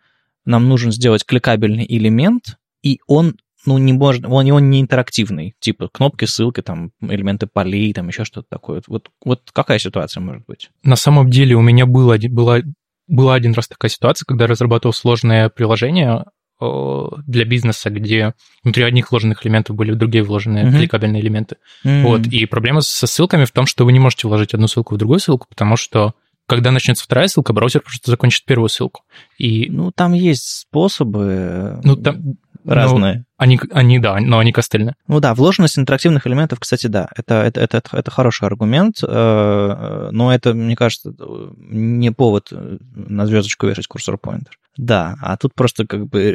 нам 0.44 0.68
нужен 0.68 0.92
сделать 0.92 1.24
кликабельный 1.24 1.86
элемент, 1.88 2.58
и 2.82 3.00
он 3.06 3.36
ну, 3.66 3.76
не 3.78 3.92
может, 3.92 4.24
он, 4.24 4.50
он 4.50 4.70
не 4.70 4.80
интерактивный, 4.80 5.54
типа 5.60 5.88
кнопки, 5.88 6.24
ссылки, 6.24 6.62
там, 6.62 6.92
элементы 7.02 7.46
полей, 7.46 7.92
там, 7.92 8.08
еще 8.08 8.24
что-то 8.24 8.48
такое. 8.48 8.82
Вот, 8.86 9.10
вот 9.24 9.42
какая 9.52 9.78
ситуация 9.78 10.22
может 10.22 10.44
быть? 10.46 10.70
На 10.82 10.96
самом 10.96 11.28
деле 11.30 11.56
у 11.56 11.60
меня 11.60 11.84
был 11.84 12.10
один, 12.10 12.34
была, 12.34 12.60
была 13.06 13.34
один 13.34 13.52
раз 13.52 13.68
такая 13.68 13.90
ситуация, 13.90 14.24
когда 14.26 14.44
я 14.44 14.48
разрабатывал 14.48 14.94
сложное 14.94 15.50
приложение 15.50 16.24
для 16.60 17.44
бизнеса, 17.46 17.88
где 17.88 18.34
внутри 18.62 18.84
одних 18.84 19.10
вложенных 19.10 19.44
элементов 19.44 19.76
были 19.76 19.94
другие 19.94 20.22
вложенные 20.22 20.66
mm-hmm. 20.66 20.76
кликабельные 20.76 21.22
элементы. 21.22 21.56
Mm-hmm. 21.86 22.02
Вот. 22.02 22.26
И 22.26 22.44
проблема 22.44 22.82
со 22.82 23.06
ссылками 23.06 23.46
в 23.46 23.50
том, 23.50 23.64
что 23.64 23.86
вы 23.86 23.92
не 23.92 23.98
можете 23.98 24.28
вложить 24.28 24.52
одну 24.52 24.68
ссылку 24.68 24.94
в 24.94 24.98
другую 24.98 25.20
ссылку, 25.20 25.46
потому 25.48 25.76
что 25.76 26.14
когда 26.50 26.72
начнется 26.72 27.04
вторая 27.04 27.28
ссылка, 27.28 27.52
браузер 27.52 27.80
просто 27.80 28.10
закончит 28.10 28.44
первую 28.44 28.68
ссылку. 28.68 29.04
И... 29.38 29.70
Ну, 29.70 29.92
там 29.92 30.14
есть 30.14 30.62
способы. 30.62 31.78
Ну, 31.84 31.94
там... 31.94 32.34
разные. 32.64 33.18
Ну, 33.18 33.24
они, 33.36 33.60
они, 33.70 34.00
да, 34.00 34.18
но 34.18 34.40
они 34.40 34.50
костыльные. 34.50 34.96
Ну 35.06 35.20
да, 35.20 35.32
вложенность 35.34 35.78
интерактивных 35.78 36.26
элементов, 36.26 36.58
кстати, 36.58 36.88
да, 36.88 37.08
это, 37.16 37.34
это, 37.34 37.60
это, 37.60 37.82
это 37.92 38.10
хороший 38.10 38.48
аргумент, 38.48 38.96
э, 39.00 40.08
но 40.10 40.34
это, 40.34 40.52
мне 40.52 40.74
кажется, 40.74 41.14
не 41.56 42.10
повод 42.10 42.48
на 42.50 43.26
звездочку 43.26 43.68
вешать 43.68 43.86
курсор 43.86 44.18
поинтер. 44.18 44.58
Да, 44.76 45.14
а 45.22 45.36
тут 45.36 45.54
просто 45.54 45.86
как 45.86 46.08
бы 46.08 46.32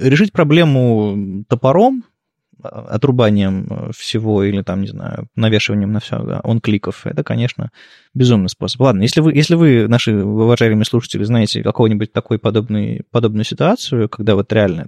решить 0.00 0.32
проблему 0.32 1.44
топором, 1.48 2.02
отрубанием 2.62 3.90
всего 3.96 4.42
или 4.42 4.62
там, 4.62 4.82
не 4.82 4.88
знаю, 4.88 5.28
навешиванием 5.36 5.92
на 5.92 6.00
все 6.00 6.40
он 6.42 6.60
кликов, 6.60 7.06
это, 7.06 7.22
конечно, 7.22 7.70
безумный 8.14 8.48
способ. 8.48 8.80
Ладно, 8.80 9.02
если 9.02 9.20
вы, 9.20 9.32
если 9.32 9.54
вы, 9.54 9.88
наши 9.88 10.14
уважаемые 10.14 10.84
слушатели, 10.84 11.22
знаете 11.24 11.62
какого-нибудь 11.62 12.12
такой 12.12 12.38
подобный, 12.38 13.02
подобную 13.10 13.44
ситуацию, 13.44 14.08
когда 14.08 14.34
вот 14.34 14.52
реально 14.52 14.86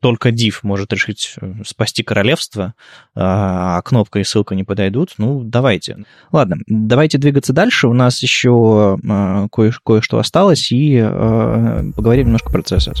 только 0.00 0.28
div 0.30 0.58
может 0.62 0.92
решить 0.92 1.34
э, 1.40 1.54
спасти 1.66 2.02
королевство, 2.02 2.74
а 3.14 3.80
кнопка 3.82 4.18
и 4.18 4.24
ссылка 4.24 4.54
не 4.54 4.64
подойдут, 4.64 5.14
ну, 5.18 5.42
давайте. 5.42 6.04
Ладно, 6.32 6.58
давайте 6.66 7.18
двигаться 7.18 7.52
дальше. 7.52 7.88
У 7.88 7.92
нас 7.92 8.22
еще 8.22 8.98
э, 9.02 9.48
кое- 9.50 9.72
кое-что 9.84 10.18
осталось, 10.18 10.70
и 10.70 10.96
э, 10.96 11.82
поговорим 11.94 12.26
немножко 12.26 12.50
про 12.50 12.60
CSS. 12.60 13.00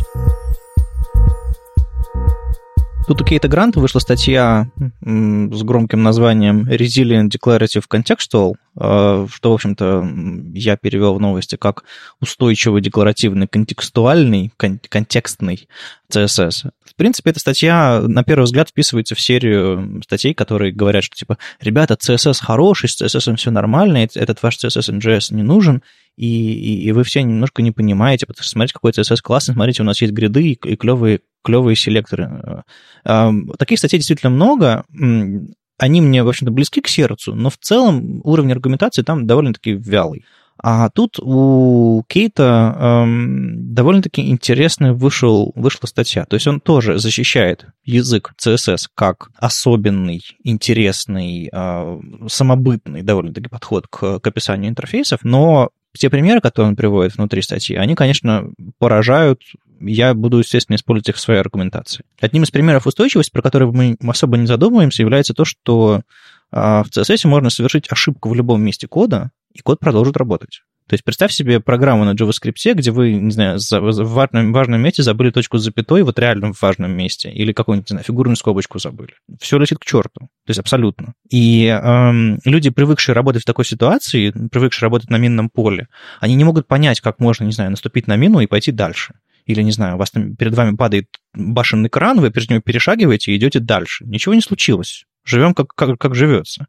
Тут 3.06 3.20
у 3.20 3.24
Кейта 3.24 3.46
Гранта 3.46 3.78
вышла 3.78 4.00
статья 4.00 4.68
с 5.00 5.62
громким 5.62 6.02
названием 6.02 6.68
Resilient 6.68 7.28
Declarative 7.28 7.84
Contextual, 7.88 8.54
э, 8.76 9.26
что, 9.32 9.50
в 9.50 9.54
общем-то, 9.54 10.04
я 10.52 10.76
перевел 10.76 11.14
в 11.14 11.20
новости 11.20 11.54
как 11.54 11.84
устойчивый 12.20 12.82
декларативный 12.82 13.46
контекстуальный, 13.46 14.52
контекстный 14.56 15.68
CSS. 16.10 16.70
В 16.84 16.94
принципе, 16.96 17.30
эта 17.30 17.38
статья, 17.38 18.02
на 18.04 18.24
первый 18.24 18.44
взгляд, 18.44 18.70
вписывается 18.70 19.14
в 19.14 19.20
серию 19.20 20.02
статей, 20.02 20.34
которые 20.34 20.72
говорят, 20.72 21.04
что, 21.04 21.14
типа, 21.14 21.38
ребята, 21.60 21.94
CSS 21.94 22.38
хороший, 22.42 22.88
с 22.88 23.00
CSS 23.00 23.36
все 23.36 23.52
нормально, 23.52 23.98
этот 23.98 24.42
ваш 24.42 24.56
CSS 24.56 24.98
NGS 24.98 25.32
не 25.32 25.44
нужен, 25.44 25.80
и, 26.16 26.26
и, 26.26 26.88
и 26.88 26.92
вы 26.92 27.04
все 27.04 27.22
немножко 27.22 27.62
не 27.62 27.70
понимаете, 27.70 28.26
потому 28.26 28.42
что 28.42 28.50
смотрите, 28.50 28.74
какой 28.74 28.90
CSS 28.90 29.18
классный, 29.22 29.54
смотрите, 29.54 29.82
у 29.82 29.86
нас 29.86 30.00
есть 30.00 30.14
гриды 30.14 30.48
и, 30.48 30.52
и 30.54 30.76
клевые, 30.76 31.20
клевые 31.46 31.76
селекторы. 31.76 32.64
Таких 33.04 33.78
статей 33.78 33.98
действительно 33.98 34.30
много, 34.30 34.84
они 35.78 36.00
мне, 36.00 36.22
в 36.24 36.28
общем-то, 36.28 36.52
близки 36.52 36.80
к 36.80 36.88
сердцу, 36.88 37.34
но 37.34 37.50
в 37.50 37.58
целом 37.58 38.20
уровень 38.24 38.52
аргументации 38.52 39.02
там 39.02 39.26
довольно-таки 39.26 39.72
вялый. 39.72 40.24
А 40.58 40.88
тут 40.88 41.18
у 41.20 42.02
Кейта 42.08 42.74
эм, 42.78 43.74
довольно-таки 43.74 44.26
интересная 44.30 44.94
вышел, 44.94 45.52
вышла 45.54 45.86
статья. 45.86 46.24
То 46.24 46.34
есть 46.34 46.46
он 46.46 46.60
тоже 46.60 46.98
защищает 46.98 47.66
язык 47.84 48.32
CSS 48.42 48.86
как 48.94 49.28
особенный, 49.36 50.22
интересный, 50.44 51.50
э, 51.52 52.00
самобытный 52.28 53.02
довольно-таки 53.02 53.48
подход 53.48 53.86
к, 53.86 54.18
к 54.18 54.26
описанию 54.26 54.70
интерфейсов, 54.70 55.20
но 55.24 55.68
те 55.96 56.10
примеры, 56.10 56.40
которые 56.40 56.70
он 56.70 56.76
приводит 56.76 57.16
внутри 57.16 57.42
статьи, 57.42 57.76
они, 57.76 57.94
конечно, 57.94 58.50
поражают. 58.78 59.42
Я 59.80 60.14
буду, 60.14 60.38
естественно, 60.38 60.76
использовать 60.76 61.08
их 61.10 61.16
в 61.16 61.20
своей 61.20 61.40
аргументации. 61.40 62.04
Одним 62.20 62.44
из 62.44 62.50
примеров 62.50 62.86
устойчивости, 62.86 63.30
про 63.30 63.42
который 63.42 63.70
мы 63.70 63.96
особо 64.06 64.36
не 64.36 64.46
задумываемся, 64.46 65.02
является 65.02 65.34
то, 65.34 65.44
что 65.44 66.02
а, 66.50 66.84
в 66.84 66.88
CSS 66.88 67.26
можно 67.26 67.50
совершить 67.50 67.90
ошибку 67.90 68.28
в 68.28 68.34
любом 68.34 68.62
месте 68.62 68.86
кода, 68.88 69.30
и 69.52 69.60
код 69.60 69.80
продолжит 69.80 70.16
работать. 70.16 70.62
То 70.88 70.94
есть 70.94 71.02
представь 71.02 71.32
себе 71.32 71.58
программу 71.58 72.04
на 72.04 72.12
JavaScript, 72.12 72.74
где 72.74 72.92
вы, 72.92 73.14
не 73.14 73.32
знаю, 73.32 73.58
в 73.58 74.14
важном, 74.14 74.52
важном 74.52 74.80
месте 74.80 75.02
забыли 75.02 75.30
точку 75.30 75.58
с 75.58 75.64
запятой, 75.64 76.04
вот 76.04 76.16
реально 76.18 76.52
в 76.52 76.62
важном 76.62 76.92
месте, 76.92 77.28
или 77.28 77.52
какую-нибудь, 77.52 77.90
не 77.90 77.94
знаю, 77.94 78.04
фигурную 78.04 78.36
скобочку 78.36 78.78
забыли. 78.78 79.14
Все 79.40 79.58
летит 79.58 79.78
к 79.80 79.84
черту. 79.84 80.20
То 80.20 80.50
есть 80.50 80.60
абсолютно. 80.60 81.14
И 81.28 81.66
эм, 81.66 82.38
люди, 82.44 82.70
привыкшие 82.70 83.14
работать 83.14 83.42
в 83.42 83.46
такой 83.46 83.64
ситуации, 83.64 84.30
привыкшие 84.30 84.86
работать 84.86 85.10
на 85.10 85.18
минном 85.18 85.50
поле, 85.50 85.88
они 86.20 86.36
не 86.36 86.44
могут 86.44 86.68
понять, 86.68 87.00
как 87.00 87.18
можно, 87.18 87.42
не 87.42 87.52
знаю, 87.52 87.70
наступить 87.70 88.06
на 88.06 88.14
мину 88.14 88.38
и 88.38 88.46
пойти 88.46 88.70
дальше. 88.70 89.14
Или, 89.46 89.62
не 89.62 89.72
знаю, 89.72 89.94
у 89.94 89.98
вас 89.98 90.10
там 90.10 90.34
перед 90.36 90.54
вами 90.54 90.76
падает 90.76 91.08
башенный 91.32 91.88
кран, 91.88 92.20
вы 92.20 92.30
перед 92.30 92.50
ним 92.50 92.62
перешагиваете 92.62 93.32
и 93.32 93.36
идете 93.36 93.60
дальше. 93.60 94.04
Ничего 94.04 94.34
не 94.34 94.40
случилось. 94.40 95.06
Живем 95.24 95.54
как, 95.54 95.74
как, 95.74 95.98
как 95.98 96.14
живется. 96.14 96.66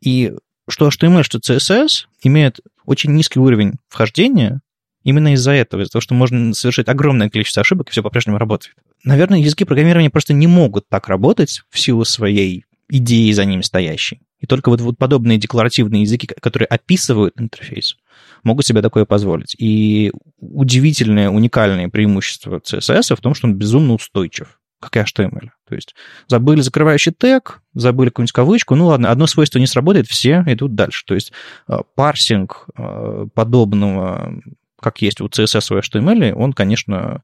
И 0.00 0.32
что 0.68 0.88
HTML, 0.88 1.24
что 1.24 1.38
CSS 1.38 2.06
имеют 2.22 2.60
очень 2.84 3.12
низкий 3.12 3.40
уровень 3.40 3.74
вхождения 3.88 4.60
именно 5.02 5.34
из-за 5.34 5.52
этого, 5.52 5.82
из-за 5.82 5.92
того, 5.92 6.02
что 6.02 6.14
можно 6.14 6.54
совершить 6.54 6.88
огромное 6.88 7.30
количество 7.30 7.62
ошибок, 7.62 7.88
и 7.88 7.90
все 7.90 8.02
по-прежнему 8.02 8.38
работает. 8.38 8.76
Наверное, 9.02 9.40
языки 9.40 9.64
программирования 9.64 10.10
просто 10.10 10.32
не 10.32 10.46
могут 10.46 10.88
так 10.88 11.08
работать 11.08 11.62
в 11.70 11.78
силу 11.78 12.04
своей 12.04 12.64
идеи 12.88 13.32
за 13.32 13.44
ними 13.44 13.62
стоящей. 13.62 14.20
И 14.40 14.46
только 14.46 14.68
вот, 14.68 14.80
вот 14.80 14.98
подобные 14.98 15.38
декларативные 15.38 16.02
языки, 16.02 16.26
которые 16.26 16.66
описывают 16.66 17.40
интерфейс, 17.40 17.96
могут 18.42 18.66
себе 18.66 18.82
такое 18.82 19.04
позволить. 19.04 19.54
И 19.58 20.12
удивительное, 20.38 21.30
уникальное 21.30 21.88
преимущество 21.88 22.58
CSS 22.58 23.14
в 23.14 23.20
том, 23.20 23.34
что 23.34 23.46
он 23.46 23.54
безумно 23.54 23.94
устойчив 23.94 24.60
как 24.80 24.96
и 24.96 25.00
HTML. 25.00 25.50
То 25.68 25.74
есть 25.74 25.94
забыли 26.26 26.62
закрывающий 26.62 27.12
тег, 27.12 27.60
забыли 27.74 28.08
какую-нибудь 28.08 28.32
кавычку, 28.32 28.74
ну 28.74 28.86
ладно, 28.86 29.10
одно 29.10 29.26
свойство 29.26 29.58
не 29.58 29.66
сработает, 29.66 30.06
все 30.06 30.42
идут 30.46 30.74
дальше. 30.74 31.04
То 31.06 31.14
есть 31.14 31.32
э, 31.68 31.80
парсинг 31.94 32.66
э, 32.76 33.26
подобного, 33.34 34.40
как 34.80 35.02
есть 35.02 35.20
у 35.20 35.26
CSS 35.26 35.76
и 35.76 35.80
HTML, 35.80 36.32
он, 36.32 36.54
конечно, 36.54 37.22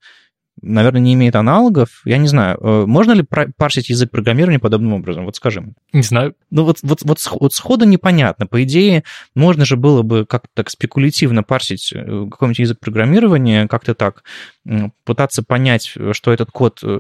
наверное, 0.63 1.01
не 1.01 1.15
имеет 1.15 1.37
аналогов. 1.37 2.03
Я 2.05 2.19
не 2.19 2.29
знаю, 2.29 2.59
э, 2.61 2.87
можно 2.87 3.13
ли 3.13 3.25
парсить 3.57 3.89
язык 3.89 4.11
программирования 4.11 4.59
подобным 4.59 4.95
образом? 4.95 5.25
Вот 5.25 5.37
скажи 5.37 5.75
Не 5.93 6.03
знаю. 6.03 6.35
Ну 6.51 6.65
вот, 6.65 6.79
вот, 6.83 7.03
вот, 7.03 7.19
вот 7.41 7.53
сходу 7.53 7.85
непонятно. 7.85 8.47
По 8.47 8.63
идее, 8.63 9.05
можно 9.35 9.65
же 9.65 9.77
было 9.77 10.03
бы 10.03 10.25
как-то 10.27 10.49
так 10.55 10.71
спекулятивно 10.71 11.43
парсить 11.43 11.93
э, 11.93 12.05
какой-нибудь 12.31 12.59
язык 12.59 12.81
программирования, 12.81 13.69
как-то 13.69 13.95
так 13.95 14.23
пытаться 15.05 15.45
понять, 15.45 15.95
что 16.13 16.33
этот 16.33 16.51
код 16.51 16.81
э, 16.83 16.99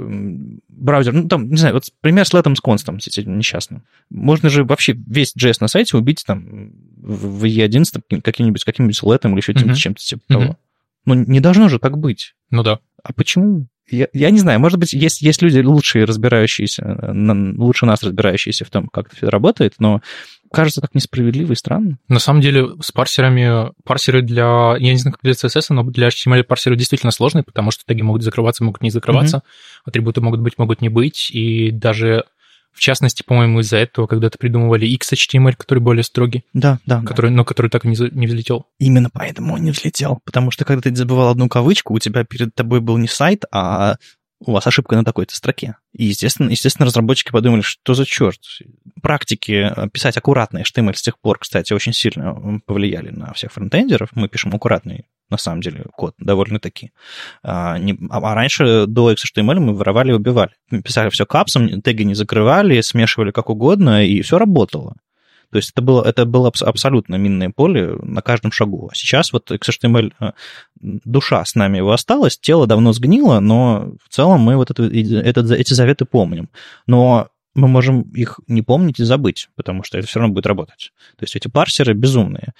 браузер... 0.68 1.12
Ну, 1.12 1.28
там, 1.28 1.48
не 1.48 1.56
знаю, 1.56 1.74
вот 1.74 1.84
пример 2.00 2.26
с 2.26 2.32
Let 2.32 2.54
с 2.54 2.60
констом 2.60 2.96
несчастным. 2.96 3.82
Можно 4.10 4.50
же 4.50 4.64
вообще 4.64 4.92
весь 4.92 5.34
JS 5.36 5.56
на 5.60 5.68
сайте 5.68 5.96
убить 5.96 6.22
там 6.26 6.70
в 6.96 7.44
E11 7.44 8.20
каким-нибудь 8.20 8.64
каким 8.64 8.88
Let 8.88 9.28
или 9.28 9.36
еще 9.36 9.52
mm-hmm. 9.52 9.74
чем-то 9.74 10.00
типа 10.00 10.20
mm-hmm. 10.20 10.32
того. 10.32 10.56
Ну, 11.06 11.14
не 11.14 11.40
должно 11.40 11.68
же 11.68 11.78
так 11.78 11.98
быть. 11.98 12.34
Ну 12.50 12.62
да. 12.62 12.80
А 13.06 13.12
почему? 13.12 13.66
Я, 13.88 14.08
я 14.12 14.30
не 14.30 14.40
знаю, 14.40 14.58
может 14.58 14.80
быть, 14.80 14.92
есть, 14.92 15.22
есть 15.22 15.42
люди 15.42 15.60
лучшие, 15.60 16.06
разбирающиеся, 16.06 17.12
лучше 17.56 17.86
нас 17.86 18.02
разбирающиеся 18.02 18.64
в 18.64 18.70
том, 18.70 18.88
как 18.88 19.06
это 19.06 19.16
все 19.16 19.28
работает, 19.28 19.74
но 19.78 20.00
кажется 20.52 20.80
так 20.80 20.92
несправедливо 20.94 21.52
и 21.52 21.56
странно. 21.56 21.98
На 22.08 22.18
самом 22.18 22.40
деле 22.40 22.66
с 22.80 22.90
парсерами, 22.90 23.70
парсеры 23.84 24.22
для, 24.22 24.74
я 24.78 24.92
не 24.92 24.96
знаю, 24.96 25.14
как 25.14 25.22
для 25.22 25.34
CSS, 25.34 25.66
но 25.70 25.84
для 25.84 26.08
HTML 26.08 26.42
парсеры 26.42 26.74
действительно 26.74 27.12
сложные, 27.12 27.44
потому 27.44 27.70
что 27.70 27.84
теги 27.86 28.02
могут 28.02 28.22
закрываться, 28.22 28.64
могут 28.64 28.82
не 28.82 28.90
закрываться, 28.90 29.36
mm-hmm. 29.36 29.82
атрибуты 29.84 30.20
могут 30.20 30.40
быть, 30.40 30.58
могут 30.58 30.82
не 30.82 30.88
быть, 30.88 31.30
и 31.30 31.70
даже 31.70 32.24
в 32.76 32.80
частности, 32.80 33.22
по-моему, 33.22 33.60
из-за 33.60 33.78
этого 33.78 34.06
когда-то 34.06 34.36
придумывали 34.36 34.86
XHTML, 34.86 35.56
который 35.56 35.78
более 35.78 36.04
строгий. 36.04 36.44
Да, 36.52 36.78
да. 36.84 37.02
Который, 37.02 37.30
да. 37.30 37.36
Но 37.38 37.44
который 37.44 37.70
так 37.70 37.86
и 37.86 37.88
не, 37.88 37.96
не 38.10 38.26
взлетел. 38.26 38.66
Именно 38.78 39.08
поэтому 39.10 39.54
он 39.54 39.64
не 39.64 39.70
взлетел. 39.70 40.20
Потому 40.24 40.50
что 40.50 40.66
когда 40.66 40.82
ты 40.82 40.94
забывал 40.94 41.30
одну 41.30 41.48
кавычку, 41.48 41.94
у 41.94 41.98
тебя 41.98 42.24
перед 42.24 42.54
тобой 42.54 42.80
был 42.80 42.98
не 42.98 43.08
сайт, 43.08 43.44
а 43.50 43.96
у 44.40 44.52
вас 44.52 44.66
ошибка 44.66 44.94
на 44.94 45.04
такой-то 45.04 45.34
строке. 45.34 45.76
И, 45.94 46.04
естественно, 46.04 46.50
естественно, 46.50 46.84
разработчики 46.84 47.30
подумали, 47.30 47.62
что 47.62 47.94
за 47.94 48.04
черт. 48.04 48.40
Практики 49.00 49.72
э, 49.74 49.88
писать 49.88 50.18
аккуратный 50.18 50.62
HTML 50.62 50.94
с 50.94 51.00
тех 51.00 51.18
пор, 51.18 51.38
кстати, 51.38 51.72
очень 51.72 51.94
сильно 51.94 52.60
повлияли 52.66 53.08
на 53.08 53.32
всех 53.32 53.52
фронтендеров. 53.52 54.10
Мы 54.12 54.28
пишем 54.28 54.54
аккуратный 54.54 55.06
на 55.30 55.38
самом 55.38 55.60
деле, 55.60 55.84
код 55.96 56.14
довольно-таки. 56.18 56.92
А, 57.42 57.78
не, 57.78 57.98
а, 58.10 58.18
а 58.18 58.34
раньше 58.34 58.86
до 58.86 59.12
XHTML 59.12 59.58
мы 59.58 59.74
воровали 59.74 60.10
и 60.10 60.14
убивали. 60.14 60.52
Писали 60.84 61.10
все 61.10 61.26
капсом, 61.26 61.82
теги 61.82 62.02
не 62.02 62.14
закрывали, 62.14 62.80
смешивали 62.80 63.30
как 63.30 63.50
угодно, 63.50 64.04
и 64.04 64.20
все 64.22 64.38
работало. 64.38 64.96
То 65.50 65.58
есть 65.58 65.70
это 65.70 65.82
было, 65.82 66.02
это 66.02 66.26
было 66.26 66.52
абсолютно 66.60 67.16
минное 67.16 67.50
поле 67.50 67.96
на 68.02 68.20
каждом 68.20 68.52
шагу. 68.52 68.88
А 68.90 68.94
сейчас 68.94 69.32
вот 69.32 69.50
XHTML, 69.50 70.12
э, 70.20 70.32
душа 70.80 71.44
с 71.44 71.54
нами 71.54 71.78
его 71.78 71.92
осталась, 71.92 72.38
тело 72.38 72.66
давно 72.66 72.92
сгнило, 72.92 73.40
но 73.40 73.92
в 74.02 74.08
целом 74.12 74.40
мы 74.40 74.56
вот 74.56 74.70
это, 74.70 74.84
это, 74.84 75.54
эти 75.54 75.72
заветы 75.72 76.04
помним. 76.04 76.50
Но 76.86 77.28
мы 77.54 77.68
можем 77.68 78.02
их 78.12 78.40
не 78.48 78.62
помнить 78.62 79.00
и 79.00 79.04
забыть, 79.04 79.48
потому 79.56 79.82
что 79.82 79.98
это 79.98 80.06
все 80.06 80.20
равно 80.20 80.34
будет 80.34 80.46
работать. 80.46 80.92
То 81.16 81.22
есть 81.22 81.36
эти 81.36 81.48
парсеры 81.48 81.94
безумные. 81.94 82.52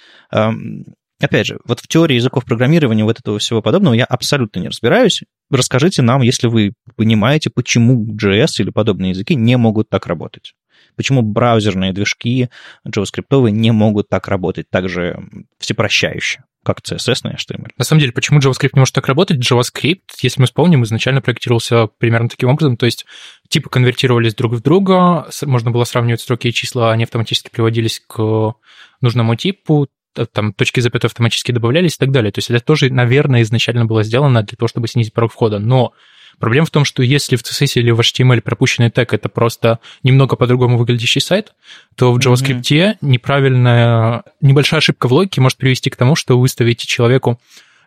Опять 1.19 1.47
же, 1.47 1.59
вот 1.65 1.79
в 1.79 1.87
теории 1.87 2.15
языков 2.15 2.45
программирования 2.45 3.03
вот 3.03 3.19
этого 3.19 3.39
всего 3.39 3.61
подобного 3.61 3.95
я 3.95 4.05
абсолютно 4.05 4.59
не 4.59 4.67
разбираюсь. 4.67 5.23
Расскажите 5.49 6.03
нам, 6.03 6.21
если 6.21 6.47
вы 6.47 6.73
понимаете, 6.95 7.49
почему 7.49 8.05
JS 8.15 8.59
или 8.59 8.69
подобные 8.69 9.11
языки 9.11 9.33
не 9.33 9.57
могут 9.57 9.89
так 9.89 10.05
работать. 10.05 10.53
Почему 10.95 11.23
браузерные 11.23 11.91
движки 11.91 12.49
JavaScript 12.87 13.49
не 13.49 13.71
могут 13.71 14.09
так 14.09 14.27
работать, 14.27 14.69
так 14.69 14.89
же 14.89 15.19
всепрощающе, 15.59 16.43
как 16.63 16.81
CSS 16.81 17.19
на 17.23 17.29
HTML. 17.33 17.69
На 17.77 17.85
самом 17.85 18.01
деле, 18.01 18.11
почему 18.11 18.39
JavaScript 18.39 18.71
не 18.73 18.79
может 18.79 18.93
так 18.93 19.07
работать? 19.07 19.39
JavaScript, 19.39 20.01
если 20.21 20.41
мы 20.41 20.45
вспомним, 20.45 20.83
изначально 20.83 21.21
проектировался 21.21 21.87
примерно 21.97 22.29
таким 22.29 22.49
образом, 22.49 22.77
то 22.77 22.85
есть 22.85 23.05
типы 23.49 23.69
конвертировались 23.69 24.35
друг 24.35 24.53
в 24.53 24.61
друга, 24.61 25.27
можно 25.45 25.71
было 25.71 25.83
сравнивать 25.83 26.21
строки 26.21 26.49
и 26.49 26.53
числа, 26.53 26.91
они 26.91 27.05
автоматически 27.05 27.49
приводились 27.49 28.01
к 28.07 28.53
нужному 29.01 29.35
типу, 29.35 29.87
там 30.25 30.53
точки 30.53 30.79
запятой 30.79 31.09
автоматически 31.09 31.51
добавлялись 31.51 31.95
и 31.95 31.97
так 31.97 32.11
далее. 32.11 32.31
То 32.31 32.39
есть 32.39 32.49
это 32.49 32.59
тоже, 32.59 32.89
наверное, 32.89 33.41
изначально 33.43 33.85
было 33.85 34.03
сделано 34.03 34.43
для 34.43 34.57
того, 34.57 34.67
чтобы 34.67 34.87
снизить 34.87 35.13
порог 35.13 35.31
входа. 35.31 35.59
Но 35.59 35.93
Проблема 36.39 36.67
в 36.67 36.69
том, 36.69 36.85
что 36.85 37.01
если 37.01 37.35
в 37.35 37.41
CSS 37.41 37.79
или 37.79 37.91
в 37.91 37.99
HTML 37.99 38.41
пропущенный 38.41 38.91
тег 38.91 39.13
это 39.13 39.27
просто 39.27 39.79
немного 40.03 40.35
по-другому 40.35 40.77
выглядящий 40.77 41.19
сайт, 41.19 41.53
то 41.95 42.13
в 42.13 42.19
JavaScript 42.19 42.61
mm-hmm. 42.61 42.97
неправильная, 43.01 44.23
небольшая 44.39 44.77
ошибка 44.77 45.07
в 45.07 45.13
логике 45.13 45.41
может 45.41 45.57
привести 45.57 45.89
к 45.89 45.95
тому, 45.95 46.15
что 46.15 46.35
вы 46.35 46.41
выставите 46.41 46.85
человеку 46.85 47.39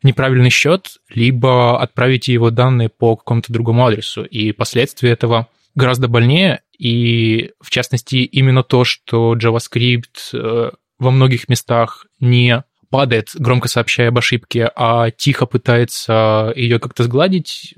неправильный 0.02 0.50
счет, 0.50 0.96
либо 1.10 1.80
отправите 1.80 2.32
его 2.32 2.50
данные 2.50 2.88
по 2.88 3.16
какому-то 3.16 3.52
другому 3.52 3.86
адресу. 3.86 4.24
И 4.24 4.50
последствия 4.52 5.10
этого 5.10 5.46
гораздо 5.74 6.08
больнее. 6.08 6.62
И, 6.76 7.52
в 7.60 7.70
частности, 7.70 8.16
именно 8.16 8.62
то, 8.62 8.84
что 8.84 9.34
JavaScript 9.34 10.32
э, 10.32 10.70
во 11.00 11.10
многих 11.10 11.48
местах 11.48 12.06
не 12.20 12.62
падает, 12.90 13.30
громко 13.34 13.68
сообщая 13.68 14.08
об 14.08 14.18
ошибке, 14.18 14.70
а 14.76 15.10
тихо 15.10 15.46
пытается 15.46 16.52
ее 16.54 16.78
как-то 16.78 17.04
сгладить, 17.04 17.74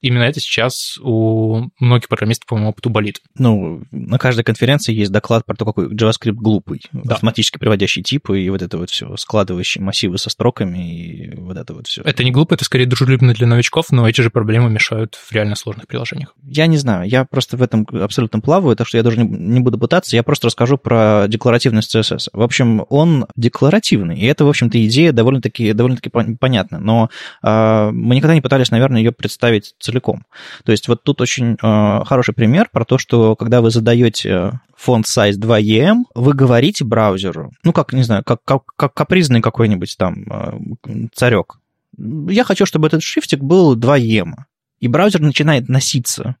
именно 0.00 0.22
это 0.22 0.40
сейчас 0.40 0.98
у 1.02 1.68
многих 1.78 2.08
программистов, 2.08 2.46
по-моему, 2.46 2.70
опыту 2.70 2.90
болит. 2.90 3.20
Ну, 3.36 3.82
на 3.90 4.18
каждой 4.18 4.44
конференции 4.44 4.94
есть 4.94 5.10
доклад 5.10 5.44
про 5.44 5.54
то, 5.54 5.64
какой 5.64 5.88
JavaScript 5.88 6.32
глупый, 6.32 6.82
да. 6.92 7.14
автоматически 7.14 7.58
приводящий 7.58 8.02
типы 8.02 8.40
и 8.40 8.48
вот 8.50 8.62
это 8.62 8.78
вот 8.78 8.90
все, 8.90 9.16
складывающие 9.16 9.82
массивы 9.82 10.18
со 10.18 10.30
строками 10.30 10.78
и 10.78 11.34
вот 11.36 11.56
это 11.56 11.74
вот 11.74 11.86
все. 11.86 12.02
Это 12.02 12.24
не 12.24 12.30
глупо, 12.30 12.54
это 12.54 12.64
скорее 12.64 12.86
дружелюбно 12.86 13.34
для 13.34 13.46
новичков, 13.46 13.90
но 13.90 14.08
эти 14.08 14.20
же 14.20 14.30
проблемы 14.30 14.70
мешают 14.70 15.14
в 15.14 15.32
реально 15.32 15.56
сложных 15.56 15.86
приложениях. 15.86 16.34
Я 16.44 16.66
не 16.66 16.76
знаю, 16.76 17.08
я 17.08 17.24
просто 17.24 17.56
в 17.56 17.62
этом 17.62 17.86
абсолютно 17.92 18.40
плаваю, 18.40 18.76
так 18.76 18.86
что 18.86 18.96
я 18.96 19.02
даже 19.02 19.18
не, 19.18 19.28
не 19.28 19.60
буду 19.60 19.78
пытаться, 19.78 20.16
я 20.16 20.22
просто 20.22 20.46
расскажу 20.46 20.78
про 20.78 21.26
декларативность 21.28 21.94
CSS. 21.94 22.28
В 22.32 22.42
общем, 22.42 22.84
он 22.88 23.26
декларативный, 23.36 24.18
и 24.18 24.26
это, 24.26 24.44
в 24.44 24.48
общем-то, 24.48 24.84
идея 24.86 25.12
довольно-таки 25.12 25.72
довольно 25.72 25.98
понятна, 26.38 26.78
но 26.78 27.10
э, 27.42 27.90
мы 27.92 28.16
никогда 28.16 28.34
не 28.34 28.40
пытались, 28.40 28.70
наверное, 28.70 29.00
ее 29.00 29.12
представить 29.12 29.74
целиком. 29.88 30.24
То 30.64 30.72
есть 30.72 30.88
вот 30.88 31.02
тут 31.02 31.20
очень 31.20 31.56
э, 31.62 32.04
хороший 32.04 32.34
пример 32.34 32.68
про 32.70 32.84
то, 32.84 32.98
что 32.98 33.36
когда 33.36 33.60
вы 33.60 33.70
задаете 33.70 34.60
фонд 34.76 35.06
size 35.06 35.38
2EM, 35.38 36.04
вы 36.14 36.34
говорите 36.34 36.84
браузеру, 36.84 37.52
ну, 37.64 37.72
как, 37.72 37.92
не 37.92 38.02
знаю, 38.02 38.22
как, 38.24 38.40
как, 38.44 38.62
как 38.76 38.94
капризный 38.94 39.40
какой-нибудь 39.40 39.96
там 39.98 40.24
э, 40.30 41.08
царек, 41.14 41.58
я 41.96 42.44
хочу, 42.44 42.66
чтобы 42.66 42.86
этот 42.86 43.02
шрифтик 43.02 43.40
был 43.40 43.76
2EM. 43.76 44.34
И 44.80 44.88
браузер 44.88 45.20
начинает 45.20 45.68
носиться 45.68 46.36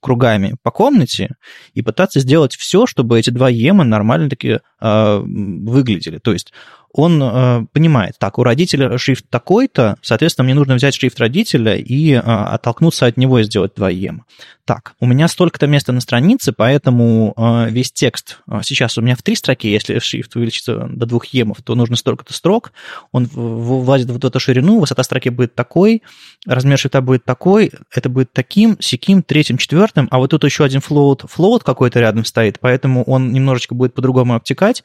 кругами 0.00 0.54
по 0.62 0.70
комнате 0.70 1.30
и 1.74 1.82
пытаться 1.82 2.20
сделать 2.20 2.56
все, 2.56 2.86
чтобы 2.86 3.18
эти 3.18 3.30
два 3.30 3.48
ема 3.48 3.84
нормально 3.84 4.28
таки 4.28 4.58
э, 4.80 5.22
выглядели. 5.24 6.18
То 6.18 6.32
есть 6.32 6.52
он 6.96 7.22
э, 7.22 7.66
понимает, 7.72 8.14
так, 8.18 8.38
у 8.38 8.42
родителя 8.42 8.96
шрифт 8.96 9.26
такой-то, 9.28 9.96
соответственно, 10.00 10.44
мне 10.44 10.54
нужно 10.54 10.76
взять 10.76 10.94
шрифт 10.94 11.20
родителя 11.20 11.76
и 11.76 12.12
э, 12.12 12.18
оттолкнуться 12.18 13.04
от 13.04 13.18
него 13.18 13.38
и 13.38 13.42
сделать 13.44 13.72
2 13.76 13.90
ем. 13.90 14.24
Так, 14.64 14.94
у 14.98 15.06
меня 15.06 15.28
столько-то 15.28 15.66
места 15.66 15.92
на 15.92 16.00
странице, 16.00 16.52
поэтому 16.52 17.34
э, 17.36 17.70
весь 17.70 17.92
текст 17.92 18.38
э, 18.50 18.60
сейчас 18.64 18.96
у 18.96 19.02
меня 19.02 19.14
в 19.14 19.22
три 19.22 19.36
строки, 19.36 19.66
если 19.66 19.98
шрифт 19.98 20.34
увеличится 20.36 20.88
до 20.90 21.04
двух 21.04 21.26
емов, 21.26 21.58
то 21.62 21.74
нужно 21.74 21.96
столько-то 21.96 22.32
строк, 22.32 22.72
он 23.12 23.26
влазит 23.26 24.08
в 24.08 24.16
эту 24.16 24.40
ширину, 24.40 24.80
высота 24.80 25.02
строки 25.02 25.28
будет 25.28 25.54
такой, 25.54 26.02
размер 26.46 26.78
шрифта 26.78 27.02
будет 27.02 27.24
такой, 27.24 27.72
это 27.94 28.08
будет 28.08 28.32
таким, 28.32 28.78
сяким, 28.80 29.22
третьим, 29.22 29.58
четвертым, 29.58 30.08
а 30.10 30.16
вот 30.16 30.30
тут 30.30 30.44
еще 30.44 30.64
один 30.64 30.80
float, 30.80 31.26
float 31.28 31.60
какой-то 31.62 32.00
рядом 32.00 32.24
стоит, 32.24 32.58
поэтому 32.58 33.04
он 33.04 33.32
немножечко 33.32 33.74
будет 33.74 33.92
по-другому 33.92 34.34
обтекать, 34.34 34.82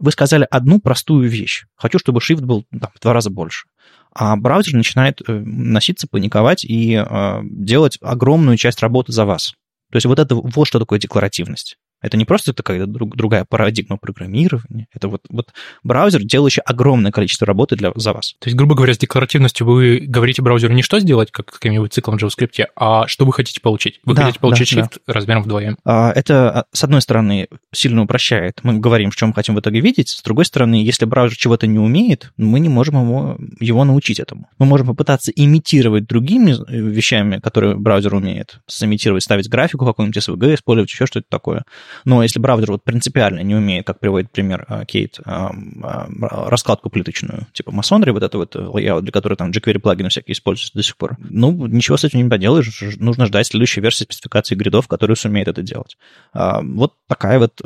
вы 0.00 0.10
сказали 0.10 0.46
одну 0.50 0.80
простую 0.80 1.28
вещь. 1.28 1.66
Хочу, 1.76 1.98
чтобы 1.98 2.20
шрифт 2.20 2.42
был 2.42 2.64
там, 2.70 2.90
в 2.94 3.00
два 3.00 3.12
раза 3.12 3.30
больше. 3.30 3.66
А 4.12 4.34
браузер 4.36 4.74
начинает 4.74 5.20
э, 5.26 5.32
носиться, 5.32 6.08
паниковать 6.10 6.64
и 6.64 6.94
э, 6.94 7.40
делать 7.44 7.98
огромную 8.00 8.56
часть 8.56 8.80
работы 8.80 9.12
за 9.12 9.24
вас. 9.24 9.54
То 9.92 9.96
есть 9.96 10.06
вот 10.06 10.18
это 10.18 10.34
вот 10.34 10.66
что 10.66 10.78
такое 10.78 10.98
декларативность. 10.98 11.76
Это 12.02 12.16
не 12.16 12.24
просто 12.24 12.52
такая 12.52 12.86
друг, 12.86 13.16
другая 13.16 13.44
парадигма 13.44 13.96
программирования. 13.96 14.86
Это 14.92 15.08
вот, 15.08 15.22
вот 15.28 15.48
браузер, 15.82 16.22
делающий 16.22 16.62
огромное 16.62 17.12
количество 17.12 17.46
работы 17.46 17.76
для, 17.76 17.92
за 17.94 18.12
вас. 18.12 18.34
То 18.38 18.48
есть, 18.48 18.56
грубо 18.56 18.74
говоря, 18.74 18.94
с 18.94 18.98
декларативностью 18.98 19.66
вы 19.66 20.00
говорите 20.06 20.42
браузеру 20.42 20.72
не 20.74 20.82
что 20.82 20.98
сделать, 21.00 21.30
как 21.30 21.46
каким-нибудь 21.46 21.92
циклом 21.92 22.18
в 22.18 22.22
JavaScript, 22.22 22.66
а 22.76 23.06
что 23.06 23.24
вы 23.24 23.32
хотите 23.32 23.60
получить. 23.60 24.00
Вы 24.04 24.14
да, 24.14 24.22
хотите 24.22 24.40
получить 24.40 24.70
да, 24.70 24.82
шрифт 24.82 24.98
да. 25.06 25.12
размером 25.12 25.42
вдвоем. 25.42 25.76
А, 25.84 26.12
это, 26.12 26.50
а, 26.50 26.64
с 26.72 26.84
одной 26.84 27.02
стороны, 27.02 27.48
сильно 27.72 28.02
упрощает. 28.02 28.60
Мы 28.62 28.78
говорим, 28.78 29.12
что 29.12 29.26
мы 29.26 29.34
хотим 29.34 29.54
в 29.54 29.60
итоге 29.60 29.80
видеть. 29.80 30.08
С 30.08 30.22
другой 30.22 30.44
стороны, 30.44 30.76
если 30.76 31.04
браузер 31.04 31.36
чего-то 31.36 31.66
не 31.66 31.78
умеет, 31.78 32.32
мы 32.36 32.60
не 32.60 32.68
можем 32.68 33.02
его, 33.02 33.38
его 33.60 33.84
научить 33.84 34.20
этому. 34.20 34.48
Мы 34.58 34.66
можем 34.66 34.88
попытаться 34.88 35.30
имитировать 35.30 36.06
другими 36.06 36.52
э, 36.52 36.80
вещами, 36.80 37.38
которые 37.38 37.76
браузер 37.76 38.14
умеет. 38.14 38.60
Сымитировать, 38.66 39.22
ставить 39.22 39.48
графику 39.48 39.84
какую-нибудь 39.86 40.16
SVG, 40.16 40.54
использовать 40.54 40.90
еще 40.90 41.06
что-то 41.06 41.26
такое. 41.28 41.64
Но 42.04 42.22
если 42.22 42.38
браузер 42.38 42.72
вот 42.72 42.84
принципиально 42.84 43.40
не 43.40 43.54
умеет, 43.54 43.86
как 43.86 44.00
приводит 44.00 44.30
пример 44.30 44.66
э, 44.68 44.84
Кейт, 44.86 45.18
э, 45.24 45.30
э, 45.30 46.06
раскладку 46.20 46.90
плиточную, 46.90 47.46
типа 47.52 47.72
масонри, 47.72 48.10
вот 48.10 48.22
это 48.22 48.38
вот 48.38 48.56
layout, 48.56 49.02
для 49.02 49.12
которой 49.12 49.34
там 49.34 49.50
jQuery 49.50 49.78
плагины 49.78 50.08
всякие 50.08 50.34
используются 50.34 50.74
до 50.74 50.82
сих 50.82 50.96
пор, 50.96 51.16
ну, 51.18 51.66
ничего 51.66 51.96
с 51.96 52.04
этим 52.04 52.22
не 52.22 52.28
поделаешь, 52.28 52.82
нужно 52.98 53.26
ждать 53.26 53.46
следующей 53.46 53.80
версии 53.80 54.04
спецификации 54.04 54.54
гридов, 54.54 54.88
которая 54.88 55.16
сумеет 55.16 55.48
это 55.48 55.62
делать. 55.62 55.96
А, 56.32 56.60
вот 56.62 56.94
такая 57.06 57.38
вот 57.38 57.60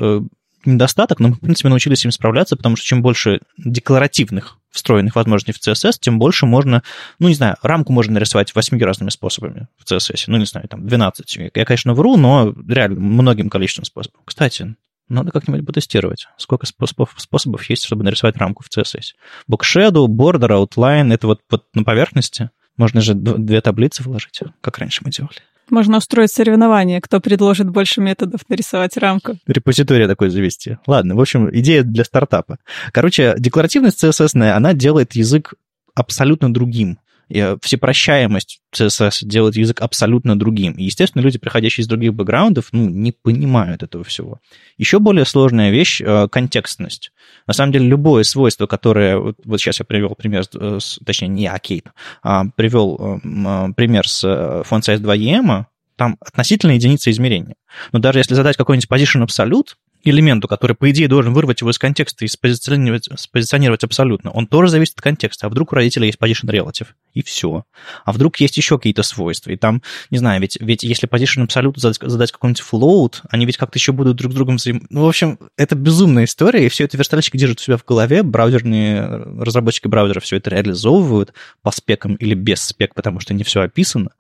недостаток, 0.65 1.21
но 1.21 1.29
мы, 1.29 1.35
в 1.35 1.41
принципе, 1.41 1.69
научились 1.69 2.05
им 2.05 2.11
справляться, 2.11 2.57
потому 2.57 2.77
что 2.77 2.87
чем 2.87 3.03
больше 3.03 3.41
декларативных 3.59 4.59
встроенных 4.75 5.15
возможностей 5.17 5.53
в 5.53 5.67
CSS, 5.67 5.95
тем 6.01 6.19
больше 6.19 6.47
можно, 6.47 6.83
ну, 7.19 7.29
не 7.29 7.35
знаю, 7.35 7.57
рамку 7.63 7.93
можно 7.93 8.15
нарисовать 8.15 8.55
восьми 8.55 8.83
разными 8.83 9.11
способами 9.11 9.69
в 9.79 9.91
CSS. 9.91 10.25
Ну, 10.27 10.37
не 10.37 10.47
знаю, 10.47 10.69
там, 10.69 10.87
12. 10.87 11.39
Я, 11.55 11.65
конечно, 11.65 11.95
вру, 11.95 12.17
но 12.17 12.55
реально 12.69 13.01
многим 13.01 13.49
количеством 13.49 13.85
способов. 13.85 14.21
Кстати, 14.25 14.75
надо 15.09 15.31
как-нибудь 15.31 15.67
потестировать, 15.67 16.27
сколько 16.39 16.67
способов, 16.67 17.15
способов 17.17 17.69
есть, 17.69 17.85
чтобы 17.85 18.05
нарисовать 18.05 18.37
рамку 18.37 18.65
в 18.65 18.69
CSS. 18.69 19.15
Shadow, 19.51 20.07
Border, 20.07 20.67
Outline, 20.67 21.13
это 21.13 21.27
вот, 21.27 21.41
вот 21.51 21.65
на 21.75 21.85
поверхности. 21.85 22.51
Можно 22.77 23.01
же 23.01 23.15
две 23.15 23.61
таблицы 23.61 24.03
вложить, 24.03 24.41
как 24.61 24.79
раньше 24.79 25.03
мы 25.05 25.11
делали. 25.11 25.39
Можно 25.71 25.99
устроить 25.99 26.31
соревнование, 26.31 27.01
кто 27.01 27.21
предложит 27.21 27.71
больше 27.71 28.01
методов 28.01 28.43
нарисовать 28.49 28.97
рамку. 28.97 29.39
Репозитория 29.47 30.07
такой 30.07 30.31
завести. 30.31 30.79
Ладно, 30.87 31.15
в 31.15 31.21
общем, 31.21 31.49
идея 31.53 31.83
для 31.83 32.05
стартапа. 32.05 32.59
Короче, 32.93 33.35
декларативность 33.39 34.03
CSS, 34.03 34.39
она 34.51 34.73
делает 34.73 35.15
язык 35.15 35.55
абсолютно 35.95 36.53
другим. 36.53 36.99
И 37.29 37.57
всепрощаемость 37.63 38.61
CSS 38.75 39.19
делает 39.23 39.57
язык 39.57 39.81
абсолютно 39.81 40.39
другим. 40.39 40.73
И, 40.75 40.85
естественно, 40.85 41.23
люди, 41.23 41.39
приходящие 41.39 41.83
из 41.83 41.89
других 41.89 42.15
бэкграундов, 42.15 42.69
ну, 42.73 42.89
не 42.89 43.13
понимают 43.13 43.83
этого 43.83 44.05
всего. 44.05 44.41
Еще 44.77 44.99
более 44.99 45.25
сложная 45.25 45.71
вещь 45.71 46.01
э,— 46.01 46.29
контекстность. 46.31 47.13
На 47.47 47.55
самом 47.55 47.73
деле, 47.73 47.87
любое 47.87 48.25
свойство, 48.25 48.67
которое... 48.67 49.19
Вот, 49.19 49.37
вот 49.45 49.61
сейчас 49.61 49.79
я 49.79 49.85
привел 49.85 50.15
пример, 50.15 50.45
э, 50.55 50.79
с, 50.81 50.99
точнее, 51.05 51.29
не 51.29 51.43
я, 51.45 51.59
Кейт, 51.59 51.87
а 52.23 52.45
привел 52.57 53.21
э, 53.25 53.73
пример 53.75 54.09
с 54.09 54.25
font 54.25 54.81
size 54.81 55.01
2EM, 55.01 55.67
там 55.97 56.17
относительно 56.21 56.73
единицы 56.73 57.11
измерения. 57.11 57.57
Но 57.93 57.99
даже 57.99 58.19
если 58.19 58.35
задать 58.35 58.57
какой-нибудь 58.57 58.89
position 58.89 59.27
absolute, 59.27 59.75
элементу, 60.11 60.49
который, 60.49 60.75
по 60.75 60.91
идее, 60.91 61.09
должен 61.09 61.33
вырвать 61.33 61.61
его 61.61 61.71
из 61.71 61.79
контекста 61.79 62.25
и 62.25 62.29
спозиционировать, 62.29 63.09
спозиционировать 63.17 63.85
абсолютно, 63.85 64.31
он 64.31 64.47
тоже 64.47 64.69
зависит 64.71 64.95
от 64.95 65.03
контекста. 65.03 65.47
А 65.47 65.51
вдруг 65.51 65.73
у 65.73 65.77
родителя 65.77 66.07
есть 66.07 66.19
position 66.19 66.49
relative, 66.49 66.89
и 67.13 67.23
все. 67.23 67.65
А 68.05 68.13
вдруг 68.13 68.37
есть 68.41 68.57
еще 68.57 68.79
какие-то 68.79 69.03
свойства, 69.03 69.51
и 69.51 69.57
там, 69.57 69.83
не 70.11 70.19
знаю, 70.19 70.41
ведь, 70.41 70.59
ведь 70.61 70.83
если 70.83 71.09
position 71.09 71.45
абсолютно 71.45 71.81
задать, 71.81 71.99
задать 72.03 72.33
какой-нибудь 72.33 72.63
float, 72.63 73.21
они 73.31 73.47
ведь 73.47 73.57
как-то 73.57 73.79
еще 73.79 73.93
будут 73.93 74.17
друг 74.17 74.33
с 74.33 74.35
другом 74.35 74.57
взаим... 74.57 74.87
Ну, 74.91 75.05
в 75.05 75.09
общем, 75.09 75.39
это 75.57 75.75
безумная 75.75 76.25
история, 76.25 76.67
и 76.67 76.69
все 76.69 76.85
это 76.85 76.97
верстальщики 76.97 77.37
держат 77.37 77.61
у 77.61 77.63
себя 77.63 77.77
в 77.77 77.85
голове, 77.85 78.23
браузерные, 78.23 79.07
разработчики 79.41 79.89
браузера 79.89 80.21
все 80.21 80.37
это 80.37 80.51
реализовывают 80.51 81.33
по 81.63 81.71
спекам 81.71 82.15
или 82.17 82.35
без 82.35 82.63
спек, 82.63 82.95
потому 82.95 83.21
что 83.21 83.35
не 83.35 83.45
все 83.45 83.63
описано. 83.63 84.11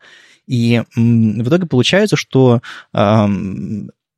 И 0.46 0.82
в 0.94 1.48
итоге 1.48 1.66
получается, 1.66 2.16
что 2.16 2.60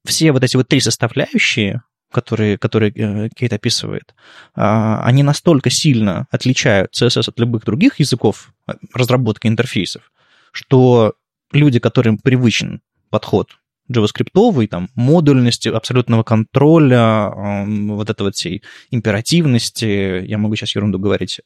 все 0.07 0.33
вот 0.33 0.43
эти 0.43 0.57
вот 0.57 0.69
три 0.69 0.81
составляющие, 0.81 1.83
которые, 2.11 2.57
которые 2.57 2.93
э, 2.93 3.28
Кейт 3.37 3.53
описывает, 3.53 4.15
а, 4.55 5.03
они 5.05 5.23
настолько 5.23 5.70
сильно 5.70 6.27
отличают 6.31 6.95
CSS 6.95 7.28
от 7.28 7.39
любых 7.39 7.65
других 7.65 8.01
языков 8.01 8.53
разработки 8.95 9.47
интерфейсов, 9.47 10.11
что 10.53 11.15
люди, 11.53 11.78
которым 11.78 12.19
привычен 12.19 12.81
подход 13.11 13.59
JavaScript, 13.91 14.66
там, 14.66 14.89
модульности, 14.95 15.69
абсолютного 15.69 16.23
контроля, 16.23 17.31
вот 17.66 18.11
это 18.11 18.24
вот 18.24 18.35
всей 18.35 18.62
императивности, 18.91 20.24
я 20.27 20.39
могу 20.39 20.57
сейчас 20.57 20.74
ерунду 20.74 20.99
говорить, 20.99 21.41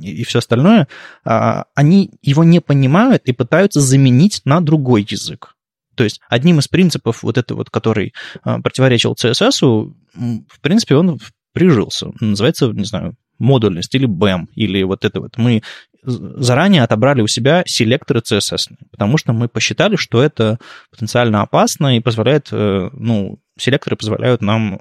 и 0.00 0.24
все 0.24 0.38
остальное, 0.38 0.88
а, 1.24 1.64
они 1.74 2.10
его 2.22 2.44
не 2.44 2.60
понимают 2.60 3.24
и 3.26 3.32
пытаются 3.32 3.80
заменить 3.80 4.42
на 4.44 4.60
другой 4.60 5.06
язык. 5.08 5.54
То 5.94 6.04
есть 6.04 6.20
одним 6.28 6.58
из 6.58 6.68
принципов 6.68 7.22
вот 7.22 7.38
это 7.38 7.54
вот, 7.54 7.70
который 7.70 8.14
а, 8.42 8.60
противоречил 8.60 9.14
CSS, 9.14 9.92
в 10.14 10.60
принципе, 10.60 10.96
он 10.96 11.18
прижился. 11.52 12.10
Называется, 12.20 12.68
не 12.68 12.84
знаю, 12.84 13.16
модульность 13.38 13.94
или 13.94 14.08
BEM, 14.08 14.46
или 14.54 14.82
вот 14.82 15.04
это 15.04 15.20
вот. 15.20 15.36
Мы 15.36 15.62
заранее 16.04 16.82
отобрали 16.82 17.22
у 17.22 17.26
себя 17.26 17.62
селекторы 17.66 18.20
CSS, 18.20 18.72
потому 18.90 19.18
что 19.18 19.32
мы 19.32 19.48
посчитали, 19.48 19.96
что 19.96 20.22
это 20.22 20.58
потенциально 20.90 21.42
опасно 21.42 21.96
и 21.96 22.00
позволяет, 22.00 22.48
э, 22.50 22.90
ну, 22.92 23.38
селекторы 23.56 23.96
позволяют 23.96 24.42
нам 24.42 24.80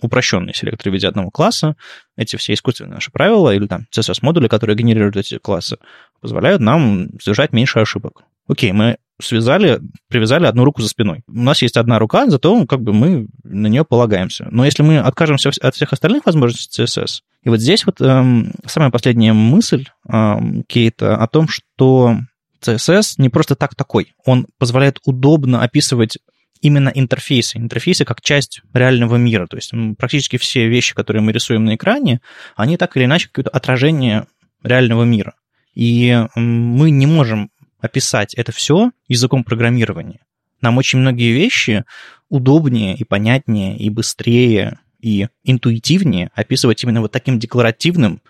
упрощенные 0.00 0.54
селекторы 0.54 0.90
в 0.90 0.94
виде 0.94 1.06
одного 1.06 1.30
класса, 1.30 1.76
эти 2.16 2.36
все 2.36 2.54
искусственные 2.54 2.94
наши 2.94 3.12
правила 3.12 3.54
или 3.54 3.66
там 3.66 3.86
CSS-модули, 3.96 4.48
которые 4.48 4.76
генерируют 4.76 5.16
эти 5.16 5.38
классы, 5.38 5.78
позволяют 6.20 6.60
нам 6.60 7.10
совершать 7.20 7.52
меньше 7.52 7.78
ошибок. 7.78 8.22
Окей, 8.48 8.72
мы 8.72 8.98
связали, 9.20 9.80
привязали 10.08 10.46
одну 10.46 10.64
руку 10.64 10.82
за 10.82 10.88
спиной. 10.88 11.22
У 11.26 11.40
нас 11.40 11.62
есть 11.62 11.76
одна 11.76 11.98
рука, 11.98 12.28
зато 12.28 12.66
как 12.66 12.82
бы 12.82 12.92
мы 12.92 13.28
на 13.44 13.68
нее 13.68 13.84
полагаемся. 13.84 14.48
Но 14.50 14.64
если 14.64 14.82
мы 14.82 14.98
откажемся 14.98 15.50
от 15.60 15.74
всех 15.74 15.92
остальных 15.92 16.26
возможностей 16.26 16.82
CSS, 16.82 17.20
и 17.42 17.48
вот 17.48 17.60
здесь 17.60 17.86
вот 17.86 18.00
эм, 18.00 18.52
самая 18.66 18.90
последняя 18.90 19.32
мысль 19.32 19.86
эм, 20.08 20.64
Кейта 20.64 21.16
о 21.16 21.26
том, 21.28 21.46
что 21.48 22.16
CSS 22.62 23.14
не 23.18 23.28
просто 23.28 23.54
так 23.54 23.74
такой. 23.74 24.14
Он 24.24 24.46
позволяет 24.58 24.98
удобно 25.04 25.62
описывать 25.62 26.18
именно 26.60 26.90
интерфейсы. 26.94 27.58
Интерфейсы 27.58 28.04
как 28.04 28.22
часть 28.22 28.62
реального 28.72 29.16
мира. 29.16 29.46
То 29.46 29.56
есть 29.56 29.72
практически 29.98 30.38
все 30.38 30.66
вещи, 30.66 30.94
которые 30.94 31.22
мы 31.22 31.32
рисуем 31.32 31.64
на 31.64 31.74
экране, 31.74 32.20
они 32.56 32.76
так 32.78 32.96
или 32.96 33.04
иначе 33.04 33.28
какое-то 33.28 33.50
отражение 33.50 34.26
реального 34.62 35.04
мира. 35.04 35.34
И 35.74 36.24
мы 36.36 36.90
не 36.90 37.06
можем 37.06 37.50
описать 37.84 38.34
это 38.34 38.50
все 38.50 38.90
языком 39.08 39.44
программирования. 39.44 40.20
Нам 40.60 40.78
очень 40.78 40.98
многие 40.98 41.32
вещи 41.32 41.84
удобнее 42.30 42.96
и 42.96 43.04
понятнее 43.04 43.76
и 43.76 43.90
быстрее 43.90 44.78
и 45.00 45.28
интуитивнее 45.42 46.30
описывать 46.34 46.82
именно 46.82 47.02
вот 47.02 47.12
таким 47.12 47.38
декларативным, 47.38 48.22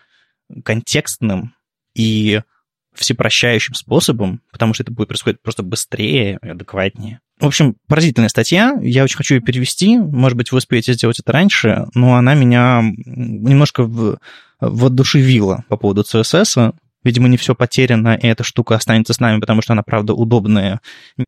контекстным 0.65 1.55
и 1.95 2.41
всепрощающим 2.95 3.75
способом, 3.75 4.41
потому 4.51 4.75
что 4.75 4.83
это 4.83 4.93
будет 4.93 5.09
происходить 5.09 5.41
просто 5.41 5.63
быстрее 5.63 6.39
и 6.43 6.49
адекватнее. 6.49 7.21
В 7.39 7.47
общем, 7.47 7.77
поразительная 7.89 8.29
статья. 8.29 8.77
Я 8.81 9.05
очень 9.05 9.17
хочу 9.17 9.37
ее 9.37 9.41
перевести. 9.41 9.99
Может 9.99 10.37
быть, 10.37 10.53
вы 10.53 10.59
успеете 10.59 10.93
сделать 10.93 11.19
это 11.19 11.33
раньше, 11.33 11.87
но 11.95 12.17
она 12.17 12.35
меня 12.35 12.83
немножко 12.83 13.85
в, 13.85 14.19
воодушевила 14.61 15.65
по 15.69 15.77
поводу 15.77 16.03
CSS. 16.03 16.75
Видимо, 17.05 17.29
не 17.29 17.37
все 17.37 17.55
потеряно, 17.55 18.19
и 18.21 18.27
эта 18.27 18.43
штука 18.43 18.75
останется 18.75 19.13
с 19.13 19.21
нами, 19.21 19.41
потому 19.41 19.63
что 19.63 19.75
она, 19.75 19.83
правда, 19.83 20.15
удобная. 20.15 20.81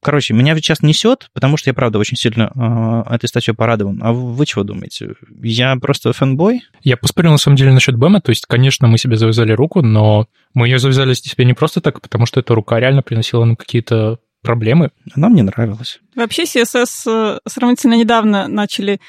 Короче, 0.03 0.35
меня 0.35 0.57
сейчас 0.57 0.83
несет, 0.83 1.29
потому 1.33 1.57
что 1.57 1.71
я, 1.71 1.75
правда, 1.75 1.99
очень 1.99 2.17
сильно 2.17 3.05
э, 3.09 3.15
этой 3.15 3.29
статьей 3.29 3.55
порадован. 3.55 4.01
А 4.03 4.13
вы 4.13 4.45
чего 4.47 4.65
думаете? 4.65 5.15
Я 5.43 5.77
просто 5.77 6.13
фэнбой? 6.13 6.63
Я 6.83 6.97
поспорил, 6.97 7.31
на 7.31 7.39
самом 7.39 7.57
деле, 7.57 7.73
насчет 7.73 7.97
БЭМа. 7.97 8.21
То 8.21 8.31
есть, 8.31 8.47
конечно, 8.47 8.89
мы 8.89 8.99
себе 8.99 9.17
завязали 9.17 9.53
руку, 9.53 9.83
но 9.83 10.27
мы 10.55 10.67
ее 10.67 10.79
завязали 10.79 11.15
себе 11.15 11.45
не 11.45 11.55
просто 11.55 11.81
так, 11.81 12.01
потому 12.01 12.27
что 12.27 12.41
эта 12.41 12.55
рука 12.55 12.81
реально 12.81 13.03
приносила 13.03 13.45
нам 13.45 13.57
какие-то 13.57 14.19
проблемы. 14.43 14.91
Нам 15.15 15.35
не 15.35 15.43
нравилось. 15.43 16.01
Вообще 16.15 16.45
CSS 16.45 16.89
э, 17.07 17.39
сравнительно 17.47 17.95
недавно 17.95 18.49
начали 18.49 19.01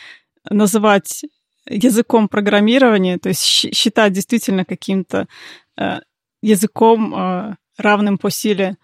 называть 0.49 1.23
языком 1.69 2.27
программирования, 2.27 3.17
то 3.17 3.29
есть 3.29 3.43
считать 3.43 4.13
действительно 4.13 4.65
каким-то 4.65 5.27
э, 5.77 5.99
языком, 6.41 7.13
э, 7.15 7.55
равным 7.77 8.17
по 8.17 8.29
силе 8.29 8.77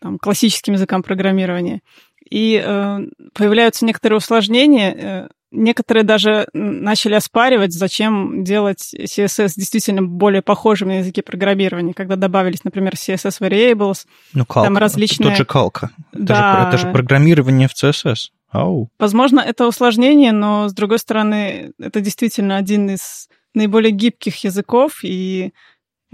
там, 0.00 0.18
классическим 0.18 0.74
языкам 0.74 1.02
программирования. 1.02 1.80
И 2.28 2.62
э, 2.64 2.98
появляются 3.34 3.84
некоторые 3.84 4.18
усложнения. 4.18 4.94
Э, 4.94 5.28
некоторые 5.52 6.04
даже 6.04 6.48
начали 6.52 7.14
оспаривать, 7.14 7.72
зачем 7.72 8.44
делать 8.44 8.94
CSS 8.94 9.52
действительно 9.56 10.02
более 10.02 10.42
похожим 10.42 10.88
на 10.88 10.98
языки 10.98 11.22
программирования, 11.22 11.94
когда 11.94 12.16
добавились, 12.16 12.64
например, 12.64 12.94
CSS 12.94 13.40
variables, 13.40 14.06
ну, 14.32 14.44
калка. 14.44 14.68
там 14.68 14.76
различные... 14.76 15.28
Это 15.28 15.38
же 15.38 15.44
калка. 15.44 15.90
Да. 16.12 16.34
Это, 16.34 16.62
же, 16.62 16.68
это 16.68 16.78
же 16.78 16.92
программирование 16.92 17.68
в 17.68 17.72
CSS. 17.72 18.30
Ау. 18.50 18.88
Возможно, 18.98 19.40
это 19.40 19.66
усложнение, 19.66 20.32
но, 20.32 20.68
с 20.68 20.72
другой 20.72 20.98
стороны, 20.98 21.72
это 21.78 22.00
действительно 22.00 22.56
один 22.56 22.90
из 22.90 23.28
наиболее 23.54 23.90
гибких 23.90 24.44
языков, 24.44 25.00
и 25.02 25.52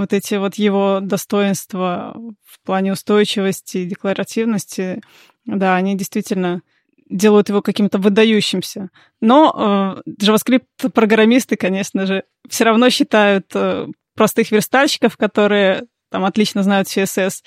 вот 0.03 0.12
эти 0.12 0.35
вот 0.35 0.57
его 0.57 1.01
достоинства 1.01 2.15
в 2.45 2.61
плане 2.65 2.93
устойчивости 2.93 3.79
и 3.79 3.87
декларативности, 3.87 5.01
да, 5.47 5.74
они 5.74 5.97
действительно 5.97 6.62
делают 7.09 7.49
его 7.49 7.62
каким-то 7.62 7.99
выдающимся. 7.99 8.91
Но 9.20 10.03
э, 10.07 10.11
JavaScript-программисты, 10.23 11.57
конечно 11.57 12.07
же, 12.07 12.24
все 12.49 12.65
равно 12.65 12.91
считают 12.91 13.47
э, 13.55 13.87
простых 14.15 14.51
верстальщиков, 14.51 15.16
которые 15.16 15.85
там 16.11 16.24
отлично 16.24 16.62
знают 16.62 16.89
CSS, 16.89 17.43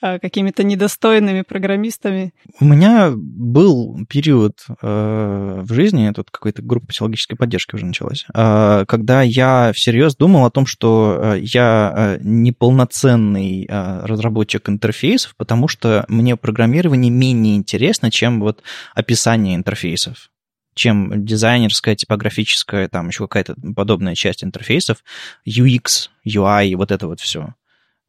какими-то 0.00 0.62
недостойными 0.62 1.42
программистами? 1.42 2.32
У 2.58 2.64
меня 2.64 3.12
был 3.14 3.98
период 4.08 4.58
э, 4.68 5.60
в 5.62 5.72
жизни, 5.72 6.10
тут 6.14 6.30
какая-то 6.30 6.62
группа 6.62 6.88
психологической 6.88 7.36
поддержки 7.36 7.74
уже 7.74 7.86
началась, 7.86 8.24
э, 8.34 8.84
когда 8.86 9.22
я 9.22 9.72
всерьез 9.74 10.16
думал 10.16 10.44
о 10.44 10.50
том, 10.50 10.66
что 10.66 11.18
э, 11.22 11.40
я 11.40 11.92
э, 11.94 12.18
неполноценный 12.22 13.66
э, 13.68 14.00
разработчик 14.06 14.68
интерфейсов, 14.68 15.34
потому 15.36 15.68
что 15.68 16.04
мне 16.08 16.36
программирование 16.36 17.10
менее 17.10 17.56
интересно, 17.56 18.10
чем 18.10 18.40
вот 18.40 18.62
описание 18.94 19.54
интерфейсов 19.54 20.30
чем 20.74 21.26
дизайнерская, 21.26 21.94
типографическая, 21.94 22.88
там 22.88 23.08
еще 23.08 23.24
какая-то 23.24 23.54
подобная 23.76 24.14
часть 24.14 24.42
интерфейсов, 24.42 25.04
UX, 25.46 26.08
UI, 26.26 26.74
вот 26.76 26.90
это 26.90 27.06
вот 27.06 27.20
все. 27.20 27.54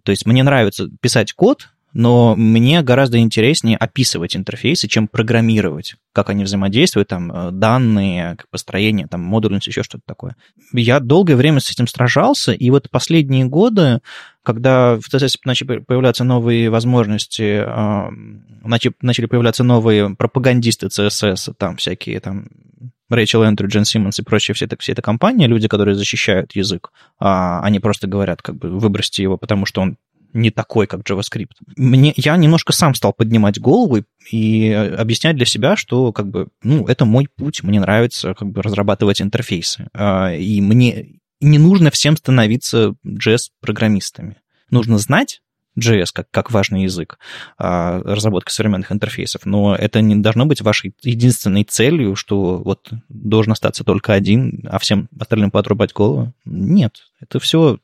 То 0.04 0.12
есть 0.12 0.26
мне 0.26 0.44
нравится 0.44 0.88
писать 1.02 1.34
код, 1.34 1.70
но 1.94 2.36
мне 2.36 2.82
гораздо 2.82 3.20
интереснее 3.20 3.78
описывать 3.78 4.36
интерфейсы, 4.36 4.88
чем 4.88 5.08
программировать, 5.08 5.96
как 6.14 6.30
они 6.30 6.44
взаимодействуют, 6.44 7.10
там, 7.10 7.32
э, 7.32 7.52
данные, 7.52 8.38
построение, 8.50 9.08
там, 9.08 9.22
модульность, 9.22 9.68
еще 9.68 9.84
что-то 9.84 10.04
такое. 10.06 10.36
Я 10.74 11.00
долгое 11.00 11.36
время 11.36 11.60
с 11.60 11.70
этим 11.72 11.88
сражался, 11.88 12.54
и 12.54 12.70
вот 12.70 12.90
последние 12.90 13.46
годы, 13.46 14.00
когда 14.44 14.96
в 14.96 15.14
CSS 15.14 15.38
начали 15.46 15.80
появляться 15.80 16.24
новые 16.24 16.70
возможности, 16.70 17.64
начали 19.02 19.26
появляться 19.26 19.64
новые 19.64 20.16
пропагандисты 20.16 20.88
CSS, 20.88 21.54
там 21.58 21.78
всякие 21.78 22.20
там 22.20 22.48
Рэйчел 23.10 23.44
Эндрю, 23.44 23.68
Джен 23.68 23.86
Симмонс 23.86 24.20
и 24.20 24.24
прочие 24.24 24.56
все 24.56 24.68
все 24.80 24.94
это 24.94 25.02
компании, 25.02 25.46
люди, 25.46 25.68
которые 25.68 25.96
защищают 25.96 26.56
язык, 26.56 26.92
а 27.20 27.62
они 27.62 27.80
просто 27.80 28.08
говорят, 28.08 28.42
как 28.42 28.56
бы, 28.56 28.70
выбросьте 28.70 29.22
его, 29.22 29.38
потому 29.38 29.66
что 29.66 29.82
он 29.82 29.98
не 30.34 30.52
такой, 30.52 30.88
как 30.88 31.02
JavaScript. 31.02 31.54
Мне, 31.76 32.14
я 32.16 32.38
немножко 32.38 32.74
сам 32.74 32.96
стал 32.96 33.14
поднимать 33.14 33.60
голову 33.60 34.04
и 34.32 34.72
объяснять 34.72 35.36
для 35.36 35.46
себя, 35.46 35.76
что 35.76 36.12
как 36.12 36.30
бы, 36.30 36.48
ну, 36.64 36.88
это 36.88 37.06
мой 37.06 37.28
путь, 37.36 37.64
мне 37.64 37.80
нравится 37.80 38.34
как 38.34 38.50
бы 38.50 38.62
разрабатывать 38.62 39.22
интерфейсы. 39.22 39.88
А, 39.94 40.34
и 40.34 40.62
мне 40.62 41.20
не 41.40 41.58
нужно 41.58 41.92
всем 41.92 42.16
становиться 42.16 42.96
JS-программистами. 43.06 44.38
Нужно 44.70 44.98
знать 44.98 45.42
JS 45.80 46.08
как, 46.14 46.30
как 46.32 46.52
важный 46.52 46.84
язык 46.84 47.18
а, 47.58 48.02
разработки 48.04 48.52
современных 48.52 48.92
интерфейсов, 48.92 49.46
но 49.46 49.76
это 49.76 50.02
не 50.02 50.16
должно 50.16 50.46
быть 50.46 50.62
вашей 50.62 50.94
единственной 51.02 51.64
целью, 51.64 52.16
что 52.16 52.58
вот 52.58 52.90
должен 53.10 53.54
остаться 53.54 53.84
только 53.84 54.14
один, 54.14 54.68
а 54.70 54.80
всем 54.80 55.08
остальным 55.18 55.50
поотрубать 55.52 55.94
голову. 55.94 56.34
Нет, 56.46 57.04
это 57.20 57.40
все 57.40 57.80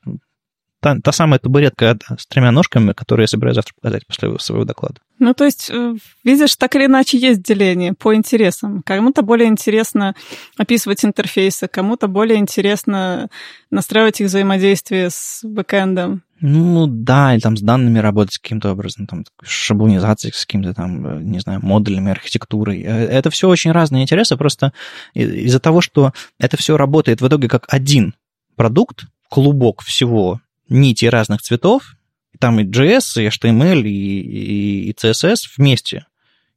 та, 0.80 0.98
та 1.00 1.12
самая 1.12 1.38
табуретка 1.38 1.96
с 2.16 2.26
тремя 2.26 2.52
ножками, 2.52 2.92
которую 2.92 3.24
я 3.24 3.28
собираюсь 3.28 3.56
завтра 3.56 3.74
показать 3.74 4.06
после 4.06 4.38
своего 4.38 4.64
доклада. 4.64 4.96
Ну, 5.18 5.34
то 5.34 5.44
есть, 5.44 5.70
э, 5.70 5.94
видишь, 6.24 6.56
так 6.56 6.76
или 6.76 6.86
иначе 6.86 7.18
есть 7.18 7.42
деление 7.42 7.92
по 7.94 8.14
интересам. 8.14 8.82
Кому-то 8.84 9.22
более 9.22 9.48
интересно 9.48 10.14
описывать 10.56 11.04
интерфейсы, 11.04 11.66
кому-то 11.66 12.06
более 12.06 12.38
интересно 12.38 13.28
настраивать 13.70 14.20
их 14.20 14.28
взаимодействие 14.28 15.10
с 15.10 15.40
бэкэндом. 15.42 16.22
Ну, 16.40 16.86
да, 16.86 17.34
или 17.34 17.40
там 17.40 17.56
с 17.56 17.60
данными 17.60 17.98
работать 17.98 18.38
каким-то 18.38 18.70
образом, 18.70 19.08
там, 19.08 19.24
шаблонизацией 19.42 20.32
с 20.32 20.46
каким-то 20.46 20.72
там, 20.72 21.04
э, 21.04 21.22
не 21.22 21.40
знаю, 21.40 21.58
модулями, 21.64 22.12
архитектурой. 22.12 22.82
Э, 22.82 23.06
это 23.06 23.30
все 23.30 23.48
очень 23.48 23.72
разные 23.72 24.04
интересы, 24.04 24.36
просто 24.36 24.72
из-за 25.14 25.58
того, 25.58 25.80
что 25.80 26.12
это 26.38 26.56
все 26.56 26.76
работает 26.76 27.20
в 27.20 27.26
итоге 27.26 27.48
как 27.48 27.64
один 27.68 28.14
продукт, 28.54 29.06
клубок 29.28 29.82
всего, 29.82 30.40
нити 30.68 31.06
разных 31.06 31.42
цветов, 31.42 31.96
там 32.38 32.60
и 32.60 32.64
JS, 32.64 33.22
и 33.22 33.26
HTML, 33.26 33.82
и, 33.82 34.20
и, 34.20 34.90
и 34.90 34.92
CSS 34.92 35.48
вместе. 35.56 36.06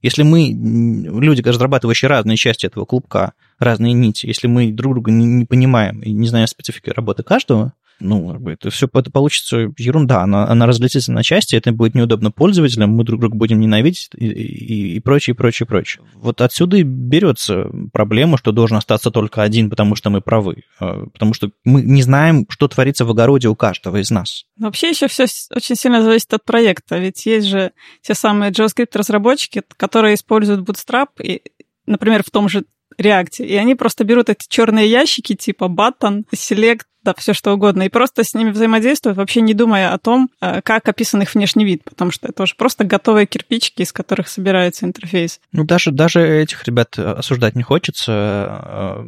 Если 0.00 0.24
мы, 0.24 0.48
люди, 0.50 1.40
разрабатывающие 1.42 2.08
разные 2.08 2.36
части 2.36 2.66
этого 2.66 2.84
клубка, 2.84 3.34
разные 3.58 3.92
нити, 3.92 4.26
если 4.26 4.48
мы 4.48 4.72
друг 4.72 4.94
друга 4.94 5.12
не, 5.12 5.24
не 5.24 5.44
понимаем 5.44 6.00
и 6.00 6.10
не 6.10 6.28
знаем 6.28 6.48
специфики 6.48 6.90
работы 6.90 7.22
каждого, 7.22 7.72
ну, 8.02 8.48
это 8.48 8.70
все 8.70 8.88
это 8.92 9.10
получится 9.10 9.72
ерунда, 9.78 10.22
она, 10.22 10.48
она 10.48 10.66
разлетится 10.66 11.12
на 11.12 11.22
части, 11.22 11.54
это 11.54 11.72
будет 11.72 11.94
неудобно 11.94 12.30
пользователям, 12.30 12.90
мы 12.90 13.04
друг 13.04 13.20
друга 13.20 13.36
будем 13.36 13.60
ненавидеть 13.60 14.10
и, 14.16 14.26
и, 14.26 14.96
и 14.96 15.00
прочее, 15.00 15.34
прочее, 15.34 15.66
прочее. 15.66 16.04
Вот 16.14 16.40
отсюда 16.40 16.76
и 16.76 16.82
берется 16.82 17.66
проблема, 17.92 18.36
что 18.38 18.52
должен 18.52 18.76
остаться 18.76 19.10
только 19.10 19.42
один, 19.42 19.70
потому 19.70 19.94
что 19.94 20.10
мы 20.10 20.20
правы, 20.20 20.64
а, 20.80 21.06
потому 21.06 21.34
что 21.34 21.50
мы 21.64 21.82
не 21.82 22.02
знаем, 22.02 22.46
что 22.48 22.68
творится 22.68 23.04
в 23.04 23.10
огороде 23.10 23.48
у 23.48 23.54
каждого 23.54 23.98
из 23.98 24.10
нас. 24.10 24.44
Вообще 24.58 24.90
еще 24.90 25.08
все 25.08 25.26
очень 25.54 25.76
сильно 25.76 26.02
зависит 26.02 26.32
от 26.34 26.44
проекта, 26.44 26.98
ведь 26.98 27.24
есть 27.26 27.46
же 27.46 27.72
те 28.02 28.14
самые 28.14 28.50
JavaScript-разработчики, 28.50 29.62
которые 29.76 30.14
используют 30.14 30.68
Bootstrap, 30.68 31.08
и, 31.22 31.42
например, 31.86 32.22
в 32.24 32.30
том 32.30 32.48
же 32.48 32.64
React. 32.98 33.44
И 33.44 33.56
они 33.56 33.74
просто 33.74 34.04
берут 34.04 34.28
эти 34.28 34.46
черные 34.48 34.88
ящики 34.88 35.34
типа 35.34 35.64
button, 35.64 36.24
select, 36.34 36.82
да, 37.02 37.14
все 37.16 37.34
что 37.34 37.52
угодно, 37.52 37.82
и 37.82 37.88
просто 37.88 38.22
с 38.22 38.34
ними 38.34 38.50
взаимодействуют, 38.50 39.18
вообще 39.18 39.40
не 39.40 39.54
думая 39.54 39.92
о 39.92 39.98
том, 39.98 40.30
э, 40.40 40.62
как 40.62 40.88
описан 40.88 41.22
их 41.22 41.34
внешний 41.34 41.64
вид, 41.64 41.82
потому 41.84 42.12
что 42.12 42.28
это 42.28 42.44
уже 42.44 42.54
просто 42.54 42.84
готовые 42.84 43.26
кирпичики, 43.26 43.82
из 43.82 43.92
которых 43.92 44.28
собирается 44.28 44.86
интерфейс. 44.86 45.40
Ну, 45.50 45.64
даже, 45.64 45.90
даже 45.90 46.22
этих 46.22 46.64
ребят 46.64 46.96
осуждать 46.98 47.56
не 47.56 47.62
хочется. 47.62 48.12
Э, 48.12 49.04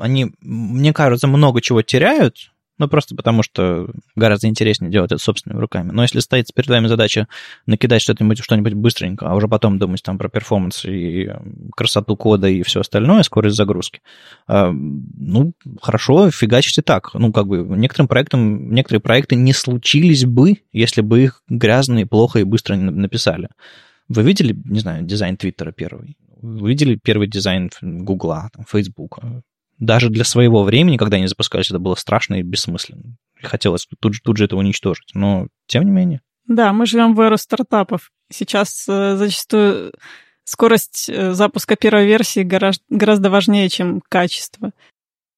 они, 0.00 0.32
мне 0.40 0.92
кажется, 0.92 1.26
много 1.26 1.60
чего 1.60 1.82
теряют, 1.82 2.50
ну, 2.78 2.88
просто 2.88 3.14
потому 3.14 3.42
что 3.42 3.88
гораздо 4.16 4.48
интереснее 4.48 4.90
делать 4.90 5.12
это 5.12 5.22
собственными 5.22 5.60
руками. 5.60 5.92
Но 5.92 6.02
если 6.02 6.18
стоит 6.18 6.52
перед 6.52 6.68
вами 6.68 6.88
задача 6.88 7.28
накидать 7.66 8.02
что-нибудь 8.02 8.42
что 8.42 8.56
быстренько, 8.56 9.28
а 9.28 9.34
уже 9.34 9.46
потом 9.46 9.78
думать 9.78 10.02
там 10.02 10.18
про 10.18 10.28
перформанс 10.28 10.84
и 10.84 11.30
красоту 11.76 12.16
кода 12.16 12.48
и 12.48 12.62
все 12.62 12.80
остальное, 12.80 13.22
скорость 13.22 13.56
загрузки, 13.56 14.00
а, 14.48 14.72
ну, 14.72 15.52
хорошо, 15.80 16.30
фигачите 16.30 16.82
так. 16.82 17.14
Ну, 17.14 17.32
как 17.32 17.46
бы 17.46 17.58
некоторым 17.58 18.08
проектам, 18.08 18.72
некоторые 18.72 19.00
проекты 19.00 19.36
не 19.36 19.52
случились 19.52 20.24
бы, 20.24 20.58
если 20.72 21.00
бы 21.00 21.22
их 21.22 21.42
грязно 21.48 22.00
и 22.00 22.04
плохо 22.04 22.40
и 22.40 22.44
быстро 22.44 22.74
написали. 22.76 23.48
Вы 24.08 24.22
видели, 24.22 24.60
не 24.64 24.80
знаю, 24.80 25.04
дизайн 25.04 25.36
Твиттера 25.36 25.72
первый? 25.72 26.16
Вы 26.42 26.70
видели 26.70 26.98
первый 27.02 27.26
дизайн 27.28 27.70
Гугла, 27.80 28.50
Фейсбука? 28.68 29.42
Даже 29.78 30.10
для 30.10 30.24
своего 30.24 30.62
времени, 30.62 30.96
когда 30.96 31.16
они 31.16 31.26
запускались, 31.26 31.70
это 31.70 31.78
было 31.78 31.94
страшно 31.94 32.34
и 32.36 32.42
бессмысленно. 32.42 33.16
Хотелось 33.42 33.86
тут 34.00 34.14
же, 34.14 34.20
тут 34.22 34.36
же 34.36 34.44
это 34.44 34.56
уничтожить, 34.56 35.10
но 35.14 35.48
тем 35.66 35.84
не 35.84 35.90
менее. 35.90 36.20
Да, 36.46 36.72
мы 36.72 36.86
живем 36.86 37.14
в 37.14 37.20
эру 37.20 37.36
стартапов. 37.36 38.10
Сейчас 38.30 38.86
э, 38.88 39.16
зачастую 39.16 39.92
скорость 40.44 41.08
э, 41.08 41.32
запуска 41.32 41.76
первой 41.76 42.06
версии 42.06 42.42
гораздо, 42.42 42.84
гораздо 42.90 43.30
важнее, 43.30 43.68
чем 43.68 44.02
качество. 44.08 44.72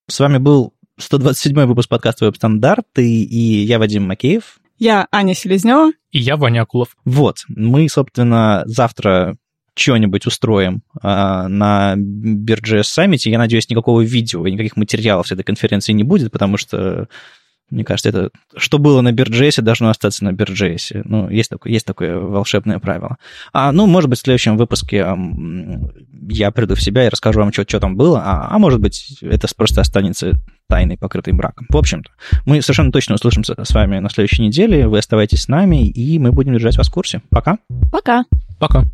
С 0.09 0.21
вами 0.21 0.39
был 0.39 0.75
127-й 1.01 1.67
выпуск 1.67 1.89
подкаста 1.89 2.27
«Веб-стандарты», 2.27 3.07
и 3.07 3.65
я 3.65 3.79
Вадим 3.79 4.07
Макеев. 4.07 4.59
Я 4.79 5.07
Аня 5.11 5.35
Селезнева. 5.35 5.93
И 6.11 6.19
я 6.19 6.37
Ваня 6.37 6.63
Акулов. 6.63 6.97
Вот, 7.05 7.39
мы, 7.49 7.89
собственно, 7.89 8.63
завтра 8.67 9.37
что-нибудь 9.77 10.27
устроим 10.27 10.83
а, 11.03 11.49
на 11.49 11.95
Бирже 11.97 12.83
саммите. 12.83 13.31
Я 13.31 13.39
надеюсь, 13.39 13.69
никакого 13.69 14.01
видео 14.01 14.47
и 14.47 14.53
никаких 14.53 14.77
материалов 14.77 15.29
с 15.29 15.33
этой 15.33 15.43
конференции 15.43 15.93
не 15.93 16.05
будет, 16.05 16.33
потому 16.33 16.57
что 16.57 17.09
мне 17.69 17.85
кажется, 17.85 18.11
это 18.11 18.31
что 18.57 18.79
было 18.79 19.01
на 19.01 19.11
Бирджесе, 19.11 19.61
должно 19.61 19.91
остаться 19.91 20.25
на 20.25 20.33
Бирджесе. 20.33 21.03
Ну, 21.05 21.29
есть 21.29 21.51
такое, 21.51 21.73
есть 21.73 21.85
такое 21.85 22.17
волшебное 22.17 22.79
правило. 22.79 23.17
А, 23.53 23.73
ну, 23.73 23.87
может 23.87 24.09
быть, 24.09 24.21
в 24.21 24.23
следующем 24.23 24.57
выпуске 24.57 25.05
я 26.29 26.51
приду 26.53 26.77
в 26.77 26.83
себя 26.83 27.07
и 27.07 27.09
расскажу 27.09 27.41
вам, 27.41 27.53
что, 27.53 27.65
что 27.65 27.81
там 27.81 27.97
было, 27.97 28.23
а, 28.25 28.49
а 28.55 28.59
может 28.59 28.81
быть, 28.81 29.19
это 29.21 29.49
просто 29.57 29.81
останется 29.81 30.35
тайной, 30.69 30.97
покрытой 30.97 31.33
браком. 31.33 31.67
В 31.69 31.77
общем-то, 31.77 32.11
мы 32.45 32.63
совершенно 32.63 32.93
точно 32.93 33.17
услышимся 33.17 33.57
с 33.61 33.75
вами 33.75 33.99
на 33.99 34.11
следующей 34.11 34.43
неделе. 34.43 34.87
Вы 34.87 34.99
оставайтесь 34.99 35.43
с 35.43 35.49
нами, 35.49 35.89
и 35.89 36.19
мы 36.21 36.31
будем 36.31 36.53
держать 36.53 36.77
вас 36.77 36.89
в 36.89 36.93
курсе. 36.93 37.21
Пока. 37.31 37.59
Пока. 37.91 38.25
Пока. 38.61 38.85